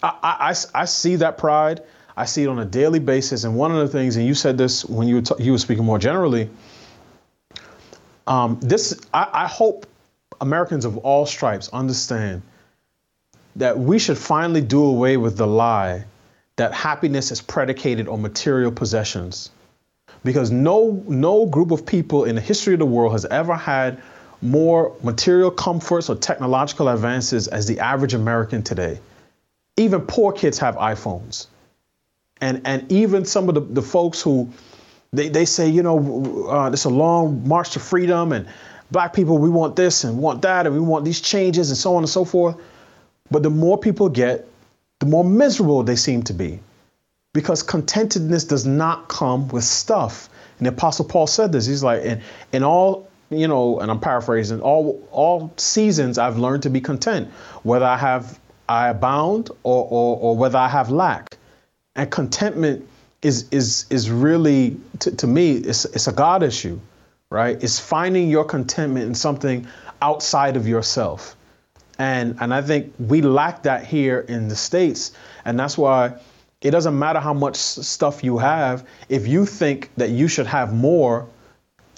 I, 0.02 0.16
I, 0.22 0.54
I 0.74 0.84
see 0.84 1.16
that 1.16 1.38
pride. 1.38 1.82
I 2.16 2.26
see 2.26 2.44
it 2.44 2.48
on 2.48 2.58
a 2.58 2.64
daily 2.64 3.00
basis. 3.00 3.44
And 3.44 3.56
one 3.56 3.72
of 3.72 3.78
the 3.78 3.88
things, 3.88 4.16
and 4.16 4.26
you 4.26 4.34
said 4.34 4.56
this 4.56 4.84
when 4.84 5.08
you 5.08 5.16
were, 5.16 5.22
t- 5.22 5.42
you 5.42 5.52
were 5.52 5.58
speaking 5.58 5.84
more 5.84 5.98
generally, 5.98 6.48
um, 8.26 8.58
this 8.60 9.00
I, 9.12 9.28
I 9.32 9.46
hope 9.46 9.86
Americans 10.40 10.84
of 10.84 10.98
all 10.98 11.26
stripes 11.26 11.68
understand 11.72 12.42
that 13.56 13.78
we 13.78 13.98
should 13.98 14.18
finally 14.18 14.60
do 14.60 14.84
away 14.84 15.16
with 15.16 15.36
the 15.36 15.46
lie 15.46 16.04
that 16.56 16.72
happiness 16.72 17.30
is 17.30 17.40
predicated 17.40 18.08
on 18.08 18.22
material 18.22 18.70
possessions. 18.70 19.50
Because 20.24 20.50
no 20.50 21.02
no 21.06 21.46
group 21.46 21.70
of 21.70 21.84
people 21.84 22.24
in 22.24 22.34
the 22.34 22.40
history 22.40 22.72
of 22.72 22.78
the 22.78 22.86
world 22.86 23.12
has 23.12 23.24
ever 23.26 23.54
had 23.54 24.02
more 24.40 24.96
material 25.02 25.50
comforts 25.50 26.08
or 26.08 26.16
technological 26.16 26.88
advances 26.88 27.48
as 27.48 27.66
the 27.66 27.80
average 27.80 28.14
American 28.14 28.62
today. 28.62 28.98
Even 29.76 30.00
poor 30.02 30.32
kids 30.32 30.58
have 30.58 30.76
iPhones. 30.76 31.46
And 32.40 32.62
and 32.64 32.90
even 32.90 33.24
some 33.24 33.48
of 33.48 33.54
the, 33.54 33.60
the 33.60 33.82
folks 33.82 34.20
who 34.20 34.50
they, 35.12 35.28
they 35.28 35.44
say, 35.44 35.68
you 35.68 35.82
know, 35.82 36.48
uh, 36.48 36.70
it's 36.72 36.84
a 36.84 36.90
long 36.90 37.46
march 37.46 37.70
to 37.70 37.80
freedom 37.80 38.32
and 38.32 38.48
black 38.90 39.12
people, 39.12 39.38
we 39.38 39.48
want 39.48 39.76
this 39.76 40.04
and 40.04 40.18
want 40.18 40.42
that 40.42 40.66
and 40.66 40.74
we 40.74 40.80
want 40.80 41.04
these 41.04 41.20
changes 41.20 41.70
and 41.70 41.78
so 41.78 41.96
on 41.96 42.02
and 42.02 42.08
so 42.08 42.24
forth. 42.24 42.56
But 43.30 43.42
the 43.42 43.50
more 43.50 43.78
people 43.78 44.08
get, 44.08 44.46
the 45.00 45.06
more 45.06 45.24
miserable 45.24 45.82
they 45.82 45.96
seem 45.96 46.22
to 46.24 46.32
be 46.32 46.60
because 47.34 47.62
contentedness 47.62 48.48
does 48.48 48.64
not 48.64 49.08
come 49.08 49.48
with 49.48 49.64
stuff. 49.64 50.30
And 50.58 50.66
the 50.66 50.70
Apostle 50.70 51.04
Paul 51.04 51.26
said 51.26 51.52
this. 51.52 51.66
He's 51.66 51.82
like, 51.82 52.02
in, 52.02 52.22
in 52.52 52.62
all, 52.62 53.10
you 53.28 53.48
know, 53.48 53.80
and 53.80 53.90
I'm 53.90 54.00
paraphrasing, 54.00 54.60
all 54.62 55.06
all 55.10 55.52
seasons 55.58 56.16
I've 56.16 56.38
learned 56.38 56.62
to 56.62 56.70
be 56.70 56.80
content, 56.80 57.28
whether 57.64 57.84
I 57.84 57.98
have 57.98 58.38
I 58.68 58.88
abound 58.88 59.50
or 59.64 59.86
or, 59.90 60.16
or 60.16 60.36
whether 60.36 60.58
I 60.58 60.68
have 60.68 60.90
lack. 60.90 61.36
And 61.96 62.10
contentment 62.10 62.88
is 63.20 63.48
is 63.50 63.86
is 63.90 64.10
really 64.10 64.76
to, 65.00 65.14
to 65.16 65.26
me, 65.26 65.56
it's 65.56 65.84
it's 65.86 66.06
a 66.06 66.12
God 66.12 66.42
issue, 66.44 66.78
right? 67.30 67.60
It's 67.62 67.80
finding 67.80 68.30
your 68.30 68.44
contentment 68.44 69.06
in 69.06 69.14
something 69.14 69.66
outside 70.00 70.56
of 70.56 70.68
yourself. 70.68 71.34
And 71.98 72.36
and 72.40 72.54
I 72.54 72.62
think 72.62 72.94
we 72.98 73.22
lack 73.22 73.64
that 73.64 73.84
here 73.84 74.20
in 74.20 74.46
the 74.46 74.56
states, 74.56 75.12
and 75.44 75.58
that's 75.58 75.76
why 75.76 76.20
it 76.64 76.70
doesn't 76.70 76.98
matter 76.98 77.20
how 77.20 77.34
much 77.34 77.56
stuff 77.56 78.24
you 78.24 78.38
have. 78.38 78.88
If 79.10 79.28
you 79.28 79.44
think 79.44 79.90
that 79.98 80.10
you 80.10 80.28
should 80.28 80.46
have 80.46 80.72
more, 80.72 81.28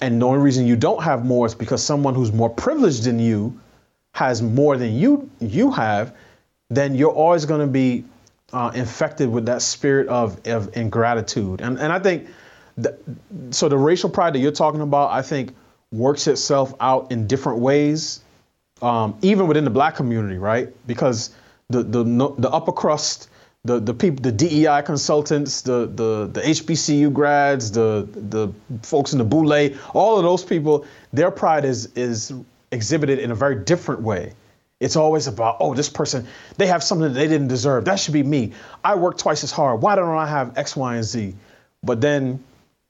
and 0.01 0.21
the 0.21 0.27
only 0.27 0.39
reason 0.39 0.67
you 0.67 0.75
don't 0.75 1.01
have 1.01 1.25
more 1.25 1.45
is 1.47 1.55
because 1.55 1.81
someone 1.81 2.13
who's 2.13 2.33
more 2.33 2.49
privileged 2.49 3.05
than 3.05 3.17
you 3.17 3.57
has 4.13 4.41
more 4.41 4.75
than 4.77 4.93
you 4.93 5.29
you 5.39 5.71
have, 5.71 6.13
then 6.69 6.95
you're 6.95 7.13
always 7.13 7.45
going 7.45 7.61
to 7.61 7.67
be 7.67 8.03
uh, 8.51 8.71
infected 8.75 9.29
with 9.29 9.45
that 9.45 9.61
spirit 9.61 10.07
of, 10.09 10.45
of 10.45 10.75
ingratitude. 10.75 11.61
And 11.61 11.79
and 11.79 11.93
I 11.93 11.99
think 11.99 12.27
that, 12.77 12.99
so. 13.51 13.69
The 13.69 13.77
racial 13.77 14.09
pride 14.09 14.33
that 14.33 14.39
you're 14.39 14.51
talking 14.51 14.81
about, 14.81 15.11
I 15.11 15.21
think, 15.21 15.55
works 15.93 16.27
itself 16.27 16.73
out 16.81 17.11
in 17.11 17.25
different 17.25 17.59
ways, 17.59 18.19
um, 18.81 19.17
even 19.21 19.47
within 19.47 19.63
the 19.63 19.69
black 19.69 19.95
community, 19.95 20.37
right? 20.37 20.67
Because 20.85 21.33
the 21.69 21.83
the 21.83 22.03
the 22.37 22.49
upper 22.49 22.73
crust. 22.73 23.29
The, 23.67 23.79
the 23.81 23.93
people 23.93 24.21
the 24.21 24.31
DEI 24.31 24.81
consultants 24.85 25.61
the, 25.61 25.79
the 25.87 26.29
the 26.31 26.41
HBCU 26.41 27.11
grads 27.11 27.71
the 27.71 28.07
the 28.13 28.53
folks 28.81 29.11
in 29.11 29.17
the 29.19 29.25
boule 29.25 29.51
all 29.93 30.17
of 30.17 30.23
those 30.23 30.43
people 30.45 30.85
their 31.11 31.31
pride 31.31 31.65
is 31.65 31.87
is 31.95 32.31
exhibited 32.71 33.19
in 33.19 33.31
a 33.31 33.35
very 33.35 33.57
different 33.65 34.01
way 34.01 34.33
it's 34.79 34.95
always 34.95 35.27
about, 35.27 35.57
oh, 35.59 35.73
this 35.73 35.89
person, 35.89 36.27
they 36.57 36.67
have 36.67 36.83
something 36.83 37.07
that 37.07 37.19
they 37.19 37.27
didn't 37.27 37.47
deserve. 37.47 37.85
That 37.85 37.99
should 37.99 38.13
be 38.13 38.23
me. 38.23 38.53
I 38.83 38.95
work 38.95 39.17
twice 39.17 39.43
as 39.43 39.51
hard. 39.51 39.81
Why 39.81 39.95
don't 39.95 40.15
I 40.15 40.27
have 40.27 40.57
X, 40.57 40.75
Y, 40.75 40.95
and 40.95 41.03
Z? 41.03 41.35
But 41.81 41.99
then, 41.99 42.43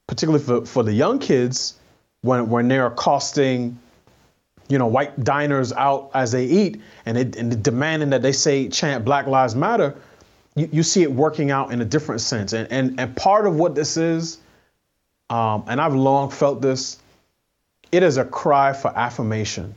particularly 0.06 0.44
for, 0.44 0.66
for 0.66 0.84
the 0.84 0.92
young 0.92 1.20
kids, 1.20 1.80
when, 2.22 2.50
when 2.50 2.68
they're 2.68 2.88
accosting, 2.88 3.80
you 4.68 4.78
know, 4.78 4.88
white 4.88 5.24
diners 5.24 5.72
out 5.72 6.12
as 6.14 6.34
they 6.34 6.46
eat 6.46 6.82
and, 7.06 7.18
and 7.18 7.64
demanding 7.64 8.10
that 8.10 8.22
they 8.22 8.34
say, 8.34 8.68
chant 8.68 9.06
Black 9.06 9.28
Lives 9.28 9.56
Matter, 9.56 9.96
you, 10.58 10.70
you 10.72 10.84
see 10.84 11.04
it 11.04 11.12
working 11.12 11.52
out 11.52 11.72
in 11.72 11.82
a 11.82 11.86
different 11.86 12.22
sense. 12.22 12.54
And, 12.54 12.72
and, 12.72 13.00
and 13.00 13.16
part 13.16 13.48
of 13.48 13.56
what 13.56 13.76
this 13.76 13.98
is, 13.98 14.40
um, 15.30 15.66
and 15.68 15.80
I've 15.80 15.96
long 15.96 16.30
felt 16.30 16.62
this, 16.62 16.98
it 17.92 18.04
is 18.04 18.18
a 18.18 18.26
cry 18.26 18.74
for 18.74 18.90
affirmation 18.98 19.76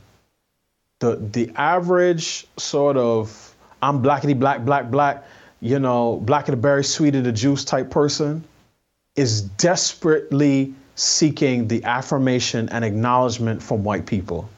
the 1.01 1.17
the 1.17 1.51
average 1.57 2.47
sort 2.57 2.97
of 2.97 3.57
I'm 3.83 4.03
blackety 4.03 4.39
black 4.39 4.65
black 4.65 4.91
black, 4.91 5.25
you 5.61 5.79
know, 5.79 6.19
black 6.23 6.49
of 6.49 6.53
the 6.53 6.61
berry, 6.61 6.85
sweet 6.85 7.15
of 7.17 7.25
the 7.25 7.33
juice 7.33 7.65
type 7.65 7.91
person 7.91 8.45
is 9.17 9.43
desperately 9.43 10.75
seeking 10.95 11.67
the 11.67 11.83
affirmation 11.85 12.69
and 12.69 12.85
acknowledgement 12.85 13.63
from 13.63 13.83
white 13.83 14.07
people. 14.07 14.49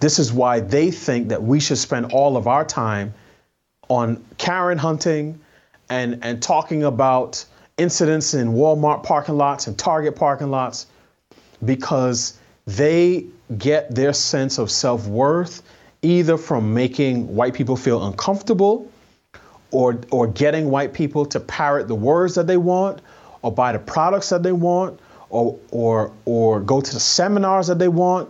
This 0.00 0.18
is 0.18 0.32
why 0.32 0.60
they 0.60 0.90
think 0.90 1.28
that 1.28 1.42
we 1.42 1.58
should 1.60 1.78
spend 1.78 2.12
all 2.12 2.36
of 2.36 2.46
our 2.46 2.64
time 2.64 3.14
on 3.88 4.24
Karen 4.38 4.78
hunting 4.78 5.38
and 5.90 6.18
and 6.22 6.42
talking 6.42 6.84
about 6.84 7.44
incidents 7.76 8.34
in 8.34 8.52
Walmart 8.52 9.02
parking 9.02 9.36
lots 9.36 9.66
and 9.66 9.78
Target 9.78 10.16
parking 10.16 10.50
lots 10.50 10.86
because 11.64 12.38
they 12.66 13.26
get 13.58 13.94
their 13.94 14.12
sense 14.12 14.58
of 14.58 14.70
self 14.70 15.06
worth 15.06 15.62
either 16.02 16.36
from 16.36 16.74
making 16.74 17.34
white 17.34 17.54
people 17.54 17.76
feel 17.76 18.06
uncomfortable 18.06 18.90
or, 19.70 19.98
or 20.10 20.26
getting 20.26 20.70
white 20.70 20.92
people 20.92 21.24
to 21.26 21.40
parrot 21.40 21.88
the 21.88 21.94
words 21.94 22.34
that 22.34 22.46
they 22.46 22.58
want 22.58 23.00
or 23.42 23.50
buy 23.50 23.72
the 23.72 23.78
products 23.78 24.28
that 24.28 24.42
they 24.42 24.52
want 24.52 25.00
or, 25.30 25.58
or, 25.70 26.12
or 26.26 26.60
go 26.60 26.80
to 26.80 26.92
the 26.92 27.00
seminars 27.00 27.66
that 27.66 27.78
they 27.78 27.88
want. 27.88 28.28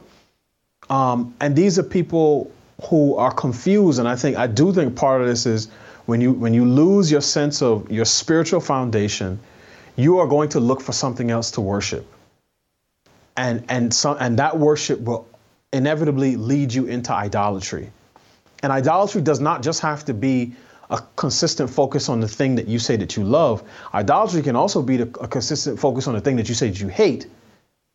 Um, 0.88 1.34
and 1.40 1.56
these 1.56 1.78
are 1.78 1.82
people 1.82 2.50
who 2.88 3.16
are 3.16 3.32
confused. 3.32 3.98
And 3.98 4.08
I 4.08 4.16
think, 4.16 4.36
I 4.36 4.46
do 4.46 4.72
think 4.72 4.96
part 4.96 5.20
of 5.20 5.28
this 5.28 5.46
is 5.46 5.68
when 6.06 6.20
you, 6.20 6.32
when 6.32 6.54
you 6.54 6.64
lose 6.64 7.10
your 7.10 7.20
sense 7.20 7.62
of 7.62 7.90
your 7.90 8.04
spiritual 8.04 8.60
foundation, 8.60 9.40
you 9.96 10.18
are 10.18 10.26
going 10.26 10.48
to 10.50 10.60
look 10.60 10.80
for 10.80 10.92
something 10.92 11.30
else 11.30 11.52
to 11.52 11.60
worship 11.60 12.06
and 13.36 13.64
and 13.68 13.92
so 13.92 14.14
and 14.14 14.38
that 14.38 14.58
worship 14.58 15.00
will 15.00 15.26
inevitably 15.72 16.36
lead 16.36 16.72
you 16.72 16.86
into 16.86 17.12
idolatry. 17.12 17.90
And 18.62 18.72
idolatry 18.72 19.22
does 19.22 19.40
not 19.40 19.62
just 19.62 19.80
have 19.80 20.04
to 20.06 20.14
be 20.14 20.54
a 20.88 21.02
consistent 21.16 21.68
focus 21.70 22.08
on 22.08 22.20
the 22.20 22.28
thing 22.28 22.54
that 22.56 22.68
you 22.68 22.78
say 22.78 22.96
that 22.96 23.16
you 23.16 23.24
love. 23.24 23.62
Idolatry 23.92 24.42
can 24.42 24.54
also 24.54 24.82
be 24.82 25.00
a 25.00 25.06
consistent 25.06 25.80
focus 25.80 26.06
on 26.06 26.14
the 26.14 26.20
thing 26.20 26.36
that 26.36 26.48
you 26.48 26.54
say 26.54 26.68
that 26.68 26.80
you 26.80 26.88
hate. 26.88 27.26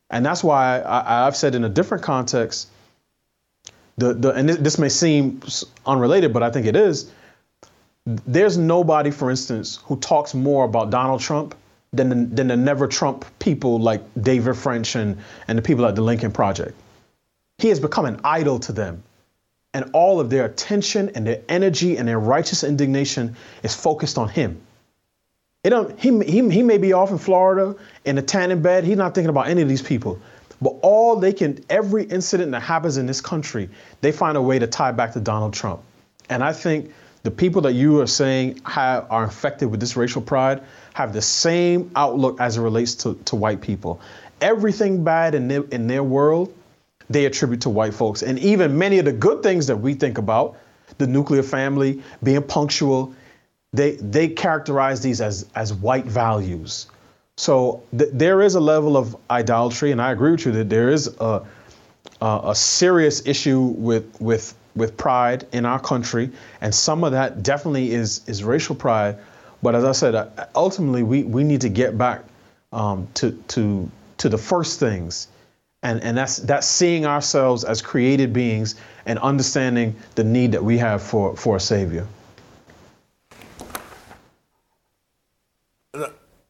And 0.09 0.25
that's 0.25 0.43
why 0.43 0.79
I, 0.79 1.27
I've 1.27 1.35
said 1.35 1.55
in 1.55 1.63
a 1.63 1.69
different 1.69 2.03
context, 2.03 2.67
the, 3.99 4.13
the 4.13 4.29
and 4.31 4.49
this, 4.49 4.57
this 4.57 4.79
may 4.79 4.89
seem 4.89 5.41
unrelated, 5.85 6.33
but 6.33 6.43
I 6.43 6.51
think 6.51 6.65
it 6.65 6.75
is. 6.75 7.11
There's 8.05 8.57
nobody, 8.57 9.11
for 9.11 9.29
instance, 9.29 9.79
who 9.85 9.97
talks 9.97 10.33
more 10.33 10.65
about 10.65 10.89
Donald 10.89 11.21
Trump 11.21 11.55
than 11.93 12.09
the, 12.09 12.35
than 12.35 12.47
the 12.47 12.57
never 12.57 12.87
Trump 12.87 13.25
people 13.39 13.79
like 13.79 14.01
David 14.19 14.55
French 14.55 14.95
and, 14.95 15.17
and 15.47 15.57
the 15.57 15.61
people 15.61 15.85
at 15.85 15.95
the 15.95 16.01
Lincoln 16.01 16.31
Project. 16.31 16.75
He 17.57 17.67
has 17.69 17.79
become 17.79 18.05
an 18.05 18.19
idol 18.23 18.59
to 18.59 18.71
them. 18.71 19.03
And 19.73 19.91
all 19.93 20.19
of 20.19 20.31
their 20.31 20.45
attention 20.45 21.11
and 21.13 21.27
their 21.27 21.41
energy 21.47 21.97
and 21.97 22.07
their 22.07 22.19
righteous 22.19 22.63
indignation 22.63 23.35
is 23.61 23.75
focused 23.75 24.17
on 24.17 24.27
him. 24.27 24.59
It 25.63 25.69
don't, 25.69 25.99
he, 25.99 26.17
he, 26.23 26.49
he 26.49 26.61
may 26.63 26.77
be 26.77 26.93
off 26.93 27.11
in 27.11 27.17
Florida 27.17 27.75
in 28.05 28.17
a 28.17 28.21
tanning 28.21 28.61
bed. 28.61 28.83
He's 28.83 28.97
not 28.97 29.13
thinking 29.13 29.29
about 29.29 29.47
any 29.47 29.61
of 29.61 29.69
these 29.69 29.81
people. 29.81 30.19
But 30.61 30.75
all 30.81 31.15
they 31.15 31.33
can, 31.33 31.63
every 31.69 32.03
incident 32.03 32.51
that 32.51 32.61
happens 32.61 32.97
in 32.97 33.05
this 33.05 33.21
country, 33.21 33.69
they 34.01 34.11
find 34.11 34.37
a 34.37 34.41
way 34.41 34.59
to 34.59 34.67
tie 34.67 34.91
back 34.91 35.13
to 35.13 35.19
Donald 35.19 35.53
Trump. 35.53 35.81
And 36.29 36.43
I 36.43 36.53
think 36.53 36.91
the 37.23 37.31
people 37.31 37.61
that 37.63 37.73
you 37.73 38.01
are 38.01 38.07
saying 38.07 38.61
have, 38.65 39.07
are 39.09 39.23
infected 39.23 39.69
with 39.71 39.79
this 39.79 39.95
racial 39.95 40.21
pride 40.21 40.63
have 40.93 41.13
the 41.13 41.21
same 41.21 41.91
outlook 41.95 42.39
as 42.39 42.57
it 42.57 42.61
relates 42.61 42.95
to, 42.95 43.15
to 43.25 43.35
white 43.35 43.61
people. 43.61 44.01
Everything 44.41 45.03
bad 45.03 45.35
in 45.35 45.47
their, 45.47 45.63
in 45.65 45.87
their 45.87 46.03
world, 46.03 46.53
they 47.09 47.25
attribute 47.25 47.61
to 47.61 47.69
white 47.69 47.93
folks. 47.93 48.21
And 48.21 48.39
even 48.39 48.77
many 48.77 48.99
of 48.99 49.05
the 49.05 49.11
good 49.11 49.43
things 49.43 49.67
that 49.67 49.77
we 49.77 49.93
think 49.93 50.17
about, 50.17 50.57
the 50.97 51.07
nuclear 51.07 51.43
family, 51.43 52.01
being 52.23 52.43
punctual, 52.43 53.13
they, 53.73 53.91
they 53.95 54.29
characterize 54.29 55.01
these 55.01 55.21
as, 55.21 55.45
as 55.55 55.73
white 55.73 56.05
values. 56.05 56.87
So 57.39 57.83
th- 57.97 58.09
there 58.11 58.41
is 58.41 58.55
a 58.55 58.59
level 58.59 58.97
of 58.97 59.15
idolatry, 59.29 59.93
and 59.93 60.01
I 60.01 60.11
agree 60.11 60.31
with 60.31 60.45
you 60.45 60.51
that 60.51 60.69
there 60.69 60.89
is 60.89 61.07
a, 61.21 61.45
a, 62.19 62.41
a 62.47 62.53
serious 62.53 63.25
issue 63.25 63.61
with, 63.61 64.19
with, 64.19 64.53
with 64.75 64.97
pride 64.97 65.47
in 65.53 65.65
our 65.65 65.79
country, 65.79 66.31
and 66.59 66.75
some 66.75 67.05
of 67.05 67.13
that 67.13 67.41
definitely 67.41 67.91
is, 67.93 68.27
is 68.27 68.43
racial 68.43 68.75
pride. 68.75 69.19
But 69.63 69.73
as 69.73 69.85
I 69.85 69.93
said, 69.93 70.15
uh, 70.15 70.27
ultimately 70.53 71.01
we, 71.01 71.23
we 71.23 71.45
need 71.45 71.61
to 71.61 71.69
get 71.69 71.97
back 71.97 72.25
um, 72.73 73.07
to, 73.13 73.31
to, 73.31 73.89
to 74.17 74.27
the 74.27 74.37
first 74.37 74.77
things, 74.77 75.29
and, 75.81 76.03
and 76.03 76.17
that's, 76.17 76.37
that's 76.39 76.67
seeing 76.67 77.05
ourselves 77.05 77.63
as 77.63 77.81
created 77.81 78.33
beings 78.33 78.75
and 79.05 79.17
understanding 79.19 79.95
the 80.15 80.25
need 80.25 80.51
that 80.51 80.63
we 80.63 80.77
have 80.77 81.01
for, 81.01 81.37
for 81.37 81.55
a 81.55 81.59
savior. 81.61 82.05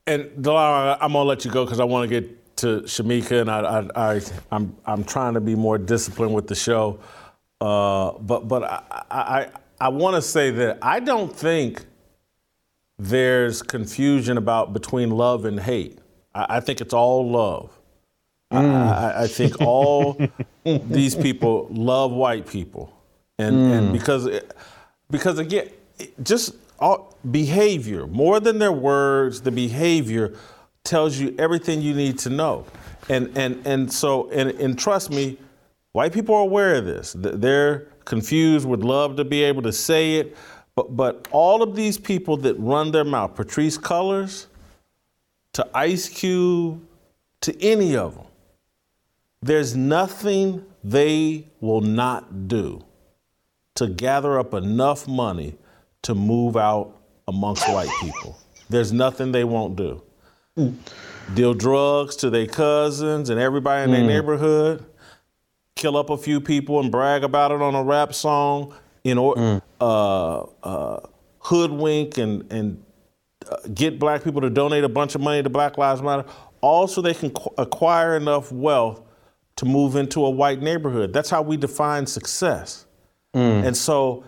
And 0.09 0.41
Delano, 0.41 0.97
I'm 0.99 1.13
gonna 1.13 1.23
let 1.23 1.45
you 1.45 1.51
go 1.51 1.63
because 1.63 1.79
I 1.79 1.83
want 1.83 2.09
to 2.09 2.21
get 2.21 2.57
to 2.57 2.81
Shemeka, 2.81 3.41
and 3.41 3.51
I, 3.51 3.59
I, 3.59 4.15
I, 4.15 4.21
I'm, 4.51 4.75
I'm 4.87 5.03
trying 5.03 5.35
to 5.35 5.39
be 5.39 5.53
more 5.53 5.77
disciplined 5.77 6.33
with 6.33 6.47
the 6.47 6.55
show. 6.55 6.99
Uh, 7.61 8.13
but, 8.13 8.47
but 8.47 8.63
I, 8.63 8.81
I, 9.11 9.49
I 9.79 9.89
want 9.89 10.15
to 10.15 10.21
say 10.23 10.49
that 10.49 10.79
I 10.81 10.99
don't 10.99 11.31
think 11.31 11.85
there's 12.97 13.61
confusion 13.61 14.39
about 14.39 14.73
between 14.73 15.11
love 15.11 15.45
and 15.45 15.59
hate. 15.59 15.99
I, 16.33 16.57
I 16.57 16.59
think 16.59 16.81
it's 16.81 16.93
all 16.93 17.29
love. 17.29 17.71
I, 18.49 18.65
I, 18.65 19.23
I 19.23 19.27
think 19.27 19.61
all 19.61 20.19
these 20.63 21.13
people 21.13 21.67
love 21.69 22.11
white 22.11 22.47
people, 22.47 22.91
and 23.37 23.55
and 23.55 23.93
because 23.93 24.27
because 25.11 25.37
again, 25.37 25.69
just 26.23 26.55
all, 26.79 27.17
behavior 27.31 28.07
more 28.07 28.39
than 28.39 28.59
their 28.59 28.71
words, 28.71 29.41
the 29.41 29.51
behavior 29.51 30.33
tells 30.83 31.17
you 31.17 31.35
everything 31.37 31.81
you 31.81 31.93
need 31.93 32.17
to 32.19 32.29
know, 32.29 32.65
and 33.09 33.37
and 33.37 33.65
and 33.65 33.91
so 33.91 34.29
and 34.31 34.51
and 34.51 34.77
trust 34.77 35.11
me, 35.11 35.37
white 35.91 36.13
people 36.13 36.35
are 36.35 36.41
aware 36.41 36.75
of 36.75 36.85
this. 36.85 37.15
They're 37.17 37.87
confused, 38.05 38.67
would 38.67 38.83
love 38.83 39.15
to 39.17 39.25
be 39.25 39.43
able 39.43 39.61
to 39.63 39.71
say 39.71 40.15
it, 40.15 40.35
but 40.75 40.95
but 40.95 41.27
all 41.31 41.61
of 41.61 41.75
these 41.75 41.97
people 41.97 42.37
that 42.37 42.55
run 42.55 42.91
their 42.91 43.03
mouth, 43.03 43.35
Patrisse 43.35 43.77
Cullors, 43.77 44.47
to 45.53 45.67
Ice 45.73 46.09
Cube, 46.09 46.85
to 47.41 47.61
any 47.63 47.95
of 47.95 48.15
them. 48.15 48.25
There's 49.41 49.75
nothing 49.75 50.65
they 50.83 51.47
will 51.61 51.81
not 51.81 52.47
do 52.47 52.83
to 53.75 53.87
gather 53.87 54.37
up 54.37 54.53
enough 54.53 55.07
money 55.07 55.55
to 56.03 56.15
move 56.15 56.55
out 56.57 56.95
amongst 57.27 57.67
white 57.69 57.89
people. 58.01 58.37
There's 58.69 58.91
nothing 58.93 59.31
they 59.31 59.43
won't 59.43 59.75
do. 59.75 60.01
Deal 61.33 61.53
drugs 61.53 62.15
to 62.17 62.29
their 62.29 62.47
cousins 62.47 63.29
and 63.29 63.39
everybody 63.39 63.83
in 63.83 63.91
their 63.91 64.01
neighborhood, 64.07 64.85
kill 65.75 65.95
up 65.95 66.09
a 66.09 66.17
few 66.17 66.41
people 66.41 66.79
and 66.79 66.91
brag 66.91 67.23
about 67.23 67.51
it 67.51 67.61
on 67.61 67.75
a 67.75 67.83
rap 67.83 68.13
song. 68.13 68.73
in 69.03 69.17
order 69.17 69.61
uh, 69.79 70.39
uh, 70.63 70.99
hoodwink 71.39 72.17
and 72.17 72.51
and 72.51 72.83
uh, 73.49 73.55
get 73.73 73.97
black 73.99 74.23
people 74.23 74.41
to 74.41 74.49
donate 74.49 74.83
a 74.83 74.89
bunch 74.89 75.15
of 75.15 75.21
money 75.21 75.41
to 75.41 75.49
Black 75.49 75.77
Lives 75.77 76.01
Matter, 76.01 76.25
also 76.61 77.01
they 77.01 77.13
can 77.13 77.29
qu- 77.29 77.53
acquire 77.57 78.17
enough 78.17 78.51
wealth 78.51 79.01
to 79.55 79.65
move 79.65 79.95
into 79.95 80.25
a 80.25 80.29
white 80.29 80.61
neighborhood. 80.61 81.13
That's 81.13 81.29
how 81.29 81.41
we 81.41 81.55
define 81.57 82.05
success. 82.05 82.85
And 83.33 83.77
so 83.77 84.23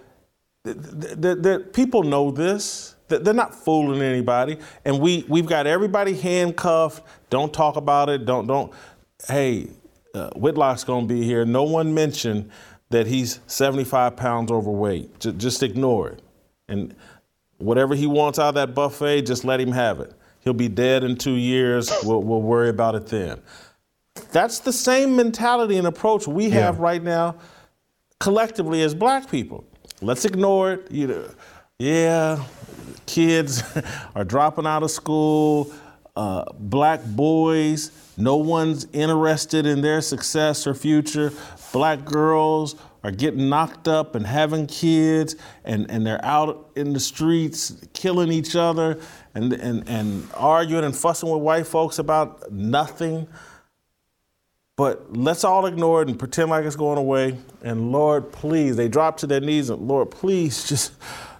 th- 0.65 0.77
th- 1.01 1.21
th- 1.21 1.41
th- 1.43 1.73
people 1.73 2.03
know 2.03 2.31
this. 2.31 2.95
Th- 3.09 3.21
They're 3.21 3.33
not 3.33 3.53
fooling 3.53 4.01
anybody, 4.01 4.57
and 4.85 4.99
we 4.99 5.25
we've 5.27 5.45
got 5.45 5.67
everybody 5.67 6.13
handcuffed. 6.13 7.03
Don't 7.29 7.53
talk 7.53 7.75
about 7.75 8.09
it. 8.09 8.25
Don't 8.25 8.47
don't. 8.47 8.71
Hey, 9.27 9.67
uh, 10.15 10.29
Whitlock's 10.35 10.83
gonna 10.83 11.05
be 11.07 11.23
here. 11.23 11.45
No 11.45 11.63
one 11.63 11.93
mentioned 11.93 12.49
that 12.89 13.07
he's 13.07 13.39
75 13.47 14.15
pounds 14.17 14.51
overweight. 14.51 15.19
J- 15.19 15.31
just 15.33 15.63
ignore 15.63 16.09
it, 16.09 16.21
and 16.67 16.95
whatever 17.57 17.95
he 17.95 18.07
wants 18.07 18.39
out 18.39 18.49
of 18.49 18.55
that 18.55 18.73
buffet, 18.75 19.21
just 19.23 19.43
let 19.45 19.59
him 19.61 19.71
have 19.71 19.99
it. 19.99 20.13
He'll 20.41 20.53
be 20.53 20.67
dead 20.69 21.03
in 21.03 21.15
two 21.17 21.35
years. 21.35 21.91
We'll, 22.03 22.23
we'll 22.23 22.41
worry 22.41 22.69
about 22.69 22.95
it 22.95 23.05
then. 23.07 23.39
That's 24.31 24.59
the 24.59 24.73
same 24.73 25.15
mentality 25.15 25.77
and 25.77 25.85
approach 25.85 26.27
we 26.27 26.49
have 26.49 26.79
right 26.79 27.01
now 27.03 27.35
collectively 28.19 28.81
as 28.81 28.93
black 28.95 29.29
people. 29.29 29.63
Let's 30.01 30.25
ignore 30.25 30.73
it. 30.73 30.91
You 30.91 31.07
know, 31.07 31.29
yeah, 31.77 32.43
kids 33.05 33.63
are 34.15 34.23
dropping 34.23 34.65
out 34.65 34.81
of 34.83 34.89
school. 34.91 35.71
Uh, 36.15 36.43
black 36.57 37.05
boys, 37.05 37.91
no 38.17 38.35
one's 38.35 38.85
interested 38.93 39.65
in 39.65 39.81
their 39.81 40.01
success 40.01 40.65
or 40.67 40.73
future. 40.73 41.31
Black 41.71 42.03
girls 42.03 42.75
are 43.03 43.11
getting 43.11 43.47
knocked 43.47 43.87
up 43.87 44.15
and 44.15 44.25
having 44.25 44.67
kids, 44.67 45.35
and, 45.63 45.89
and 45.89 46.05
they're 46.05 46.23
out 46.25 46.71
in 46.75 46.93
the 46.93 46.99
streets 46.99 47.75
killing 47.93 48.31
each 48.31 48.55
other 48.55 48.99
and, 49.33 49.53
and, 49.53 49.87
and 49.87 50.27
arguing 50.33 50.83
and 50.83 50.95
fussing 50.95 51.29
with 51.29 51.41
white 51.41 51.65
folks 51.65 51.99
about 51.99 52.51
nothing. 52.51 53.27
But 54.81 55.15
let's 55.15 55.43
all 55.43 55.67
ignore 55.67 56.01
it 56.01 56.07
and 56.07 56.17
pretend 56.17 56.49
like 56.49 56.65
it's 56.65 56.75
going 56.75 56.97
away. 56.97 57.37
And 57.61 57.91
Lord, 57.91 58.31
please, 58.31 58.77
they 58.77 58.87
drop 58.87 59.15
to 59.17 59.27
their 59.27 59.39
knees 59.39 59.69
and 59.69 59.79
Lord, 59.87 60.09
please 60.09 60.63
just 60.67 60.93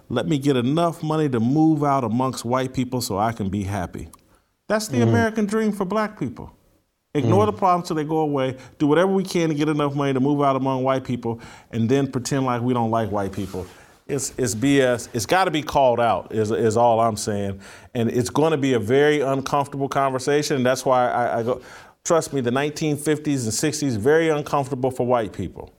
let 0.08 0.28
me 0.28 0.38
get 0.38 0.56
enough 0.56 1.02
money 1.02 1.28
to 1.28 1.40
move 1.40 1.82
out 1.82 2.04
amongst 2.04 2.44
white 2.44 2.72
people 2.72 3.00
so 3.00 3.18
I 3.18 3.32
can 3.32 3.48
be 3.48 3.64
happy. 3.64 4.10
That's 4.68 4.86
the 4.86 4.98
mm. 4.98 5.08
American 5.08 5.46
dream 5.46 5.72
for 5.72 5.84
black 5.84 6.20
people. 6.20 6.54
Ignore 7.14 7.42
mm. 7.42 7.46
the 7.46 7.52
problems 7.54 7.88
till 7.88 7.96
they 7.96 8.04
go 8.04 8.18
away. 8.18 8.58
Do 8.78 8.86
whatever 8.86 9.10
we 9.10 9.24
can 9.24 9.48
to 9.48 9.56
get 9.56 9.68
enough 9.68 9.96
money 9.96 10.12
to 10.12 10.20
move 10.20 10.40
out 10.40 10.54
among 10.54 10.84
white 10.84 11.02
people, 11.02 11.40
and 11.72 11.88
then 11.88 12.12
pretend 12.12 12.46
like 12.46 12.62
we 12.62 12.72
don't 12.72 12.92
like 12.92 13.10
white 13.10 13.32
people. 13.32 13.66
It's, 14.06 14.32
it's 14.38 14.54
BS. 14.54 15.08
It's 15.12 15.26
got 15.26 15.46
to 15.46 15.50
be 15.50 15.62
called 15.62 15.98
out. 15.98 16.32
Is, 16.32 16.52
is 16.52 16.76
all 16.76 17.00
I'm 17.00 17.16
saying, 17.16 17.60
and 17.92 18.08
it's 18.08 18.30
going 18.30 18.52
to 18.52 18.56
be 18.56 18.74
a 18.74 18.78
very 18.78 19.20
uncomfortable 19.20 19.88
conversation. 19.88 20.58
And 20.58 20.64
that's 20.64 20.84
why 20.84 21.08
I, 21.08 21.40
I 21.40 21.42
go. 21.42 21.60
Trust 22.04 22.32
me, 22.32 22.40
the 22.40 22.50
1950s 22.50 23.44
and 23.44 23.52
60s 23.52 23.96
very 23.96 24.28
uncomfortable 24.28 24.90
for 24.90 25.06
white 25.06 25.32
people. 25.32 25.72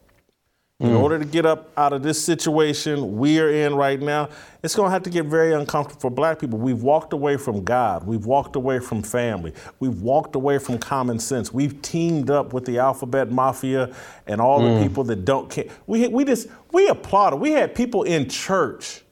In 0.80 0.90
hmm. 0.90 0.98
order 0.98 1.20
to 1.20 1.26
get 1.26 1.46
up 1.46 1.72
out 1.78 1.94
of 1.94 2.02
this 2.02 2.22
situation 2.24 3.18
we 3.18 3.40
are 3.40 3.50
in 3.50 3.76
right 3.76 4.02
now, 4.02 4.30
it's 4.64 4.76
going 4.76 4.88
to 4.88 4.92
have 4.92 5.04
to 5.04 5.10
get 5.10 5.26
very 5.28 5.54
uncomfortable 5.54 6.02
for 6.02 6.10
black 6.10 6.40
people. 6.40 6.58
We've 6.58 6.82
walked 6.82 7.14
away 7.14 7.38
from 7.38 7.64
God. 7.64 8.06
We've 8.08 8.26
walked 8.26 8.56
away 8.56 8.80
from 8.80 9.04
family. 9.04 9.54
We've 9.80 10.02
walked 10.02 10.36
away 10.36 10.58
from 10.58 10.80
common 10.80 11.20
sense. 11.20 11.54
We've 11.54 11.80
teamed 11.82 12.32
up 12.32 12.54
with 12.54 12.66
the 12.66 12.80
alphabet 12.80 13.32
mafia 13.32 13.94
and 14.26 14.42
all 14.42 14.62
the 14.62 14.78
hmm. 14.78 14.84
people 14.84 15.04
that 15.06 15.26
don't 15.26 15.50
care. 15.50 15.66
We, 15.88 16.08
we 16.08 16.26
just, 16.26 16.48
we 16.72 16.88
applauded. 16.88 17.38
We 17.38 17.52
had 17.52 17.76
people 17.76 18.04
in 18.04 18.28
church 18.28 19.03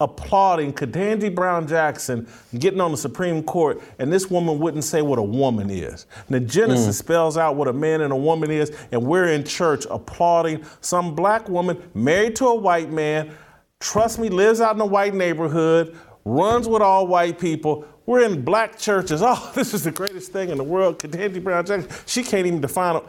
applauding 0.00 0.72
Ketanji 0.72 1.32
Brown 1.32 1.68
Jackson 1.68 2.26
getting 2.58 2.80
on 2.80 2.90
the 2.90 2.96
Supreme 2.96 3.42
Court, 3.42 3.80
and 3.98 4.12
this 4.12 4.30
woman 4.30 4.58
wouldn't 4.58 4.84
say 4.84 5.02
what 5.02 5.18
a 5.18 5.22
woman 5.22 5.70
is. 5.70 6.06
Now, 6.28 6.38
Genesis 6.38 6.96
mm. 6.96 6.98
spells 6.98 7.36
out 7.36 7.56
what 7.56 7.68
a 7.68 7.72
man 7.72 8.00
and 8.00 8.12
a 8.12 8.16
woman 8.16 8.50
is, 8.50 8.72
and 8.92 9.02
we're 9.02 9.28
in 9.28 9.44
church 9.44 9.86
applauding 9.90 10.64
some 10.80 11.14
black 11.14 11.48
woman 11.48 11.80
married 11.94 12.36
to 12.36 12.46
a 12.46 12.54
white 12.54 12.90
man, 12.90 13.30
trust 13.78 14.18
me, 14.18 14.30
lives 14.30 14.60
out 14.60 14.74
in 14.74 14.80
a 14.80 14.86
white 14.86 15.14
neighborhood, 15.14 15.96
runs 16.24 16.66
with 16.66 16.82
all 16.82 17.06
white 17.06 17.38
people. 17.38 17.86
We're 18.06 18.24
in 18.24 18.42
black 18.42 18.78
churches. 18.78 19.22
Oh, 19.24 19.52
this 19.54 19.74
is 19.74 19.84
the 19.84 19.90
greatest 19.90 20.32
thing 20.32 20.48
in 20.48 20.56
the 20.56 20.64
world. 20.64 20.98
Ketanji 20.98 21.42
Brown 21.42 21.66
Jackson, 21.66 21.88
she 22.06 22.22
can't 22.22 22.46
even 22.46 22.60
define 22.60 22.96
it. 22.96 23.04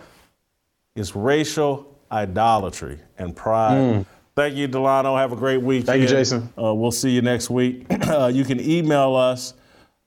It's 0.96 1.16
racial 1.16 1.98
idolatry 2.12 3.00
and 3.18 3.36
pride. 3.36 3.78
Mm. 3.78 4.06
Thank 4.42 4.56
you, 4.56 4.66
Delano. 4.66 5.16
Have 5.16 5.34
a 5.34 5.36
great 5.36 5.62
week. 5.62 5.86
Thank 5.86 6.02
you, 6.02 6.08
Jason. 6.08 6.52
Uh, 6.58 6.74
we'll 6.74 6.90
see 6.90 7.12
you 7.12 7.22
next 7.22 7.52
week. 7.52 7.86
uh, 8.08 8.26
you 8.34 8.44
can 8.44 8.60
email 8.60 9.16
us 9.16 9.54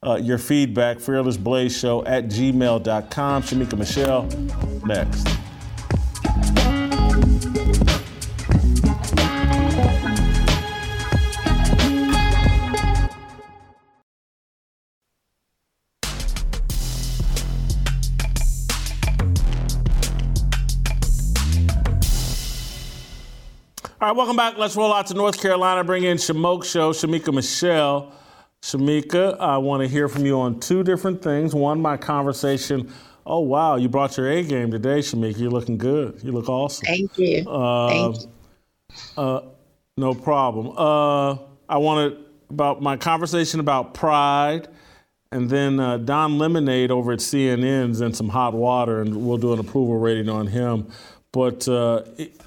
uh, 0.05 0.17
your 0.17 0.39
feedback, 0.39 0.97
fearlessblazeshow 0.97 2.03
at 2.05 2.25
gmail.com. 2.25 3.43
Shemeka 3.45 3.79
Michelle, 3.79 4.25
next. 4.85 5.29
All 24.05 24.11
right, 24.11 24.17
welcome 24.19 24.37
back. 24.37 24.59
Let's 24.59 24.77
roll 24.77 24.93
out 24.93 25.07
to 25.07 25.15
North 25.15 25.41
Carolina. 25.41 25.83
Bring 25.83 26.05
in 26.05 26.19
Shamoke 26.19 26.67
Show, 26.67 26.93
Shemeka 26.93 27.33
Michelle. 27.33 28.13
Shemeka, 28.61 29.41
I 29.41 29.57
want 29.57 29.83
to 29.83 29.89
hear 29.89 30.11
from 30.11 30.27
you 30.27 30.39
on 30.39 30.61
two 30.61 30.83
different 30.83 31.23
things. 31.23 31.55
One, 31.55 31.81
my 31.81 31.97
conversation. 31.97 32.93
Oh 33.25 33.41
wow, 33.41 33.77
you 33.77 33.89
brought 33.89 34.19
your 34.19 34.31
A 34.31 34.43
game 34.43 34.71
today, 34.71 34.99
Shemeka. 34.99 35.39
You're 35.39 35.51
looking 35.51 35.79
good. 35.79 36.23
You 36.23 36.33
look 36.33 36.51
awesome. 36.51 36.85
Thank 36.85 37.17
you. 37.17 37.49
Uh, 37.49 37.89
Thank 37.89 38.17
you. 39.17 39.23
Uh, 39.23 39.41
no 39.97 40.13
problem. 40.13 40.75
Uh, 40.77 41.39
I 41.67 41.79
wanted 41.79 42.19
about 42.51 42.83
my 42.83 42.99
conversation 42.99 43.59
about 43.59 43.95
pride, 43.95 44.69
and 45.33 45.49
then 45.49 45.81
uh, 45.81 45.97
Don 45.97 46.37
Lemonade 46.37 46.91
over 46.91 47.13
at 47.13 47.21
CNN's 47.21 48.03
in 48.03 48.13
some 48.13 48.29
hot 48.29 48.53
water, 48.53 49.01
and 49.01 49.27
we'll 49.27 49.39
do 49.39 49.55
an 49.55 49.61
approval 49.61 49.99
rating 49.99 50.29
on 50.29 50.49
him. 50.49 50.89
But 51.35 51.67
uh, 51.67 52.05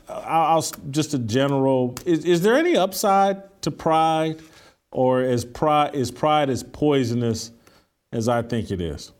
I'll, 0.07 0.55
I'll 0.55 0.65
just 0.91 1.13
a 1.13 1.19
general. 1.19 1.93
Is, 2.05 2.23
is 2.23 2.41
there 2.41 2.55
any 2.55 2.77
upside 2.77 3.61
to 3.63 3.69
pride, 3.69 4.39
or 4.91 5.21
is 5.21 5.43
pride 5.43 5.93
is 5.93 6.09
pride 6.09 6.49
as 6.49 6.63
poisonous 6.63 7.51
as 8.13 8.29
I 8.29 8.43
think 8.43 8.71
it 8.71 8.79
is? 8.79 9.11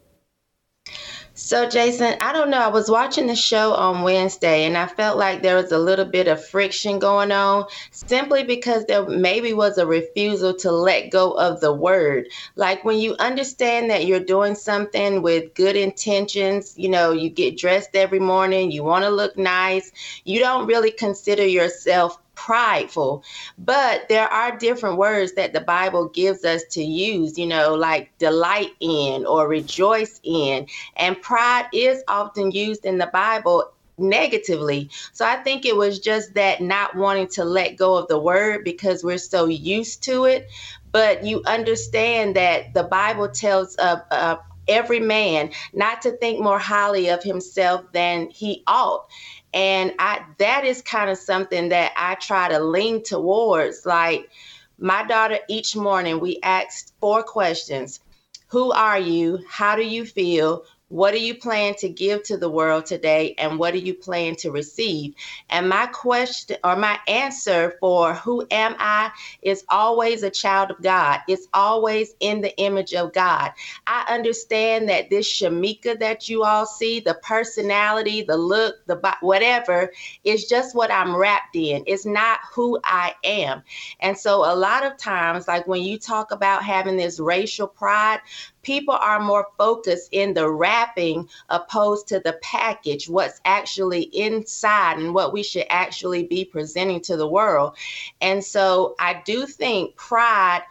So, 1.39 1.69
Jason, 1.69 2.15
I 2.19 2.33
don't 2.33 2.49
know. 2.49 2.57
I 2.57 2.67
was 2.67 2.89
watching 2.89 3.27
the 3.27 3.35
show 3.35 3.73
on 3.73 4.01
Wednesday 4.01 4.65
and 4.65 4.75
I 4.75 4.87
felt 4.87 5.19
like 5.19 5.43
there 5.43 5.55
was 5.55 5.71
a 5.71 5.77
little 5.77 6.03
bit 6.03 6.27
of 6.27 6.43
friction 6.43 6.97
going 6.97 7.31
on 7.31 7.67
simply 7.91 8.43
because 8.43 8.85
there 8.85 9.05
maybe 9.07 9.53
was 9.53 9.77
a 9.77 9.85
refusal 9.85 10.55
to 10.55 10.71
let 10.71 11.11
go 11.11 11.33
of 11.33 11.61
the 11.61 11.71
word. 11.71 12.29
Like 12.55 12.83
when 12.83 12.97
you 12.97 13.15
understand 13.19 13.91
that 13.91 14.07
you're 14.07 14.19
doing 14.19 14.55
something 14.55 15.21
with 15.21 15.53
good 15.53 15.75
intentions, 15.75 16.73
you 16.75 16.89
know, 16.89 17.11
you 17.11 17.29
get 17.29 17.55
dressed 17.55 17.91
every 17.93 18.19
morning, 18.19 18.71
you 18.71 18.83
want 18.83 19.05
to 19.05 19.11
look 19.11 19.37
nice, 19.37 19.91
you 20.25 20.39
don't 20.39 20.65
really 20.65 20.89
consider 20.89 21.45
yourself 21.45 22.17
prideful 22.37 23.23
but 23.57 24.07
there 24.09 24.31
are 24.31 24.55
different 24.57 24.97
words 24.97 25.33
that 25.33 25.53
the 25.53 25.59
bible 25.59 26.07
gives 26.09 26.45
us 26.45 26.63
to 26.69 26.83
use 26.83 27.37
you 27.37 27.47
know 27.47 27.73
like 27.73 28.15
delight 28.19 28.71
in 28.79 29.25
or 29.25 29.47
rejoice 29.47 30.21
in 30.23 30.65
and 30.95 31.19
pride 31.21 31.65
is 31.73 32.03
often 32.07 32.51
used 32.51 32.85
in 32.85 32.97
the 32.97 33.07
bible 33.07 33.71
negatively. 33.97 34.89
So 35.11 35.25
i 35.25 35.37
think 35.37 35.65
it 35.65 35.75
was 35.75 35.99
just 35.99 36.35
that 36.35 36.61
not 36.61 36.95
wanting 36.95 37.27
to 37.29 37.43
let 37.43 37.77
go 37.77 37.95
of 37.95 38.07
the 38.07 38.19
word 38.19 38.63
because 38.63 39.03
we're 39.03 39.17
so 39.17 39.45
used 39.45 40.03
to 40.03 40.25
it. 40.25 40.47
But 40.91 41.25
you 41.25 41.41
understand 41.45 42.35
that 42.35 42.73
the 42.75 42.83
bible 42.83 43.29
tells 43.29 43.75
uh, 43.79 44.37
every 44.67 44.99
man 44.99 45.51
not 45.73 46.01
to 46.01 46.11
think 46.11 46.39
more 46.39 46.59
highly 46.59 47.09
of 47.09 47.23
himself 47.23 47.83
than 47.93 48.29
he 48.29 48.63
ought 48.67 49.07
and 49.53 49.93
I 49.99 50.23
that 50.37 50.65
is 50.65 50.81
kind 50.81 51.09
of 51.09 51.17
something 51.17 51.69
that 51.69 51.93
I 51.95 52.15
try 52.15 52.49
to 52.49 52.59
lean 52.59 53.03
towards. 53.03 53.85
Like 53.85 54.29
my 54.77 55.05
daughter, 55.05 55.39
each 55.49 55.75
morning 55.75 56.19
we 56.19 56.39
asked 56.43 56.93
four 56.99 57.23
questions. 57.23 57.99
Who 58.47 58.71
are 58.71 58.99
you? 58.99 59.39
How 59.49 59.75
do 59.75 59.83
you 59.83 60.05
feel? 60.05 60.63
What 60.89 61.11
do 61.11 61.19
you 61.19 61.35
plan 61.35 61.75
to 61.75 61.89
give 61.89 62.23
to 62.23 62.37
the 62.37 62.49
world 62.49 62.85
today? 62.85 63.35
And 63.37 63.59
what 63.59 63.73
do 63.73 63.79
you 63.79 63.93
plan 63.93 64.35
to 64.37 64.51
receive? 64.51 65.15
And 65.49 65.67
my 65.67 65.87
question 65.87 66.57
or 66.63 66.77
my 66.77 66.97
answer 67.07 67.75
for 67.81 68.13
who 68.13 68.47
am 68.51 68.75
I 68.79 69.11
is 69.41 69.65
always 69.67 70.23
a 70.23 70.29
child 70.29 70.71
of 70.71 70.81
God. 70.81 71.19
It's 71.27 71.47
always 71.53 72.15
in 72.21 72.39
the 72.39 72.57
image 72.57 72.93
of 72.93 73.11
God. 73.11 73.51
I 73.85 74.05
understand 74.07 74.87
that 74.87 75.09
this 75.09 75.27
Shemeka 75.27 75.99
that 75.99 76.29
you 76.29 76.43
all 76.43 76.65
see, 76.65 77.01
the 77.01 77.15
personality, 77.15 78.21
the 78.21 78.37
look, 78.37 78.75
the 78.85 78.97
whatever, 79.19 79.91
is 80.23 80.47
just 80.47 80.73
what 80.73 80.91
I'm 80.91 81.15
wrapped 81.15 81.55
in. 81.57 81.83
It's 81.85 82.05
not 82.05 82.39
who 82.53 82.79
I 82.85 83.13
am. 83.25 83.61
And 83.99 84.17
so 84.17 84.37
a 84.37 84.55
lot 84.55 84.85
of 84.85 84.97
times, 84.97 85.49
like 85.49 85.67
when 85.67 85.83
you 85.83 85.99
talk 85.99 86.31
about 86.31 86.63
having 86.63 86.95
this 86.95 87.19
racial 87.19 87.67
pride, 87.67 88.21
people 88.67 88.95
are 88.95 89.21
more 89.21 89.47
focused 89.57 90.09
in 90.11 90.33
the 90.33 90.51
wrapping 90.51 91.29
opposed 91.47 92.05
to 92.05 92.19
the 92.19 92.37
package, 92.43 93.07
what's 93.07 93.39
actually 93.45 94.01
inside 94.13 94.99
and 94.99 95.13
what 95.13 95.31
we 95.31 95.41
should 95.41 95.65
actually 95.69 96.25
be 96.27 96.43
presenting 96.43 96.99
to 96.99 97.15
the 97.15 97.25
world. 97.25 97.77
And 98.19 98.43
so 98.43 98.93
I 98.99 99.21
do 99.25 99.45
think 99.45 99.95
pride 99.95 100.63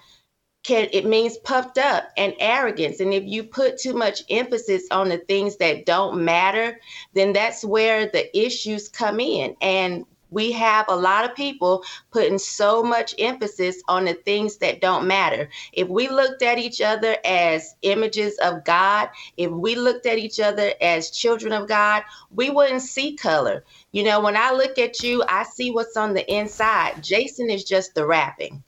can 0.63 0.89
it 0.93 1.07
means 1.07 1.39
puffed 1.39 1.79
up 1.79 2.11
and 2.19 2.35
arrogance 2.39 3.01
and 3.01 3.15
if 3.15 3.25
you 3.25 3.45
put 3.45 3.79
too 3.79 3.95
much 3.95 4.25
emphasis 4.29 4.89
on 4.91 5.09
the 5.09 5.19
things 5.19 5.57
that 5.57 5.87
don't 5.87 6.25
matter 6.25 6.81
then 7.15 7.33
that's 7.33 7.65
where 7.65 8.11
the 8.11 8.37
issues 8.37 8.89
come 8.89 9.21
in 9.21 9.55
and 9.63 10.05
we 10.37 10.53
have 10.53 10.85
a 10.89 10.95
lot 10.95 11.25
of 11.25 11.35
people 11.35 11.83
putting 12.11 12.37
so 12.39 12.83
much 12.83 13.15
emphasis 13.19 13.83
on 13.89 14.05
the 14.05 14.13
things 14.13 14.59
that 14.59 14.83
don't 14.83 15.07
matter. 15.07 15.49
If 15.73 15.89
we 15.89 16.09
looked 16.11 16.43
at 16.43 16.59
each 16.59 16.83
other 16.83 17.17
as 17.25 17.75
images 17.81 18.37
of 18.45 18.63
God, 18.67 19.09
if 19.39 19.51
we 19.51 19.77
looked 19.77 20.05
at 20.05 20.19
each 20.19 20.39
other 20.39 20.75
as 20.83 21.11
children 21.11 21.55
of 21.55 21.69
God, 21.69 22.03
we 22.31 22.51
wouldn't 22.51 22.83
see 22.83 23.17
color. 23.17 23.65
You 23.93 24.05
know, 24.05 24.21
when 24.21 24.37
I 24.37 24.53
look 24.53 24.79
at 24.79 25.03
you, 25.03 25.25
I 25.27 25.43
see 25.45 25.71
what's 25.71 25.97
on 25.97 26.13
the 26.13 26.31
inside. 26.31 27.03
Jason 27.03 27.49
is 27.49 27.65
just 27.65 27.95
the 27.95 28.07
wrapping, 28.07 28.63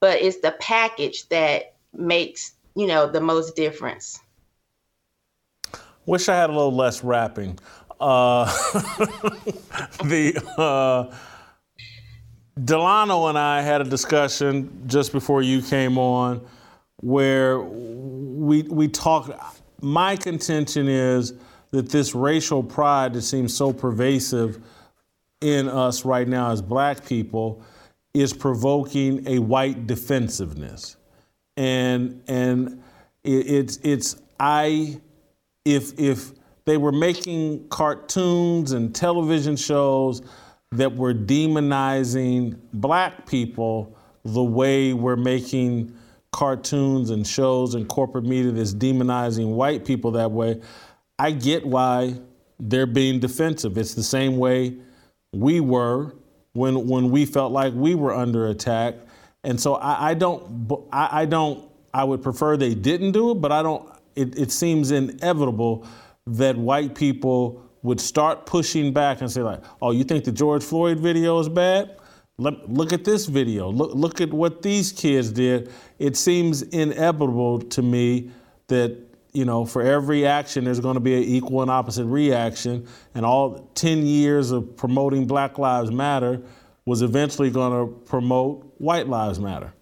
but 0.00 0.22
it's 0.22 0.38
the 0.38 0.52
package 0.52 1.28
that 1.28 1.74
makes, 1.92 2.54
you 2.74 2.86
know, 2.86 3.06
the 3.06 3.20
most 3.20 3.54
difference. 3.56 4.20
Wish 6.06 6.30
I 6.30 6.36
had 6.36 6.48
a 6.48 6.54
little 6.54 6.74
less 6.74 7.04
wrapping. 7.04 7.58
Uh, 8.00 8.46
the 10.04 10.42
uh, 10.56 11.14
Delano 12.62 13.26
and 13.26 13.38
I 13.38 13.60
had 13.60 13.82
a 13.82 13.84
discussion 13.84 14.84
just 14.86 15.12
before 15.12 15.42
you 15.42 15.60
came 15.60 15.98
on, 15.98 16.46
where 16.96 17.60
we 17.60 18.62
we 18.62 18.88
talked. 18.88 19.30
My 19.82 20.16
contention 20.16 20.88
is 20.88 21.34
that 21.70 21.90
this 21.90 22.14
racial 22.14 22.62
pride 22.62 23.14
that 23.14 23.22
seems 23.22 23.54
so 23.54 23.72
pervasive 23.72 24.62
in 25.40 25.68
us 25.68 26.04
right 26.04 26.26
now 26.26 26.50
as 26.50 26.60
Black 26.60 27.06
people 27.06 27.62
is 28.12 28.32
provoking 28.32 29.26
a 29.26 29.38
white 29.38 29.86
defensiveness, 29.86 30.96
and 31.56 32.22
and 32.26 32.82
it, 33.24 33.46
it's 33.46 33.78
it's 33.82 34.16
I 34.38 35.00
if 35.64 35.98
if 35.98 36.32
they 36.64 36.76
were 36.76 36.92
making 36.92 37.68
cartoons 37.68 38.72
and 38.72 38.94
television 38.94 39.56
shows 39.56 40.22
that 40.72 40.94
were 40.94 41.14
demonizing 41.14 42.58
black 42.72 43.26
people 43.26 43.96
the 44.24 44.42
way 44.42 44.92
we're 44.92 45.16
making 45.16 45.94
cartoons 46.32 47.10
and 47.10 47.26
shows 47.26 47.74
and 47.74 47.88
corporate 47.88 48.24
media 48.24 48.52
that's 48.52 48.74
demonizing 48.74 49.54
white 49.54 49.84
people 49.84 50.12
that 50.12 50.30
way. 50.30 50.60
I 51.18 51.32
get 51.32 51.66
why 51.66 52.14
they're 52.58 52.86
being 52.86 53.18
defensive. 53.18 53.76
It's 53.76 53.94
the 53.94 54.02
same 54.02 54.38
way 54.38 54.76
we 55.32 55.60
were 55.60 56.14
when 56.52 56.86
when 56.86 57.10
we 57.10 57.26
felt 57.26 57.52
like 57.52 57.72
we 57.74 57.94
were 57.94 58.14
under 58.14 58.48
attack. 58.48 58.94
And 59.42 59.60
so 59.60 59.74
I, 59.74 60.10
I 60.10 60.14
don't 60.14 60.70
I, 60.92 61.22
I, 61.22 61.24
don't 61.24 61.68
I 61.94 62.04
would 62.04 62.22
prefer 62.22 62.56
they 62.56 62.74
didn't 62.74 63.12
do 63.12 63.32
it, 63.32 63.34
but 63.34 63.50
I 63.52 63.62
don't 63.62 63.88
it, 64.14 64.38
it 64.38 64.52
seems 64.52 64.90
inevitable 64.90 65.86
that 66.26 66.56
white 66.56 66.94
people 66.94 67.62
would 67.82 68.00
start 68.00 68.46
pushing 68.46 68.92
back 68.92 69.20
and 69.20 69.30
say 69.30 69.42
like, 69.42 69.62
"Oh, 69.80 69.90
you 69.90 70.04
think 70.04 70.24
the 70.24 70.32
George 70.32 70.62
Floyd 70.62 71.00
video 71.00 71.38
is 71.38 71.48
bad? 71.48 71.96
Look, 72.38 72.60
look 72.66 72.92
at 72.92 73.04
this 73.04 73.26
video. 73.26 73.70
Look, 73.70 73.94
look 73.94 74.20
at 74.20 74.32
what 74.32 74.62
these 74.62 74.92
kids 74.92 75.30
did." 75.30 75.70
It 75.98 76.16
seems 76.16 76.62
inevitable 76.62 77.60
to 77.60 77.82
me 77.82 78.30
that 78.68 79.10
you 79.32 79.44
know, 79.44 79.64
for 79.64 79.82
every 79.82 80.26
action, 80.26 80.64
there's 80.64 80.80
going 80.80 80.94
to 80.94 81.00
be 81.00 81.14
an 81.16 81.22
equal 81.22 81.62
and 81.62 81.70
opposite 81.70 82.06
reaction, 82.06 82.86
and 83.14 83.24
all 83.24 83.70
10 83.74 84.04
years 84.04 84.50
of 84.50 84.76
promoting 84.76 85.26
Black 85.26 85.58
Lives 85.58 85.90
Matter 85.90 86.42
was 86.84 87.02
eventually 87.02 87.50
going 87.50 87.72
to 87.72 87.94
promote 88.06 88.74
White 88.78 89.08
Lives 89.08 89.38
Matter. 89.38 89.72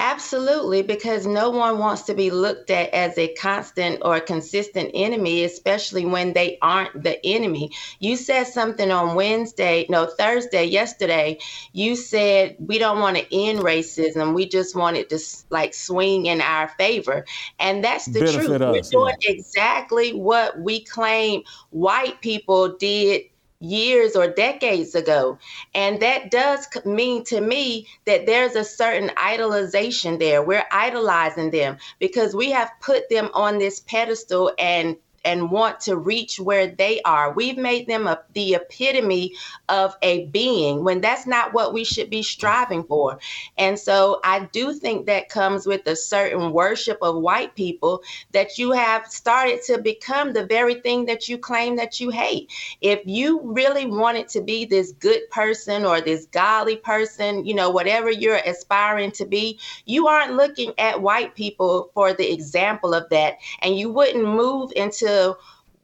Absolutely, 0.00 0.82
because 0.82 1.26
no 1.26 1.50
one 1.50 1.78
wants 1.78 2.02
to 2.02 2.14
be 2.14 2.30
looked 2.30 2.70
at 2.70 2.88
as 2.90 3.18
a 3.18 3.34
constant 3.34 3.98
or 4.02 4.20
consistent 4.20 4.92
enemy, 4.94 5.42
especially 5.42 6.06
when 6.06 6.34
they 6.34 6.56
aren't 6.62 7.02
the 7.02 7.18
enemy. 7.26 7.72
You 7.98 8.14
said 8.14 8.44
something 8.44 8.92
on 8.92 9.16
Wednesday, 9.16 9.86
no, 9.88 10.06
Thursday, 10.06 10.64
yesterday. 10.66 11.38
You 11.72 11.96
said 11.96 12.54
we 12.60 12.78
don't 12.78 13.00
want 13.00 13.16
to 13.16 13.36
end 13.36 13.58
racism. 13.58 14.34
We 14.34 14.48
just 14.48 14.76
want 14.76 14.96
it 14.96 15.08
to 15.10 15.18
like 15.50 15.74
swing 15.74 16.26
in 16.26 16.40
our 16.42 16.68
favor. 16.68 17.26
And 17.58 17.82
that's 17.82 18.06
the 18.06 18.20
Benefit 18.20 18.44
truth. 18.44 18.62
Us, 18.62 18.92
We're 18.92 19.00
doing 19.00 19.16
yeah. 19.22 19.32
exactly 19.32 20.12
what 20.12 20.60
we 20.60 20.84
claim 20.84 21.42
white 21.70 22.20
people 22.20 22.76
did 22.76 23.22
years 23.60 24.14
or 24.14 24.28
decades 24.28 24.94
ago. 24.94 25.38
And 25.74 26.00
that 26.00 26.30
does 26.30 26.68
mean 26.84 27.24
to 27.24 27.40
me 27.40 27.86
that 28.06 28.26
there's 28.26 28.54
a 28.54 28.64
certain 28.64 29.08
idolization 29.10 30.18
there. 30.18 30.42
We're 30.42 30.66
idolizing 30.70 31.50
them 31.50 31.78
because 31.98 32.34
we 32.34 32.50
have 32.50 32.70
put 32.80 33.08
them 33.08 33.30
on 33.34 33.58
this 33.58 33.80
pedestal 33.80 34.52
and 34.58 34.96
and 35.24 35.50
want 35.50 35.80
to 35.80 35.96
reach 35.96 36.38
where 36.38 36.66
they 36.66 37.00
are. 37.02 37.32
We've 37.32 37.58
made 37.58 37.86
them 37.86 38.06
a, 38.06 38.20
the 38.34 38.54
epitome 38.54 39.34
of 39.68 39.96
a 40.02 40.26
being 40.26 40.84
when 40.84 41.00
that's 41.00 41.26
not 41.26 41.52
what 41.52 41.72
we 41.72 41.84
should 41.84 42.10
be 42.10 42.22
striving 42.22 42.84
for. 42.84 43.18
And 43.56 43.78
so 43.78 44.20
I 44.24 44.48
do 44.52 44.72
think 44.72 45.06
that 45.06 45.28
comes 45.28 45.66
with 45.66 45.86
a 45.86 45.96
certain 45.96 46.52
worship 46.52 46.98
of 47.02 47.16
white 47.16 47.54
people 47.54 48.02
that 48.32 48.58
you 48.58 48.72
have 48.72 49.06
started 49.06 49.62
to 49.66 49.78
become 49.78 50.32
the 50.32 50.46
very 50.46 50.76
thing 50.76 51.06
that 51.06 51.28
you 51.28 51.38
claim 51.38 51.76
that 51.76 52.00
you 52.00 52.10
hate. 52.10 52.50
If 52.80 53.00
you 53.04 53.40
really 53.42 53.86
wanted 53.86 54.28
to 54.30 54.40
be 54.40 54.64
this 54.64 54.92
good 54.92 55.28
person 55.30 55.84
or 55.84 56.00
this 56.00 56.26
godly 56.26 56.76
person, 56.76 57.44
you 57.44 57.54
know, 57.54 57.70
whatever 57.70 58.10
you're 58.10 58.36
aspiring 58.36 59.12
to 59.12 59.26
be, 59.26 59.58
you 59.84 60.06
aren't 60.06 60.34
looking 60.34 60.72
at 60.78 61.02
white 61.02 61.34
people 61.34 61.90
for 61.94 62.12
the 62.12 62.32
example 62.32 62.94
of 62.94 63.08
that. 63.10 63.38
And 63.60 63.76
you 63.78 63.90
wouldn't 63.90 64.24
move 64.24 64.72
into 64.76 65.07
to 65.08 65.36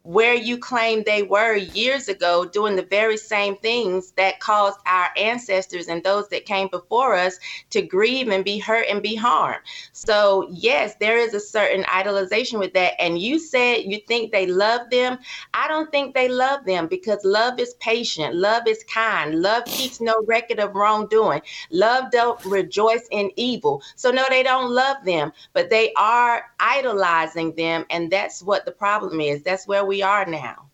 where 0.04 0.34
you 0.34 0.58
claim 0.58 1.02
they 1.02 1.22
were 1.22 1.56
years 1.56 2.08
ago 2.08 2.44
doing 2.44 2.76
the 2.76 2.82
very 2.82 3.16
same 3.16 3.56
things 3.56 4.12
that 4.12 4.38
caused 4.38 4.78
our 4.84 5.08
ancestors 5.16 5.88
and 5.88 6.04
those 6.04 6.28
that 6.28 6.44
came 6.44 6.68
before 6.68 7.14
us 7.14 7.38
to 7.70 7.80
grieve 7.80 8.28
and 8.28 8.44
be 8.44 8.58
hurt 8.58 8.86
and 8.90 9.02
be 9.02 9.14
harmed. 9.14 9.62
So, 9.92 10.46
yes, 10.50 10.94
there 11.00 11.16
is 11.16 11.32
a 11.32 11.40
certain 11.40 11.84
idolization 11.84 12.58
with 12.58 12.74
that. 12.74 13.00
And 13.00 13.18
you 13.18 13.38
said 13.38 13.84
you 13.84 13.98
think 14.06 14.30
they 14.30 14.46
love 14.46 14.90
them. 14.90 15.18
I 15.54 15.68
don't 15.68 15.90
think 15.90 16.14
they 16.14 16.28
love 16.28 16.66
them 16.66 16.86
because 16.86 17.24
love 17.24 17.58
is 17.58 17.72
patient, 17.80 18.34
love 18.34 18.68
is 18.68 18.84
kind, 18.84 19.40
love 19.40 19.64
keeps 19.64 20.02
no 20.02 20.22
record 20.26 20.60
of 20.60 20.74
wrongdoing, 20.74 21.40
love 21.70 22.10
don't 22.10 22.44
rejoice 22.44 23.08
in 23.10 23.30
evil. 23.36 23.82
So, 23.96 24.10
no, 24.10 24.26
they 24.28 24.42
don't 24.42 24.70
love 24.70 24.98
them, 25.06 25.32
but 25.54 25.70
they 25.70 25.94
are 25.96 26.44
idolizing 26.60 27.54
them. 27.54 27.86
And 27.88 28.10
that's 28.10 28.42
what 28.42 28.66
the 28.66 28.72
problem 28.72 29.18
is. 29.18 29.42
That's 29.42 29.66
where 29.66 29.86
we 29.86 29.93
we 29.94 30.02
are 30.02 30.26
now. 30.26 30.70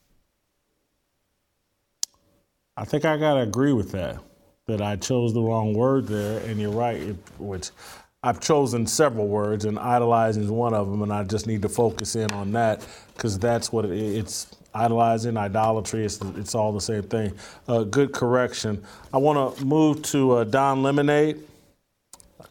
I 2.75 2.87
think 2.87 3.05
I 3.05 3.19
got 3.19 3.35
to 3.35 3.41
agree 3.41 3.75
with 3.75 3.93
that, 3.93 4.19
that 4.67 4.81
I 4.81 4.97
chose 4.97 5.35
the 5.35 5.43
wrong 5.43 5.75
word 5.75 6.07
there. 6.07 6.41
And 6.47 6.59
you're 6.59 6.71
right, 6.71 6.97
it, 6.97 7.17
which 7.39 7.69
I've 8.23 8.41
chosen 8.41 8.87
several 8.87 9.29
words, 9.29 9.67
and 9.67 9.79
idolizing 9.79 10.45
is 10.45 10.51
one 10.51 10.73
of 10.73 10.91
them. 10.91 11.03
And 11.03 11.13
I 11.13 11.25
just 11.25 11.47
need 11.47 11.61
to 11.61 11.69
focus 11.69 12.17
in 12.17 12.33
on 12.33 12.53
that 12.53 12.87
because 13.15 13.39
that's 13.39 13.71
what 13.71 13.85
it, 13.85 13.91
it's 13.93 14.57
idolizing, 14.73 15.37
idolatry, 15.37 16.07
it's, 16.07 16.19
it's 16.39 16.55
all 16.55 16.73
the 16.73 16.81
same 16.81 17.03
thing. 17.03 17.35
Uh, 17.69 17.83
good 17.83 18.13
correction. 18.13 18.83
I 19.13 19.19
want 19.19 19.59
to 19.59 19.65
move 19.67 20.01
to 20.05 20.33
uh, 20.33 20.45
Don 20.45 20.83
Lemonade. 20.83 21.41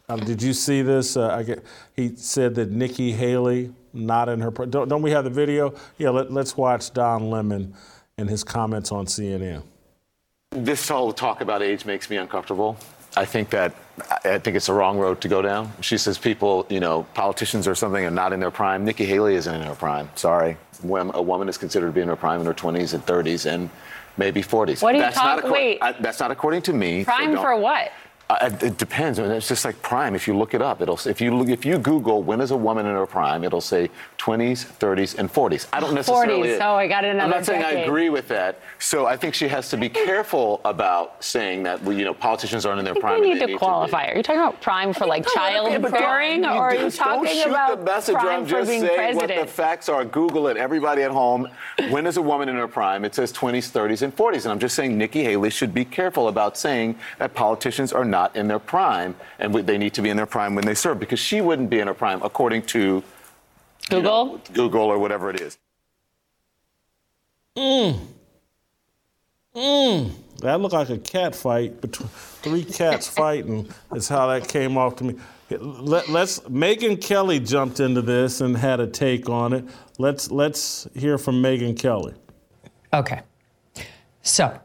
Um, 0.08 0.20
did 0.20 0.40
you 0.40 0.52
see 0.52 0.82
this? 0.82 1.16
Uh, 1.16 1.34
I 1.34 1.42
get, 1.42 1.64
he 1.96 2.14
said 2.14 2.54
that 2.54 2.70
Nikki 2.70 3.10
Haley 3.10 3.72
not 3.92 4.28
in 4.28 4.40
her. 4.40 4.50
Don't, 4.50 4.88
don't 4.88 5.02
we 5.02 5.10
have 5.10 5.24
the 5.24 5.30
video? 5.30 5.74
Yeah, 5.98 6.10
let, 6.10 6.32
let's 6.32 6.56
watch 6.56 6.92
Don 6.92 7.30
Lemon 7.30 7.74
and 8.18 8.28
his 8.28 8.44
comments 8.44 8.92
on 8.92 9.06
CNN. 9.06 9.62
This 10.50 10.88
whole 10.88 11.12
talk 11.12 11.40
about 11.40 11.62
age 11.62 11.84
makes 11.84 12.10
me 12.10 12.16
uncomfortable. 12.16 12.76
I 13.16 13.24
think 13.24 13.50
that 13.50 13.74
I 14.24 14.30
I 14.34 14.38
think 14.38 14.56
it's 14.56 14.66
the 14.66 14.72
wrong 14.72 14.98
road 14.98 15.20
to 15.22 15.28
go 15.28 15.42
down. 15.42 15.72
She 15.80 15.98
says 15.98 16.16
people, 16.18 16.66
you 16.68 16.80
know, 16.80 17.04
politicians 17.14 17.66
or 17.66 17.74
something 17.74 18.04
are 18.04 18.10
not 18.10 18.32
in 18.32 18.40
their 18.40 18.50
prime. 18.50 18.84
Nikki 18.84 19.04
Haley 19.04 19.34
isn't 19.34 19.52
in 19.54 19.62
her 19.62 19.74
prime. 19.74 20.08
Sorry, 20.14 20.56
when 20.82 21.10
a 21.14 21.22
woman 21.22 21.48
is 21.48 21.58
considered 21.58 21.86
to 21.88 21.92
be 21.92 22.00
in 22.00 22.08
her 22.08 22.16
prime 22.16 22.40
in 22.40 22.46
her 22.46 22.54
20s 22.54 22.94
and 22.94 23.04
30s 23.04 23.46
and 23.52 23.68
maybe 24.16 24.42
40s. 24.42 24.82
What 24.82 24.94
are 24.94 24.98
you 24.98 25.02
That's 25.02 25.16
not 25.16 25.36
talking- 25.36 25.50
wait. 25.52 25.78
I- 25.82 25.92
that's 25.92 26.20
not 26.20 26.30
according 26.30 26.62
to 26.62 26.72
me. 26.72 27.02
so 27.04 27.12
Prime 27.12 27.32
don't- 27.34 27.42
for 27.42 27.56
what? 27.56 27.90
Uh, 28.40 28.58
it 28.62 28.78
depends. 28.78 29.18
I 29.18 29.22
mean, 29.22 29.32
it's 29.32 29.48
just 29.48 29.64
like 29.64 29.80
prime. 29.82 30.14
If 30.14 30.28
you 30.28 30.36
look 30.36 30.54
it 30.54 30.62
up, 30.62 30.80
it'll 30.80 30.98
if 31.06 31.20
you 31.20 31.34
look, 31.34 31.48
if 31.48 31.64
you 31.64 31.78
Google 31.78 32.22
when 32.22 32.40
is 32.40 32.52
a 32.52 32.56
woman 32.56 32.86
in 32.86 32.92
her 32.92 33.06
prime, 33.06 33.42
it'll 33.42 33.60
say 33.60 33.90
20s, 34.18 34.66
30s, 34.78 35.18
and 35.18 35.32
40s. 35.32 35.66
I 35.72 35.80
don't 35.80 35.94
necessarily. 35.94 36.50
40s. 36.50 36.60
Oh, 36.60 36.74
I 36.74 36.86
got 36.86 37.04
another 37.04 37.24
I'm 37.24 37.30
not 37.30 37.44
saying 37.44 37.64
I 37.64 37.82
agree 37.82 38.08
with 38.08 38.28
that. 38.28 38.60
So 38.78 39.06
I 39.06 39.16
think 39.16 39.34
she 39.34 39.48
has 39.48 39.68
to 39.70 39.76
be 39.76 39.88
careful 39.88 40.60
about 40.64 41.22
saying 41.24 41.64
that 41.64 41.84
you 41.84 42.04
know 42.04 42.14
politicians 42.14 42.64
aren't 42.64 42.78
in 42.78 42.84
their 42.84 42.94
prime. 42.94 43.20
we 43.20 43.34
need 43.34 43.46
to 43.46 43.58
qualify. 43.58 44.06
Are 44.06 44.16
you 44.16 44.22
talking 44.22 44.40
about 44.40 44.60
prime 44.60 44.92
for 44.92 45.06
like 45.06 45.26
childbearing, 45.26 46.44
or 46.44 46.50
are 46.50 46.74
you 46.74 46.90
talking 46.90 47.34
shoot 47.34 47.48
about 47.48 47.78
the 47.78 47.84
messenger. 47.84 48.20
prime 48.20 48.40
I'm 48.40 48.44
for 48.44 48.50
just 48.50 48.70
being 48.70 48.82
saying 48.82 48.96
president? 48.96 49.38
what 49.38 49.46
the 49.46 49.52
facts 49.52 49.88
are. 49.88 50.04
Google 50.04 50.46
it. 50.48 50.56
Everybody 50.56 51.02
at 51.02 51.10
home. 51.10 51.48
When 51.88 52.06
is 52.06 52.16
a 52.16 52.22
woman 52.22 52.48
in 52.48 52.56
her 52.56 52.68
prime? 52.68 53.04
It 53.04 53.14
says 53.14 53.32
20s, 53.32 53.70
30s, 53.72 54.02
and 54.02 54.14
40s. 54.14 54.42
And 54.42 54.52
I'm 54.52 54.60
just 54.60 54.76
saying 54.76 54.96
Nikki 54.96 55.24
Haley 55.24 55.50
should 55.50 55.74
be 55.74 55.84
careful 55.84 56.28
about 56.28 56.56
saying 56.56 56.96
that 57.18 57.34
politicians 57.34 57.92
are 57.92 58.04
not 58.04 58.19
in 58.34 58.48
their 58.48 58.58
prime 58.58 59.14
and 59.38 59.54
they 59.54 59.78
need 59.78 59.94
to 59.94 60.02
be 60.02 60.10
in 60.10 60.16
their 60.16 60.26
prime 60.26 60.54
when 60.54 60.64
they 60.64 60.74
serve 60.74 60.98
because 60.98 61.18
she 61.18 61.40
wouldn't 61.40 61.70
be 61.70 61.78
in 61.80 61.86
her 61.86 61.94
prime 61.94 62.22
according 62.22 62.62
to 62.62 63.02
Google. 63.88 64.40
Google 64.52 64.82
or 64.82 64.98
whatever 64.98 65.30
it 65.30 65.40
is. 65.40 65.58
Mm. 67.56 67.98
Mm. 69.54 70.12
That 70.40 70.60
looked 70.60 70.74
like 70.74 70.90
a 70.90 70.98
cat 70.98 71.34
fight 71.34 71.80
between 71.80 72.08
three 72.08 72.64
cats 72.64 73.08
fighting. 73.20 73.68
Is 73.94 74.08
how 74.08 74.28
that 74.28 74.48
came 74.48 74.78
off 74.78 74.96
to 74.96 75.04
me. 75.04 75.16
Let, 75.50 76.08
us 76.10 76.38
Megyn 76.40 77.00
Kelly 77.00 77.40
jumped 77.40 77.80
into 77.80 78.02
this 78.02 78.40
and 78.40 78.56
had 78.56 78.78
a 78.78 78.86
take 78.86 79.28
on 79.28 79.52
it. 79.52 79.64
Let's 79.98 80.30
let's 80.30 80.86
hear 80.94 81.18
from 81.18 81.42
Megyn 81.42 81.78
Kelly. 81.78 82.14
Okay. 82.92 83.20
So, 84.22 84.58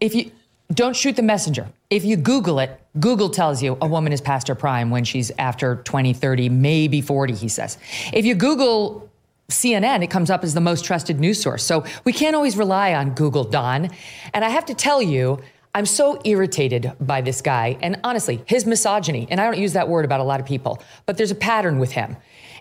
if 0.00 0.14
you 0.14 0.32
don't 0.72 0.96
shoot 0.96 1.14
the 1.14 1.22
messenger, 1.22 1.68
if 1.94 2.04
you 2.04 2.16
Google 2.16 2.58
it, 2.58 2.80
Google 2.98 3.30
tells 3.30 3.62
you 3.62 3.78
a 3.80 3.86
woman 3.86 4.12
is 4.12 4.20
past 4.20 4.48
her 4.48 4.56
prime 4.56 4.90
when 4.90 5.04
she's 5.04 5.30
after 5.38 5.76
20, 5.76 6.12
30, 6.12 6.48
maybe 6.48 7.00
40, 7.00 7.34
he 7.34 7.48
says. 7.48 7.78
If 8.12 8.24
you 8.24 8.34
Google 8.34 9.08
CNN, 9.48 10.02
it 10.02 10.10
comes 10.10 10.28
up 10.28 10.42
as 10.42 10.54
the 10.54 10.60
most 10.60 10.84
trusted 10.84 11.20
news 11.20 11.40
source. 11.40 11.62
So 11.62 11.84
we 12.02 12.12
can't 12.12 12.34
always 12.34 12.56
rely 12.56 12.94
on 12.94 13.14
Google, 13.14 13.44
Don. 13.44 13.90
And 14.32 14.44
I 14.44 14.48
have 14.48 14.64
to 14.66 14.74
tell 14.74 15.00
you, 15.00 15.40
I'm 15.72 15.86
so 15.86 16.20
irritated 16.24 16.92
by 17.00 17.20
this 17.20 17.40
guy. 17.40 17.78
And 17.80 18.00
honestly, 18.02 18.42
his 18.46 18.66
misogyny, 18.66 19.28
and 19.30 19.40
I 19.40 19.44
don't 19.44 19.58
use 19.58 19.74
that 19.74 19.88
word 19.88 20.04
about 20.04 20.18
a 20.18 20.24
lot 20.24 20.40
of 20.40 20.46
people, 20.46 20.82
but 21.06 21.16
there's 21.16 21.30
a 21.30 21.36
pattern 21.36 21.78
with 21.78 21.92
him. 21.92 22.16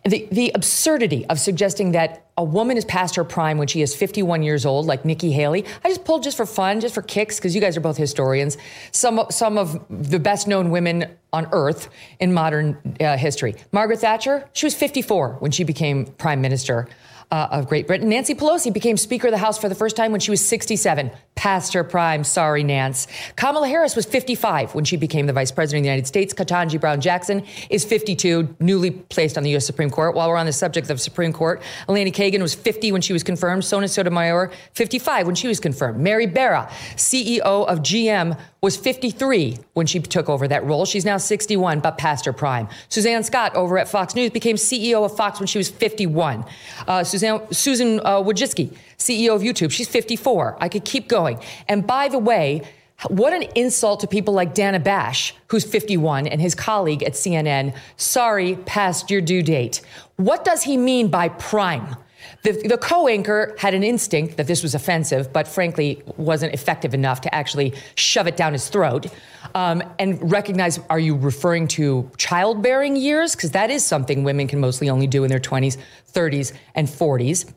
The, 0.05 0.27
the 0.31 0.51
absurdity 0.53 1.25
of 1.27 1.39
suggesting 1.39 1.93
that 1.93 2.25
a 2.38 2.43
woman 2.43 2.75
is 2.75 2.84
past 2.84 3.15
her 3.15 3.23
prime 3.23 3.57
when 3.57 3.67
she 3.67 3.81
is 3.81 3.95
51 3.95 4.43
years 4.43 4.65
old, 4.65 4.85
like 4.85 5.05
Nikki 5.05 5.31
Haley. 5.31 5.65
I 5.84 5.88
just 5.88 6.03
pulled 6.03 6.23
just 6.23 6.35
for 6.35 6.45
fun, 6.45 6.81
just 6.81 6.93
for 6.93 7.01
kicks, 7.01 7.38
because 7.38 7.55
you 7.55 7.61
guys 7.61 7.77
are 7.77 7.81
both 7.81 7.95
historians. 7.95 8.57
Some, 8.91 9.21
some 9.30 9.57
of 9.57 9.85
the 9.89 10.19
best 10.19 10.45
known 10.47 10.71
women 10.71 11.15
on 11.31 11.47
earth 11.53 11.89
in 12.19 12.34
modern 12.34 12.97
uh, 12.99 13.15
history. 13.15 13.55
Margaret 13.71 13.99
Thatcher, 13.99 14.49
she 14.51 14.65
was 14.65 14.75
54 14.75 15.38
when 15.39 15.51
she 15.51 15.63
became 15.63 16.05
prime 16.05 16.41
minister 16.41 16.89
uh, 17.34 17.47
of 17.49 17.68
Great 17.68 17.88
Britain. 17.88 18.10
Nancy 18.10 18.35
Pelosi 18.35 18.72
became 18.72 18.95
Speaker 18.95 19.27
of 19.27 19.31
the 19.31 19.39
House 19.39 19.57
for 19.57 19.68
the 19.68 19.73
first 19.73 19.95
time 19.95 20.11
when 20.11 20.22
she 20.22 20.30
was 20.30 20.45
67, 20.45 21.10
past 21.34 21.73
her 21.73 21.84
prime. 21.84 22.23
Sorry, 22.23 22.64
Nance. 22.64 23.07
Kamala 23.35 23.68
Harris 23.68 23.95
was 23.95 24.05
55 24.05 24.76
when 24.76 24.85
she 24.85 24.97
became 24.97 25.26
the 25.26 25.34
Vice 25.34 25.49
President 25.49 25.80
of 25.80 25.84
the 25.85 25.89
United 25.89 26.05
States. 26.05 26.31
Ketanji 26.31 26.80
Brown 26.80 27.01
Jackson 27.01 27.43
is 27.72 27.84
52, 27.85 28.55
newly 28.60 28.91
placed 28.91 29.35
on 29.35 29.43
the 29.43 29.49
U.S. 29.49 29.65
Supreme 29.65 29.89
Court. 29.89 30.14
While 30.14 30.30
we're 30.30 30.38
on 30.38 30.45
the 30.45 30.53
subject 30.53 30.91
of 30.91 31.01
Supreme 31.01 31.34
Court, 31.34 31.64
Elena 31.89 32.11
Kagan 32.11 32.43
was 32.43 32.53
50 32.53 32.91
when 32.91 33.01
she 33.01 33.14
was 33.14 33.23
confirmed. 33.23 33.65
Sonia 33.65 33.88
Sotomayor, 33.88 34.51
55 34.73 35.26
when 35.26 35.34
she 35.35 35.47
was 35.47 35.60
confirmed. 35.60 35.99
Mary 35.99 36.27
Barra, 36.27 36.69
CEO 36.97 37.39
of 37.41 37.80
GM, 37.80 38.39
was 38.64 38.77
53 38.77 39.57
when 39.73 39.85
she 39.85 39.99
took 39.99 40.30
over 40.30 40.48
that 40.48 40.64
role. 40.64 40.85
She's 40.85 41.03
now 41.03 41.18
61, 41.18 41.81
but 41.81 41.98
past 41.98 42.23
her 42.23 42.31
prime. 42.31 42.69
Suzanne 42.88 43.22
Scott 43.22 43.53
over 43.56 43.77
at 43.77 43.90
Fox 43.90 44.15
News 44.15 44.31
became 44.31 44.56
CEO 44.56 45.03
of 45.03 45.15
Fox 45.18 45.38
when 45.41 45.48
she 45.48 45.57
was 45.57 45.69
51. 45.69 46.45
Uh, 46.88 47.03
Suzanne, 47.03 47.41
Susan 47.52 47.99
uh, 47.99 48.22
Wojcicki, 48.22 48.73
CEO 48.98 49.35
of 49.35 49.41
YouTube, 49.41 49.69
she's 49.69 49.90
54. 49.90 50.57
I 50.61 50.69
could 50.69 50.85
keep 50.85 51.10
going. 51.10 51.41
And 51.68 51.85
by 51.85 52.07
the 52.07 52.19
way, 52.19 52.61
what 53.10 53.34
an 53.34 53.44
insult 53.56 53.99
to 53.99 54.07
people 54.07 54.34
like 54.34 54.53
Dana 54.53 54.80
Bash, 54.80 55.35
who's 55.48 55.65
51, 55.65 56.27
and 56.27 56.40
his 56.40 56.56
colleague 56.56 57.03
at 57.03 57.14
CNN. 57.14 57.76
Sorry, 57.98 58.56
past 58.65 59.11
your 59.11 59.19
due 59.19 59.44
date. 59.44 59.81
What 60.15 60.45
does 60.45 60.64
he 60.64 60.77
mean 60.77 61.10
by 61.10 61.27
prime? 61.27 61.98
The, 62.44 62.52
the 62.68 62.78
co 62.78 63.08
anchor 63.08 63.56
had 63.58 63.74
an 63.74 63.84
instinct 63.84 64.38
that 64.38 64.48
this 64.48 64.64
was 64.64 64.76
offensive, 64.76 65.32
but 65.32 65.48
frankly 65.48 66.02
wasn't 66.18 66.54
effective 66.54 66.94
enough 66.94 67.22
to 67.22 67.34
actually 67.34 67.74
shove 67.95 68.28
it 68.28 68.38
down 68.38 68.54
his 68.54 68.70
throat 68.70 69.08
um, 69.56 69.84
and 70.00 70.32
recognize 70.32 70.80
are 70.90 71.00
you 71.00 71.16
referring 71.16 71.68
to 71.70 72.10
childbearing 72.18 72.95
years? 72.95 73.36
Because 73.36 73.52
that 73.52 73.70
is 73.70 73.86
something 73.86 74.24
women 74.24 74.48
can 74.48 74.60
mostly 74.60 74.90
only 74.90 75.08
do 75.08 75.24
in 75.24 75.30
their 75.30 75.40
20s, 75.40 75.78
30s, 76.14 76.54
and 76.76 76.88
40s. 76.88 77.52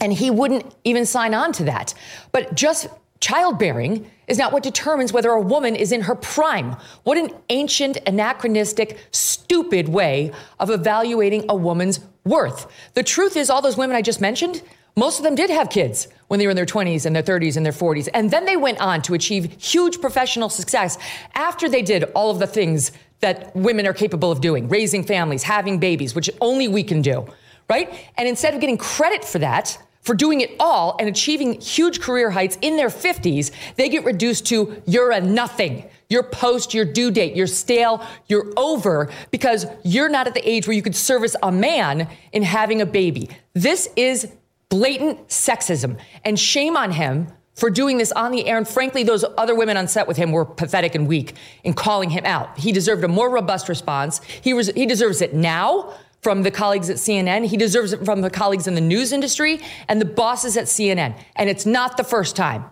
And 0.00 0.12
he 0.12 0.30
wouldn't 0.30 0.74
even 0.84 1.06
sign 1.06 1.34
on 1.34 1.52
to 1.52 1.64
that. 1.64 1.94
But 2.32 2.54
just 2.54 2.88
childbearing 3.20 4.10
is 4.28 4.38
not 4.38 4.52
what 4.52 4.62
determines 4.62 5.12
whether 5.12 5.30
a 5.30 5.40
woman 5.40 5.76
is 5.76 5.92
in 5.92 6.02
her 6.02 6.14
prime. 6.14 6.76
What 7.02 7.18
an 7.18 7.30
ancient, 7.50 7.98
anachronistic, 8.06 8.98
stupid 9.10 9.88
way 9.88 10.32
of 10.58 10.70
evaluating 10.70 11.44
a 11.48 11.54
woman's 11.54 12.00
worth. 12.24 12.66
The 12.94 13.02
truth 13.02 13.36
is, 13.36 13.50
all 13.50 13.62
those 13.62 13.76
women 13.76 13.96
I 13.96 14.02
just 14.02 14.20
mentioned, 14.20 14.62
most 14.96 15.18
of 15.18 15.24
them 15.24 15.34
did 15.34 15.50
have 15.50 15.70
kids 15.70 16.08
when 16.28 16.38
they 16.38 16.46
were 16.46 16.50
in 16.50 16.56
their 16.56 16.66
20s 16.66 17.06
and 17.06 17.14
their 17.14 17.22
30s 17.22 17.56
and 17.56 17.64
their 17.64 17.72
40s. 17.72 18.08
And 18.12 18.30
then 18.30 18.44
they 18.44 18.56
went 18.56 18.80
on 18.80 19.02
to 19.02 19.14
achieve 19.14 19.56
huge 19.60 20.00
professional 20.00 20.48
success 20.48 20.98
after 21.34 21.68
they 21.68 21.82
did 21.82 22.04
all 22.14 22.30
of 22.30 22.38
the 22.38 22.46
things 22.46 22.92
that 23.20 23.54
women 23.54 23.86
are 23.86 23.92
capable 23.92 24.32
of 24.32 24.40
doing 24.40 24.68
raising 24.68 25.04
families, 25.04 25.42
having 25.42 25.78
babies, 25.78 26.14
which 26.14 26.30
only 26.40 26.68
we 26.68 26.82
can 26.82 27.02
do, 27.02 27.26
right? 27.68 28.10
And 28.16 28.28
instead 28.28 28.54
of 28.54 28.60
getting 28.60 28.78
credit 28.78 29.24
for 29.24 29.38
that, 29.38 29.78
for 30.02 30.14
doing 30.14 30.40
it 30.40 30.50
all 30.58 30.96
and 30.98 31.08
achieving 31.08 31.60
huge 31.60 32.00
career 32.00 32.30
heights 32.30 32.58
in 32.62 32.76
their 32.76 32.88
50s, 32.88 33.50
they 33.76 33.88
get 33.88 34.04
reduced 34.04 34.46
to 34.46 34.82
you're 34.86 35.12
a 35.12 35.20
nothing. 35.20 35.88
You're 36.10 36.24
post 36.24 36.74
your 36.74 36.84
due 36.84 37.10
date. 37.10 37.34
You're 37.34 37.46
stale. 37.46 38.04
You're 38.26 38.52
over 38.56 39.08
because 39.30 39.64
you're 39.84 40.10
not 40.10 40.26
at 40.26 40.34
the 40.34 40.46
age 40.46 40.66
where 40.66 40.76
you 40.76 40.82
could 40.82 40.96
service 40.96 41.34
a 41.42 41.50
man 41.50 42.08
in 42.32 42.42
having 42.42 42.82
a 42.82 42.86
baby. 42.86 43.30
This 43.54 43.88
is 43.96 44.30
blatant 44.68 45.28
sexism. 45.28 45.98
And 46.24 46.38
shame 46.38 46.76
on 46.76 46.92
him 46.92 47.28
for 47.54 47.70
doing 47.70 47.98
this 47.98 48.10
on 48.12 48.32
the 48.32 48.46
air. 48.46 48.56
And 48.56 48.66
frankly, 48.66 49.02
those 49.02 49.24
other 49.36 49.54
women 49.54 49.76
on 49.76 49.86
set 49.86 50.08
with 50.08 50.16
him 50.16 50.32
were 50.32 50.44
pathetic 50.44 50.94
and 50.94 51.06
weak 51.06 51.34
in 51.62 51.74
calling 51.74 52.10
him 52.10 52.24
out. 52.24 52.58
He 52.58 52.72
deserved 52.72 53.04
a 53.04 53.08
more 53.08 53.30
robust 53.30 53.68
response. 53.68 54.20
He, 54.22 54.54
was, 54.54 54.68
he 54.68 54.86
deserves 54.86 55.20
it 55.20 55.34
now 55.34 55.94
from 56.22 56.42
the 56.42 56.50
colleagues 56.50 56.90
at 56.90 56.96
CNN. 56.96 57.46
He 57.46 57.56
deserves 57.56 57.92
it 57.92 58.04
from 58.04 58.20
the 58.20 58.30
colleagues 58.30 58.66
in 58.66 58.74
the 58.74 58.80
news 58.80 59.12
industry 59.12 59.60
and 59.88 60.00
the 60.00 60.06
bosses 60.06 60.56
at 60.56 60.64
CNN. 60.64 61.18
And 61.36 61.48
it's 61.48 61.66
not 61.66 61.96
the 61.96 62.04
first 62.04 62.36
time. 62.36 62.64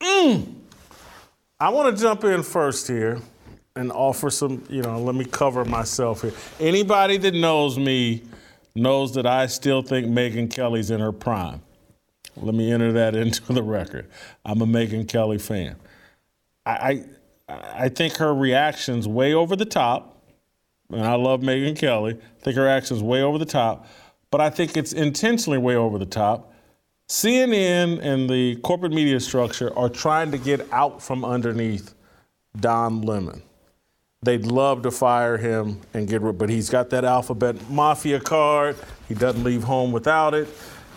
Mm. 0.00 0.54
I 1.60 1.70
want 1.70 1.96
to 1.96 2.02
jump 2.02 2.24
in 2.24 2.42
first 2.42 2.86
here 2.86 3.20
and 3.74 3.92
offer 3.92 4.30
some, 4.30 4.64
you 4.68 4.82
know, 4.82 4.98
let 5.00 5.14
me 5.14 5.24
cover 5.24 5.64
myself 5.64 6.22
here. 6.22 6.32
Anybody 6.60 7.16
that 7.18 7.34
knows 7.34 7.78
me 7.78 8.22
knows 8.74 9.14
that 9.14 9.26
I 9.26 9.46
still 9.46 9.82
think 9.82 10.06
Megyn 10.06 10.50
Kelly's 10.50 10.90
in 10.90 11.00
her 11.00 11.12
prime. 11.12 11.62
Let 12.36 12.54
me 12.54 12.70
enter 12.72 12.92
that 12.92 13.16
into 13.16 13.52
the 13.52 13.62
record. 13.62 14.08
I'm 14.44 14.62
a 14.62 14.66
Megyn 14.66 15.08
Kelly 15.08 15.38
fan. 15.38 15.76
I, 16.64 17.04
I, 17.48 17.54
I 17.84 17.88
think 17.88 18.16
her 18.16 18.34
reaction's 18.34 19.08
way 19.08 19.34
over 19.34 19.56
the 19.56 19.64
top, 19.64 20.22
and 20.90 21.02
I 21.02 21.14
love 21.14 21.40
Megyn 21.40 21.76
Kelly. 21.76 22.18
I 22.20 22.42
think 22.42 22.56
her 22.56 22.68
action's 22.68 23.02
way 23.02 23.22
over 23.22 23.38
the 23.38 23.46
top, 23.46 23.86
but 24.30 24.40
I 24.40 24.50
think 24.50 24.76
it's 24.76 24.92
intentionally 24.92 25.58
way 25.58 25.76
over 25.76 25.98
the 25.98 26.06
top. 26.06 26.52
CNN 27.08 28.00
and 28.02 28.28
the 28.28 28.56
corporate 28.56 28.92
media 28.92 29.18
structure 29.18 29.76
are 29.78 29.88
trying 29.88 30.30
to 30.30 30.38
get 30.38 30.70
out 30.72 31.02
from 31.02 31.24
underneath 31.24 31.94
Don 32.60 33.00
Lemon. 33.00 33.42
They'd 34.22 34.44
love 34.44 34.82
to 34.82 34.90
fire 34.90 35.38
him 35.38 35.80
and 35.94 36.06
get 36.06 36.20
rid, 36.20 36.36
but 36.36 36.50
he's 36.50 36.68
got 36.68 36.90
that 36.90 37.06
alphabet 37.06 37.70
mafia 37.70 38.20
card. 38.20 38.76
He 39.06 39.14
doesn't 39.14 39.42
leave 39.42 39.62
home 39.62 39.90
without 39.90 40.34
it. 40.34 40.48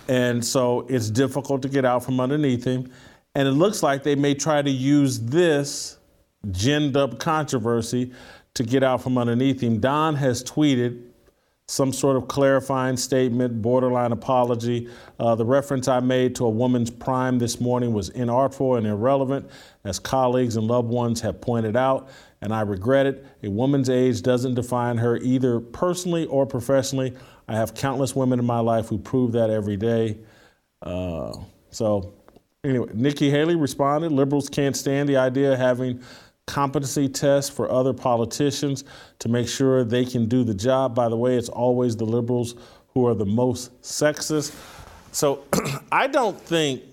And 0.09 0.43
so 0.43 0.85
it's 0.89 1.09
difficult 1.09 1.61
to 1.61 1.69
get 1.69 1.85
out 1.85 2.03
from 2.03 2.19
underneath 2.19 2.65
him. 2.65 2.91
And 3.35 3.47
it 3.47 3.51
looks 3.51 3.81
like 3.81 4.03
they 4.03 4.15
may 4.15 4.33
try 4.33 4.61
to 4.61 4.69
use 4.69 5.19
this 5.19 5.97
ginned 6.51 6.97
up 6.97 7.19
controversy 7.19 8.11
to 8.55 8.63
get 8.63 8.83
out 8.83 9.01
from 9.01 9.17
underneath 9.17 9.61
him. 9.61 9.79
Don 9.79 10.15
has 10.15 10.43
tweeted 10.43 11.10
some 11.71 11.93
sort 11.93 12.17
of 12.17 12.27
clarifying 12.27 12.97
statement, 12.97 13.61
borderline 13.61 14.11
apology. 14.11 14.89
Uh, 15.17 15.35
the 15.35 15.45
reference 15.45 15.87
I 15.87 16.01
made 16.01 16.35
to 16.35 16.45
a 16.45 16.49
woman's 16.49 16.89
prime 16.89 17.39
this 17.39 17.61
morning 17.61 17.93
was 17.93 18.09
inartful 18.09 18.77
and 18.77 18.85
irrelevant, 18.85 19.49
as 19.85 19.97
colleagues 19.97 20.57
and 20.57 20.67
loved 20.67 20.89
ones 20.89 21.21
have 21.21 21.39
pointed 21.39 21.77
out, 21.77 22.09
and 22.41 22.53
I 22.53 22.59
regret 22.61 23.05
it. 23.05 23.25
A 23.43 23.49
woman's 23.49 23.89
age 23.89 24.21
doesn't 24.21 24.55
define 24.55 24.97
her 24.97 25.15
either 25.19 25.61
personally 25.61 26.25
or 26.25 26.45
professionally. 26.45 27.15
I 27.47 27.55
have 27.55 27.73
countless 27.73 28.17
women 28.17 28.37
in 28.37 28.45
my 28.45 28.59
life 28.59 28.89
who 28.89 28.97
prove 28.97 29.31
that 29.31 29.49
every 29.49 29.77
day. 29.77 30.17
Uh, 30.81 31.37
so, 31.69 32.13
anyway, 32.65 32.89
Nikki 32.93 33.29
Haley 33.29 33.55
responded 33.55 34.11
liberals 34.11 34.49
can't 34.49 34.75
stand 34.75 35.07
the 35.07 35.15
idea 35.15 35.53
of 35.53 35.59
having 35.59 36.01
competency 36.47 37.07
tests 37.07 37.49
for 37.49 37.71
other 37.71 37.93
politicians 37.93 38.83
to 39.19 39.29
make 39.29 39.47
sure 39.47 39.83
they 39.83 40.05
can 40.05 40.27
do 40.27 40.43
the 40.43 40.53
job. 40.53 40.95
By 40.95 41.09
the 41.09 41.17
way, 41.17 41.35
it's 41.35 41.49
always 41.49 41.95
the 41.95 42.05
liberals 42.05 42.55
who 42.93 43.07
are 43.07 43.13
the 43.13 43.25
most 43.25 43.81
sexist. 43.81 44.53
So 45.11 45.43
I 45.91 46.07
don't 46.07 46.39
think 46.39 46.83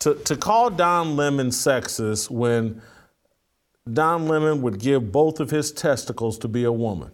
to, 0.00 0.14
to 0.14 0.36
call 0.36 0.70
Don 0.70 1.16
Lemon 1.16 1.48
sexist 1.48 2.30
when 2.30 2.82
Don 3.90 4.28
Lemon 4.28 4.62
would 4.62 4.78
give 4.78 5.12
both 5.12 5.40
of 5.40 5.50
his 5.50 5.72
testicles 5.72 6.38
to 6.38 6.48
be 6.48 6.64
a 6.64 6.72
woman. 6.72 7.10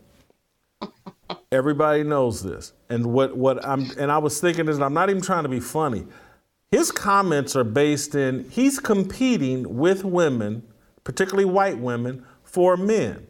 Everybody 1.51 2.03
knows 2.03 2.43
this. 2.43 2.73
And 2.89 3.07
what, 3.07 3.37
what 3.37 3.65
I'm 3.65 3.91
and 3.99 4.11
I 4.11 4.19
was 4.19 4.41
thinking 4.41 4.69
is 4.69 4.81
I'm 4.81 4.95
not 4.95 5.11
even 5.11 5.23
trying 5.23 5.45
to 5.45 5.49
be 5.49 5.61
funny. 5.61 6.07
His 6.71 6.91
comments 6.91 7.57
are 7.57 7.65
based 7.65 8.15
in 8.15 8.49
he's 8.51 8.79
competing 8.79 9.77
with 9.77 10.05
women 10.05 10.63
particularly 11.07 11.45
white 11.45 11.79
women, 11.79 12.27
for 12.43 12.77
men. 12.77 13.29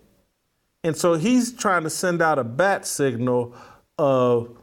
And 0.83 0.97
so 0.97 1.13
he's 1.13 1.53
trying 1.53 1.83
to 1.83 1.91
send 1.91 2.23
out 2.23 2.39
a 2.39 2.45
bat 2.45 2.87
signal 2.87 3.55
of 3.99 4.57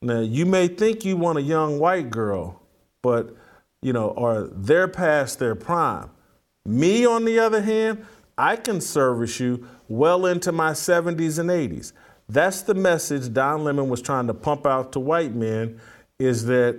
now 0.00 0.20
you 0.20 0.46
may 0.46 0.68
think 0.68 1.04
you 1.04 1.16
want 1.16 1.36
a 1.36 1.42
young 1.42 1.80
white 1.80 2.10
girl, 2.10 2.62
but 3.02 3.34
you 3.82 3.92
know, 3.92 4.10
or 4.10 4.48
they're 4.52 4.86
past 4.86 5.40
their 5.40 5.56
prime. 5.56 6.10
Me, 6.64 7.04
on 7.04 7.24
the 7.24 7.40
other 7.40 7.60
hand, 7.60 8.06
I 8.38 8.54
can 8.54 8.80
service 8.80 9.40
you 9.40 9.66
well 9.88 10.24
into 10.24 10.52
my 10.52 10.72
70s 10.72 11.40
and 11.40 11.50
80s. 11.50 11.92
That's 12.28 12.62
the 12.62 12.74
message 12.74 13.32
Don 13.32 13.64
Lemon 13.64 13.88
was 13.88 14.00
trying 14.00 14.28
to 14.28 14.34
pump 14.34 14.64
out 14.64 14.92
to 14.92 15.00
white 15.00 15.34
men 15.34 15.80
is 16.20 16.46
that 16.46 16.78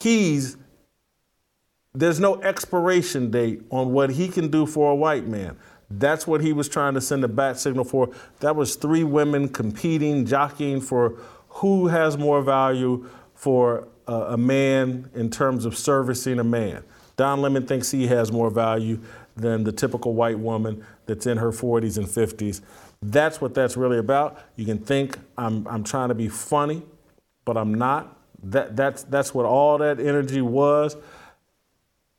he's 0.00 0.56
there's 1.94 2.18
no 2.18 2.40
expiration 2.42 3.30
date 3.30 3.62
on 3.70 3.92
what 3.92 4.10
he 4.10 4.28
can 4.28 4.48
do 4.48 4.66
for 4.66 4.90
a 4.90 4.94
white 4.94 5.26
man. 5.26 5.56
That's 5.90 6.26
what 6.26 6.40
he 6.40 6.52
was 6.52 6.68
trying 6.68 6.94
to 6.94 7.00
send 7.00 7.22
a 7.22 7.28
bat 7.28 7.58
signal 7.58 7.84
for. 7.84 8.10
That 8.40 8.56
was 8.56 8.76
three 8.76 9.04
women 9.04 9.48
competing, 9.48 10.24
jockeying 10.24 10.80
for 10.80 11.18
who 11.48 11.88
has 11.88 12.16
more 12.16 12.40
value 12.40 13.08
for 13.34 13.88
a, 14.06 14.12
a 14.12 14.36
man 14.38 15.10
in 15.14 15.30
terms 15.30 15.66
of 15.66 15.76
servicing 15.76 16.38
a 16.38 16.44
man. 16.44 16.82
Don 17.16 17.42
Lemon 17.42 17.66
thinks 17.66 17.90
he 17.90 18.06
has 18.06 18.32
more 18.32 18.48
value 18.48 18.98
than 19.36 19.64
the 19.64 19.72
typical 19.72 20.14
white 20.14 20.38
woman 20.38 20.84
that's 21.06 21.26
in 21.26 21.36
her 21.36 21.50
40s 21.50 21.98
and 21.98 22.06
50s. 22.06 22.62
That's 23.02 23.40
what 23.40 23.52
that's 23.52 23.76
really 23.76 23.98
about. 23.98 24.38
You 24.56 24.64
can 24.64 24.78
think 24.78 25.18
I'm, 25.36 25.66
I'm 25.66 25.84
trying 25.84 26.08
to 26.08 26.14
be 26.14 26.28
funny, 26.28 26.82
but 27.44 27.58
I'm 27.58 27.74
not. 27.74 28.16
That, 28.44 28.76
that's, 28.76 29.02
that's 29.04 29.34
what 29.34 29.44
all 29.44 29.76
that 29.78 30.00
energy 30.00 30.40
was. 30.40 30.96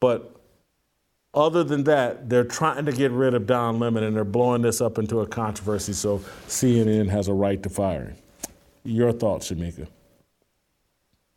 But 0.04 0.36
other 1.34 1.64
than 1.64 1.86
that, 1.86 2.28
they're 2.28 2.44
trying 2.44 2.86
to 2.88 2.92
get 2.92 3.12
rid 3.12 3.34
of 3.34 3.48
Don 3.48 3.80
Lemon 3.80 4.04
and 4.04 4.14
they're 4.14 4.26
blowing 4.26 4.62
this 4.62 4.82
up 4.82 4.98
into 4.98 5.22
a 5.22 5.26
controversy. 5.26 5.94
So 5.94 6.18
CNN 6.50 7.08
has 7.08 7.30
a 7.30 7.34
right 7.34 7.64
to 7.64 7.70
fire 7.70 8.08
him. 8.08 8.16
Your 8.84 9.14
thoughts, 9.14 9.50
Shemeka? 9.50 9.88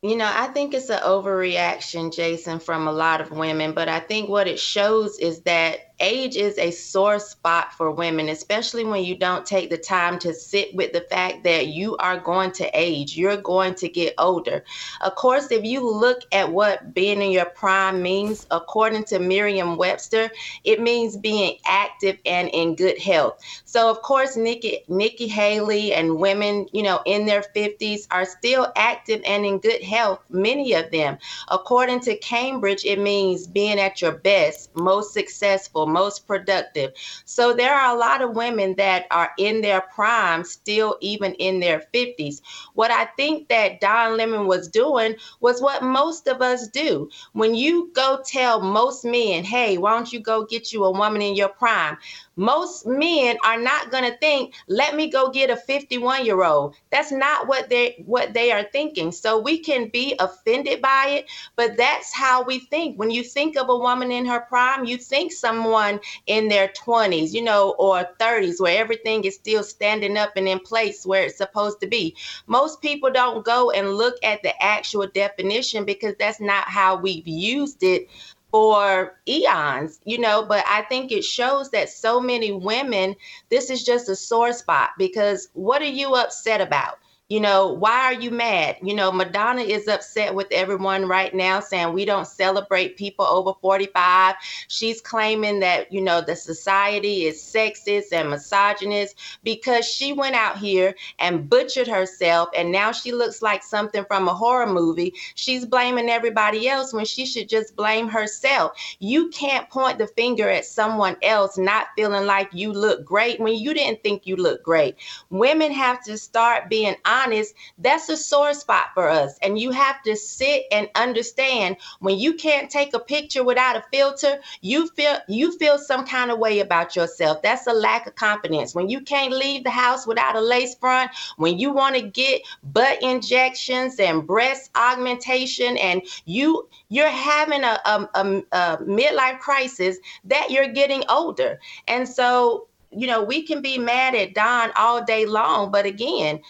You 0.03 0.17
know, 0.17 0.29
I 0.29 0.49
think 0.49 0.75
it's 0.75 0.91
an 0.91 0.99
overreaction, 0.99 2.13
Jason, 2.13 2.59
from 2.59 2.89
a 2.89 2.93
lot 2.93 3.21
of 3.21 3.31
women, 3.31 3.73
but 3.73 3.89
I 3.89 4.01
think 4.01 4.29
what 4.29 4.49
it 4.49 4.59
shows 4.59 5.21
is 5.21 5.43
that 5.43 5.86
age 6.01 6.37
is 6.37 6.59
a 6.59 6.71
sore 6.71 7.19
spot 7.19 7.73
for 7.73 7.91
women, 7.91 8.29
especially 8.29 8.85
when 8.85 9.05
you 9.05 9.17
don't 9.17 9.47
take 9.47 9.71
the 9.71 9.79
time 9.79 10.19
to 10.19 10.35
sit 10.35 10.75
with 10.75 10.93
the 10.93 11.01
fact 11.03 11.45
that 11.45 11.69
you 11.69 11.97
are 11.99 12.19
going 12.19 12.53
to 12.53 12.71
age, 12.75 13.17
you're 13.17 13.37
going 13.37 13.75
to 13.75 13.89
get 13.89 14.15
older. 14.19 14.65
Of 15.01 15.15
course, 15.15 15.51
if 15.51 15.65
you 15.65 15.89
look 15.89 16.23
at 16.33 16.51
what 16.51 16.95
being 16.95 17.23
in 17.23 17.31
your 17.31 17.47
prime 17.47 18.03
means, 18.03 18.47
according 18.51 19.05
to 19.05 19.19
Merriam 19.19 19.77
Webster, 19.77 20.31
it 20.65 20.81
means 20.81 21.17
being 21.17 21.59
active 21.67 22.19
and 22.27 22.49
in 22.51 22.75
good 22.75 22.99
health. 22.99 23.41
So, 23.65 23.91
of 23.91 24.03
course, 24.03 24.37
Nikki, 24.37 24.81
Nikki 24.89 25.29
Haley 25.29 25.93
and 25.93 26.19
women, 26.19 26.67
you 26.73 26.83
know, 26.83 27.01
in 27.07 27.27
their 27.27 27.43
50s 27.43 28.07
are 28.11 28.25
still 28.25 28.73
active 28.77 29.23
and 29.27 29.45
in 29.45 29.59
good 29.59 29.83
health, 29.83 30.21
many 30.31 30.75
of 30.75 30.91
them. 30.91 31.19
According 31.49 32.01
to 32.01 32.17
Cambridge, 32.19 32.85
it 32.85 32.99
means 32.99 33.47
being 33.47 33.79
at 33.79 34.03
your 34.03 34.13
best, 34.13 34.75
most 34.77 35.13
successful 35.13 35.86
most 35.87 36.27
productive. 36.27 36.93
So 37.25 37.53
there 37.53 37.75
are 37.75 37.95
a 37.95 37.99
lot 37.99 38.23
of 38.23 38.37
women 38.37 38.75
that 38.77 39.07
are 39.11 39.31
in 39.39 39.61
their 39.61 39.81
prime, 39.81 40.45
still 40.45 40.97
even 41.01 41.35
in 41.35 41.61
their 41.61 41.85
50s. 41.95 42.41
What 42.75 42.91
I 42.91 43.07
think 43.17 43.49
that 43.49 43.81
Don 43.81 44.17
Lemon 44.17 44.47
was 44.47 44.69
doing 44.69 45.17
was 45.41 45.63
what 45.63 45.83
most 45.83 46.27
of 46.27 46.43
us 46.43 46.69
do. 46.69 47.09
When 47.33 47.55
you 47.55 47.91
go 47.95 48.21
tell 48.25 48.61
most 48.61 49.05
men, 49.05 49.45
hey, 49.45 49.79
why 49.79 49.93
don't 49.93 50.13
you 50.13 50.21
go 50.21 50.45
get 50.45 50.73
you 50.73 50.85
a 50.85 50.91
woman 50.91 51.23
in 51.23 51.35
your 51.35 51.49
prime? 51.49 51.97
Most 52.37 52.87
men 52.87 53.39
are 53.45 53.59
not 53.59 53.91
going 53.91 54.05
to 54.05 54.17
think 54.19 54.55
let 54.69 54.95
me 54.95 55.11
go 55.11 55.31
get 55.31 55.51
a 55.51 55.57
51 55.57 56.25
year 56.25 56.45
old 56.45 56.75
that's 56.91 57.11
not 57.11 57.49
what 57.49 57.69
they 57.69 58.03
what 58.07 58.35
they 58.35 58.53
are 58.53 58.65
thinking. 58.65 59.13
So 59.13 59.39
we 59.41 59.59
can 59.59 59.89
be 59.89 60.15
offended 60.19 60.83
by 60.83 61.07
it 61.09 61.31
but 61.57 61.77
that's 61.77 62.13
how 62.15 62.43
we 62.45 62.61
think. 62.61 62.99
When 62.99 63.11
you 63.11 63.23
think 63.23 63.57
of 63.57 63.69
a 63.69 63.77
woman 63.77 64.13
in 64.13 64.27
her 64.27 64.41
prime 64.41 64.85
you 64.85 64.99
think 64.99 65.33
someone 65.33 66.01
in 66.27 66.49
their 66.49 66.69
20s 66.69 67.33
you 67.33 67.43
know 67.43 67.75
or 67.79 68.07
30s 68.21 68.61
where 68.61 68.79
everything 68.79 69.25
is 69.25 69.35
still 69.35 69.63
standing 69.63 70.17
up 70.17 70.33
and 70.37 70.49
in 70.49 70.61
place 70.61 71.07
where 71.07 71.25
it's 71.25 71.39
supposed 71.39 71.81
to 71.81 71.87
be. 71.87 72.15
Most 72.47 72.81
people 72.81 73.11
don't 73.11 73.45
go 73.45 73.71
and 73.71 73.95
look 73.95 74.17
at 74.23 74.43
the 74.43 74.61
actual 74.63 75.07
definition 75.07 75.85
because 75.85 76.15
that's 76.19 76.41
not 76.41 76.69
how 76.69 76.97
we've 76.97 77.27
used 77.27 77.83
it 77.83 78.09
for 78.57 79.19
eons, 79.29 80.01
you 80.07 80.17
know, 80.19 80.43
but 80.43 80.65
I 80.67 80.81
think 80.81 81.13
it 81.13 81.23
shows 81.25 81.71
that 81.73 81.91
so 81.91 82.19
many 82.19 82.53
women, 82.53 83.15
this 83.51 83.69
is 83.69 83.85
just 83.85 84.09
a 84.09 84.17
sore 84.17 84.55
spot 84.55 84.93
because 84.97 85.49
what 85.53 85.83
are 85.83 85.85
you 85.85 86.15
upset 86.15 86.63
about? 86.63 86.99
You 87.29 87.41
know, 87.41 87.73
why 87.73 88.03
are 88.05 88.13
you 88.13 88.31
mad? 88.31 88.77
You 88.85 88.95
know, 88.95 89.11
Madonna 89.11 89.63
is 89.63 89.89
upset 89.89 90.33
with 90.33 90.47
everyone 90.53 91.09
right 91.09 91.35
now 91.35 91.59
saying 91.59 91.93
we 91.93 92.05
don't 92.05 92.25
celebrate 92.25 92.97
people 92.97 93.25
over 93.27 93.53
45. 93.61 94.37
She's 94.69 95.01
claiming 95.01 95.59
that, 95.59 95.93
you 95.93 96.03
know, 96.03 96.21
the 96.21 96.37
society 96.37 97.25
is 97.25 97.43
sexist 97.43 98.13
and 98.13 98.31
misogynist 98.31 99.17
because 99.43 99.85
she 99.85 100.13
went 100.13 100.37
out 100.37 100.59
here 100.59 100.95
and 101.19 101.51
butchered 101.51 101.89
herself 101.89 102.49
and 102.57 102.71
now 102.71 102.93
she 102.93 103.11
looks 103.11 103.43
like 103.43 103.65
something 103.65 104.05
from 104.05 104.29
a 104.29 104.35
horror 104.35 104.73
movie. 104.73 105.13
She's 105.35 105.67
blaming 105.67 106.09
everybody 106.09 106.69
else 106.69 106.93
when 106.93 107.07
she 107.07 107.27
should 107.27 107.49
just 107.49 107.75
blame 107.75 108.07
herself. 108.07 108.79
You 109.01 109.31
can't 109.31 109.69
point 109.69 109.99
the 109.99 110.07
finger 110.07 110.49
at 110.49 110.65
someone 110.65 111.17
else 111.23 111.59
not 111.59 111.89
feeling 111.97 112.25
like 112.25 112.51
you 112.53 112.73
look 112.73 113.05
great 113.05 113.41
when 113.41 113.57
you 113.57 113.75
didn't 113.75 114.05
think 114.05 114.29
you 114.29 114.37
look 114.37 114.63
great. 114.63 114.95
Women 115.31 115.73
have 115.73 116.05
to 116.05 116.17
start 116.17 116.69
being 116.71 116.95
honest 117.05 117.16
honest, 117.17 117.55
that's 117.79 118.09
a 118.09 118.17
sore 118.17 118.55
spot 118.55 118.87
for 118.95 119.09
us. 119.09 119.39
And 119.43 119.59
you 119.59 119.71
have 119.71 120.03
to 120.03 120.17
sit 120.17 120.65
and 120.71 120.89
understand 120.95 121.77
when 122.01 122.19
you 122.19 122.35
can't 122.35 122.71
take 122.71 122.95
a 122.95 122.99
picture 122.99 123.45
without 123.45 123.77
a 123.77 123.85
filter, 123.93 124.41
you 124.61 124.89
feel 124.89 125.17
you 125.29 125.57
feel 125.59 125.79
some 125.79 126.07
kind 126.07 126.31
of 126.31 126.39
way 126.39 126.61
about 126.61 126.97
yourself. 126.97 127.43
That's 127.43 127.67
a 127.67 127.73
lack 127.73 128.07
of 128.07 128.15
confidence. 128.15 128.75
When 128.75 128.89
you 128.89 129.01
can't 129.01 129.33
leave 129.33 129.65
the 129.65 129.71
house 129.71 130.07
without 130.07 130.37
a 130.37 130.41
lace 130.41 130.75
front, 130.75 131.11
when 131.37 131.59
you 131.59 131.73
want 131.73 131.97
to 131.97 132.03
get 132.03 132.43
butt 132.63 133.03
injections 133.03 133.99
and 133.99 134.27
breast 134.27 134.71
augmentation 134.75 135.77
and 135.79 136.03
you 136.25 136.69
you're 136.89 137.09
having 137.09 137.65
a, 137.65 137.81
a, 137.85 138.09
a, 138.15 138.43
a 138.53 138.77
midlife 138.79 139.39
crisis 139.41 139.99
that 140.25 140.51
you're 140.51 140.69
getting 140.69 141.03
older. 141.09 141.59
And 141.89 142.09
so 142.09 142.69
you 142.91 143.07
know, 143.07 143.23
we 143.23 143.43
can 143.43 143.61
be 143.61 143.79
mad 143.79 144.15
at 144.15 144.35
Don 144.35 144.71
all 144.77 145.05
day 145.05 145.27
long, 145.27 145.71
but 145.71 145.85
again, 145.85 146.41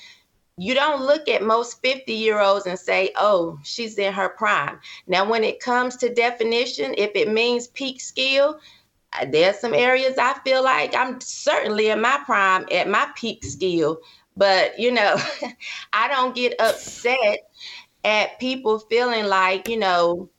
you 0.59 0.75
don't 0.75 1.03
look 1.03 1.29
at 1.29 1.43
most 1.43 1.83
50 1.83 2.13
year 2.13 2.41
olds 2.41 2.67
and 2.67 2.79
say, 2.79 3.11
oh, 3.17 3.59
she's 3.63 3.99
in 3.99 4.13
her 4.13 4.31
prime. 4.31 4.79
Now, 5.07 5.29
when 5.29 5.45
it 5.45 5.61
comes 5.61 5.97
to 5.97 6.13
definition, 6.13 6.95
if 6.97 7.11
it 7.15 7.31
means 7.31 7.69
peak 7.69 8.01
skill, 8.01 8.59
uh, 9.13 9.27
there's 9.31 9.59
some 9.59 9.75
areas 9.75 10.17
I 10.19 10.35
feel 10.45 10.65
like 10.65 10.95
I'm 10.95 11.21
certainly 11.21 11.91
in 11.91 12.01
my 12.01 12.21
prime 12.25 12.67
at 12.73 12.89
my 12.89 13.07
peak 13.17 13.45
skill. 13.45 13.99
But, 14.37 14.79
you 14.79 14.93
know, 14.93 15.17
I 15.93 16.09
don't 16.09 16.35
get 16.35 16.59
upset 16.59 17.51
at 18.05 18.39
people 18.39 18.79
feeling 18.79 19.27
like, 19.27 19.69
you 19.69 19.79
know, 19.79 20.31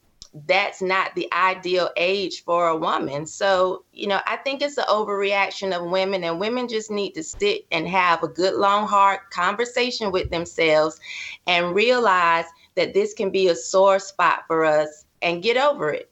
that's 0.46 0.82
not 0.82 1.16
the 1.16 1.28
ideal 1.34 1.90
age 1.98 2.44
for 2.44 2.68
a 2.68 2.76
woman. 2.76 3.26
So, 3.26 3.84
you 3.94 4.08
know, 4.08 4.20
I 4.28 4.38
think 4.38 4.62
it's 4.62 4.78
an 4.78 4.86
overreaction 4.90 5.76
of 5.76 5.90
women, 5.90 6.24
and 6.24 6.40
women 6.40 6.68
just 6.68 6.92
need 6.92 7.12
to 7.12 7.24
sit 7.24 7.66
and 7.72 7.88
have 7.88 8.22
a 8.24 8.28
good, 8.28 8.56
long, 8.56 8.88
hard 8.88 9.20
conversation 9.32 10.12
with 10.12 10.30
themselves 10.30 11.00
and 11.48 11.74
realize 11.74 12.46
that 12.76 12.94
this 12.94 13.14
can 13.14 13.32
be 13.32 13.48
a 13.48 13.56
sore 13.56 14.00
spot 14.00 14.44
for 14.48 14.66
us 14.66 15.06
and 15.22 15.42
get 15.42 15.58
over 15.58 15.92
it. 15.92 16.12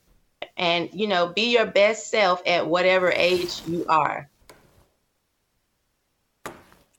And, 0.57 0.89
you 0.93 1.07
know, 1.07 1.27
be 1.27 1.53
your 1.53 1.65
best 1.65 2.09
self 2.09 2.41
at 2.47 2.65
whatever 2.65 3.11
age 3.11 3.61
you 3.67 3.85
are. 3.87 4.29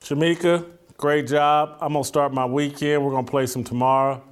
Shemeka, 0.00 0.64
great 0.98 1.26
job. 1.26 1.78
I'm 1.80 1.94
gonna 1.94 2.04
start 2.04 2.32
my 2.32 2.44
weekend. 2.44 3.04
We're 3.04 3.10
gonna 3.10 3.26
play 3.26 3.46
some 3.46 3.64
tomorrow. 3.64 4.22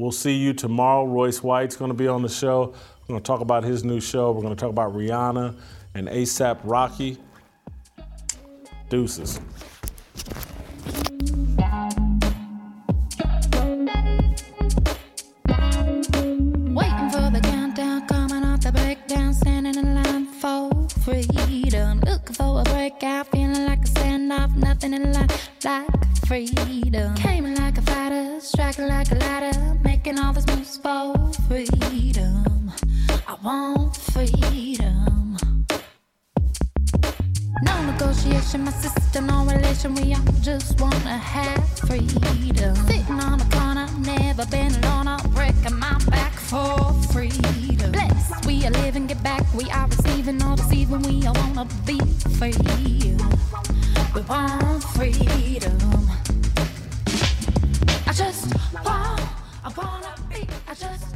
We'll 0.00 0.12
see 0.12 0.36
you 0.36 0.52
tomorrow. 0.52 1.04
Royce 1.04 1.42
White's 1.42 1.74
gonna 1.74 1.92
be 1.92 2.06
on 2.06 2.22
the 2.22 2.28
show. 2.28 2.72
We're 3.08 3.14
gonna 3.14 3.20
talk 3.20 3.40
about 3.40 3.64
his 3.64 3.82
new 3.82 4.00
show. 4.00 4.30
We're 4.30 4.42
gonna 4.42 4.54
talk 4.54 4.70
about 4.70 4.94
Rihanna 4.94 5.58
and 5.92 6.06
ASAP 6.06 6.60
Rocky. 6.62 7.18
Deuces. 8.90 9.40
Waiting 16.78 17.10
for 17.10 17.28
the 17.32 17.40
countdown, 17.42 18.06
coming 18.06 18.44
off 18.44 18.60
the 18.60 18.70
breakdown, 18.72 19.34
standing 19.34 19.74
in 19.74 19.96
line 19.96 20.26
for 20.26 20.70
freedom. 21.02 21.98
Looking 22.06 22.34
for 22.36 22.60
a 22.60 22.64
breakout, 22.70 23.26
feeling 23.32 23.66
like 23.66 23.77
standoff, 24.38 24.56
nothing 24.56 24.94
in 24.94 25.12
life 25.12 25.50
like 25.64 26.26
freedom. 26.26 27.14
Came 27.14 27.54
like 27.54 27.78
a 27.78 27.82
fighter, 27.82 28.40
striking 28.40 28.88
like 28.88 29.10
a 29.10 29.14
ladder, 29.16 29.78
making 29.84 30.18
all 30.18 30.32
these 30.32 30.46
moves 30.46 30.76
for 30.76 31.14
freedom. 31.48 32.72
I 33.26 33.36
want 33.42 33.96
freedom. 33.96 35.36
No 37.62 37.82
negotiation, 37.90 38.64
my 38.64 38.72
sister, 38.72 39.20
no 39.20 39.44
relation. 39.44 39.94
We 39.94 40.14
all 40.14 40.22
just 40.40 40.80
wanna 40.80 41.18
have 41.18 41.68
freedom. 41.80 42.74
Sitting 42.86 43.20
on 43.20 43.40
a 43.40 43.44
corner, 43.50 43.88
never 44.00 44.46
been 44.46 44.72
alone. 44.84 45.08
I'm 45.08 45.30
breaking 45.30 45.78
my 45.78 45.98
back 46.10 46.32
for 46.32 46.92
freedom. 47.12 47.92
Blessed, 47.92 48.46
we 48.46 48.64
are 48.66 48.70
living, 48.70 49.06
get 49.06 49.22
back. 49.22 49.42
We 49.54 49.70
are 49.70 49.88
receiving, 49.88 50.42
all 50.42 50.56
deceiving. 50.56 51.02
We 51.02 51.26
all 51.26 51.34
wanna 51.34 51.66
be 51.84 51.98
free. 52.38 53.08
We 54.18 54.24
want 54.24 54.82
freedom. 54.82 55.78
I 58.04 58.12
just 58.12 58.52
want, 58.74 59.20
I 59.64 59.72
wanna 59.76 60.12
be, 60.28 60.44
I 60.66 60.74
just 60.74 61.14